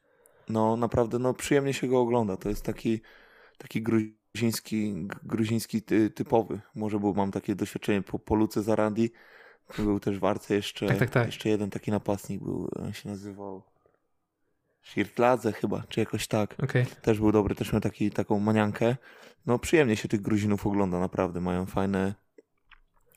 no 0.49 0.77
naprawdę 0.77 1.19
no, 1.19 1.35
przyjemnie 1.35 1.75
się 1.75 1.87
go 1.89 2.01
ogląda. 2.01 2.37
To 2.37 2.49
jest 2.49 2.65
taki, 2.65 3.01
taki 3.59 3.83
gruziński, 3.83 5.09
gruziński 5.23 5.83
ty, 5.83 6.11
typowy. 6.11 6.61
Może 6.75 7.01
był, 7.01 7.15
mam 7.15 7.31
takie 7.31 7.55
doświadczenie 7.55 8.03
po, 8.03 8.19
po 8.19 8.35
Luce 8.35 8.63
Zarandi. 8.63 9.11
Był 9.79 10.01
też 10.01 10.19
w 10.19 10.25
Arce 10.25 10.55
jeszcze, 10.55 10.87
Tak, 10.87 10.99
tak, 10.99 11.11
tak. 11.11 11.27
jeszcze 11.27 11.49
jeden 11.49 11.71
taki 11.71 11.91
napastnik 11.91 12.43
był, 12.43 12.69
on 12.87 12.93
się 12.93 13.09
nazywał 13.09 13.63
Shirtladze 14.85 15.53
chyba, 15.53 15.83
czy 15.89 16.01
jakoś 16.01 16.27
tak. 16.27 16.55
Okej. 16.63 16.87
Też 17.03 17.19
był 17.19 17.33
dobry, 17.33 17.55
też 17.55 17.73
miał 17.73 17.81
taki, 17.81 18.11
taką 18.11 18.41
maniankę. 18.41 18.97
No 19.47 19.59
przyjemnie 19.59 19.97
się 19.97 20.09
tych 20.09 20.21
Gruzinów 20.21 20.67
ogląda, 20.67 20.99
naprawdę. 21.01 21.41
Mają 21.41 21.67
fajne, 21.67 22.15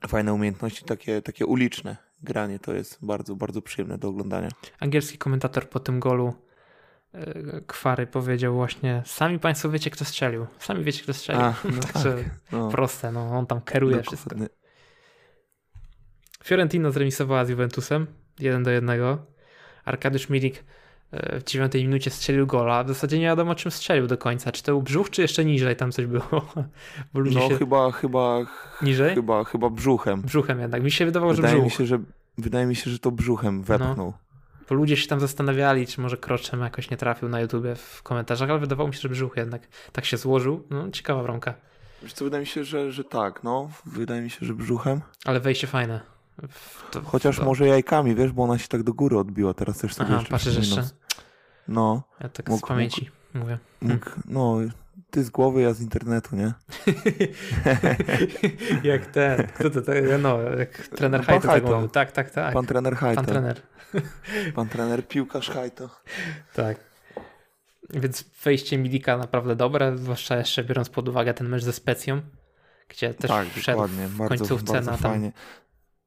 fajne 0.08 0.34
umiejętności, 0.34 0.86
takie, 0.86 1.22
takie 1.22 1.46
uliczne. 1.46 1.98
Granie 2.24 2.60
to 2.60 2.74
jest 2.74 3.06
bardzo, 3.06 3.36
bardzo 3.36 3.62
przyjemne 3.62 3.98
do 3.98 4.08
oglądania. 4.08 4.50
Angielski 4.80 5.18
komentator 5.18 5.70
po 5.70 5.80
tym 5.80 6.00
golu 6.00 6.34
e, 7.14 7.62
Kwary 7.62 8.08
powiedział 8.08 8.54
właśnie 8.54 9.04
sami 9.06 9.40
państwo 9.40 9.70
wiecie, 9.70 9.90
kto 9.90 10.06
strzelił. 10.06 10.48
Sami 10.60 10.84
wiecie, 10.84 11.04
kto 11.04 11.14
strzelił. 11.14 11.42
A, 11.42 11.54
no 11.64 11.82
Także 11.94 12.16
tak. 12.16 12.26
No, 12.52 12.70
proste, 12.70 13.12
no 13.12 13.38
on 13.38 13.48
tam 13.48 13.62
kieruje 13.62 14.02
wszystko. 14.02 14.36
Fiorentina 16.44 16.92
zremisowała 16.92 17.46
z 17.46 17.50
Juventusem 17.50 18.08
1 18.40 18.64
do 18.64 18.72
1. 18.72 19.18
Arkadiusz 19.86 20.30
Milik 20.30 20.64
w 21.12 21.44
dziewiątej 21.46 21.84
minucie 21.84 22.10
strzelił 22.12 22.48
gola. 22.48 22.84
W 22.84 22.88
zasadzie 22.88 23.20
nie 23.20 23.26
wiadomo, 23.26 23.56
czym 23.56 23.72
strzelił 23.72 24.08
do 24.08 24.18
końca. 24.18 24.52
Czy 24.52 24.64
to 24.64 24.72
był 24.72 24.82
brzuch, 24.82 25.10
czy 25.10 25.22
jeszcze 25.22 25.46
niżej 25.46 25.76
tam 25.76 25.92
coś 25.92 26.06
było? 26.06 26.46
No 27.14 27.50
się... 27.50 27.58
chyba, 27.58 27.92
chyba, 27.92 28.40
Niżej? 28.82 29.16
chyba, 29.16 29.44
chyba 29.44 29.70
brzuchem. 29.70 30.22
Brzuchem 30.22 30.60
jednak. 30.60 30.84
Mi 30.84 30.92
się 30.92 31.06
wydawało, 31.06 31.34
że 31.34 31.42
Wydaje 31.42 31.56
mi, 31.62 31.68
brzuch. 31.68 31.78
się, 31.78 31.86
że, 31.86 32.00
wydaje 32.38 32.66
mi 32.66 32.76
się, 32.76 32.92
że 32.92 33.00
to 33.00 33.12
brzuchem 33.12 33.64
wepchnął. 33.64 34.14
Bo 34.70 34.76
ludzie 34.76 34.98
się 34.98 35.08
tam 35.08 35.20
zastanawiali, 35.20 35.88
czy 35.88 36.02
może 36.02 36.18
Kroczem 36.18 36.62
jakoś 36.62 36.90
nie 36.90 36.98
trafił 36.98 37.30
na 37.30 37.42
YouTubie 37.42 37.76
w 37.76 38.04
komentarzach, 38.04 38.50
ale 38.50 38.60
wydawało 38.60 38.88
mi 38.90 38.96
się, 38.96 39.02
że 39.02 39.10
brzuch 39.10 39.38
jednak 39.38 39.68
tak 39.92 40.06
się 40.06 40.18
złożył. 40.18 40.64
No, 40.70 40.92
ciekawa 40.92 41.24
bramka. 41.24 41.54
Wiesz 42.04 42.14
co, 42.14 42.26
wydaje 42.26 42.42
mi 42.42 42.48
się, 42.48 42.64
że, 42.64 42.92
że 42.92 43.04
tak, 43.04 43.44
no. 43.44 43.70
Wydaje 43.86 44.22
mi 44.22 44.30
się, 44.30 44.46
że 44.46 44.54
brzuchem. 44.54 45.02
Ale 45.26 45.40
wejście 45.40 45.68
fajne. 45.68 46.17
To, 46.92 47.02
Chociaż 47.02 47.38
to... 47.38 47.46
może 47.46 47.68
jajkami, 47.68 48.16
wiesz, 48.16 48.32
bo 48.32 48.44
ona 48.44 48.58
się 48.58 48.68
tak 48.68 48.84
do 48.84 48.94
góry 48.94 49.18
odbiła. 49.18 49.54
Teraz 49.54 49.78
też 49.78 49.94
sobie 49.94 50.08
Aha, 50.10 50.16
jeszcze 50.16 50.32
patrzysz 50.32 50.58
jeszcze. 50.58 50.84
No, 51.68 52.04
Ja 52.22 52.30
tak 52.30 52.50
Mógł- 52.50 52.66
z 52.66 52.70
pamięci 52.70 53.12
mówię. 53.34 53.58
mógł, 53.82 54.10
no, 54.26 54.58
ty 55.12 55.24
z 55.24 55.30
głowy, 55.30 55.62
ja 55.62 55.74
z 55.74 55.82
internetu, 55.82 56.36
nie? 56.36 56.54
jak 58.92 59.06
ten, 59.06 59.48
kto 59.48 59.70
to, 59.70 59.82
no, 60.20 60.42
jak 60.42 60.88
trener 60.88 61.24
Hajto 61.24 61.48
tak 61.48 61.64
mówił. 61.64 61.88
Tak, 61.88 62.12
tak, 62.12 62.32
tak. 62.32 62.54
Pan 62.54 62.66
trener 62.66 62.96
Hajto. 62.96 63.22
Pan 63.22 63.26
trener. 63.26 63.62
Pan 64.56 64.70
trener 64.70 65.08
piłkarz 65.08 65.50
Hajto. 65.50 65.90
Tak. 66.54 66.78
Więc 67.90 68.26
wejście 68.44 68.78
Milika 68.78 69.18
naprawdę 69.18 69.56
dobre, 69.56 69.98
zwłaszcza 69.98 70.38
jeszcze 70.38 70.64
biorąc 70.64 70.90
pod 70.90 71.10
uwagę 71.10 71.34
ten 71.34 71.50
mecz 71.50 71.64
ze 71.64 71.74
Specją, 71.74 72.22
gdzie 72.90 73.14
też 73.14 73.32
tak, 73.32 73.48
wszedł 73.48 73.88
w 73.88 74.28
końcówce 74.28 74.74
bardzo 74.74 74.92
na 74.92 74.98
tam 74.98 75.12
fajnie. 75.12 75.32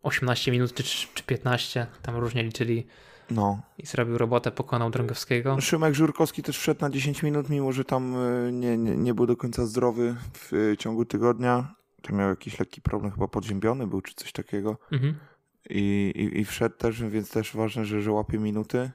18 0.03 0.51
minut 0.51 0.75
czy, 0.75 0.83
czy 1.15 1.23
15, 1.27 1.87
tam 2.03 2.17
różnie 2.17 2.43
liczyli 2.43 2.87
No. 3.31 3.63
i 3.79 3.87
zrobił 3.87 4.19
robotę, 4.19 4.51
pokonał 4.51 4.91
Drągowskiego. 4.91 5.61
Szymek 5.61 5.95
Żurkowski 5.95 6.43
też 6.43 6.59
wszedł 6.59 6.81
na 6.81 6.91
10 6.91 7.23
minut, 7.23 7.49
mimo 7.49 7.73
że 7.73 7.85
tam 7.85 8.17
y, 8.17 8.53
nie, 8.53 8.79
nie, 8.79 8.97
nie 8.97 9.15
był 9.15 9.27
do 9.27 9.37
końca 9.37 9.67
zdrowy 9.67 10.17
w 10.33 10.53
y, 10.53 10.77
ciągu 10.79 11.05
tygodnia. 11.05 11.75
To 12.03 12.15
miał 12.15 12.29
jakiś 12.29 12.59
lekki 12.59 12.81
problem, 12.83 13.13
chyba 13.13 13.29
podziębiony 13.29 13.87
był, 13.87 14.01
czy 14.01 14.15
coś 14.15 14.33
takiego. 14.33 14.79
Mhm. 14.93 15.15
I, 15.71 16.13
i, 16.17 16.41
i 16.41 16.45
wszedł 16.45 16.77
też, 16.77 17.03
więc 17.03 17.31
też 17.31 17.57
ważne, 17.57 17.85
że, 17.85 18.03
że 18.03 18.13
łapie 18.13 18.39
minuty. 18.39 18.91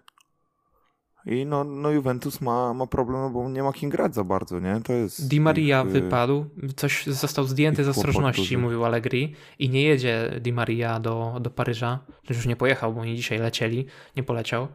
I 1.25 1.45
no, 1.45 1.63
no 1.63 1.91
Juventus 1.91 2.41
ma, 2.41 2.73
ma 2.73 2.87
problem, 2.87 3.33
bo 3.33 3.49
nie 3.49 3.63
ma 3.63 3.73
kim 3.73 3.89
grać 3.89 4.15
za 4.15 4.23
bardzo, 4.23 4.59
nie? 4.59 4.81
To 4.83 4.93
jest... 4.93 5.27
Di 5.27 5.39
Maria 5.39 5.81
ich, 5.81 5.87
y, 5.95 6.01
wypadł, 6.01 6.45
coś 6.75 7.05
został 7.05 7.45
zdjęty 7.45 7.83
z 7.83 7.87
ostrożności, 7.87 8.57
mówił 8.57 8.85
Allegri 8.85 9.35
i 9.59 9.69
nie 9.69 9.83
jedzie 9.83 10.39
Di 10.41 10.53
Maria 10.53 10.99
do, 10.99 11.37
do 11.41 11.49
Paryża, 11.49 11.99
już 12.29 12.45
nie 12.45 12.55
pojechał, 12.55 12.93
bo 12.93 13.01
oni 13.01 13.15
dzisiaj 13.15 13.39
lecieli, 13.39 13.85
nie 14.15 14.23
poleciał. 14.23 14.67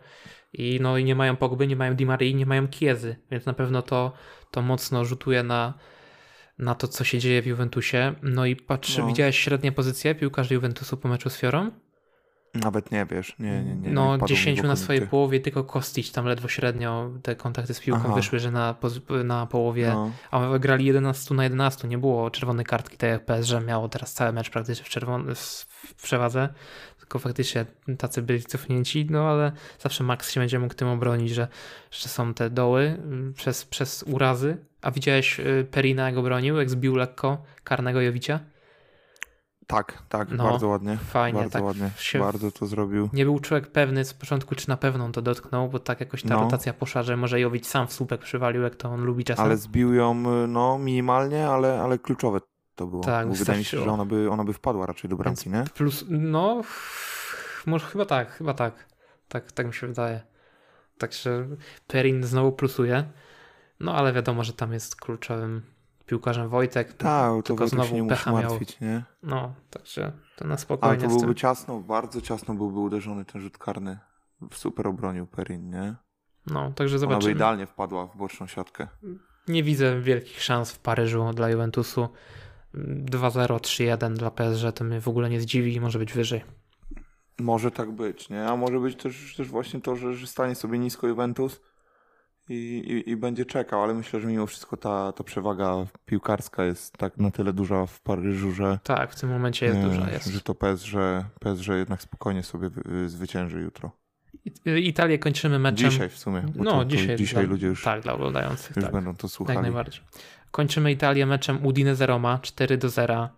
I 0.52 0.78
no 0.82 0.98
i 0.98 1.04
nie 1.04 1.14
mają 1.14 1.36
Pogby, 1.36 1.66
nie 1.66 1.76
mają 1.76 1.94
Di 1.94 2.06
Marii, 2.06 2.34
nie 2.34 2.46
mają 2.46 2.68
Kiezy, 2.68 3.16
więc 3.30 3.46
na 3.46 3.52
pewno 3.52 3.82
to, 3.82 4.12
to 4.50 4.62
mocno 4.62 5.04
rzutuje 5.04 5.42
na, 5.42 5.74
na 6.58 6.74
to, 6.74 6.88
co 6.88 7.04
się 7.04 7.18
dzieje 7.18 7.42
w 7.42 7.46
Juventusie. 7.46 8.14
No 8.22 8.46
i 8.46 8.56
patrz, 8.56 8.98
No. 8.98 9.06
widziałeś 9.06 9.38
średnie 9.38 9.72
pozycje 9.72 10.14
piłkarzy 10.14 10.54
Juventusu 10.54 10.96
po 10.96 11.08
meczu 11.08 11.30
z 11.30 11.36
Fiorą? 11.36 11.70
Nawet 12.54 12.90
nie 12.92 13.06
wiesz, 13.06 13.34
nie, 13.38 13.62
nie, 13.64 13.74
nie. 13.74 13.90
no, 13.90 14.06
wpadło 14.08 14.24
mi 14.24 14.28
10 14.28 14.60
w 14.60 14.64
na 14.64 14.76
swojej 14.76 15.06
połowie, 15.06 15.40
tylko 15.40 15.64
Kostić 15.64 16.12
tam 16.12 16.26
ledwo 16.26 16.48
średnio 16.48 17.10
te 17.22 17.36
kontakty 17.36 17.74
z 17.74 17.80
piłką 17.80 18.02
Aha. 18.04 18.14
wyszły, 18.14 18.38
że 18.38 18.50
na, 18.50 18.74
na 19.24 19.46
połowie 19.46 19.90
No. 19.94 20.10
a 20.30 20.58
grali 20.58 20.84
11 20.84 21.34
na 21.34 21.44
11, 21.44 21.88
nie 21.88 21.98
było 21.98 22.30
czerwonej 22.30 22.64
kartki, 22.66 22.96
tak 22.96 23.10
jak 23.10 23.24
PSG 23.26 23.66
miało 23.66 23.88
teraz 23.88 24.12
cały 24.12 24.32
mecz 24.32 24.50
praktycznie 24.50 24.84
w, 24.84 24.88
czerwon- 24.88 25.34
w 25.96 26.02
przewadze, 26.02 26.48
tylko 26.98 27.18
faktycznie 27.18 27.66
tacy 27.98 28.22
byli 28.22 28.42
cofnięci, 28.42 29.06
no 29.10 29.28
ale 29.28 29.52
zawsze 29.78 30.04
Max 30.04 30.30
się 30.32 30.40
będzie 30.40 30.58
mógł 30.58 30.74
tym 30.74 30.88
obronić, 30.88 31.30
że, 31.30 31.48
że 31.90 32.08
są 32.08 32.34
te 32.34 32.50
doły 32.50 32.98
y, 33.30 33.32
przez, 33.32 33.64
przez 33.64 34.02
urazy. 34.06 34.56
A 34.82 34.90
widziałeś 34.90 35.40
y, 35.40 35.66
Perina 35.70 36.06
jak 36.08 36.16
obronił, 36.18 36.56
jak 36.56 36.70
zbił 36.70 36.96
lekko 36.96 37.42
karnego 37.64 38.00
Jowicia? 38.00 38.40
Tak, 39.70 40.02
tak, 40.08 40.30
No, 40.30 40.44
bardzo 40.44 40.68
ładnie. 40.68 40.96
Fajnie, 40.96 41.38
bardzo 41.38 41.52
tak 41.52 41.62
ładnie. 41.64 41.90
Bardzo 42.20 42.52
to 42.52 42.66
zrobił. 42.66 43.08
Nie 43.12 43.24
był 43.24 43.40
człowiek 43.40 43.66
pewny 43.66 44.04
z 44.04 44.14
początku, 44.14 44.54
czy 44.54 44.68
na 44.68 44.76
pewno 44.76 45.10
to 45.10 45.22
dotknął, 45.22 45.68
bo 45.68 45.78
tak 45.78 46.00
jakoś 46.00 46.22
ta 46.22 46.28
No. 46.34 46.40
rotacja 46.40 46.72
poszła, 46.72 47.02
że 47.02 47.16
może 47.16 47.40
Jowić 47.40 47.66
sam 47.66 47.86
w 47.86 47.92
słupek 47.92 48.20
przywalił, 48.20 48.62
jak 48.62 48.74
to 48.76 48.88
on 48.88 49.04
lubi 49.04 49.24
czasem. 49.24 49.44
Ale 49.44 49.56
zbił 49.56 49.94
ją, 49.94 50.14
no, 50.48 50.78
minimalnie, 50.78 51.48
ale, 51.48 51.80
ale 51.82 51.98
kluczowe 51.98 52.40
to 52.74 52.86
było. 52.86 53.02
Tak, 53.02 53.28
Bo 53.28 53.34
wydaje 53.34 53.58
mi 53.58 53.64
się, 53.64 53.78
że 53.78 53.90
ona 53.90 54.04
by, 54.04 54.30
ona 54.30 54.44
by 54.44 54.52
wpadła 54.52 54.86
raczej 54.86 55.10
do 55.10 55.16
bramki, 55.16 55.50
nie? 55.50 55.64
Plus, 55.74 56.04
no, 56.08 56.62
może 57.66 57.86
chyba 57.86 58.04
tak, 58.04 58.30
chyba 58.32 58.54
tak. 58.54 58.86
Tak, 59.28 59.52
tak 59.52 59.66
mi 59.66 59.74
się 59.74 59.86
wydaje. 59.86 60.20
Także 60.98 61.46
Perin 61.86 62.24
znowu 62.24 62.52
plusuje. 62.52 63.04
No 63.80 63.94
ale 63.94 64.12
wiadomo, 64.12 64.44
że 64.44 64.52
tam 64.52 64.72
jest 64.72 64.96
kluczowym 64.96 65.62
piłkarzem 66.10 66.48
Wojtek. 66.48 66.92
Tak, 66.92 67.30
to 67.32 67.42
tylko 67.42 67.68
znowu 67.68 67.94
nie 67.94 68.02
musi 68.02 68.10
pecha 68.10 68.32
miał. 68.32 68.42
martwić, 68.42 68.80
nie? 68.80 69.02
No, 69.22 69.54
także 69.70 70.12
to 70.36 70.44
na 70.44 70.50
Ale 70.50 70.58
spokojnie 70.58 71.04
to 71.04 71.10
z 71.10 71.16
byłby 71.16 71.34
ciasno, 71.34 71.80
bardzo 71.80 72.20
ciasno 72.20 72.54
byłby 72.54 72.78
uderzony 72.78 73.24
ten 73.24 73.40
rzut 73.40 73.58
karny. 73.58 73.98
Super 74.52 74.86
obronił 74.86 75.26
Perin, 75.26 75.70
nie? 75.70 75.94
No, 76.46 76.72
także 76.72 76.96
Ona 76.96 77.06
by 77.06 77.10
zobaczymy. 77.10 77.32
idealnie 77.32 77.66
wpadła 77.66 78.06
w 78.06 78.16
boczną 78.16 78.46
siatkę. 78.46 78.88
Nie 79.48 79.62
widzę 79.62 80.00
wielkich 80.00 80.42
szans 80.42 80.72
w 80.72 80.78
Paryżu 80.78 81.32
dla 81.34 81.50
Juventusu. 81.50 82.08
2-0, 82.74 83.56
3-1 83.56 84.12
dla 84.12 84.30
PSG 84.30 84.72
to 84.74 84.84
mnie 84.84 85.00
w 85.00 85.08
ogóle 85.08 85.30
nie 85.30 85.40
zdziwi, 85.40 85.80
może 85.80 85.98
być 85.98 86.12
wyżej. 86.12 86.44
Może 87.38 87.70
tak 87.70 87.90
być, 87.90 88.28
nie? 88.28 88.46
A 88.46 88.56
może 88.56 88.80
być 88.80 88.96
też, 89.02 89.34
też 89.36 89.48
właśnie 89.48 89.80
to, 89.80 89.96
że, 89.96 90.14
że 90.14 90.26
stanie 90.26 90.54
sobie 90.54 90.78
nisko 90.78 91.06
Juventus 91.06 91.60
i, 92.54 93.02
i, 93.10 93.16
będzie 93.16 93.44
czekał, 93.46 93.82
ale 93.82 93.94
myślę, 93.94 94.20
że 94.20 94.26
mimo 94.28 94.46
wszystko 94.46 94.76
ta, 94.76 95.12
ta 95.12 95.24
przewaga 95.24 95.74
piłkarska 96.06 96.64
jest 96.64 96.98
tak 96.98 97.16
na 97.18 97.30
tyle 97.30 97.52
duża 97.52 97.86
w 97.86 98.00
Paryżu, 98.00 98.52
że, 98.52 98.78
Tak, 98.84 99.12
w 99.12 99.20
tym 99.20 99.30
momencie 99.30 99.66
jest 99.66 99.80
duża. 99.80 100.10
Jest. 100.10 100.26
że 100.26 100.40
to 100.40 100.54
PSG, 100.54 100.94
PSG 101.40 101.68
jednak 101.68 102.02
spokojnie 102.02 102.42
sobie 102.42 102.68
wy- 102.70 103.08
zwycięży 103.08 103.60
jutro. 103.60 103.90
Italię 104.66 105.18
kończymy 105.18 105.58
meczem. 105.58 105.90
Dzisiaj 105.90 106.08
w 106.08 106.18
sumie. 106.18 106.42
No, 106.54 106.64
to, 106.70 106.78
to 106.78 106.84
dzisiaj. 106.84 107.16
dzisiaj 107.16 107.42
dla, 107.44 107.52
ludzie 107.52 107.66
już, 107.66 107.82
Tak, 107.84 108.02
dla 108.02 108.12
oglądających. 108.12 108.76
już 108.76 108.84
tak. 108.84 108.94
będą 108.94 109.14
to 109.16 109.28
słuchali. 109.28 109.58
najbardziej. 109.60 110.02
Kończymy 110.50 110.92
Italię 110.92 111.26
meczem 111.26 111.66
Udinese 111.66 112.06
Roma 112.06 112.38
4 112.42 112.76
do 112.78 112.88
0. 112.88 113.28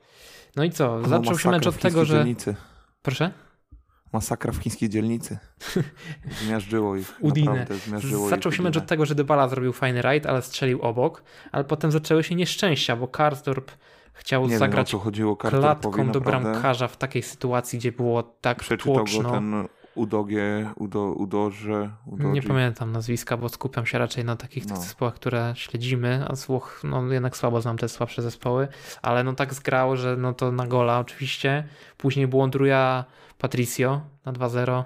No 0.57 0.65
i 0.65 0.71
co? 0.71 0.99
No, 0.99 1.09
Zaczął 1.09 1.39
się 1.39 1.51
mecz 1.51 1.67
od 1.67 1.79
tego, 1.79 2.05
że. 2.05 2.15
Dzielnicy. 2.17 2.55
Proszę? 3.03 3.31
Masakra 4.13 4.53
w 4.53 4.57
chińskiej 4.57 4.89
dzielnicy. 4.89 5.39
Zmiażdżyło 6.47 6.97
ich. 6.97 7.15
Udine. 7.21 7.67
Zmiażdżyło 7.87 8.29
Zaczął 8.29 8.53
ich 8.53 8.57
się 8.57 8.63
mecz 8.63 8.71
Udine. 8.71 8.83
od 8.85 8.89
tego, 8.89 9.07
że 9.07 9.15
Dybala 9.15 9.49
zrobił 9.49 9.73
fajny 9.73 10.03
rajd, 10.03 10.27
ale 10.27 10.43
strzelił 10.43 10.83
obok, 10.83 11.23
ale 11.53 11.65
potem 11.65 11.91
zaczęły 11.91 12.25
się 12.25 12.35
nieszczęścia, 12.35 12.97
bo 12.97 13.09
Karsdorp 13.09 13.71
chciał 14.13 14.43
Nie 14.43 14.49
wiem, 14.49 14.59
zagrać 14.59 14.91
co 14.91 14.99
chodziło 14.99 15.37
klatką 15.37 16.11
do 16.11 16.21
bramkarza 16.21 16.89
w 16.89 16.97
takiej 16.97 17.23
sytuacji, 17.23 17.79
gdzie 17.79 17.93
było 17.93 18.23
tak 18.23 18.59
Przeczytał 18.59 18.95
tłoczno. 18.95 19.23
go 19.23 19.31
ten 19.31 19.55
Udogie, 19.95 20.71
Udo, 20.77 21.03
Udorze, 21.13 21.91
Udodzi. 22.07 22.29
Nie 22.31 22.43
pamiętam 22.43 22.93
nazwiska, 22.93 23.37
bo 23.37 23.49
skupiam 23.49 23.87
się 23.87 23.99
raczej 23.99 24.25
na 24.25 24.37
takich 24.37 24.67
No. 24.69 24.77
zespołach, 24.77 25.15
które 25.15 25.53
śledzimy, 25.57 26.25
a 26.29 26.37
z 26.37 26.47
Włoch 26.47 26.81
no 26.85 27.13
jednak 27.13 27.37
słabo 27.37 27.61
znam 27.61 27.79
te 27.79 27.89
słabsze 27.89 28.23
zespoły, 28.23 28.69
ale 29.03 29.25
no 29.25 29.33
tak 29.33 29.55
zgrało, 29.55 29.97
że 29.97 30.17
no 30.17 30.33
to 30.35 30.53
na 30.53 30.67
gola 30.67 30.99
oczywiście. 30.99 31.65
Później 31.97 32.27
błądruja 32.27 33.05
Patricio 33.43 34.01
na 34.24 34.32
2-0. 34.32 34.84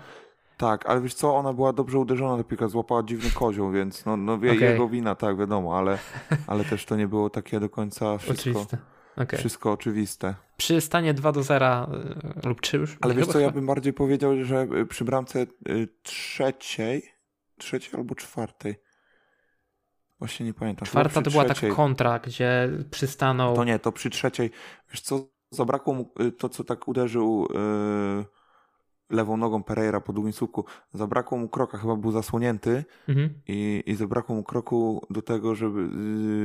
Tak, 0.57 0.87
ale 0.87 1.01
wiesz 1.01 1.15
co, 1.15 1.37
ona 1.37 1.53
była 1.53 1.73
dobrze 1.73 1.99
uderzona, 1.99 2.45
piłka 2.45 2.69
złapała 2.69 3.03
dziwny 3.03 3.31
kozioł, 3.31 3.71
więc 3.73 4.05
no, 4.05 4.17
no 4.17 4.35
Okej. 4.35 4.61
jego 4.61 4.89
wina, 4.89 5.15
tak, 5.15 5.39
wiadomo, 5.39 5.79
ale, 5.79 5.99
ale 6.47 6.65
też 6.65 6.85
to 6.85 6.97
nie 6.97 7.09
było 7.09 7.31
takie 7.31 7.61
do 7.61 7.69
końca 7.69 8.19
wszystko, 8.19 8.51
Oczywiste. 8.51 8.79
Okay. 9.17 9.39
wszystko 9.39 9.73
oczywiste. 9.73 10.35
Przy 10.57 10.81
stanie 10.81 11.15
2 11.15 11.33
do 11.33 11.43
0 11.43 11.89
y, 12.45 12.49
lub 12.49 12.61
3 12.61 12.77
już. 12.77 12.97
Ale 13.01 13.15
wiesz 13.15 13.27
co, 13.27 13.39
ja 13.39 13.51
bym 13.51 13.67
bardziej 13.67 13.93
powiedział, 13.93 14.45
że 14.45 14.63
y, 14.63 14.87
przy 14.87 15.05
bramce 15.05 15.47
y, 15.69 15.89
trzeciej, 16.03 17.03
trzeciej 17.59 17.95
albo 17.95 18.15
czwartej, 18.15 18.75
właśnie 20.19 20.47
nie 20.47 20.55
pamiętam. 20.55 20.87
Czwarta 20.87 21.23
to 21.23 21.31
była 21.31 21.45
trzeciej. 21.45 21.71
taka 21.71 21.77
kontra, 21.77 22.19
gdzie 22.19 22.69
przystanął. 22.91 23.57
To 23.57 23.65
nie, 23.65 23.79
to 23.79 23.93
przy 23.93 24.11
trzeciej. 24.11 24.51
Wiesz 24.91 25.01
co, 25.01 25.29
zabrakło 25.51 25.95
mu 25.95 26.13
to, 26.39 26.49
co 26.49 26.65
tak 26.65 26.89
uderzył 26.89 27.49
y, 27.51 28.36
lewą 29.11 29.37
nogą 29.37 29.63
Pereira 29.63 30.01
po 30.01 30.13
długim 30.13 30.33
słupku. 30.33 30.65
Zabrakło 30.93 31.39
mu 31.39 31.49
kroka, 31.49 31.79
chyba 31.79 31.97
był 31.97 32.13
zasłonięty 32.13 32.85
Mhm. 33.09 33.31
i, 33.49 33.83
i 33.87 33.95
zabrakło 33.95 34.35
mu 34.37 34.45
kroku 34.45 35.07
do 35.11 35.23
tego, 35.23 35.55
żeby 35.55 35.81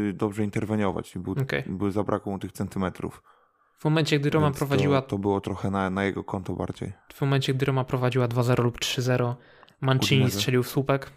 y, 0.09 0.13
dobrze 0.13 0.43
interweniować. 0.43 1.13
Był, 1.17 1.35
Okej. 1.41 1.63
był, 1.67 1.91
zabrakło 1.91 2.31
mu 2.31 2.39
tych 2.39 2.51
centymetrów. 2.51 3.23
W 3.77 3.83
momencie, 3.85 4.19
gdy 4.19 4.29
Roma 4.29 4.47
Więc 4.47 4.57
prowadziła 4.57 5.01
To, 5.01 5.07
to 5.07 5.17
było 5.17 5.41
trochę 5.41 5.71
na, 5.71 5.89
na 5.89 6.03
jego 6.03 6.23
konto 6.23 6.53
bardziej. 6.53 6.93
w 7.13 7.21
momencie, 7.21 7.53
gdy 7.53 7.65
Roma 7.65 7.83
prowadziła 7.83 8.27
2-0 8.27 8.63
lub 8.63 8.79
3-0, 8.79 9.35
Mancini 9.81 10.31
strzelił 10.31 10.63
w 10.63 10.67
słupek. 10.69 11.11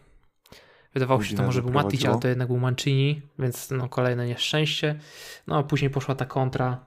Wydawało 0.94 1.22
się, 1.22 1.30
że 1.30 1.36
to 1.36 1.42
może 1.42 1.62
był 1.62 1.72
Matic, 1.72 2.04
ale 2.04 2.18
to 2.18 2.28
jednak 2.28 2.48
był 2.48 2.58
Mancini, 2.58 3.22
więc 3.38 3.70
no 3.70 3.88
kolejne 3.88 4.26
nieszczęście. 4.26 5.00
No 5.46 5.58
a 5.58 5.62
później 5.62 5.90
poszła 5.90 6.14
ta 6.14 6.24
kontra, 6.26 6.84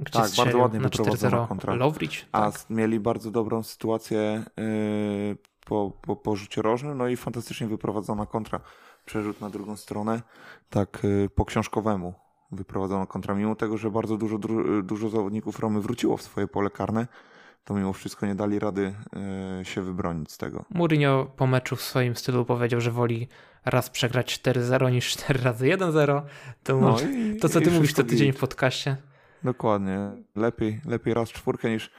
gdzie 0.00 0.18
Tak, 0.18 0.30
bardzo 0.36 0.58
ładnie 0.58 0.80
na 0.80 0.88
wyprowadzona 0.88 1.36
4-0 1.36 1.48
kontra. 1.48 1.74
Lovrić. 1.74 2.26
A 2.32 2.50
Tak. 2.50 2.70
mieli 2.70 3.00
bardzo 3.00 3.30
dobrą 3.30 3.62
sytuację 3.62 4.44
y, 4.58 5.36
po, 5.66 5.92
po, 6.02 6.16
po 6.16 6.36
rzucie 6.36 6.62
rożnym, 6.62 6.98
no 6.98 7.08
i 7.08 7.16
fantastycznie 7.16 7.66
wyprowadzona 7.66 8.26
kontra. 8.26 8.60
Przerzut 9.04 9.40
na 9.40 9.50
drugą 9.50 9.76
stronę, 9.76 10.22
tak 10.70 11.04
y, 11.04 11.30
po 11.34 11.44
książkowemu 11.44 12.14
wyprowadzona 12.52 13.06
kontra. 13.06 13.34
Mimo 13.34 13.54
tego, 13.54 13.78
że 13.78 13.90
bardzo 13.90 14.16
dużo, 14.16 14.36
dru- 14.38 14.82
dużo 14.82 15.08
zawodników 15.08 15.58
Romy 15.60 15.80
wróciło 15.80 16.16
w 16.16 16.22
swoje 16.22 16.48
pole 16.48 16.70
karne, 16.70 17.06
to 17.64 17.74
mimo 17.74 17.92
wszystko 17.92 18.26
nie 18.26 18.34
dali 18.34 18.58
rady 18.58 18.94
się 19.62 19.82
wybronić 19.82 20.32
z 20.32 20.38
tego. 20.38 20.64
Mourinho 20.70 21.26
po 21.36 21.46
meczu 21.46 21.76
w 21.76 21.82
swoim 21.82 22.16
stylu 22.16 22.44
powiedział, 22.44 22.80
że 22.80 22.90
woli 22.90 23.28
raz 23.64 23.90
przegrać 23.90 24.40
4-0 24.40 24.90
niż 24.92 25.10
4 25.10 25.40
razy 25.42 25.66
1-0. 25.66 26.22
To, 26.62 26.76
No 26.76 26.96
to 27.40 27.48
co 27.48 27.60
ty 27.60 27.70
mówisz 27.70 27.92
co 27.92 28.04
tydzień 28.04 28.32
w 28.32 28.38
podcaście. 28.38 28.96
Dokładnie. 29.44 30.10
Lepiej, 30.36 30.80
lepiej 30.84 31.14
raz 31.14 31.28
czwórkę 31.28 31.70
niż, 31.70 31.90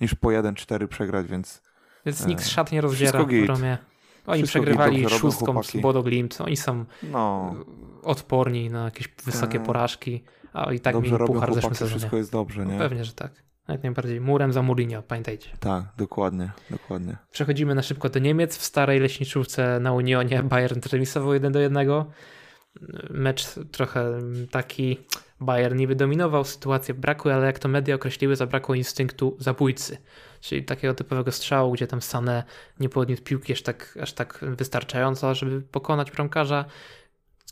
niż 0.00 0.14
po 0.14 0.28
1-4 0.28 0.86
przegrać, 0.86 1.26
więc 1.26 1.62
Więc 2.06 2.24
E, 2.24 2.26
nikt 2.26 2.42
z 2.42 2.48
szat 2.48 2.72
nie 2.72 2.80
rozdziera 2.80 3.24
w. 3.24 3.46
Romie. 3.46 3.78
Oni 4.26 4.42
Wszystko 4.42 4.60
przegrywali 4.60 5.08
szóstką 5.08 5.62
z. 5.62 5.76
Bodo 5.76 6.02
Glimt. 6.02 6.40
Oni 6.40 6.56
są 6.56 6.84
no, 7.02 7.54
odporni 8.02 8.70
na 8.70 8.84
jakieś 8.84 9.08
wysokie 9.24 9.58
Tak. 9.58 9.66
porażki, 9.66 10.24
a 10.52 10.72
i 10.72 10.80
tak 10.80 10.94
dobrze 10.94 11.12
mieli 11.12 11.24
puchar 11.24 11.50
w 11.50 11.54
zeszłym 11.54 11.74
sezonie. 11.74 11.98
wszystko 11.98 12.16
jest 12.16 12.32
dobrze, 12.32 12.66
nie? 12.66 12.72
No 12.72 12.78
pewnie, 12.78 13.04
że 13.04 13.12
tak. 13.12 13.32
Jak 13.68 13.82
najbardziej. 13.82 14.20
Murem 14.20 14.52
za 14.52 14.62
Mourinho, 14.62 15.02
pamiętajcie. 15.02 15.50
Tak, 15.60 15.84
dokładnie, 15.96 16.50
dokładnie. 16.70 17.16
Przechodzimy 17.30 17.74
na 17.74 17.82
szybko 17.82 18.08
do 18.08 18.18
Niemiec. 18.18 18.56
W 18.56 18.64
starej 18.64 19.00
leśniczówce 19.00 19.80
na 19.80 19.92
Unionie 19.92 20.42
Bayern 20.42 20.80
remisował 20.92 21.34
1 21.34 21.52
do 21.52 21.58
1. 21.60 21.88
Mecz 23.10 23.46
trochę 23.72 24.18
taki 24.50 24.98
Bayern 25.40 25.76
niby 25.76 25.96
dominował, 25.96 26.44
sytuację 26.44 26.94
brakuje, 26.94 27.34
ale 27.34 27.46
jak 27.46 27.58
to 27.58 27.68
media 27.68 27.94
określiły, 27.94 28.36
zabrakło 28.36 28.74
instynktu 28.74 29.36
zabójcy. 29.38 29.98
Czyli 30.40 30.64
takiego 30.64 30.94
typowego 30.94 31.32
strzału, 31.32 31.72
gdzie 31.72 31.86
tam 31.86 32.00
Sané 32.00 32.42
nie 32.80 32.88
podniósł 32.88 33.22
piłki 33.22 33.52
aż 33.52 33.62
tak, 33.62 33.98
aż 34.02 34.12
tak 34.12 34.40
wystarczająco, 34.42 35.34
żeby 35.34 35.60
pokonać 35.62 36.10
bramkarza. 36.10 36.64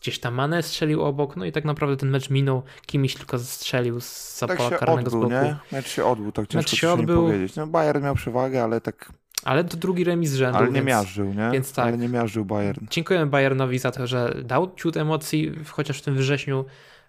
Gdzieś 0.01 0.19
tam 0.21 0.35
Mane 0.35 0.63
strzelił 0.63 1.03
obok, 1.03 1.37
no 1.37 1.45
i 1.45 1.53
tak 1.53 1.65
naprawdę 1.65 1.97
ten 1.97 2.11
mecz 2.11 2.31
minął. 2.31 2.63
Kimiś 2.87 3.15
tylko 3.15 3.39
strzelił 3.39 4.01
z 4.01 4.39
Tak 4.39 4.57
pola 4.59 4.71
się 4.71 4.77
karnego 4.77 5.11
z 5.11 5.15
odbył, 5.15 5.31
boku. 5.31 5.45
nie? 5.45 5.57
Mecz 5.73 5.89
się 5.89 6.05
odbył, 6.05 6.33
tak 6.33 6.47
ciężko 6.47 6.59
Mecz 6.59 6.71
się 6.71 6.77
się 6.77 6.91
odbył. 6.93 7.23
powiedzieć. 7.23 7.57
No 7.57 7.67
Bayern 7.67 8.05
miał 8.05 8.15
przewagę, 8.15 8.63
ale 8.65 8.81
tak, 8.81 9.13
Ale 9.45 9.65
to 9.65 9.77
drugi 9.77 10.05
remis 10.05 10.33
rzędu. 10.35 10.59
ale 10.59 10.67
nie 10.67 10.73
więc... 10.73 10.87
miażdżył, 10.87 11.35
nie? 11.35 11.51
więc 11.53 11.73
tak. 11.73 11.87
Ale 11.87 11.99
nie 11.99 12.09
miażdżył 12.09 12.45
Bayern. 12.45 12.87
Dziękujemy 12.91 13.27
Bayernowi 13.27 13.79
za 13.79 13.91
to, 13.91 14.07
że 14.07 14.35
dał 14.45 14.75
ciut 14.77 14.97
emocji, 14.97 15.53
chociaż 15.67 15.99
w 15.99 16.03
tym 16.03 16.15
wrześniu 16.17 16.65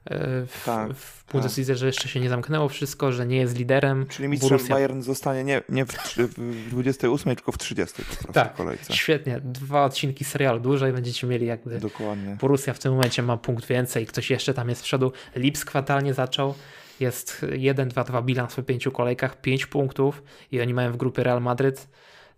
e, 0.05 0.17
w, 0.45 0.61
Tak, 0.65 0.93
w 0.93 1.31
Bundeslize, 1.31 1.75
że 1.75 1.85
jeszcze 1.85 2.07
się 2.07 2.19
nie 2.19 2.29
zamknęło 2.29 2.69
wszystko, 2.69 3.11
że 3.11 3.25
nie 3.25 3.37
jest 3.37 3.57
liderem. 3.57 4.05
Czyli 4.09 4.27
mistrzem 4.27 4.57
Borussia- 4.57 4.69
Bayern 4.69 5.01
zostanie 5.01 5.43
nie, 5.43 5.61
nie 5.69 5.85
w, 5.85 5.91
w 6.17 6.69
28, 6.69 7.35
tylko 7.35 7.51
w 7.51 7.57
30 7.57 8.03
po 8.27 8.33
Tak. 8.33 8.53
kolejce. 8.55 8.93
Świetnie, 8.93 9.39
dwa 9.43 9.85
odcinki 9.85 10.25
serialu 10.25 10.59
dłużej 10.59 10.93
będziecie 10.93 11.27
mieli 11.27 11.45
jakby 11.45 11.79
Dokładnie. 11.79 12.37
Borussia 12.41 12.73
w 12.73 12.79
tym 12.79 12.93
momencie 12.93 13.23
ma 13.23 13.37
punkt 13.37 13.65
więcej, 13.65 14.05
ktoś 14.05 14.29
jeszcze 14.29 14.53
tam 14.53 14.69
jest 14.69 14.81
z 14.81 14.83
przodu. 14.83 15.11
Lips 15.35 15.65
kwatalnie 15.65 16.13
zaczął, 16.13 16.53
jest 16.99 17.41
1-2-2 17.41 18.23
bilans 18.23 18.55
po 18.55 18.63
pięciu 18.63 18.91
kolejkach, 18.91 19.41
5 19.41 19.65
punktów 19.65 20.23
i 20.51 20.61
oni 20.61 20.73
mają 20.73 20.91
w 20.91 20.97
grupie 20.97 21.23
Real 21.23 21.41
Madryt. 21.41 21.87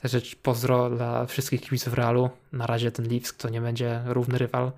Także 0.04 0.22
pozdro 0.42 0.90
dla 0.90 1.26
wszystkich 1.26 1.62
kibiców 1.62 1.94
Realu. 1.94 2.30
Na 2.52 2.68
razie 2.68 2.92
ten 2.92 3.08
Lipsk 3.08 3.38
to 3.38 3.50
nie 3.50 3.62
będzie 3.62 4.02
równy 4.06 4.38
rywal. 4.38 4.72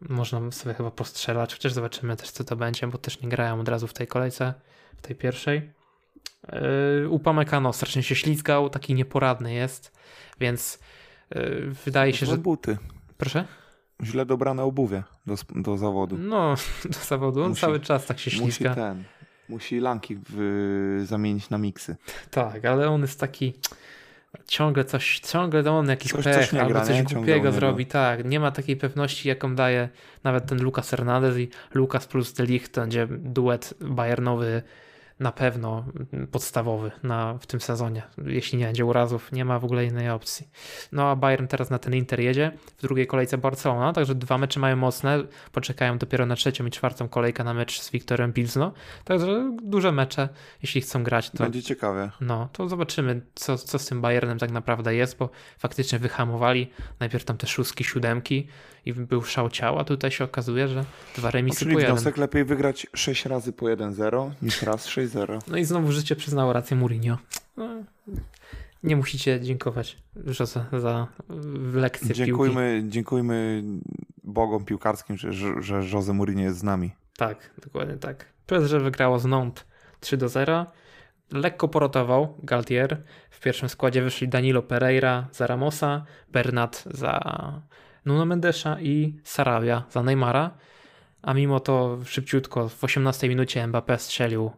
Można 0.00 0.50
sobie 0.50 0.74
chyba 0.74 0.90
postrzelać, 0.90 1.52
chociaż 1.54 1.72
zobaczymy 1.72 2.16
też 2.16 2.30
co 2.30 2.44
to 2.44 2.56
będzie, 2.56 2.86
bo 2.86 2.98
też 2.98 3.20
nie 3.20 3.28
grają 3.28 3.60
od 3.60 3.68
razu 3.68 3.86
w 3.86 3.92
tej 3.92 4.06
kolejce, 4.06 4.54
w 4.96 5.02
tej 5.02 5.16
pierwszej. 5.16 5.70
Yy, 7.02 7.08
Upamecano 7.08 7.72
strasznie 7.72 8.02
się 8.02 8.14
ślizgał, 8.14 8.70
taki 8.70 8.94
nieporadny 8.94 9.52
jest, 9.54 9.92
więc 10.40 10.78
yy, 11.34 11.70
wydaje 11.84 12.12
się, 12.12 12.26
że... 12.26 12.38
buty. 12.38 12.78
Proszę? 13.18 13.44
Źle 14.02 14.26
dobrane 14.26 14.62
obuwie 14.62 15.02
do, 15.26 15.34
do 15.56 15.76
zawodu. 15.76 16.18
No, 16.18 16.54
do 16.98 16.98
zawodu. 17.06 17.42
On 17.42 17.52
Musi- 17.52 17.60
cały 17.60 17.80
czas 17.80 18.06
tak 18.06 18.18
się 18.18 18.30
Musi 18.30 18.52
ślizga. 18.52 18.74
ten. 18.74 19.04
Musi 19.48 19.80
lanki 19.80 20.18
w, 20.28 21.04
zamienić 21.06 21.50
na 21.50 21.58
miksy. 21.58 21.96
Tak, 22.30 22.64
ale 22.64 22.90
on 22.90 23.00
jest 23.00 23.20
taki. 23.20 23.54
Ciągle 24.46 24.84
coś, 24.84 25.20
ciągle 25.20 25.70
on 25.72 25.88
jakiś 25.88 26.12
Coś- 26.12 26.24
pech 26.24 26.34
coś 26.36 26.52
nie 26.52 26.60
albo 26.60 26.72
gra, 26.72 26.84
coś 26.84 27.02
głupiego 27.02 27.52
zrobi. 27.52 27.86
Tak, 27.86 28.24
nie 28.24 28.40
ma 28.40 28.50
takiej 28.50 28.76
pewności, 28.76 29.28
jaką 29.28 29.54
daje 29.54 29.88
nawet 30.24 30.46
ten 30.46 30.62
Lucas 30.62 30.90
Hernandez 30.90 31.36
i 31.38 31.48
Lucas 31.74 32.06
plus 32.06 32.32
De 32.32 32.44
Ligt. 32.44 32.72
To 32.72 32.80
będzie 32.80 33.06
duet 33.10 33.74
Bayernowy 33.80 34.62
na 35.20 35.32
pewno 35.32 35.84
podstawowy 36.30 36.90
na, 37.02 37.38
w 37.40 37.46
tym 37.46 37.60
sezonie. 37.60 38.02
Jeśli 38.26 38.58
nie 38.58 38.66
będzie 38.66 38.84
urazów, 38.84 39.32
nie 39.32 39.44
ma 39.44 39.58
w 39.58 39.64
ogóle 39.64 39.84
innej 39.84 40.10
opcji. 40.10 40.48
No 40.92 41.10
a 41.10 41.16
Bayern 41.16 41.46
teraz 41.46 41.70
na 41.70 41.78
ten 41.78 41.94
Inter 41.94 42.20
jedzie. 42.20 42.52
W 42.76 42.82
drugiej 42.82 43.06
kolejce 43.06 43.38
Barcelona, 43.38 43.92
także 43.92 44.14
dwa 44.14 44.38
mecze 44.38 44.60
mają 44.60 44.76
mocne. 44.76 45.24
Poczekają 45.52 45.98
dopiero 45.98 46.26
na 46.26 46.36
trzecią 46.36 46.66
i 46.66 46.70
czwartą 46.70 47.08
kolejkę 47.08 47.44
na 47.44 47.54
mecz 47.54 47.80
z 47.80 47.90
Wiktorem 47.90 48.32
Pilzno. 48.32 48.72
Także 49.04 49.56
duże 49.62 49.92
mecze, 49.92 50.28
jeśli 50.62 50.80
chcą 50.80 51.02
grać, 51.02 51.30
to 51.30 51.44
Będzie 51.44 51.62
ciekawie. 51.62 52.10
no, 52.20 52.48
to 52.52 52.68
zobaczymy, 52.68 53.20
co, 53.34 53.58
co 53.58 53.78
z 53.78 53.86
tym 53.86 54.00
Bayernem 54.00 54.38
tak 54.38 54.50
naprawdę 54.50 54.94
jest, 54.94 55.18
bo 55.18 55.30
faktycznie 55.58 55.98
wyhamowali 55.98 56.70
najpierw 57.00 57.24
tam 57.24 57.36
te 57.36 57.46
szóstki, 57.46 57.84
siódemki 57.84 58.48
i 58.88 58.92
był 58.92 59.22
szał 59.22 59.50
ciała, 59.50 59.84
tutaj 59.84 60.10
się 60.10 60.24
okazuje, 60.24 60.68
że 60.68 60.84
dwa 61.16 61.30
remisy 61.30 61.58
Czyli 61.58 61.72
po 61.72 61.80
jeden. 61.80 61.94
wniosek 61.94 62.16
lepiej 62.16 62.44
wygrać 62.44 62.86
6 62.94 63.26
razy 63.26 63.52
po 63.52 63.66
1-0 63.66 64.30
niż 64.42 64.62
raz 64.62 64.88
6-0. 64.88 65.38
No 65.48 65.56
i 65.58 65.64
znowu 65.64 65.92
życie 65.92 66.16
przyznało 66.16 66.52
rację 66.52 66.76
Mourinho. 66.76 67.18
No, 67.56 67.68
nie 68.82 68.96
musicie 68.96 69.40
dziękować 69.40 69.96
za 70.72 71.06
y, 71.74 71.78
lekcję 71.78 72.06
piłki. 72.06 72.24
Dziękujmy, 72.24 72.84
dziękujmy 72.88 73.62
bogom 74.24 74.64
piłkarskim, 74.64 75.16
że, 75.16 75.32
że, 75.32 75.62
że 75.62 75.82
Jose 75.92 76.12
Mourinho 76.12 76.42
jest 76.42 76.58
z 76.58 76.62
nami. 76.62 76.90
Tak, 77.16 77.50
dokładnie 77.64 77.96
tak. 77.96 78.26
PSG 78.46 78.72
wygrało 78.72 79.18
z 79.18 79.24
Nantes 79.24 79.64
3 80.00 80.16
do 80.16 80.28
0. 80.28 80.66
Lekko 81.32 81.68
porotował 81.68 82.34
Galtier. 82.42 83.02
W 83.30 83.40
pierwszym 83.40 83.68
składzie 83.68 84.02
wyszli 84.02 84.28
Danilo 84.28 84.62
Pereira 84.62 85.28
za 85.32 85.46
Ramosa, 85.46 86.04
Bernat 86.32 86.84
za 86.90 87.20
Nuno 88.08 88.26
Mendesza 88.26 88.80
i 88.80 89.14
Sarabia 89.24 89.84
za 89.90 90.02
Neymara. 90.02 90.50
A 91.22 91.34
mimo 91.34 91.60
to 91.60 91.98
szybciutko 92.04 92.68
w 92.68 92.84
18 92.84 93.28
minucie 93.28 93.64
Mbappé 93.68 93.98
strzelił 93.98 94.50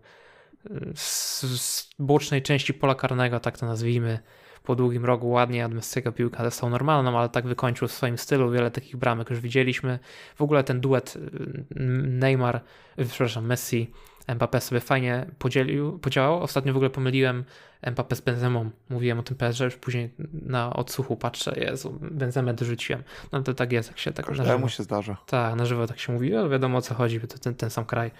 y, 0.66 0.92
z, 0.94 1.40
z 1.42 1.94
bocznej 1.98 2.42
części 2.42 2.74
pola 2.74 2.94
karnego, 2.94 3.40
tak 3.40 3.58
to 3.58 3.66
nazwijmy, 3.66 4.18
po 4.64 4.74
długim 4.76 5.04
rogu 5.04 5.30
ładnie, 5.30 5.66
od 5.66 5.74
Messiego 5.74 6.12
piłka 6.12 6.44
został 6.44 6.70
normalną, 6.70 7.18
ale 7.18 7.28
tak 7.28 7.46
wykończył 7.46 7.88
w 7.88 7.92
swoim 7.92 8.18
stylu. 8.18 8.50
Wiele 8.50 8.70
takich 8.70 8.96
bramek 8.96 9.30
już 9.30 9.40
widzieliśmy. 9.40 9.98
W 10.36 10.42
ogóle 10.42 10.64
ten 10.64 10.80
duet 10.80 11.16
y, 11.16 11.64
Neymar, 12.06 12.60
y, 12.98 13.04
przepraszam, 13.04 13.46
Messi, 13.46 13.90
Mbappé 14.36 14.60
sobie 14.60 14.80
fajnie 14.80 15.26
podzielił, 15.38 15.98
podziałał. 15.98 16.42
Ostatnio 16.42 16.72
w 16.72 16.76
ogóle 16.76 16.90
pomyliłem 16.90 17.44
Mbappé 17.82 18.14
z 18.14 18.20
Benzemą. 18.20 18.70
Mówiłem 18.90 19.18
o 19.18 19.22
tym 19.22 19.36
PSG, 19.36 19.60
już 19.60 19.76
później 19.76 20.10
na 20.32 20.72
odsłuchu 20.72 21.16
patrzę, 21.16 21.54
Jezu, 21.56 21.98
Benzemę 22.00 22.54
dorzuciłem. 22.54 23.02
No 23.32 23.42
to 23.42 23.54
tak 23.54 23.72
jest, 23.72 23.88
jak 23.88 23.98
się 23.98 24.12
tak 24.12 24.28
na 24.28 24.34
żywo, 24.34 24.44
Każdemu 24.48 24.68
się 24.68 24.82
zdarza. 24.82 25.16
tak, 25.26 25.54
na 25.56 25.66
żywo 25.66 25.86
tak 25.86 25.98
się 25.98 26.12
mówi, 26.12 26.36
ale 26.36 26.48
wiadomo 26.48 26.78
o 26.78 26.82
co 26.82 26.94
chodzi, 26.94 27.20
bo 27.20 27.26
to 27.26 27.38
ten, 27.38 27.54
ten 27.54 27.70
sam 27.70 27.84
kraj. 27.84 28.10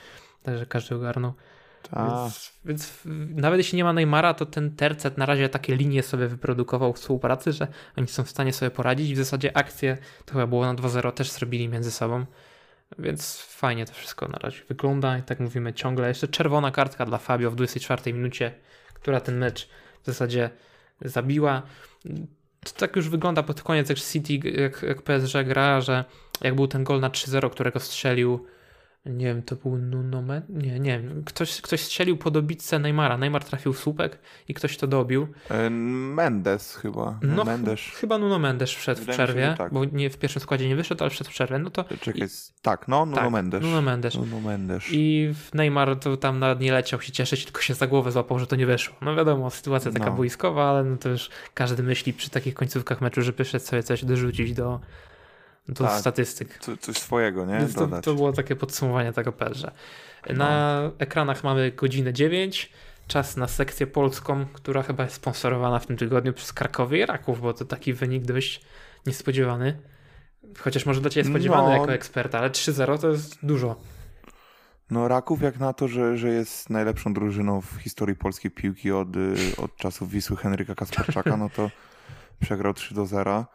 Także 0.42 0.66
każdy 0.66 0.94
ogarnął. 0.94 1.32
Tak. 1.90 2.08
Więc, 2.24 2.52
więc 2.64 2.86
w- 2.86 3.06
nawet 3.36 3.58
jeśli 3.58 3.76
nie 3.76 3.84
ma 3.84 3.92
Neymara, 3.92 4.34
to 4.34 4.46
ten 4.46 4.76
tercet 4.76 5.18
na 5.18 5.26
razie 5.26 5.48
takie 5.48 5.76
linie 5.76 6.02
sobie 6.02 6.26
wyprodukował 6.26 6.92
współpracy, 6.92 7.52
że 7.52 7.66
oni 7.98 8.06
są 8.08 8.22
w 8.24 8.30
stanie 8.30 8.52
sobie 8.52 8.70
poradzić. 8.70 9.14
W 9.14 9.16
zasadzie 9.16 9.56
akcje, 9.56 9.98
to 10.24 10.32
chyba 10.32 10.46
było 10.46 10.66
na 10.66 10.74
2-0, 10.74 11.12
też 11.12 11.30
zrobili 11.30 11.68
między 11.68 11.90
sobą. 11.90 12.24
Więc 12.98 13.38
fajnie 13.40 13.86
to 13.86 13.92
wszystko 13.92 14.28
na 14.28 14.38
razie 14.38 14.62
wygląda 14.68 15.18
i 15.18 15.22
tak 15.22 15.40
mówimy 15.40 15.72
ciągle. 15.72 16.08
Jeszcze 16.08 16.28
czerwona 16.28 16.70
kartka 16.70 17.06
dla 17.06 17.18
Fabio 17.18 17.50
w 17.50 17.54
24 17.56 18.12
minucie, 18.12 18.52
która 18.94 19.20
ten 19.20 19.38
mecz 19.38 19.68
w 20.02 20.06
zasadzie 20.06 20.50
zabiła. 21.00 21.62
To 22.64 22.72
tak 22.76 22.96
już 22.96 23.08
wygląda 23.08 23.42
pod 23.42 23.62
koniec, 23.62 23.88
jak 23.88 23.98
City, 23.98 24.50
jak, 24.60 24.82
jak 24.82 25.02
PSG 25.02 25.34
gra, 25.44 25.80
że 25.80 26.04
jak 26.40 26.54
był 26.54 26.68
ten 26.68 26.84
gol 26.84 27.00
na 27.00 27.10
3-0, 27.10 27.50
którego 27.50 27.80
strzelił 27.80 28.46
nie 29.06 29.26
wiem, 29.26 29.42
to 29.42 29.56
był 29.56 29.76
Nuno 29.78 30.22
Men? 30.22 30.42
Nie, 30.48 30.80
nie 30.80 31.00
wiem. 31.00 31.22
Ktoś, 31.24 31.60
ktoś 31.60 31.80
strzelił 31.80 32.16
po 32.16 32.30
dobitce 32.30 32.78
Neymara. 32.78 33.18
Neymar 33.18 33.44
trafił 33.44 33.72
w 33.72 33.78
słupek 33.78 34.18
i 34.48 34.54
ktoś 34.54 34.76
to 34.76 34.86
dobił. 34.86 35.28
E, 35.50 35.70
Mendes 35.70 36.76
chyba. 36.76 37.18
No, 37.22 37.44
Mendes. 37.44 37.80
ch- 37.80 37.94
chyba 37.94 38.18
Nuno 38.18 38.38
Mendes 38.38 38.70
wszedł 38.70 39.00
Wydaje 39.00 39.14
w 39.16 39.16
się, 39.16 39.24
przerwie, 39.24 39.50
że 39.50 39.56
tak. 39.56 39.72
bo 39.72 39.84
nie 39.84 40.10
w 40.10 40.18
pierwszym 40.18 40.42
składzie 40.42 40.68
nie 40.68 40.76
wyszedł, 40.76 41.04
ale 41.04 41.10
wszedł 41.10 41.30
w 41.30 41.32
przerwę. 41.32 41.58
No 41.58 41.70
to 41.70 41.84
Czekaj, 42.00 42.28
tak, 42.62 42.88
no, 42.88 43.06
Nuno 43.06 43.16
tak, 43.22 43.30
Mendes. 43.30 43.62
Nuno 43.62 43.82
Mendes. 43.82 44.14
Nuno 44.14 44.40
Mendes. 44.40 44.84
I 44.92 45.30
w 45.34 45.54
Neymar 45.54 45.96
to 45.96 46.16
tam 46.16 46.38
nawet 46.38 46.60
nie 46.60 46.72
leciał 46.72 47.00
się 47.00 47.12
cieszyć, 47.12 47.44
tylko 47.44 47.60
się 47.60 47.74
za 47.74 47.86
głowę 47.86 48.12
złapał, 48.12 48.38
że 48.38 48.46
to 48.46 48.56
nie 48.56 48.66
weszło. 48.66 48.96
No 49.02 49.14
wiadomo, 49.16 49.50
sytuacja 49.50 49.92
taka 49.92 50.06
No. 50.10 50.12
boiskowa, 50.16 50.70
ale 50.70 50.84
no 50.84 50.96
to 50.96 51.08
już 51.08 51.30
każdy 51.54 51.82
myśli 51.82 52.12
przy 52.12 52.30
takich 52.30 52.54
końcówkach 52.54 53.00
meczu, 53.00 53.22
że 53.22 53.32
przyszedł 53.32 53.64
sobie 53.64 53.82
coś 53.82 54.04
dorzucić 54.04 54.52
do, 54.52 54.80
do 55.68 55.84
Tak. 55.84 56.00
statystyk. 56.00 56.58
Co, 56.58 56.76
coś 56.76 56.96
swojego, 56.96 57.46
nie? 57.46 57.66
To, 57.74 58.00
to 58.00 58.14
było 58.14 58.32
takie 58.32 58.56
podsumowanie 58.56 59.12
tego 59.12 59.32
perze. 59.32 59.72
No. 60.28 60.34
Na 60.34 60.80
ekranach 60.98 61.44
mamy 61.44 61.72
godzinę 61.72 62.12
9. 62.12 62.72
Czas 63.06 63.36
na 63.36 63.48
sekcję 63.48 63.86
polską, 63.86 64.46
która 64.52 64.82
chyba 64.82 65.04
jest 65.04 65.14
sponsorowana 65.16 65.78
w 65.78 65.86
tym 65.86 65.96
tygodniu 65.96 66.32
przez 66.32 66.52
Krakowie 66.52 66.98
i 67.02 67.06
Raków, 67.06 67.40
bo 67.40 67.52
to 67.54 67.64
taki 67.64 67.92
wynik 67.92 68.24
dość 68.24 68.60
niespodziewany. 69.06 69.78
Chociaż 70.58 70.86
może 70.86 71.00
dla 71.00 71.10
Ciebie 71.10 71.30
spodziewany 71.30 71.68
No. 71.68 71.72
jako 71.72 71.92
eksperta, 71.92 72.38
ale 72.38 72.50
3-0 72.50 72.98
to 72.98 73.08
jest 73.08 73.38
dużo. 73.46 73.76
No 74.90 75.08
Raków 75.08 75.42
jak 75.42 75.58
na 75.58 75.72
to, 75.72 75.88
że, 75.88 76.16
że 76.18 76.28
jest 76.28 76.70
najlepszą 76.70 77.14
drużyną 77.14 77.60
w 77.60 77.76
historii 77.82 78.16
polskiej 78.16 78.50
piłki 78.50 78.92
od, 78.92 79.16
y, 79.16 79.34
od 79.56 79.76
czasów 79.76 80.10
Wisły 80.10 80.36
Henryka 80.36 80.74
Kasparczaka, 80.74 81.36
no 81.36 81.50
to 81.56 81.70
przegrał 82.40 82.74
3 82.74 82.94
do 82.94 83.06
0. 83.06 83.46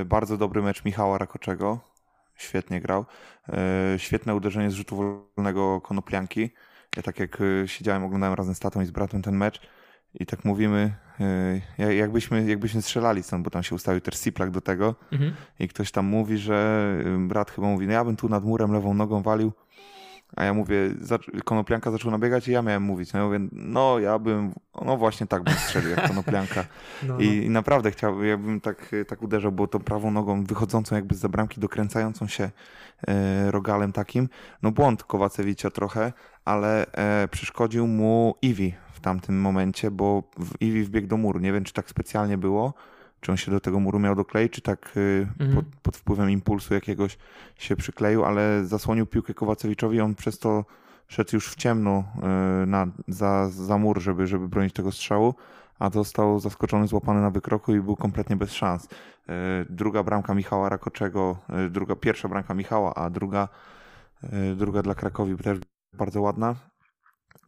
Y, 0.00 0.04
bardzo 0.04 0.36
dobry 0.36 0.62
mecz 0.62 0.84
Michała 0.84 1.18
Rakoczego. 1.18 1.78
Świetnie 2.34 2.80
grał. 2.80 3.04
Y, 3.94 3.98
świetne 3.98 4.34
uderzenie 4.34 4.70
z 4.70 4.74
rzutu 4.74 4.96
wolnego 5.36 5.80
Konoplianki. 5.80 6.50
Ja 6.96 7.02
tak 7.02 7.18
jak 7.18 7.38
siedziałem, 7.66 8.04
oglądałem 8.04 8.34
razem 8.34 8.54
z 8.54 8.60
tatą 8.60 8.80
i 8.80 8.86
z 8.86 8.90
bratem 8.90 9.22
ten 9.22 9.36
mecz 9.36 9.60
i 10.14 10.26
tak 10.26 10.44
mówimy, 10.44 10.94
jakbyśmy, 11.96 12.46
jakbyśmy 12.46 12.82
strzelali 12.82 13.22
stąd, 13.22 13.44
bo 13.44 13.50
tam 13.50 13.62
się 13.62 13.74
ustawił 13.74 14.00
też 14.00 14.14
Siplak 14.14 14.50
do 14.50 14.60
tego 14.60 14.94
mhm. 15.12 15.32
i 15.58 15.68
ktoś 15.68 15.90
tam 15.90 16.06
mówi, 16.06 16.38
że 16.38 16.88
brat 17.18 17.50
chyba 17.50 17.66
mówi, 17.66 17.86
no 17.86 17.92
ja 17.92 18.04
bym 18.04 18.16
tu 18.16 18.28
nad 18.28 18.44
murem 18.44 18.72
lewą 18.72 18.94
nogą 18.94 19.22
walił, 19.22 19.52
a 20.36 20.44
ja 20.44 20.54
mówię, 20.54 20.76
konoplianka 21.44 21.90
zaczął 21.90 22.10
nabiegać 22.10 22.48
i 22.48 22.52
ja 22.52 22.62
miałem 22.62 22.82
mówić. 22.82 23.12
No 23.12 23.18
ja 23.18 23.26
mówię, 23.26 23.38
no 23.52 23.98
ja 23.98 24.18
bym, 24.18 24.52
no 24.84 24.96
właśnie 24.96 25.26
tak 25.26 25.42
bym 25.42 25.54
strzelił 25.54 25.90
jak 25.90 26.08
konoplianka. 26.08 26.64
No, 27.02 27.08
no. 27.14 27.20
I, 27.20 27.26
I, 27.26 27.50
naprawdę 27.50 27.90
chciałbym, 27.90 28.26
jakbym 28.26 28.60
tak, 28.60 28.94
tak 29.08 29.22
uderzał, 29.22 29.52
bo 29.52 29.66
to 29.66 29.80
prawą 29.80 30.10
nogą 30.10 30.44
wychodzącą 30.44 30.94
jakby 30.94 31.14
z 31.14 31.26
bramki, 31.26 31.60
dokręcającą 31.60 32.26
się 32.26 32.50
e, 33.08 33.50
rogalem 33.50 33.92
takim. 33.92 34.28
No 34.62 34.70
błąd 34.70 35.04
Kowacewicza 35.04 35.70
trochę, 35.70 36.12
ale 36.44 36.92
e, 36.92 37.28
przeszkodził 37.28 37.86
mu 37.86 38.34
Iwi 38.42 38.74
w 38.92 39.00
tamtym 39.00 39.40
momencie, 39.40 39.90
bo 39.90 40.22
Iwi 40.60 40.84
wbiegł 40.84 41.08
do 41.08 41.16
muru. 41.16 41.40
Nie 41.40 41.52
wiem, 41.52 41.64
czy 41.64 41.72
tak 41.72 41.90
specjalnie 41.90 42.38
było, 42.38 42.74
czy 43.20 43.32
on 43.32 43.36
się 43.36 43.50
do 43.50 43.60
tego 43.60 43.80
muru 43.80 43.98
miał 43.98 44.14
dokleić, 44.14 44.52
czy 44.52 44.60
tak 44.60 44.96
y, 44.96 45.28
mhm. 45.40 45.56
pod, 45.56 45.64
pod, 45.82 45.96
wpływem 45.96 46.30
impulsu 46.30 46.74
jakiegoś 46.74 47.18
się 47.56 47.76
przykleił, 47.76 48.24
ale 48.24 48.66
zasłonił 48.66 49.06
piłkę 49.06 49.34
Kowacewiczowi, 49.34 50.00
on 50.00 50.14
przez 50.14 50.38
to 50.38 50.64
szedł 51.08 51.30
już 51.32 51.48
w 51.48 51.54
ciemno 51.56 52.04
y, 52.62 52.66
na, 52.66 52.86
za, 53.08 53.48
za 53.48 53.78
mur, 53.78 54.00
żeby, 54.00 54.26
żeby 54.26 54.48
bronić 54.48 54.72
tego 54.72 54.92
strzału, 54.92 55.34
a 55.78 55.90
został 55.90 56.40
zaskoczony, 56.40 56.86
złapany 56.86 57.20
na 57.20 57.30
wykroku 57.30 57.74
i 57.74 57.80
był 57.80 57.96
kompletnie 57.96 58.36
bez 58.36 58.52
szans. 58.52 58.84
Y, 58.84 58.88
druga 59.70 60.02
bramka 60.02 60.34
Michała 60.34 60.68
Rakoczego, 60.68 61.36
druga, 61.70 61.96
pierwsza 61.96 62.28
bramka 62.28 62.54
Michała, 62.54 62.94
a 62.94 63.10
druga, 63.10 63.48
druga 64.56 64.82
dla 64.82 64.94
Krakowi 64.94 65.36
też 65.36 65.58
bardzo 65.92 66.20
ładna. 66.20 66.54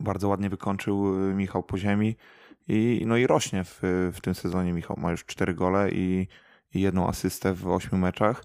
Bardzo 0.00 0.28
ładnie 0.28 0.50
wykończył 0.50 1.04
Michał 1.34 1.62
po 1.62 1.78
ziemi. 1.78 2.16
I, 2.68 3.02
no 3.06 3.16
i 3.16 3.26
rośnie 3.26 3.64
w, 3.64 3.80
w 4.14 4.20
tym 4.20 4.34
sezonie. 4.34 4.72
Michał 4.72 4.96
ma 5.00 5.10
już 5.10 5.24
cztery 5.24 5.54
gole 5.54 5.90
i, 5.90 6.28
i 6.74 6.80
jedną 6.80 7.08
asystę 7.08 7.54
w 7.54 7.66
ośmiu 7.68 7.98
meczach. 7.98 8.44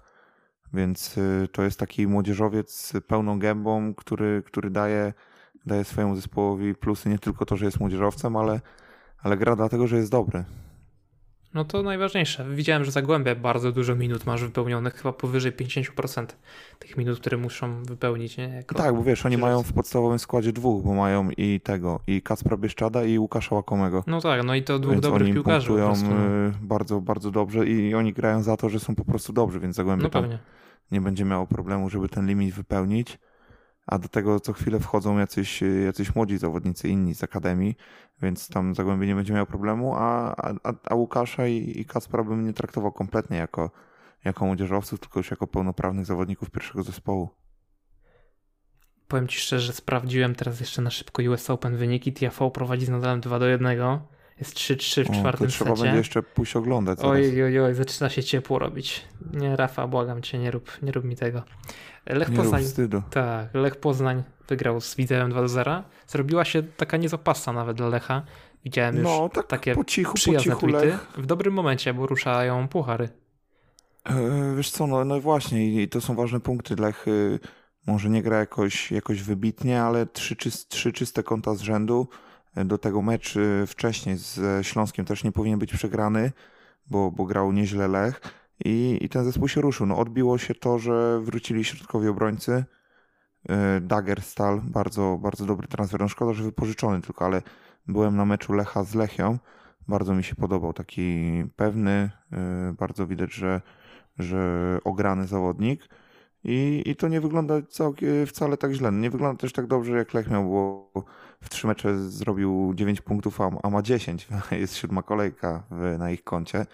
Więc 0.72 1.18
y, 1.18 1.48
to 1.52 1.62
jest 1.62 1.78
taki 1.78 2.06
młodzieżowiec 2.06 2.74
z 2.74 2.92
pełną 3.06 3.38
gębą, 3.38 3.94
który, 3.94 4.42
który 4.46 4.70
daje, 4.70 5.12
daje 5.66 5.84
swojemu 5.84 6.16
zespołowi 6.16 6.74
plusy 6.74 7.08
nie 7.08 7.18
tylko 7.18 7.46
to, 7.46 7.56
że 7.56 7.64
jest 7.64 7.80
młodzieżowcem, 7.80 8.36
ale, 8.36 8.60
ale 9.22 9.36
gra 9.36 9.56
dlatego, 9.56 9.86
że 9.86 9.96
jest 9.96 10.10
dobry. 10.10 10.44
No 11.54 11.64
to 11.64 11.82
najważniejsze. 11.82 12.46
Widziałem, 12.50 12.84
że 12.84 12.90
Zagłębia 12.90 13.34
bardzo 13.34 13.72
dużo 13.72 13.94
minut 13.94 14.26
masz 14.26 14.42
wypełnionych, 14.42 14.94
chyba 14.94 15.12
powyżej 15.12 15.52
50% 15.52 16.26
tych 16.78 16.96
minut, 16.96 17.20
które 17.20 17.36
muszą 17.36 17.82
wypełnić. 17.82 18.36
Nie? 18.36 18.48
Jako 18.48 18.74
tak, 18.74 18.94
bo 18.94 19.02
wiesz, 19.02 19.26
oni 19.26 19.36
mają 19.36 19.62
w 19.62 19.72
podstawowym 19.72 20.18
składzie 20.18 20.52
dwóch, 20.52 20.84
bo 20.84 20.94
mają 20.94 21.30
i 21.30 21.60
tego, 21.60 22.00
i 22.06 22.22
Kacpra 22.22 22.56
Bieszczada 22.56 23.04
i 23.04 23.18
Łukasza 23.18 23.54
Łakomego. 23.54 24.04
No 24.06 24.20
tak, 24.20 24.44
no 24.44 24.54
i 24.54 24.62
to 24.62 24.78
dwóch 24.78 24.92
więc 24.92 25.02
dobrych 25.02 25.22
oni 25.22 25.34
piłkarzy. 25.34 25.68
Po 25.68 25.74
prostu. 25.74 26.08
No. 26.08 26.52
bardzo, 26.62 27.00
bardzo 27.00 27.30
dobrze 27.30 27.66
i 27.66 27.94
oni 27.94 28.12
grają 28.12 28.42
za 28.42 28.56
to, 28.56 28.68
że 28.68 28.80
są 28.80 28.94
po 28.94 29.04
prostu 29.04 29.32
dobrzy, 29.32 29.60
więc 29.60 29.76
Zagłębie 29.76 30.08
no 30.14 30.22
nie 30.90 31.00
będzie 31.00 31.24
miało 31.24 31.46
problemu, 31.46 31.90
żeby 31.90 32.08
ten 32.08 32.26
limit 32.26 32.54
wypełnić 32.54 33.18
a 33.86 33.98
do 33.98 34.08
tego 34.08 34.40
co 34.40 34.52
chwilę 34.52 34.80
wchodzą 34.80 35.18
jacyś, 35.18 35.62
jacyś 35.84 36.14
młodzi 36.14 36.38
zawodnicy 36.38 36.88
inni 36.88 37.14
z 37.14 37.24
akademii, 37.24 37.76
więc 38.22 38.48
tam 38.48 38.74
Zagłębie 38.74 39.06
nie 39.06 39.14
będzie 39.14 39.34
miał 39.34 39.46
problemu, 39.46 39.94
a, 39.94 40.34
a, 40.62 40.72
a 40.84 40.94
Łukasza 40.94 41.46
i, 41.46 41.80
i 41.80 41.84
Kacpra 41.84 42.24
bym 42.24 42.46
nie 42.46 42.52
traktował 42.52 42.92
kompletnie 42.92 43.36
jako, 43.36 43.70
jako 44.24 44.46
młodzieżowców, 44.46 45.00
tylko 45.00 45.20
już 45.20 45.30
jako 45.30 45.46
pełnoprawnych 45.46 46.06
zawodników 46.06 46.50
pierwszego 46.50 46.82
zespołu. 46.82 47.28
Powiem 49.08 49.28
Ci 49.28 49.38
szczerze, 49.40 49.72
sprawdziłem 49.72 50.34
teraz 50.34 50.60
jeszcze 50.60 50.82
na 50.82 50.90
szybko 50.90 51.22
US 51.22 51.50
Open 51.50 51.76
wyniki. 51.76 52.12
TFO 52.12 52.50
prowadzi 52.50 52.86
z 52.86 52.88
nadal 52.88 53.20
2 53.20 53.38
do 53.38 53.46
1. 53.46 53.78
Jest 54.38 54.54
3-3 54.54 55.04
w 55.04 55.10
o, 55.10 55.12
czwartym 55.12 55.46
to 55.46 55.52
trzeba 55.52 55.70
secie. 55.70 55.82
będzie 55.82 55.98
jeszcze 55.98 56.22
pójść 56.22 56.56
oglądać. 56.56 56.98
Oj, 57.02 57.42
oj, 57.42 57.60
oj, 57.60 57.74
zaczyna 57.74 58.08
się 58.08 58.22
ciepło 58.22 58.58
robić. 58.58 59.04
Nie, 59.32 59.56
Rafa, 59.56 59.86
błagam 59.86 60.22
cię, 60.22 60.38
nie 60.38 60.50
rób, 60.50 60.82
nie 60.82 60.92
rób 60.92 61.04
mi 61.04 61.16
tego. 61.16 61.42
Lech 62.06 62.28
nie 62.28 62.36
Poznań. 62.36 62.62
Tak, 63.10 63.54
Lech 63.54 63.76
Poznań 63.76 64.22
wygrał 64.48 64.80
z 64.80 64.96
Widzewem 64.96 65.30
2 65.30 65.48
0. 65.48 65.82
Zrobiła 66.06 66.44
się 66.44 66.62
taka 66.62 66.96
niezapasa 66.96 67.52
nawet 67.52 67.76
dla 67.76 67.88
Lecha. 67.88 68.22
Widziałem 68.64 68.96
już 68.96 69.04
no, 69.04 69.28
tak 69.28 69.46
takie 69.46 69.74
po 69.74 69.84
cichu, 69.84 70.14
przyjazne 70.14 70.52
po 70.52 70.60
cichu 70.60 70.72
tweety. 70.72 70.98
W 71.16 71.26
dobrym 71.26 71.54
momencie, 71.54 71.94
bo 71.94 72.06
ruszają 72.06 72.68
puchary. 72.68 73.08
E, 74.04 74.54
wiesz 74.56 74.70
co, 74.70 74.86
no, 74.86 75.04
no 75.04 75.20
właśnie 75.20 75.82
i 75.82 75.88
to 75.88 76.00
są 76.00 76.14
ważne 76.14 76.40
punkty. 76.40 76.76
Lech 76.76 77.08
y, 77.08 77.38
może 77.86 78.10
nie 78.10 78.22
gra 78.22 78.38
jakoś, 78.38 78.92
jakoś 78.92 79.22
wybitnie, 79.22 79.82
ale 79.82 80.06
trzy, 80.06 80.36
trzy 80.68 80.92
czyste 80.92 81.22
konta 81.22 81.54
z 81.54 81.60
rzędu 81.60 82.08
do 82.56 82.78
tego 82.78 83.02
mecz 83.02 83.34
wcześniej 83.66 84.16
z 84.16 84.66
Śląskiem 84.66 85.04
też 85.04 85.24
nie 85.24 85.32
powinien 85.32 85.58
być 85.58 85.72
przegrany, 85.72 86.32
bo, 86.86 87.10
bo 87.10 87.24
grał 87.24 87.52
nieźle 87.52 87.88
Lech 87.88 88.20
i, 88.64 88.98
i 89.00 89.08
ten 89.08 89.24
zespół 89.24 89.48
się 89.48 89.60
ruszył. 89.60 89.86
No, 89.86 89.96
odbiło 89.96 90.38
się 90.38 90.54
to, 90.54 90.78
że 90.78 91.20
wrócili 91.20 91.64
środkowi 91.64 92.08
obrońcy. 92.08 92.64
Y, 93.50 93.80
Dagger 93.80 94.22
Stal, 94.22 94.60
bardzo, 94.64 95.18
bardzo 95.22 95.46
dobry 95.46 95.68
transfer. 95.68 96.00
No 96.00 96.08
szkoda, 96.08 96.32
że 96.32 96.44
wypożyczony 96.44 97.00
tylko, 97.00 97.24
ale 97.24 97.42
byłem 97.86 98.16
na 98.16 98.24
meczu 98.24 98.52
Lecha 98.52 98.84
z 98.84 98.94
Lechią. 98.94 99.38
Bardzo 99.88 100.14
mi 100.14 100.24
się 100.24 100.34
podobał. 100.34 100.72
Taki 100.72 101.44
pewny, 101.56 102.10
y, 102.70 102.72
bardzo 102.72 103.06
widać, 103.06 103.32
że, 103.32 103.60
że 104.18 104.78
ograny 104.84 105.26
zawodnik. 105.26 105.88
I, 106.44 106.82
I 106.86 106.96
to 106.96 107.08
nie 107.08 107.20
wygląda 107.20 107.62
całkiem, 107.62 108.26
wcale 108.26 108.56
tak 108.56 108.72
źle. 108.72 108.92
Nie 108.92 109.10
wygląda 109.10 109.40
też 109.40 109.52
tak 109.52 109.66
dobrze, 109.66 109.96
jak 109.96 110.14
Lech 110.14 110.30
miał, 110.30 110.44
bo 110.44 111.04
w 111.44 111.50
trzy 111.50 111.66
mecze 111.66 111.98
zrobił 111.98 112.72
9 112.74 113.00
punktów, 113.00 113.40
a, 113.40 113.70
ma 113.70 113.82
10. 113.82 114.28
Jest 114.50 114.76
siódma 114.76 115.02
kolejka 115.02 115.62
w, 115.70 115.98
na 115.98 116.10
ich 116.10 116.24
koncie, 116.24 116.66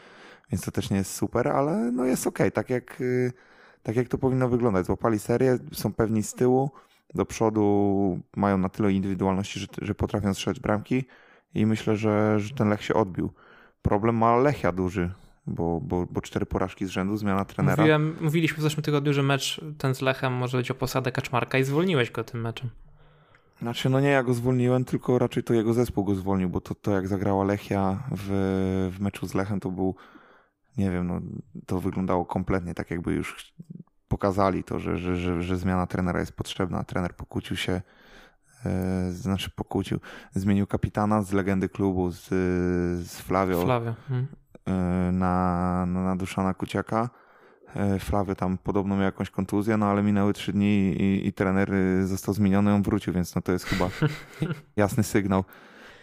więc 0.52 0.64
to 0.64 0.70
też 0.70 0.90
nie 0.90 0.96
jest 0.96 1.14
super, 1.14 1.48
ale 1.48 1.76
no 1.92 2.04
jest 2.04 2.26
ok, 2.26 2.38
tak 2.54 2.70
jak, 2.70 3.02
tak 3.82 3.96
jak 3.96 4.08
to 4.08 4.18
powinno 4.18 4.48
wyglądać. 4.48 4.86
Złapali 4.86 5.18
serię, 5.18 5.58
są 5.72 5.92
pewni 5.92 6.22
z 6.22 6.34
tyłu, 6.34 6.70
do 7.14 7.26
przodu 7.26 8.20
mają 8.36 8.58
na 8.58 8.68
tyle 8.68 8.92
indywidualności, 8.92 9.60
że, 9.60 9.66
że 9.82 9.94
potrafią 9.94 10.34
strzelać 10.34 10.60
bramki 10.60 11.04
i 11.54 11.66
myślę, 11.66 11.96
że, 11.96 12.40
że 12.40 12.54
ten 12.54 12.68
Lech 12.68 12.82
się 12.82 12.94
odbił. 12.94 13.32
Problem 13.82 14.16
ma 14.16 14.36
Lechia 14.36 14.72
duży, 14.72 15.10
bo, 15.46 15.80
bo, 15.80 16.06
bo 16.10 16.20
cztery 16.20 16.46
porażki 16.46 16.86
z 16.86 16.88
rzędu, 16.88 17.16
zmiana 17.16 17.44
trenera. 17.44 17.82
Mówiłem, 17.82 18.16
mówiliśmy 18.20 18.58
w 18.58 18.62
zeszłym 18.62 18.82
tygodniu, 18.82 19.12
że 19.12 19.22
mecz 19.22 19.60
ten 19.78 19.94
z 19.94 20.00
Lechem 20.00 20.32
może 20.32 20.58
być 20.58 20.70
o 20.70 20.74
posadę 20.74 21.12
Kaczmarka 21.12 21.58
i 21.58 21.64
zwolniłeś 21.64 22.10
go 22.10 22.24
tym 22.24 22.40
meczem. 22.40 22.70
Znaczy, 23.62 23.90
no 23.90 24.00
nie 24.00 24.08
ja 24.08 24.22
go 24.22 24.34
zwolniłem, 24.34 24.84
tylko 24.84 25.18
raczej 25.18 25.42
to 25.42 25.54
jego 25.54 25.74
zespół 25.74 26.04
go 26.04 26.14
zwolnił, 26.14 26.48
bo 26.48 26.60
to, 26.60 26.74
to 26.74 26.90
jak 26.90 27.08
zagrała 27.08 27.44
Lechia 27.44 28.02
w, 28.10 28.28
w 28.96 29.00
meczu 29.00 29.26
z 29.26 29.34
Lechem, 29.34 29.60
to 29.60 29.70
był, 29.70 29.94
nie 30.76 30.90
wiem, 30.90 31.06
no, 31.06 31.20
to 31.66 31.80
wyglądało 31.80 32.24
kompletnie 32.24 32.74
tak, 32.74 32.90
jakby 32.90 33.12
już 33.12 33.54
pokazali 34.08 34.64
to, 34.64 34.78
że, 34.78 34.96
że, 34.96 35.16
że, 35.16 35.42
że 35.42 35.56
zmiana 35.56 35.86
trenera 35.86 36.20
jest 36.20 36.32
potrzebna. 36.32 36.84
Trener 36.84 37.16
pokłócił 37.16 37.56
się, 37.56 37.82
e, 38.66 39.12
znaczy 39.12 39.50
pokłócił, 39.50 40.00
zmienił 40.34 40.66
kapitana 40.66 41.22
z 41.22 41.32
legendy 41.32 41.68
klubu, 41.68 42.10
z, 42.10 42.28
z 43.08 43.20
Flavio, 43.20 43.64
Flavio. 43.64 43.94
Hmm. 44.08 44.26
E, 44.66 44.72
na, 45.12 45.86
na 45.86 46.16
Duszana 46.16 46.54
Kuciaka. 46.54 47.10
E, 47.76 47.98
Flawy 47.98 48.36
tam 48.36 48.58
podobno 48.58 48.96
miał 48.96 49.04
jakąś 49.04 49.30
kontuzję, 49.30 49.76
no 49.76 49.86
ale 49.86 50.02
minęły 50.02 50.32
trzy 50.32 50.52
dni 50.52 50.92
i, 51.02 51.26
i 51.26 51.32
trener 51.32 51.74
y, 51.74 52.06
został 52.06 52.34
zmieniony, 52.34 52.74
on 52.74 52.82
wrócił, 52.82 53.12
więc 53.12 53.34
no 53.34 53.42
to 53.42 53.52
jest 53.52 53.64
chyba 53.64 53.88
jasny 54.76 55.02
sygnał, 55.02 55.44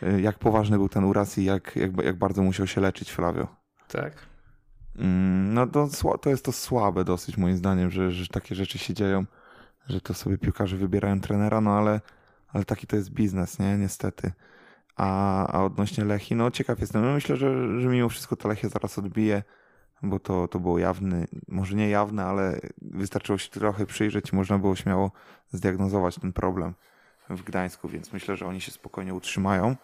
e, 0.04 0.22
jak 0.22 0.40
poważny 0.40 0.78
był 0.78 0.90
ten 0.90 1.04
uraz 1.04 1.38
i 1.38 1.46
jak, 1.46 1.76
jak, 1.76 2.04
jak 2.04 2.18
bardzo 2.18 2.42
musiał 2.44 2.68
się 2.68 2.82
leczyć 2.82 3.12
Flavio. 3.12 3.48
Tak. 3.88 4.14
Mm, 4.98 5.54
no 5.54 5.68
to, 5.68 5.90
to 6.22 6.30
jest 6.30 6.46
to 6.46 6.52
słabe 6.52 7.04
dosyć 7.04 7.38
moim 7.38 7.58
zdaniem, 7.58 7.92
że, 7.92 8.12
że 8.12 8.28
takie 8.28 8.56
rzeczy 8.56 8.78
się 8.78 8.94
dzieją, 8.94 9.26
że 9.88 10.02
to 10.02 10.14
sobie 10.14 10.38
piłkarze 10.38 10.78
wybierają 10.78 11.22
trenera, 11.22 11.62
no 11.62 11.72
ale, 11.72 12.02
ale 12.48 12.66
taki 12.66 12.88
to 12.88 12.96
jest 12.96 13.10
biznes, 13.10 13.60
nie? 13.60 13.78
Niestety. 13.78 14.32
A, 14.96 15.48
a 15.48 15.64
odnośnie 15.64 16.06
Lechi, 16.06 16.36
no 16.36 16.52
ciekaw 16.52 16.80
jestem. 16.80 17.02
No 17.02 17.14
myślę, 17.14 17.38
że, 17.38 17.82
że 17.82 17.88
mimo 17.88 18.10
wszystko 18.10 18.36
ta 18.36 18.50
Lechia 18.50 18.70
zaraz 18.70 19.00
odbije, 19.00 19.44
bo 20.04 20.20
to, 20.20 20.48
to 20.48 20.60
było 20.60 20.80
jawne, 20.80 21.26
może 21.48 21.76
nie 21.76 21.90
jawne, 21.90 22.26
ale 22.26 22.60
wystarczyło 22.82 23.38
się 23.38 23.50
trochę 23.50 23.86
przyjrzeć 23.86 24.32
i 24.34 24.36
można 24.36 24.58
było 24.58 24.76
śmiało 24.76 25.12
zdiagnozować 25.52 26.16
ten 26.16 26.34
problem 26.34 26.74
w 27.30 27.44
Gdańsku, 27.44 27.90
więc 27.90 28.14
myślę, 28.14 28.38
że 28.38 28.48
oni 28.48 28.62
się 28.62 28.72
spokojnie 28.72 29.14
utrzymają. 29.14 29.76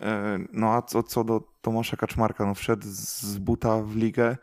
E, 0.00 0.38
no 0.52 0.72
a 0.74 0.82
co, 0.82 1.02
co 1.02 1.24
do 1.24 1.42
Tomasza 1.60 1.96
Kaczmarka, 1.96 2.46
no 2.46 2.54
wszedł 2.54 2.82
z 2.86 3.38
buta 3.38 3.82
w 3.82 3.96
ligę, 3.96 4.36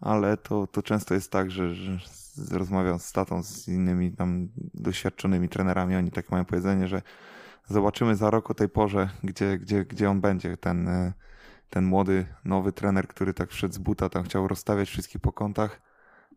ale 0.00 0.36
to, 0.36 0.66
to 0.66 0.82
często 0.82 1.14
jest 1.14 1.32
tak, 1.32 1.50
że, 1.50 1.74
że 1.74 1.98
rozmawiam 2.50 2.98
z 2.98 3.12
tatą, 3.12 3.42
z 3.42 3.68
innymi 3.68 4.12
tam 4.12 4.48
doświadczonymi 4.74 5.48
trenerami, 5.48 5.96
oni 5.96 6.10
tak 6.10 6.30
mają 6.30 6.44
powiedzenie, 6.44 6.88
że 6.88 7.02
zobaczymy 7.68 8.16
za 8.16 8.30
rok 8.30 8.50
o 8.50 8.54
tej 8.54 8.68
porze, 8.68 9.08
gdzie, 9.24 9.58
gdzie, 9.58 9.84
gdzie 9.84 10.10
on 10.10 10.20
będzie, 10.20 10.56
ten, 10.56 10.88
e, 10.88 11.12
ten 11.70 11.84
młody, 11.84 12.26
nowy 12.44 12.72
trener, 12.72 13.08
który 13.08 13.34
tak 13.34 13.50
wszedł 13.50 13.74
z 13.74 13.78
buta, 13.78 14.08
tam 14.08 14.24
chciał 14.24 14.48
rozstawiać 14.48 14.88
wszystkich 14.88 15.20
po 15.20 15.32
kątach, 15.32 15.80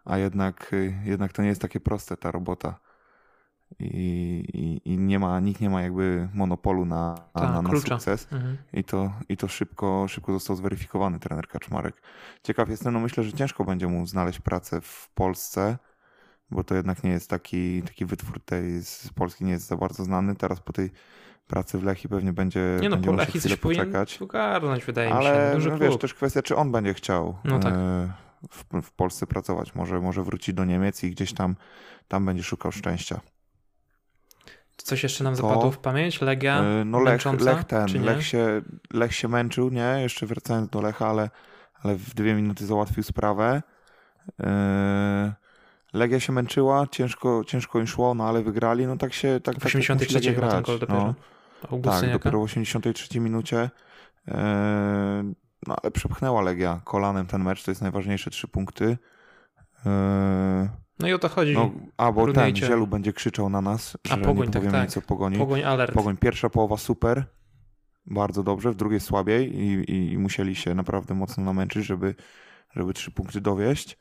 a 0.05 0.17
jednak, 0.17 0.73
y, 0.73 0.93
jednak 1.03 1.33
to 1.33 1.41
nie 1.41 1.47
jest 1.47 1.61
takie 1.61 1.79
proste 1.79 2.17
ta 2.17 2.31
robota. 2.31 2.79
I, 3.79 4.43
i, 4.53 4.93
i 4.93 4.97
nie 4.97 5.19
ma, 5.19 5.39
nikt 5.39 5.61
nie 5.61 5.69
ma 5.69 5.81
jakby 5.81 6.29
monopolu 6.33 6.85
na, 6.85 7.15
Tak, 7.33 7.43
na, 7.43 7.61
na 7.61 7.79
sukces. 7.79 8.27
Mhm. 8.31 8.57
I 8.73 8.83
to, 8.83 9.11
i 9.29 9.37
to 9.37 9.47
szybko, 9.47 10.07
szybko 10.07 10.33
został 10.33 10.55
zweryfikowany 10.55 11.19
trener 11.19 11.47
Kaczmarek. 11.47 12.01
Ciekaw 12.43 12.69
jestem, 12.69 12.93
no 12.93 12.99
myślę, 12.99 13.23
że 13.23 13.33
ciężko 13.33 13.65
będzie 13.65 13.87
mu 13.87 14.05
znaleźć 14.05 14.39
pracę 14.39 14.81
w 14.81 15.09
Polsce, 15.15 15.77
bo 16.51 16.63
to 16.63 16.75
jednak 16.75 17.03
nie 17.03 17.09
jest 17.09 17.29
taki, 17.29 17.83
taki 17.83 18.05
wytwór 18.05 18.41
tej 18.41 18.83
z 18.83 19.09
Polski, 19.15 19.45
nie 19.45 19.51
jest 19.51 19.67
za 19.67 19.77
bardzo 19.77 20.03
znany. 20.03 20.35
Teraz 20.35 20.59
po 20.59 20.73
tej 20.73 20.91
pracy 21.47 21.77
w 21.77 21.83
Lechii 21.83 22.09
pewnie 22.09 22.33
będzie, 22.33 22.77
Nie 22.81 22.89
no, 22.89 22.95
będzie 22.95 23.09
po 23.09 23.15
Lechii 23.15 23.41
coś 23.41 23.55
poczekać. 23.55 24.21
ogarnąć, 24.21 24.85
wydaje 24.85 25.07
mi 25.09 25.13
się. 25.13 25.19
Ale 25.19 25.53
no, 25.59 25.65
klub. 25.65 25.79
wiesz, 25.79 25.97
też 25.97 26.13
kwestia, 26.13 26.41
czy 26.41 26.55
on 26.55 26.71
będzie 26.71 26.93
chciał 26.93 27.37
No 27.43 27.59
tak. 27.59 27.73
e, 27.73 28.11
w, 28.51 28.81
w 28.81 28.91
Polsce 28.91 29.27
pracować. 29.27 29.75
Może, 29.75 29.99
może 30.01 30.23
wróci 30.23 30.53
do 30.53 30.65
Niemiec 30.65 31.03
i 31.03 31.11
gdzieś 31.11 31.33
tam, 31.33 31.55
tam 32.07 32.25
będzie 32.25 32.43
szukał 32.43 32.71
szczęścia. 32.71 33.19
Coś 34.77 35.03
jeszcze 35.03 35.23
nam 35.23 35.35
To- 35.35 35.41
zapadło 35.41 35.71
w 35.71 35.77
pamięć? 35.77 36.21
Legia? 36.21 36.59
E, 36.63 36.85
No 36.85 36.99
Lech, 36.99 37.25
Lech 37.39 37.63
ten? 37.63 38.03
Lech 38.03 38.25
się, 38.27 38.61
Lech 38.93 39.15
się 39.15 39.27
męczył, 39.27 39.69
nie? 39.69 39.95
Jeszcze 40.01 40.25
wracając 40.25 40.69
do 40.69 40.81
Lecha, 40.81 41.07
ale, 41.07 41.29
ale 41.83 41.95
w 41.95 42.13
dwie 42.13 42.33
minuty 42.33 42.65
załatwił 42.65 43.03
sprawę. 43.03 43.61
E, 44.43 45.33
Legia 45.93 46.19
się 46.19 46.33
męczyła, 46.33 46.87
ciężko, 46.91 47.43
ciężko 47.47 47.79
im 47.79 47.87
szło, 47.87 48.13
no 48.13 48.27
ale 48.27 48.43
wygrali, 48.43 48.87
no 48.87 48.97
tak 48.97 49.13
się 49.13 49.39
tak, 49.43 49.55
W 49.55 49.57
tak 49.57 49.63
musi 49.63 49.77
83 49.77 50.15
Legia 50.15 50.33
chyba 50.33 50.41
ten 50.47 50.49
grać, 50.63 50.65
gol 50.65 50.79
dopiero. 50.79 50.99
no. 50.99 51.13
Tak, 51.63 51.71
Augustyniaka? 51.73 52.19
dopiero 52.19 52.39
w 52.39 52.43
83 52.43 53.19
minucie. 53.19 53.69
E, 54.27 55.33
No 55.67 55.75
ale 55.83 55.91
przepchnęła 55.91 56.41
Legia 56.41 56.81
kolanem 56.85 57.25
ten 57.27 57.43
mecz, 57.43 57.63
to 57.63 57.71
jest 57.71 57.81
najważniejsze 57.81 58.29
trzy 58.31 58.47
punkty. 58.47 58.97
E, 59.85 60.69
No 60.99 61.07
i 61.07 61.13
o 61.13 61.19
to 61.19 61.29
chodzi. 61.29 61.53
No, 61.53 61.71
a 61.97 62.11
bo 62.11 62.25
ten 62.25 62.33
Brudniejcie. 62.33 62.67
Zielu 62.67 62.87
będzie 62.87 63.13
krzyczał 63.13 63.49
na 63.49 63.61
nas, 63.61 63.97
A, 64.11 64.15
że 64.15 64.21
Pogoń, 64.21 64.37
nie 64.47 64.53
tak, 64.53 64.61
powiemy 64.61 64.71
tak. 64.77 64.87
nic 64.87 64.97
o 64.97 65.01
pogoni. 65.01 65.37
Pogoń 65.37 65.63
alert. 65.63 65.93
Pogoń 65.93 66.17
pierwsza 66.17 66.49
połowa 66.49 66.77
super, 66.77 67.25
bardzo 68.05 68.43
dobrze, 68.43 68.71
w 68.71 68.75
drugiej 68.75 68.99
słabiej 68.99 69.55
i, 69.59 69.91
i, 69.91 70.11
i 70.13 70.17
musieli 70.17 70.55
się 70.55 70.75
naprawdę 70.75 71.13
mocno 71.13 71.43
namęczyć, 71.43 71.85
żeby, 71.85 72.15
żeby 72.73 72.93
trzy 72.93 73.11
punkty 73.11 73.41
dowieść. 73.41 73.97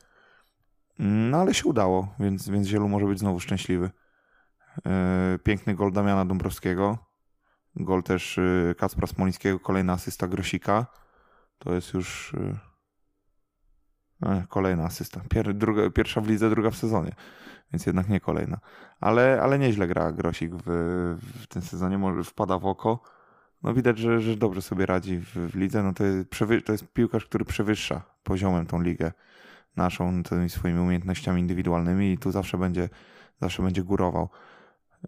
Mm, 0.99 1.29
No 1.29 1.37
ale 1.37 1.53
się 1.53 1.65
udało, 1.69 2.15
więc, 2.19 2.49
więc 2.49 2.67
Zielu 2.67 2.89
może 2.89 3.05
być 3.05 3.19
znowu 3.19 3.39
szczęśliwy. 3.39 3.89
E, 4.87 5.39
Piękny 5.43 5.75
gol 5.75 5.91
Damiana 5.91 6.25
Dąbrowskiego. 6.25 6.97
Gol 7.75 8.03
też 8.03 8.37
e, 8.37 8.75
Kacpra 8.77 9.07
Smolińskiego, 9.07 9.59
kolejna 9.59 9.93
asysta 9.93 10.27
Grosika. 10.27 10.85
To 11.57 11.73
jest 11.73 11.93
już 11.93 12.33
e, 14.23 14.29
e, 14.29 14.45
kolejna 14.49 14.83
asysta. 14.83 15.21
Pier, 15.29 15.53
druga, 15.53 15.89
pierwsza 15.89 16.21
w 16.21 16.27
lidze, 16.27 16.49
druga 16.49 16.69
w 16.69 16.77
sezonie, 16.77 17.11
więc 17.73 17.85
jednak 17.85 18.09
nie 18.09 18.19
kolejna. 18.19 18.59
Ale, 18.99 19.39
ale 19.41 19.59
nieźle 19.59 19.87
gra 19.87 20.11
Grosik 20.11 20.51
w, 20.55 20.63
w 21.41 21.47
tym 21.47 21.61
sezonie, 21.61 21.97
może 21.97 22.23
wpada 22.23 22.59
w 22.59 22.65
oko. 22.65 23.01
No 23.63 23.73
widać, 23.73 23.97
że, 23.97 24.21
że 24.21 24.37
dobrze 24.37 24.61
sobie 24.61 24.85
radzi 24.85 25.19
w, 25.19 25.25
w 25.25 25.55
lidze. 25.55 25.83
No 25.83 25.93
to, 25.93 26.03
jest, 26.03 26.29
to 26.65 26.71
jest 26.71 26.93
piłkarz, 26.93 27.25
który 27.25 27.45
przewyższa 27.45 28.01
poziomem 28.23 28.65
tą 28.65 28.81
ligę 28.81 29.11
naszą, 29.75 30.23
tymi 30.23 30.49
swoimi 30.49 30.79
umiejętnościami 30.79 31.41
indywidualnymi 31.41 32.11
i 32.11 32.17
tu 32.17 32.31
zawsze 32.31 32.57
będzie, 32.57 32.89
zawsze 33.41 33.63
będzie 33.63 33.83
górował. 33.83 34.29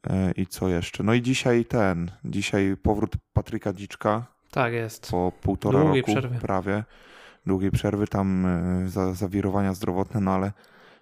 E, 0.10 0.32
I 0.32 0.48
co 0.48 0.68
jeszcze? 0.70 1.04
No 1.04 1.14
i 1.14 1.22
dzisiaj 1.22 1.66
ten, 1.66 2.12
dzisiaj 2.26 2.78
powrót 2.84 3.12
Patryka 3.34 3.74
Dziczka 3.74 4.26
Tak 4.52 4.74
jest. 4.74 5.12
po 5.12 5.32
półtora 5.42 5.80
Długiej 5.80 6.02
roku 6.02 6.12
przerwy. 6.12 6.36
prawie, 6.40 6.84
długiej 7.46 7.72
przerwy, 7.72 8.08
tam 8.08 8.46
e, 8.46 8.90
za, 8.90 9.14
zawirowania 9.14 9.74
zdrowotne, 9.74 10.22
no 10.22 10.32
ale 10.32 10.52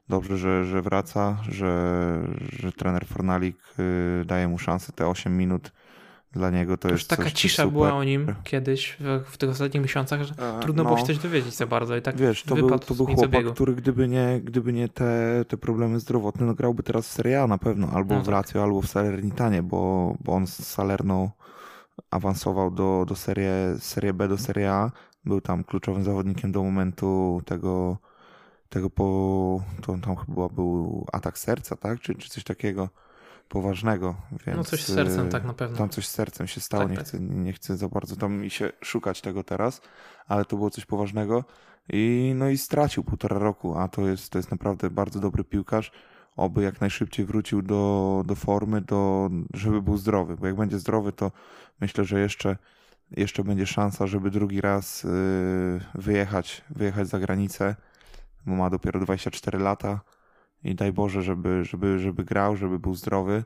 dobrze, 0.10 0.38
że, 0.38 0.65
że 0.65 0.82
wraca, 0.82 1.38
że, 1.49 2.22
że 2.60 2.72
trener 2.72 3.06
Fornalik 3.06 3.57
e, 4.22 4.26
daje 4.26 4.48
mu 4.48 4.60
szansę, 4.60 4.94
te 4.94 5.07
8 5.07 5.38
minut 5.38 5.72
dla 6.34 6.49
niego 6.49 6.77
to 6.77 6.89
Już 6.89 7.01
jest 7.01 7.10
taka 7.10 7.23
coś, 7.23 7.31
coś 7.31 7.41
cisza 7.41 7.64
super. 7.64 7.73
była 7.73 7.93
o 7.93 8.03
nim 8.03 8.35
kiedyś 8.43 8.97
w, 8.99 9.23
w 9.26 9.38
tych 9.38 9.49
ostatnich 9.49 9.84
miesiącach, 9.84 10.23
że 10.23 10.34
E, 10.38 10.60
trudno 10.60 10.84
no. 10.84 10.89
było 10.89 10.99
się 10.99 11.05
coś 11.05 11.18
dowiedzieć 11.18 11.53
za 11.53 11.68
bardzo 11.68 11.95
i 11.95 12.01
tak 12.01 12.18
Wiesz, 12.18 12.43
to 12.43 12.55
był, 12.55 12.80
to 12.80 12.95
był 12.95 13.05
chłopak, 13.05 13.45
który 13.53 13.76
gdyby 13.76 14.07
nie, 14.07 14.41
gdyby 14.43 14.73
nie 14.73 14.89
te, 14.89 15.45
te 15.47 15.57
problemy 15.57 15.99
zdrowotne, 15.99 16.45
no 16.45 16.53
grałby 16.53 16.84
teraz 16.84 17.07
w 17.07 17.11
Serie 17.11 17.41
A 17.41 17.47
na 17.47 17.57
pewno, 17.57 17.88
albo 17.93 18.15
No 18.15 18.22
w 18.22 18.26
tak. 18.26 18.31
Lazio, 18.34 18.64
albo 18.64 18.81
w 18.81 18.88
Salernitanie, 18.88 19.64
bo, 19.64 20.14
bo 20.19 20.34
on 20.34 20.47
z 20.47 20.68
Salerną 20.68 21.30
awansował 22.11 22.72
do, 22.72 23.05
do 23.07 23.15
serie, 23.15 23.51
Serie 23.80 24.14
B 24.14 24.27
do 24.27 24.38
Serie 24.38 24.72
A. 24.72 24.91
Był 25.26 25.41
tam 25.41 25.64
kluczowym 25.64 26.03
zawodnikiem 26.03 26.51
do 26.51 26.64
momentu 26.64 27.41
tego, 27.45 27.97
tego 28.69 28.89
po, 28.89 29.61
to 29.81 29.97
tam 29.97 30.15
chyba 30.15 30.49
był 30.49 31.05
atak 31.14 31.38
serca, 31.38 31.76
tak? 31.76 31.99
Czy, 31.99 32.15
czy 32.15 32.30
coś 32.30 32.43
takiego 32.43 32.89
poważnego. 33.53 34.15
Więc, 34.45 34.57
no 34.57 34.63
coś 34.63 34.84
z 34.84 34.93
sercem 34.93 35.27
y, 35.27 35.30
tak 35.30 35.45
na 35.45 35.53
pewno. 35.53 35.77
tam 35.77 35.89
coś 35.89 36.07
z 36.07 36.11
sercem 36.11 36.47
się 36.47 36.61
stało, 36.61 36.84
Tak, 36.84 36.91
nie, 36.91 36.97
tak. 36.97 37.05
Chcę, 37.05 37.19
nie 37.19 37.53
chcę 37.53 37.77
za 37.77 37.89
bardzo 37.89 38.15
tam 38.15 38.34
mi 38.34 38.49
się 38.49 38.71
szukać 38.81 39.21
tego 39.21 39.43
teraz, 39.43 39.81
ale 40.27 40.45
to 40.45 40.55
było 40.55 40.69
coś 40.69 40.85
poważnego 40.85 41.43
i 41.89 42.34
no 42.35 42.49
i 42.49 42.57
stracił 42.57 43.03
półtora 43.03 43.39
roku, 43.39 43.77
a 43.77 43.88
to 43.88 44.01
jest, 44.01 44.30
to 44.30 44.39
jest 44.39 44.51
naprawdę 44.51 44.89
bardzo 44.89 45.19
dobry 45.19 45.43
piłkarz. 45.43 45.91
Oby 46.35 46.63
jak 46.63 46.81
najszybciej 46.81 47.25
wrócił 47.25 47.61
do, 47.61 48.23
do 48.25 48.35
formy, 48.35 48.81
do, 48.81 49.30
żeby 49.53 49.81
był 49.81 49.97
zdrowy, 49.97 50.38
bo 50.38 50.47
jak 50.47 50.55
będzie 50.55 50.80
zdrowy, 50.80 51.11
to 51.11 51.31
myślę, 51.81 52.03
że 52.03 52.19
jeszcze, 52.19 52.57
jeszcze 53.11 53.43
będzie 53.43 53.65
szansa, 53.65 54.07
żeby 54.07 54.31
drugi 54.31 54.61
raz 54.61 55.03
yy, 55.03 55.11
wyjechać, 55.95 56.61
wyjechać 56.69 57.07
za 57.07 57.19
granicę, 57.19 57.75
bo 58.45 58.55
ma 58.55 58.69
dopiero 58.69 58.99
24 58.99 59.59
lata 59.59 59.99
i 60.64 60.76
daj 60.76 60.94
Boże, 60.94 61.22
żeby, 61.22 61.65
żeby, 61.65 61.99
żeby 61.99 62.23
grał, 62.23 62.56
żeby 62.56 62.80
był 62.80 62.95
zdrowy, 62.95 63.44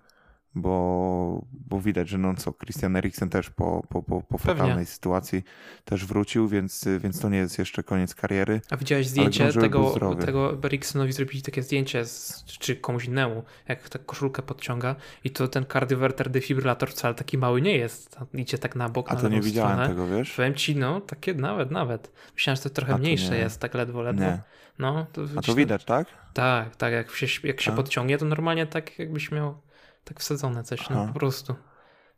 bo, 0.56 1.45
bo 1.52 1.81
widać, 1.81 2.10
że 2.10 2.18
no 2.18 2.34
co, 2.35 2.53
Christian 2.53 2.95
Eriksen 2.95 3.30
też 3.30 3.49
po, 3.49 3.84
po, 3.89 4.03
po, 4.03 4.22
po 4.22 4.38
fatalnej 4.38 4.85
sytuacji 4.85 5.44
też 5.85 6.06
wrócił, 6.06 6.48
więc, 6.48 6.85
więc 6.99 7.19
to 7.19 7.30
nie 7.30 7.38
jest 7.38 7.60
jeszcze 7.60 7.84
koniec 7.84 8.15
kariery. 8.15 8.61
A 8.69 8.77
widziałeś 8.77 9.07
zdjęcie 9.07 9.53
tego, 9.53 9.95
tego 10.26 10.57
Erikssonowi 10.64 11.14
zrobili 11.14 11.41
takie 11.41 11.64
zdjęcie, 11.64 12.06
z, 12.06 12.44
czy 12.45 12.76
komuś 12.76 13.06
innemu, 13.06 13.44
jak 13.68 13.89
tak 13.89 14.06
koszulkę 14.06 14.41
podciąga 14.41 14.95
i 15.23 15.30
to 15.30 15.48
ten 15.48 15.65
kardiowerter 15.65 16.30
defibrylator 16.30 16.89
wcale 16.89 17.15
taki 17.15 17.38
mały 17.38 17.61
nie 17.61 17.77
jest. 17.77 18.18
Idzie 18.34 18.57
tak 18.57 18.76
na 18.76 18.89
bok, 18.89 19.11
A 19.11 19.14
na 19.14 19.22
to 19.22 19.30
nie 19.30 19.41
widziałem 19.41 19.72
stronę. 19.73 19.89
tego, 19.89 20.07
wiesz? 20.07 20.35
Powiem 20.35 20.53
ci, 20.56 20.76
no, 20.76 21.02
takie 21.02 21.34
nawet, 21.34 21.72
nawet. 21.72 22.11
Myślałem, 22.34 22.56
że 22.56 22.64
to 22.64 22.69
trochę 22.69 22.94
A 22.94 22.95
to 22.95 23.02
mniejsze 23.02 23.31
nie. 23.31 23.38
jest, 23.38 23.60
tak 23.60 23.73
ledwo, 23.73 24.02
ledwo. 24.02 24.23
Nie. 24.23 24.41
No, 24.80 25.06
to, 25.14 25.22
A 25.36 25.41
to 25.41 25.56
widać, 25.56 25.86
tak? 25.86 26.08
Tak, 26.34 26.76
tak, 26.76 26.94
jak 26.94 27.12
się, 27.12 27.48
jak 27.48 27.62
się 27.62 27.72
A? 27.72 27.76
podciągnie, 27.76 28.18
to 28.18 28.26
normalnie 28.26 28.68
tak 28.68 28.99
jakbyś 28.99 29.32
miał 29.32 29.58
tak 30.04 30.20
wsadzone 30.20 30.64
coś, 30.64 30.90
no 30.90 31.08
po 31.08 31.14
prostu. 31.20 31.56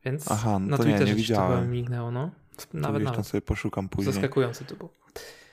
Więc 0.05 0.31
Aha, 0.31 0.59
no 0.59 0.67
na 0.67 0.77
to 0.77 0.83
nie, 0.83 0.89
Twitterze 0.89 1.05
nie 1.05 1.15
to 1.15 1.17
widziałem. 1.17 1.59
chyba 1.59 1.71
mignęło, 1.71 2.11
no. 2.11 2.31
To 2.57 2.63
Nawet, 2.73 3.03
nawet. 3.03 3.27
sobie 3.27 3.41
poszukam 3.41 3.89
później. 3.89 4.13
Zaskakujące 4.13 4.65
to 4.65 4.75
było. 4.75 4.89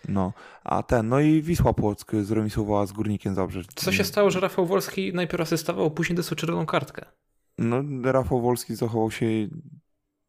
No, 0.09 0.33
a 0.65 0.83
ten, 0.83 1.09
no 1.09 1.20
i 1.20 1.43
Wisła 1.43 1.73
Płock 1.73 2.12
zremisowała 2.23 2.87
z 2.87 2.93
Górnikiem 2.93 3.35
Zabrze. 3.35 3.61
Co 3.74 3.93
się 3.93 4.05
stało, 4.05 4.31
że 4.31 4.41
Rafał 4.41 4.66
Wolski 4.66 5.12
najpierw 5.15 5.41
asystował, 5.43 5.91
później 5.91 6.16
dostał 6.16 6.37
czerwoną 6.37 6.66
kartkę? 6.66 7.07
No, 7.59 7.83
Rafał 8.12 8.41
Wolski 8.41 8.74
zachował 8.74 9.11
się 9.11 9.27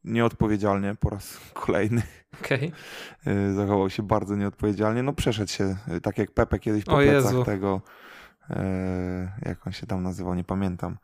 nieodpowiedzialnie 0.08 0.96
po 1.00 1.10
raz 1.10 1.38
kolejny. 1.54 2.02
Okej. 2.42 2.72
Y, 3.28 3.54
Zachował 3.54 3.90
się 3.90 4.04
bardzo 4.04 4.36
nieodpowiedzialnie. 4.36 5.04
No, 5.04 5.14
przeszedł 5.14 5.52
się, 5.52 5.76
y, 5.98 6.02
tak 6.02 6.18
jak 6.18 6.32
Pepe 6.32 6.60
kiedyś 6.60 6.84
po 6.86 6.92
O 6.94 6.98
plecach 6.98 7.32
Jezu. 7.32 7.44
tego, 7.44 7.82
e, 8.50 9.32
jak 9.46 9.68
on 9.68 9.74
się 9.74 9.88
tam 9.88 10.04
nazywał, 10.04 10.36
nie 10.36 10.44
pamiętam, 10.44 10.98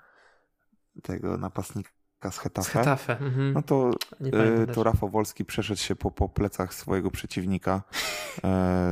tego 1.03 1.37
napastnika 1.37 1.89
z 2.31 2.35
Z 2.35 2.37
Hetafe. 2.39 2.79
Hetafe. 2.79 3.19
Mhm. 3.19 3.53
No 3.53 3.61
to 3.61 3.91
pamiętam 4.31 4.75
to. 4.75 4.83
Rafał 4.83 5.09
Wolski 5.09 5.45
przeszedł 5.45 5.79
się 5.79 5.95
po, 5.95 6.11
po 6.11 6.29
plecach 6.29 6.73
swojego 6.73 7.11
przeciwnika, 7.11 7.81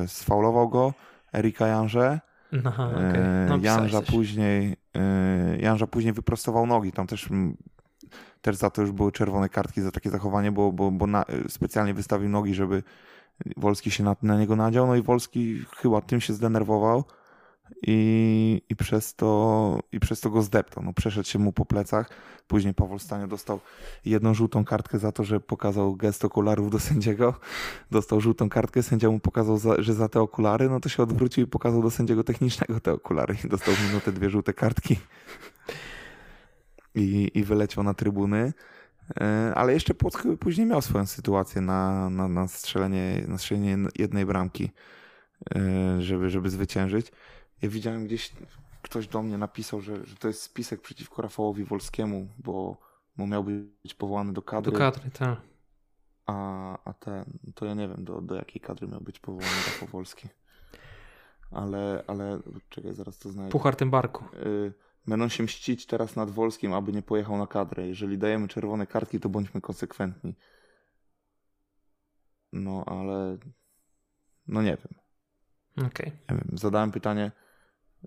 sfaulował 0.07 0.69
go, 0.69 0.93
Erika 1.33 1.67
Janże, 1.67 2.19
No, 2.51 3.01
e, 3.01 3.45
no, 3.49 3.59
pisałeś 3.59 3.63
Janża 3.93 4.11
później 4.11 4.75
Janża 5.59 5.87
później 5.87 6.13
wyprostował 6.13 6.67
nogi, 6.67 6.91
tam 6.91 7.07
też 7.07 7.31
mm, 7.31 7.57
też 8.41 8.55
za 8.55 8.69
to 8.69 8.81
już 8.81 8.91
były 8.91 9.11
czerwone 9.11 9.49
kartki 9.49 9.81
za 9.81 9.91
takie 9.91 10.09
zachowanie, 10.09 10.51
bo, 10.51 10.71
bo, 10.71 10.91
bo 10.91 11.07
na, 11.07 11.25
specjalnie 11.49 11.93
wystawił 11.93 12.29
nogi, 12.29 12.53
żeby 12.53 12.83
Wolski 13.57 13.91
się 13.91 14.03
na, 14.03 14.15
na 14.21 14.39
niego 14.39 14.55
nadział, 14.55 14.87
no 14.87 14.95
i 14.95 15.01
Wolski 15.01 15.65
chyba 15.77 16.01
tym 16.01 16.21
się 16.21 16.33
zdenerwował, 16.33 17.03
i, 17.87 18.61
i, 18.69 18.75
przez 18.75 19.15
to, 19.15 19.79
i 19.91 19.99
przez 19.99 20.19
to 20.19 20.29
go 20.29 20.41
zdeptał. 20.41 20.83
No, 20.83 20.93
przeszedł 20.93 21.27
się 21.27 21.39
mu 21.39 21.53
po 21.53 21.65
plecach. 21.65 22.09
Później 22.47 22.73
Paweł 22.73 22.99
Stanie 22.99 23.27
dostał 23.27 23.59
jedną 24.05 24.33
żółtą 24.33 24.65
kartkę 24.65 24.99
za 24.99 25.11
to, 25.11 25.23
że 25.23 25.39
pokazał 25.39 25.95
gest 25.95 26.25
okularów 26.25 26.71
do 26.71 26.79
sędziego. 26.79 27.33
Dostał 27.91 28.21
żółtą 28.21 28.49
kartkę, 28.49 28.83
sędzia 28.83 29.09
mu 29.09 29.19
pokazał, 29.19 29.57
za, 29.57 29.81
że 29.81 29.93
za 29.93 30.09
te 30.09 30.21
okulary, 30.21 30.69
no 30.69 30.79
to 30.79 30.89
się 30.89 31.03
odwrócił 31.03 31.43
i 31.43 31.47
pokazał 31.47 31.81
do 31.81 31.91
sędziego 31.91 32.23
technicznego 32.23 32.79
te 32.79 32.93
okulary 32.93 33.35
dostał 33.43 33.73
minutę 33.87 34.11
dwie 34.11 34.29
żółte 34.29 34.53
kartki. 34.53 34.99
I, 36.95 37.31
i 37.33 37.43
wyleciał 37.43 37.83
na 37.83 37.93
trybuny. 37.93 38.53
E, 39.19 39.53
ale 39.55 39.73
jeszcze 39.73 39.93
Płock 39.93 40.27
później 40.39 40.67
miał 40.67 40.81
swoją 40.81 41.05
sytuację 41.05 41.61
na, 41.61 42.09
na, 42.09 42.27
na, 42.27 42.47
strzelenie, 42.47 43.25
na 43.27 43.37
strzelenie 43.37 43.77
jednej 43.95 44.25
bramki, 44.25 44.71
e, 45.55 46.01
żeby, 46.01 46.29
żeby 46.29 46.49
zwyciężyć. 46.49 47.11
Ja 47.61 47.69
widziałem 47.69 48.05
gdzieś, 48.05 48.31
ktoś 48.81 49.07
do 49.07 49.21
mnie 49.21 49.37
napisał, 49.37 49.81
że, 49.81 50.05
że 50.05 50.15
to 50.15 50.27
jest 50.27 50.41
spisek 50.41 50.81
przeciwko 50.81 51.21
Rafałowi 51.21 51.63
Wolskiemu, 51.63 52.27
bo, 52.37 52.77
bo 53.17 53.27
miał 53.27 53.43
być 53.43 53.93
powołany 53.93 54.33
do 54.33 54.41
kadry. 54.41 54.71
Do 54.71 54.77
kadry, 54.77 55.11
tak. 55.11 55.41
A, 56.25 56.77
a 56.85 56.93
ten, 56.93 57.25
to 57.55 57.65
ja 57.65 57.73
nie 57.73 57.87
wiem, 57.87 58.03
do, 58.03 58.21
do 58.21 58.35
jakiej 58.35 58.61
kadry 58.61 58.87
miał 58.87 59.01
być 59.01 59.19
powołany 59.19 59.55
Rafał 59.65 59.87
Wolski. 59.87 60.27
Ale, 61.51 62.03
ale, 62.07 62.39
czekaj, 62.69 62.93
zaraz 62.93 63.19
to 63.19 63.29
znajdę. 63.29 63.51
Puchar 63.51 63.75
tym 63.75 63.91
barku. 63.91 64.25
Y 64.45 64.73
będą 65.07 65.29
się 65.29 65.43
mścić 65.43 65.85
teraz 65.85 66.15
nad 66.15 66.31
Wolskim, 66.31 66.73
aby 66.73 66.91
nie 66.91 67.01
pojechał 67.01 67.37
na 67.37 67.47
kadrę. 67.47 67.87
Jeżeli 67.87 68.17
dajemy 68.17 68.47
czerwone 68.47 68.87
kartki, 68.87 69.19
to 69.19 69.29
bądźmy 69.29 69.61
konsekwentni. 69.61 70.35
No, 72.53 72.83
ale 72.85 73.37
no 74.47 74.61
nie 74.61 74.77
wiem. 74.77 75.01
Okej. 75.87 76.11
Okay. 76.27 76.43
Zadałem 76.53 76.91
pytanie, 76.91 77.31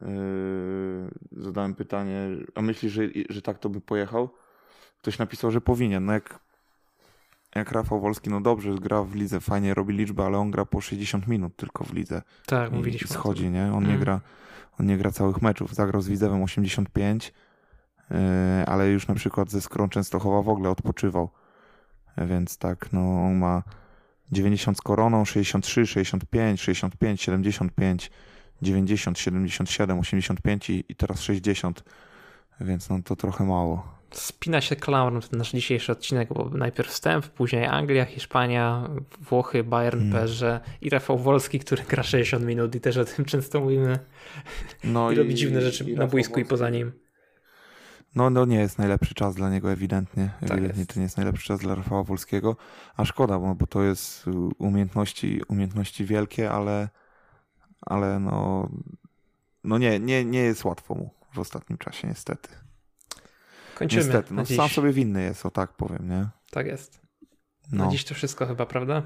yy, 0.00 1.10
zadałem 1.32 1.74
pytanie, 1.74 2.28
a 2.54 2.62
myślisz, 2.62 2.92
że, 2.92 3.02
że 3.28 3.42
tak 3.42 3.58
to 3.58 3.68
by 3.68 3.80
pojechał? 3.80 4.28
Ktoś 4.98 5.18
napisał, 5.18 5.50
że 5.50 5.60
powinien. 5.60 6.04
No 6.04 6.12
jak, 6.12 6.40
jak 7.54 7.72
Rafał 7.72 8.00
Wolski, 8.00 8.30
no 8.30 8.40
dobrze, 8.40 8.74
gra 8.74 9.02
w 9.02 9.14
lidze, 9.14 9.40
fajnie 9.40 9.74
robi 9.74 9.94
liczbę, 9.94 10.24
ale 10.24 10.38
on 10.38 10.50
gra 10.50 10.64
po 10.64 10.80
60 10.80 11.26
minut 11.26 11.56
tylko 11.56 11.84
w 11.84 11.92
lidze. 11.92 12.22
Tak, 12.46 12.72
mówiliśmy. 12.72 13.08
I 13.08 13.12
schodzi, 13.12 13.50
nie? 13.50 13.64
On 13.64 13.84
mm. 13.84 13.90
nie 13.90 13.98
gra 13.98 14.20
on 14.80 14.86
nie 14.86 14.96
gra 14.96 15.10
całych 15.10 15.42
meczów. 15.42 15.74
Zagrał 15.74 16.02
z 16.02 16.08
Widzewem 16.08 16.42
85, 16.42 17.32
yy, 18.10 18.16
ale 18.66 18.88
już 18.88 19.08
na 19.08 19.14
przykład 19.14 19.50
ze 19.50 19.60
Skrą 19.60 19.88
Częstochowa 19.88 20.42
w 20.42 20.48
ogóle 20.48 20.70
odpoczywał. 20.70 21.30
Więc 22.18 22.58
tak, 22.58 22.92
no 22.92 23.00
ma 23.30 23.62
90 24.32 24.78
z 24.78 24.80
koroną, 24.80 25.24
63, 25.24 25.86
65, 25.86 26.60
65, 26.60 27.22
75, 27.22 28.10
90, 28.62 29.18
77, 29.18 29.98
85 29.98 30.70
i, 30.70 30.84
i 30.88 30.94
teraz 30.94 31.20
60. 31.20 31.84
Więc 32.60 32.88
no 32.88 32.98
to 33.04 33.16
trochę 33.16 33.44
mało 33.44 33.94
spina 34.18 34.60
się 34.60 34.76
klaun 34.76 35.20
ten 35.20 35.38
nasz 35.38 35.52
dzisiejszy 35.52 35.92
odcinek, 35.92 36.28
bo 36.34 36.50
najpierw 36.50 36.90
wstęp, 36.90 37.28
później 37.28 37.66
Anglia, 37.66 38.04
Hiszpania, 38.04 38.88
Włochy, 39.20 39.64
Bayern, 39.64 40.12
hmm. 40.12 40.60
I 40.80 40.90
Rafał 40.90 41.18
Wolski, 41.18 41.58
który 41.58 41.82
gra 41.82 42.02
60 42.02 42.44
minut 42.44 42.74
i 42.74 42.80
też 42.80 42.96
o 42.96 43.04
tym 43.04 43.24
często 43.24 43.60
mówimy. 43.60 43.98
No 44.84 45.10
I, 45.10 45.14
i 45.14 45.18
robi 45.18 45.34
dziwne 45.34 45.60
rzeczy 45.60 45.94
na 45.94 46.06
boisku 46.06 46.40
i 46.40 46.44
poza 46.44 46.70
nim. 46.70 46.92
No, 48.14 48.30
no 48.30 48.44
nie 48.44 48.58
jest 48.58 48.78
najlepszy 48.78 49.14
czas 49.14 49.34
dla 49.34 49.50
niego 49.50 49.72
ewidentnie. 49.72 50.30
Tak 50.40 50.50
ewidentnie 50.50 50.86
to 50.86 50.94
nie 50.96 51.02
jest 51.02 51.16
najlepszy 51.16 51.46
czas 51.46 51.60
dla 51.60 51.74
Rafała 51.74 52.02
Wolskiego, 52.02 52.56
a 52.96 53.04
szkoda, 53.04 53.38
bo, 53.38 53.54
bo 53.54 53.66
to 53.66 53.82
jest 53.82 54.24
umiejętności, 54.58 55.42
umiejętności 55.48 56.04
wielkie, 56.04 56.50
ale, 56.50 56.88
ale 57.80 58.20
no, 58.20 58.68
no 59.64 59.78
nie, 59.78 60.00
nie, 60.00 60.24
nie 60.24 60.40
jest 60.40 60.64
łatwo 60.64 60.94
mu 60.94 61.10
w 61.32 61.38
ostatnim 61.38 61.78
czasie 61.78 62.08
niestety. 62.08 62.63
Kończymy. 63.74 64.02
Niestety, 64.02 64.34
no, 64.34 64.46
sam 64.46 64.68
sobie 64.68 64.92
winny 64.92 65.22
jest, 65.22 65.46
o 65.46 65.50
tak 65.50 65.72
powiem, 65.72 66.08
nie? 66.08 66.28
Tak 66.50 66.66
jest. 66.66 67.00
No. 67.72 67.84
Na 67.84 67.90
dziś 67.90 68.04
to 68.04 68.14
wszystko 68.14 68.46
chyba, 68.46 68.66
prawda? 68.66 69.02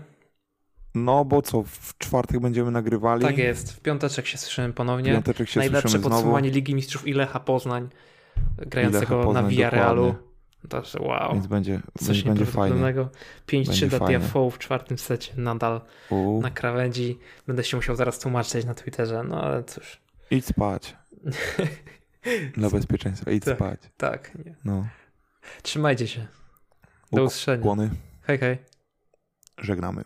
No, 0.94 1.24
bo 1.24 1.42
co, 1.42 1.62
w 1.62 1.98
czwartek 1.98 2.40
będziemy 2.40 2.70
nagrywali. 2.70 3.22
Tak 3.22 3.38
jest, 3.38 3.72
w 3.72 3.80
piąteczek 3.80 4.26
się 4.26 4.38
słyszymy 4.38 4.72
ponownie. 4.72 5.10
W 5.12 5.14
piąteczek 5.14 5.48
się 5.48 5.60
Najlepsze 5.60 5.98
podsumowanie 5.98 6.50
Ligi 6.50 6.74
Mistrzów 6.74 7.06
i 7.06 7.12
Lecha 7.12 7.40
Poznań, 7.40 7.88
grającego 8.56 9.22
Poznań, 9.24 9.44
na 9.44 9.50
Villarrealu. 9.50 10.14
Także 10.68 11.02
wow. 11.02 11.32
Więc 11.32 11.46
będzie, 11.46 11.80
Coś 11.98 12.22
będzie 12.22 12.46
fajnie. 12.46 12.94
5-3 13.48 13.86
dla 13.86 14.20
TFO 14.20 14.50
w 14.50 14.58
czwartym 14.58 14.98
secie 14.98 15.32
nadal 15.36 15.80
U. 16.10 16.40
na 16.42 16.50
krawędzi. 16.50 17.18
Będę 17.46 17.64
się 17.64 17.76
musiał 17.76 17.96
zaraz 17.96 18.18
tłumaczyć 18.18 18.64
na 18.64 18.74
Twitterze, 18.74 19.24
no 19.28 19.42
ale 19.42 19.64
cóż. 19.64 20.00
Idź 20.30 20.46
spać. 20.46 20.96
Dla 22.54 22.70
bezpieczeństwa. 22.70 23.30
Idź 23.30 23.44
tak, 23.44 23.56
spać. 23.56 23.80
Tak. 23.96 24.34
Nie. 24.44 24.54
No. 24.64 24.88
Trzymajcie 25.62 26.08
się. 26.08 26.26
Do 27.12 27.24
usłyszenia. 27.24 27.64
Hej, 28.22 28.38
hej. 28.38 28.58
Żegnamy. 29.58 30.04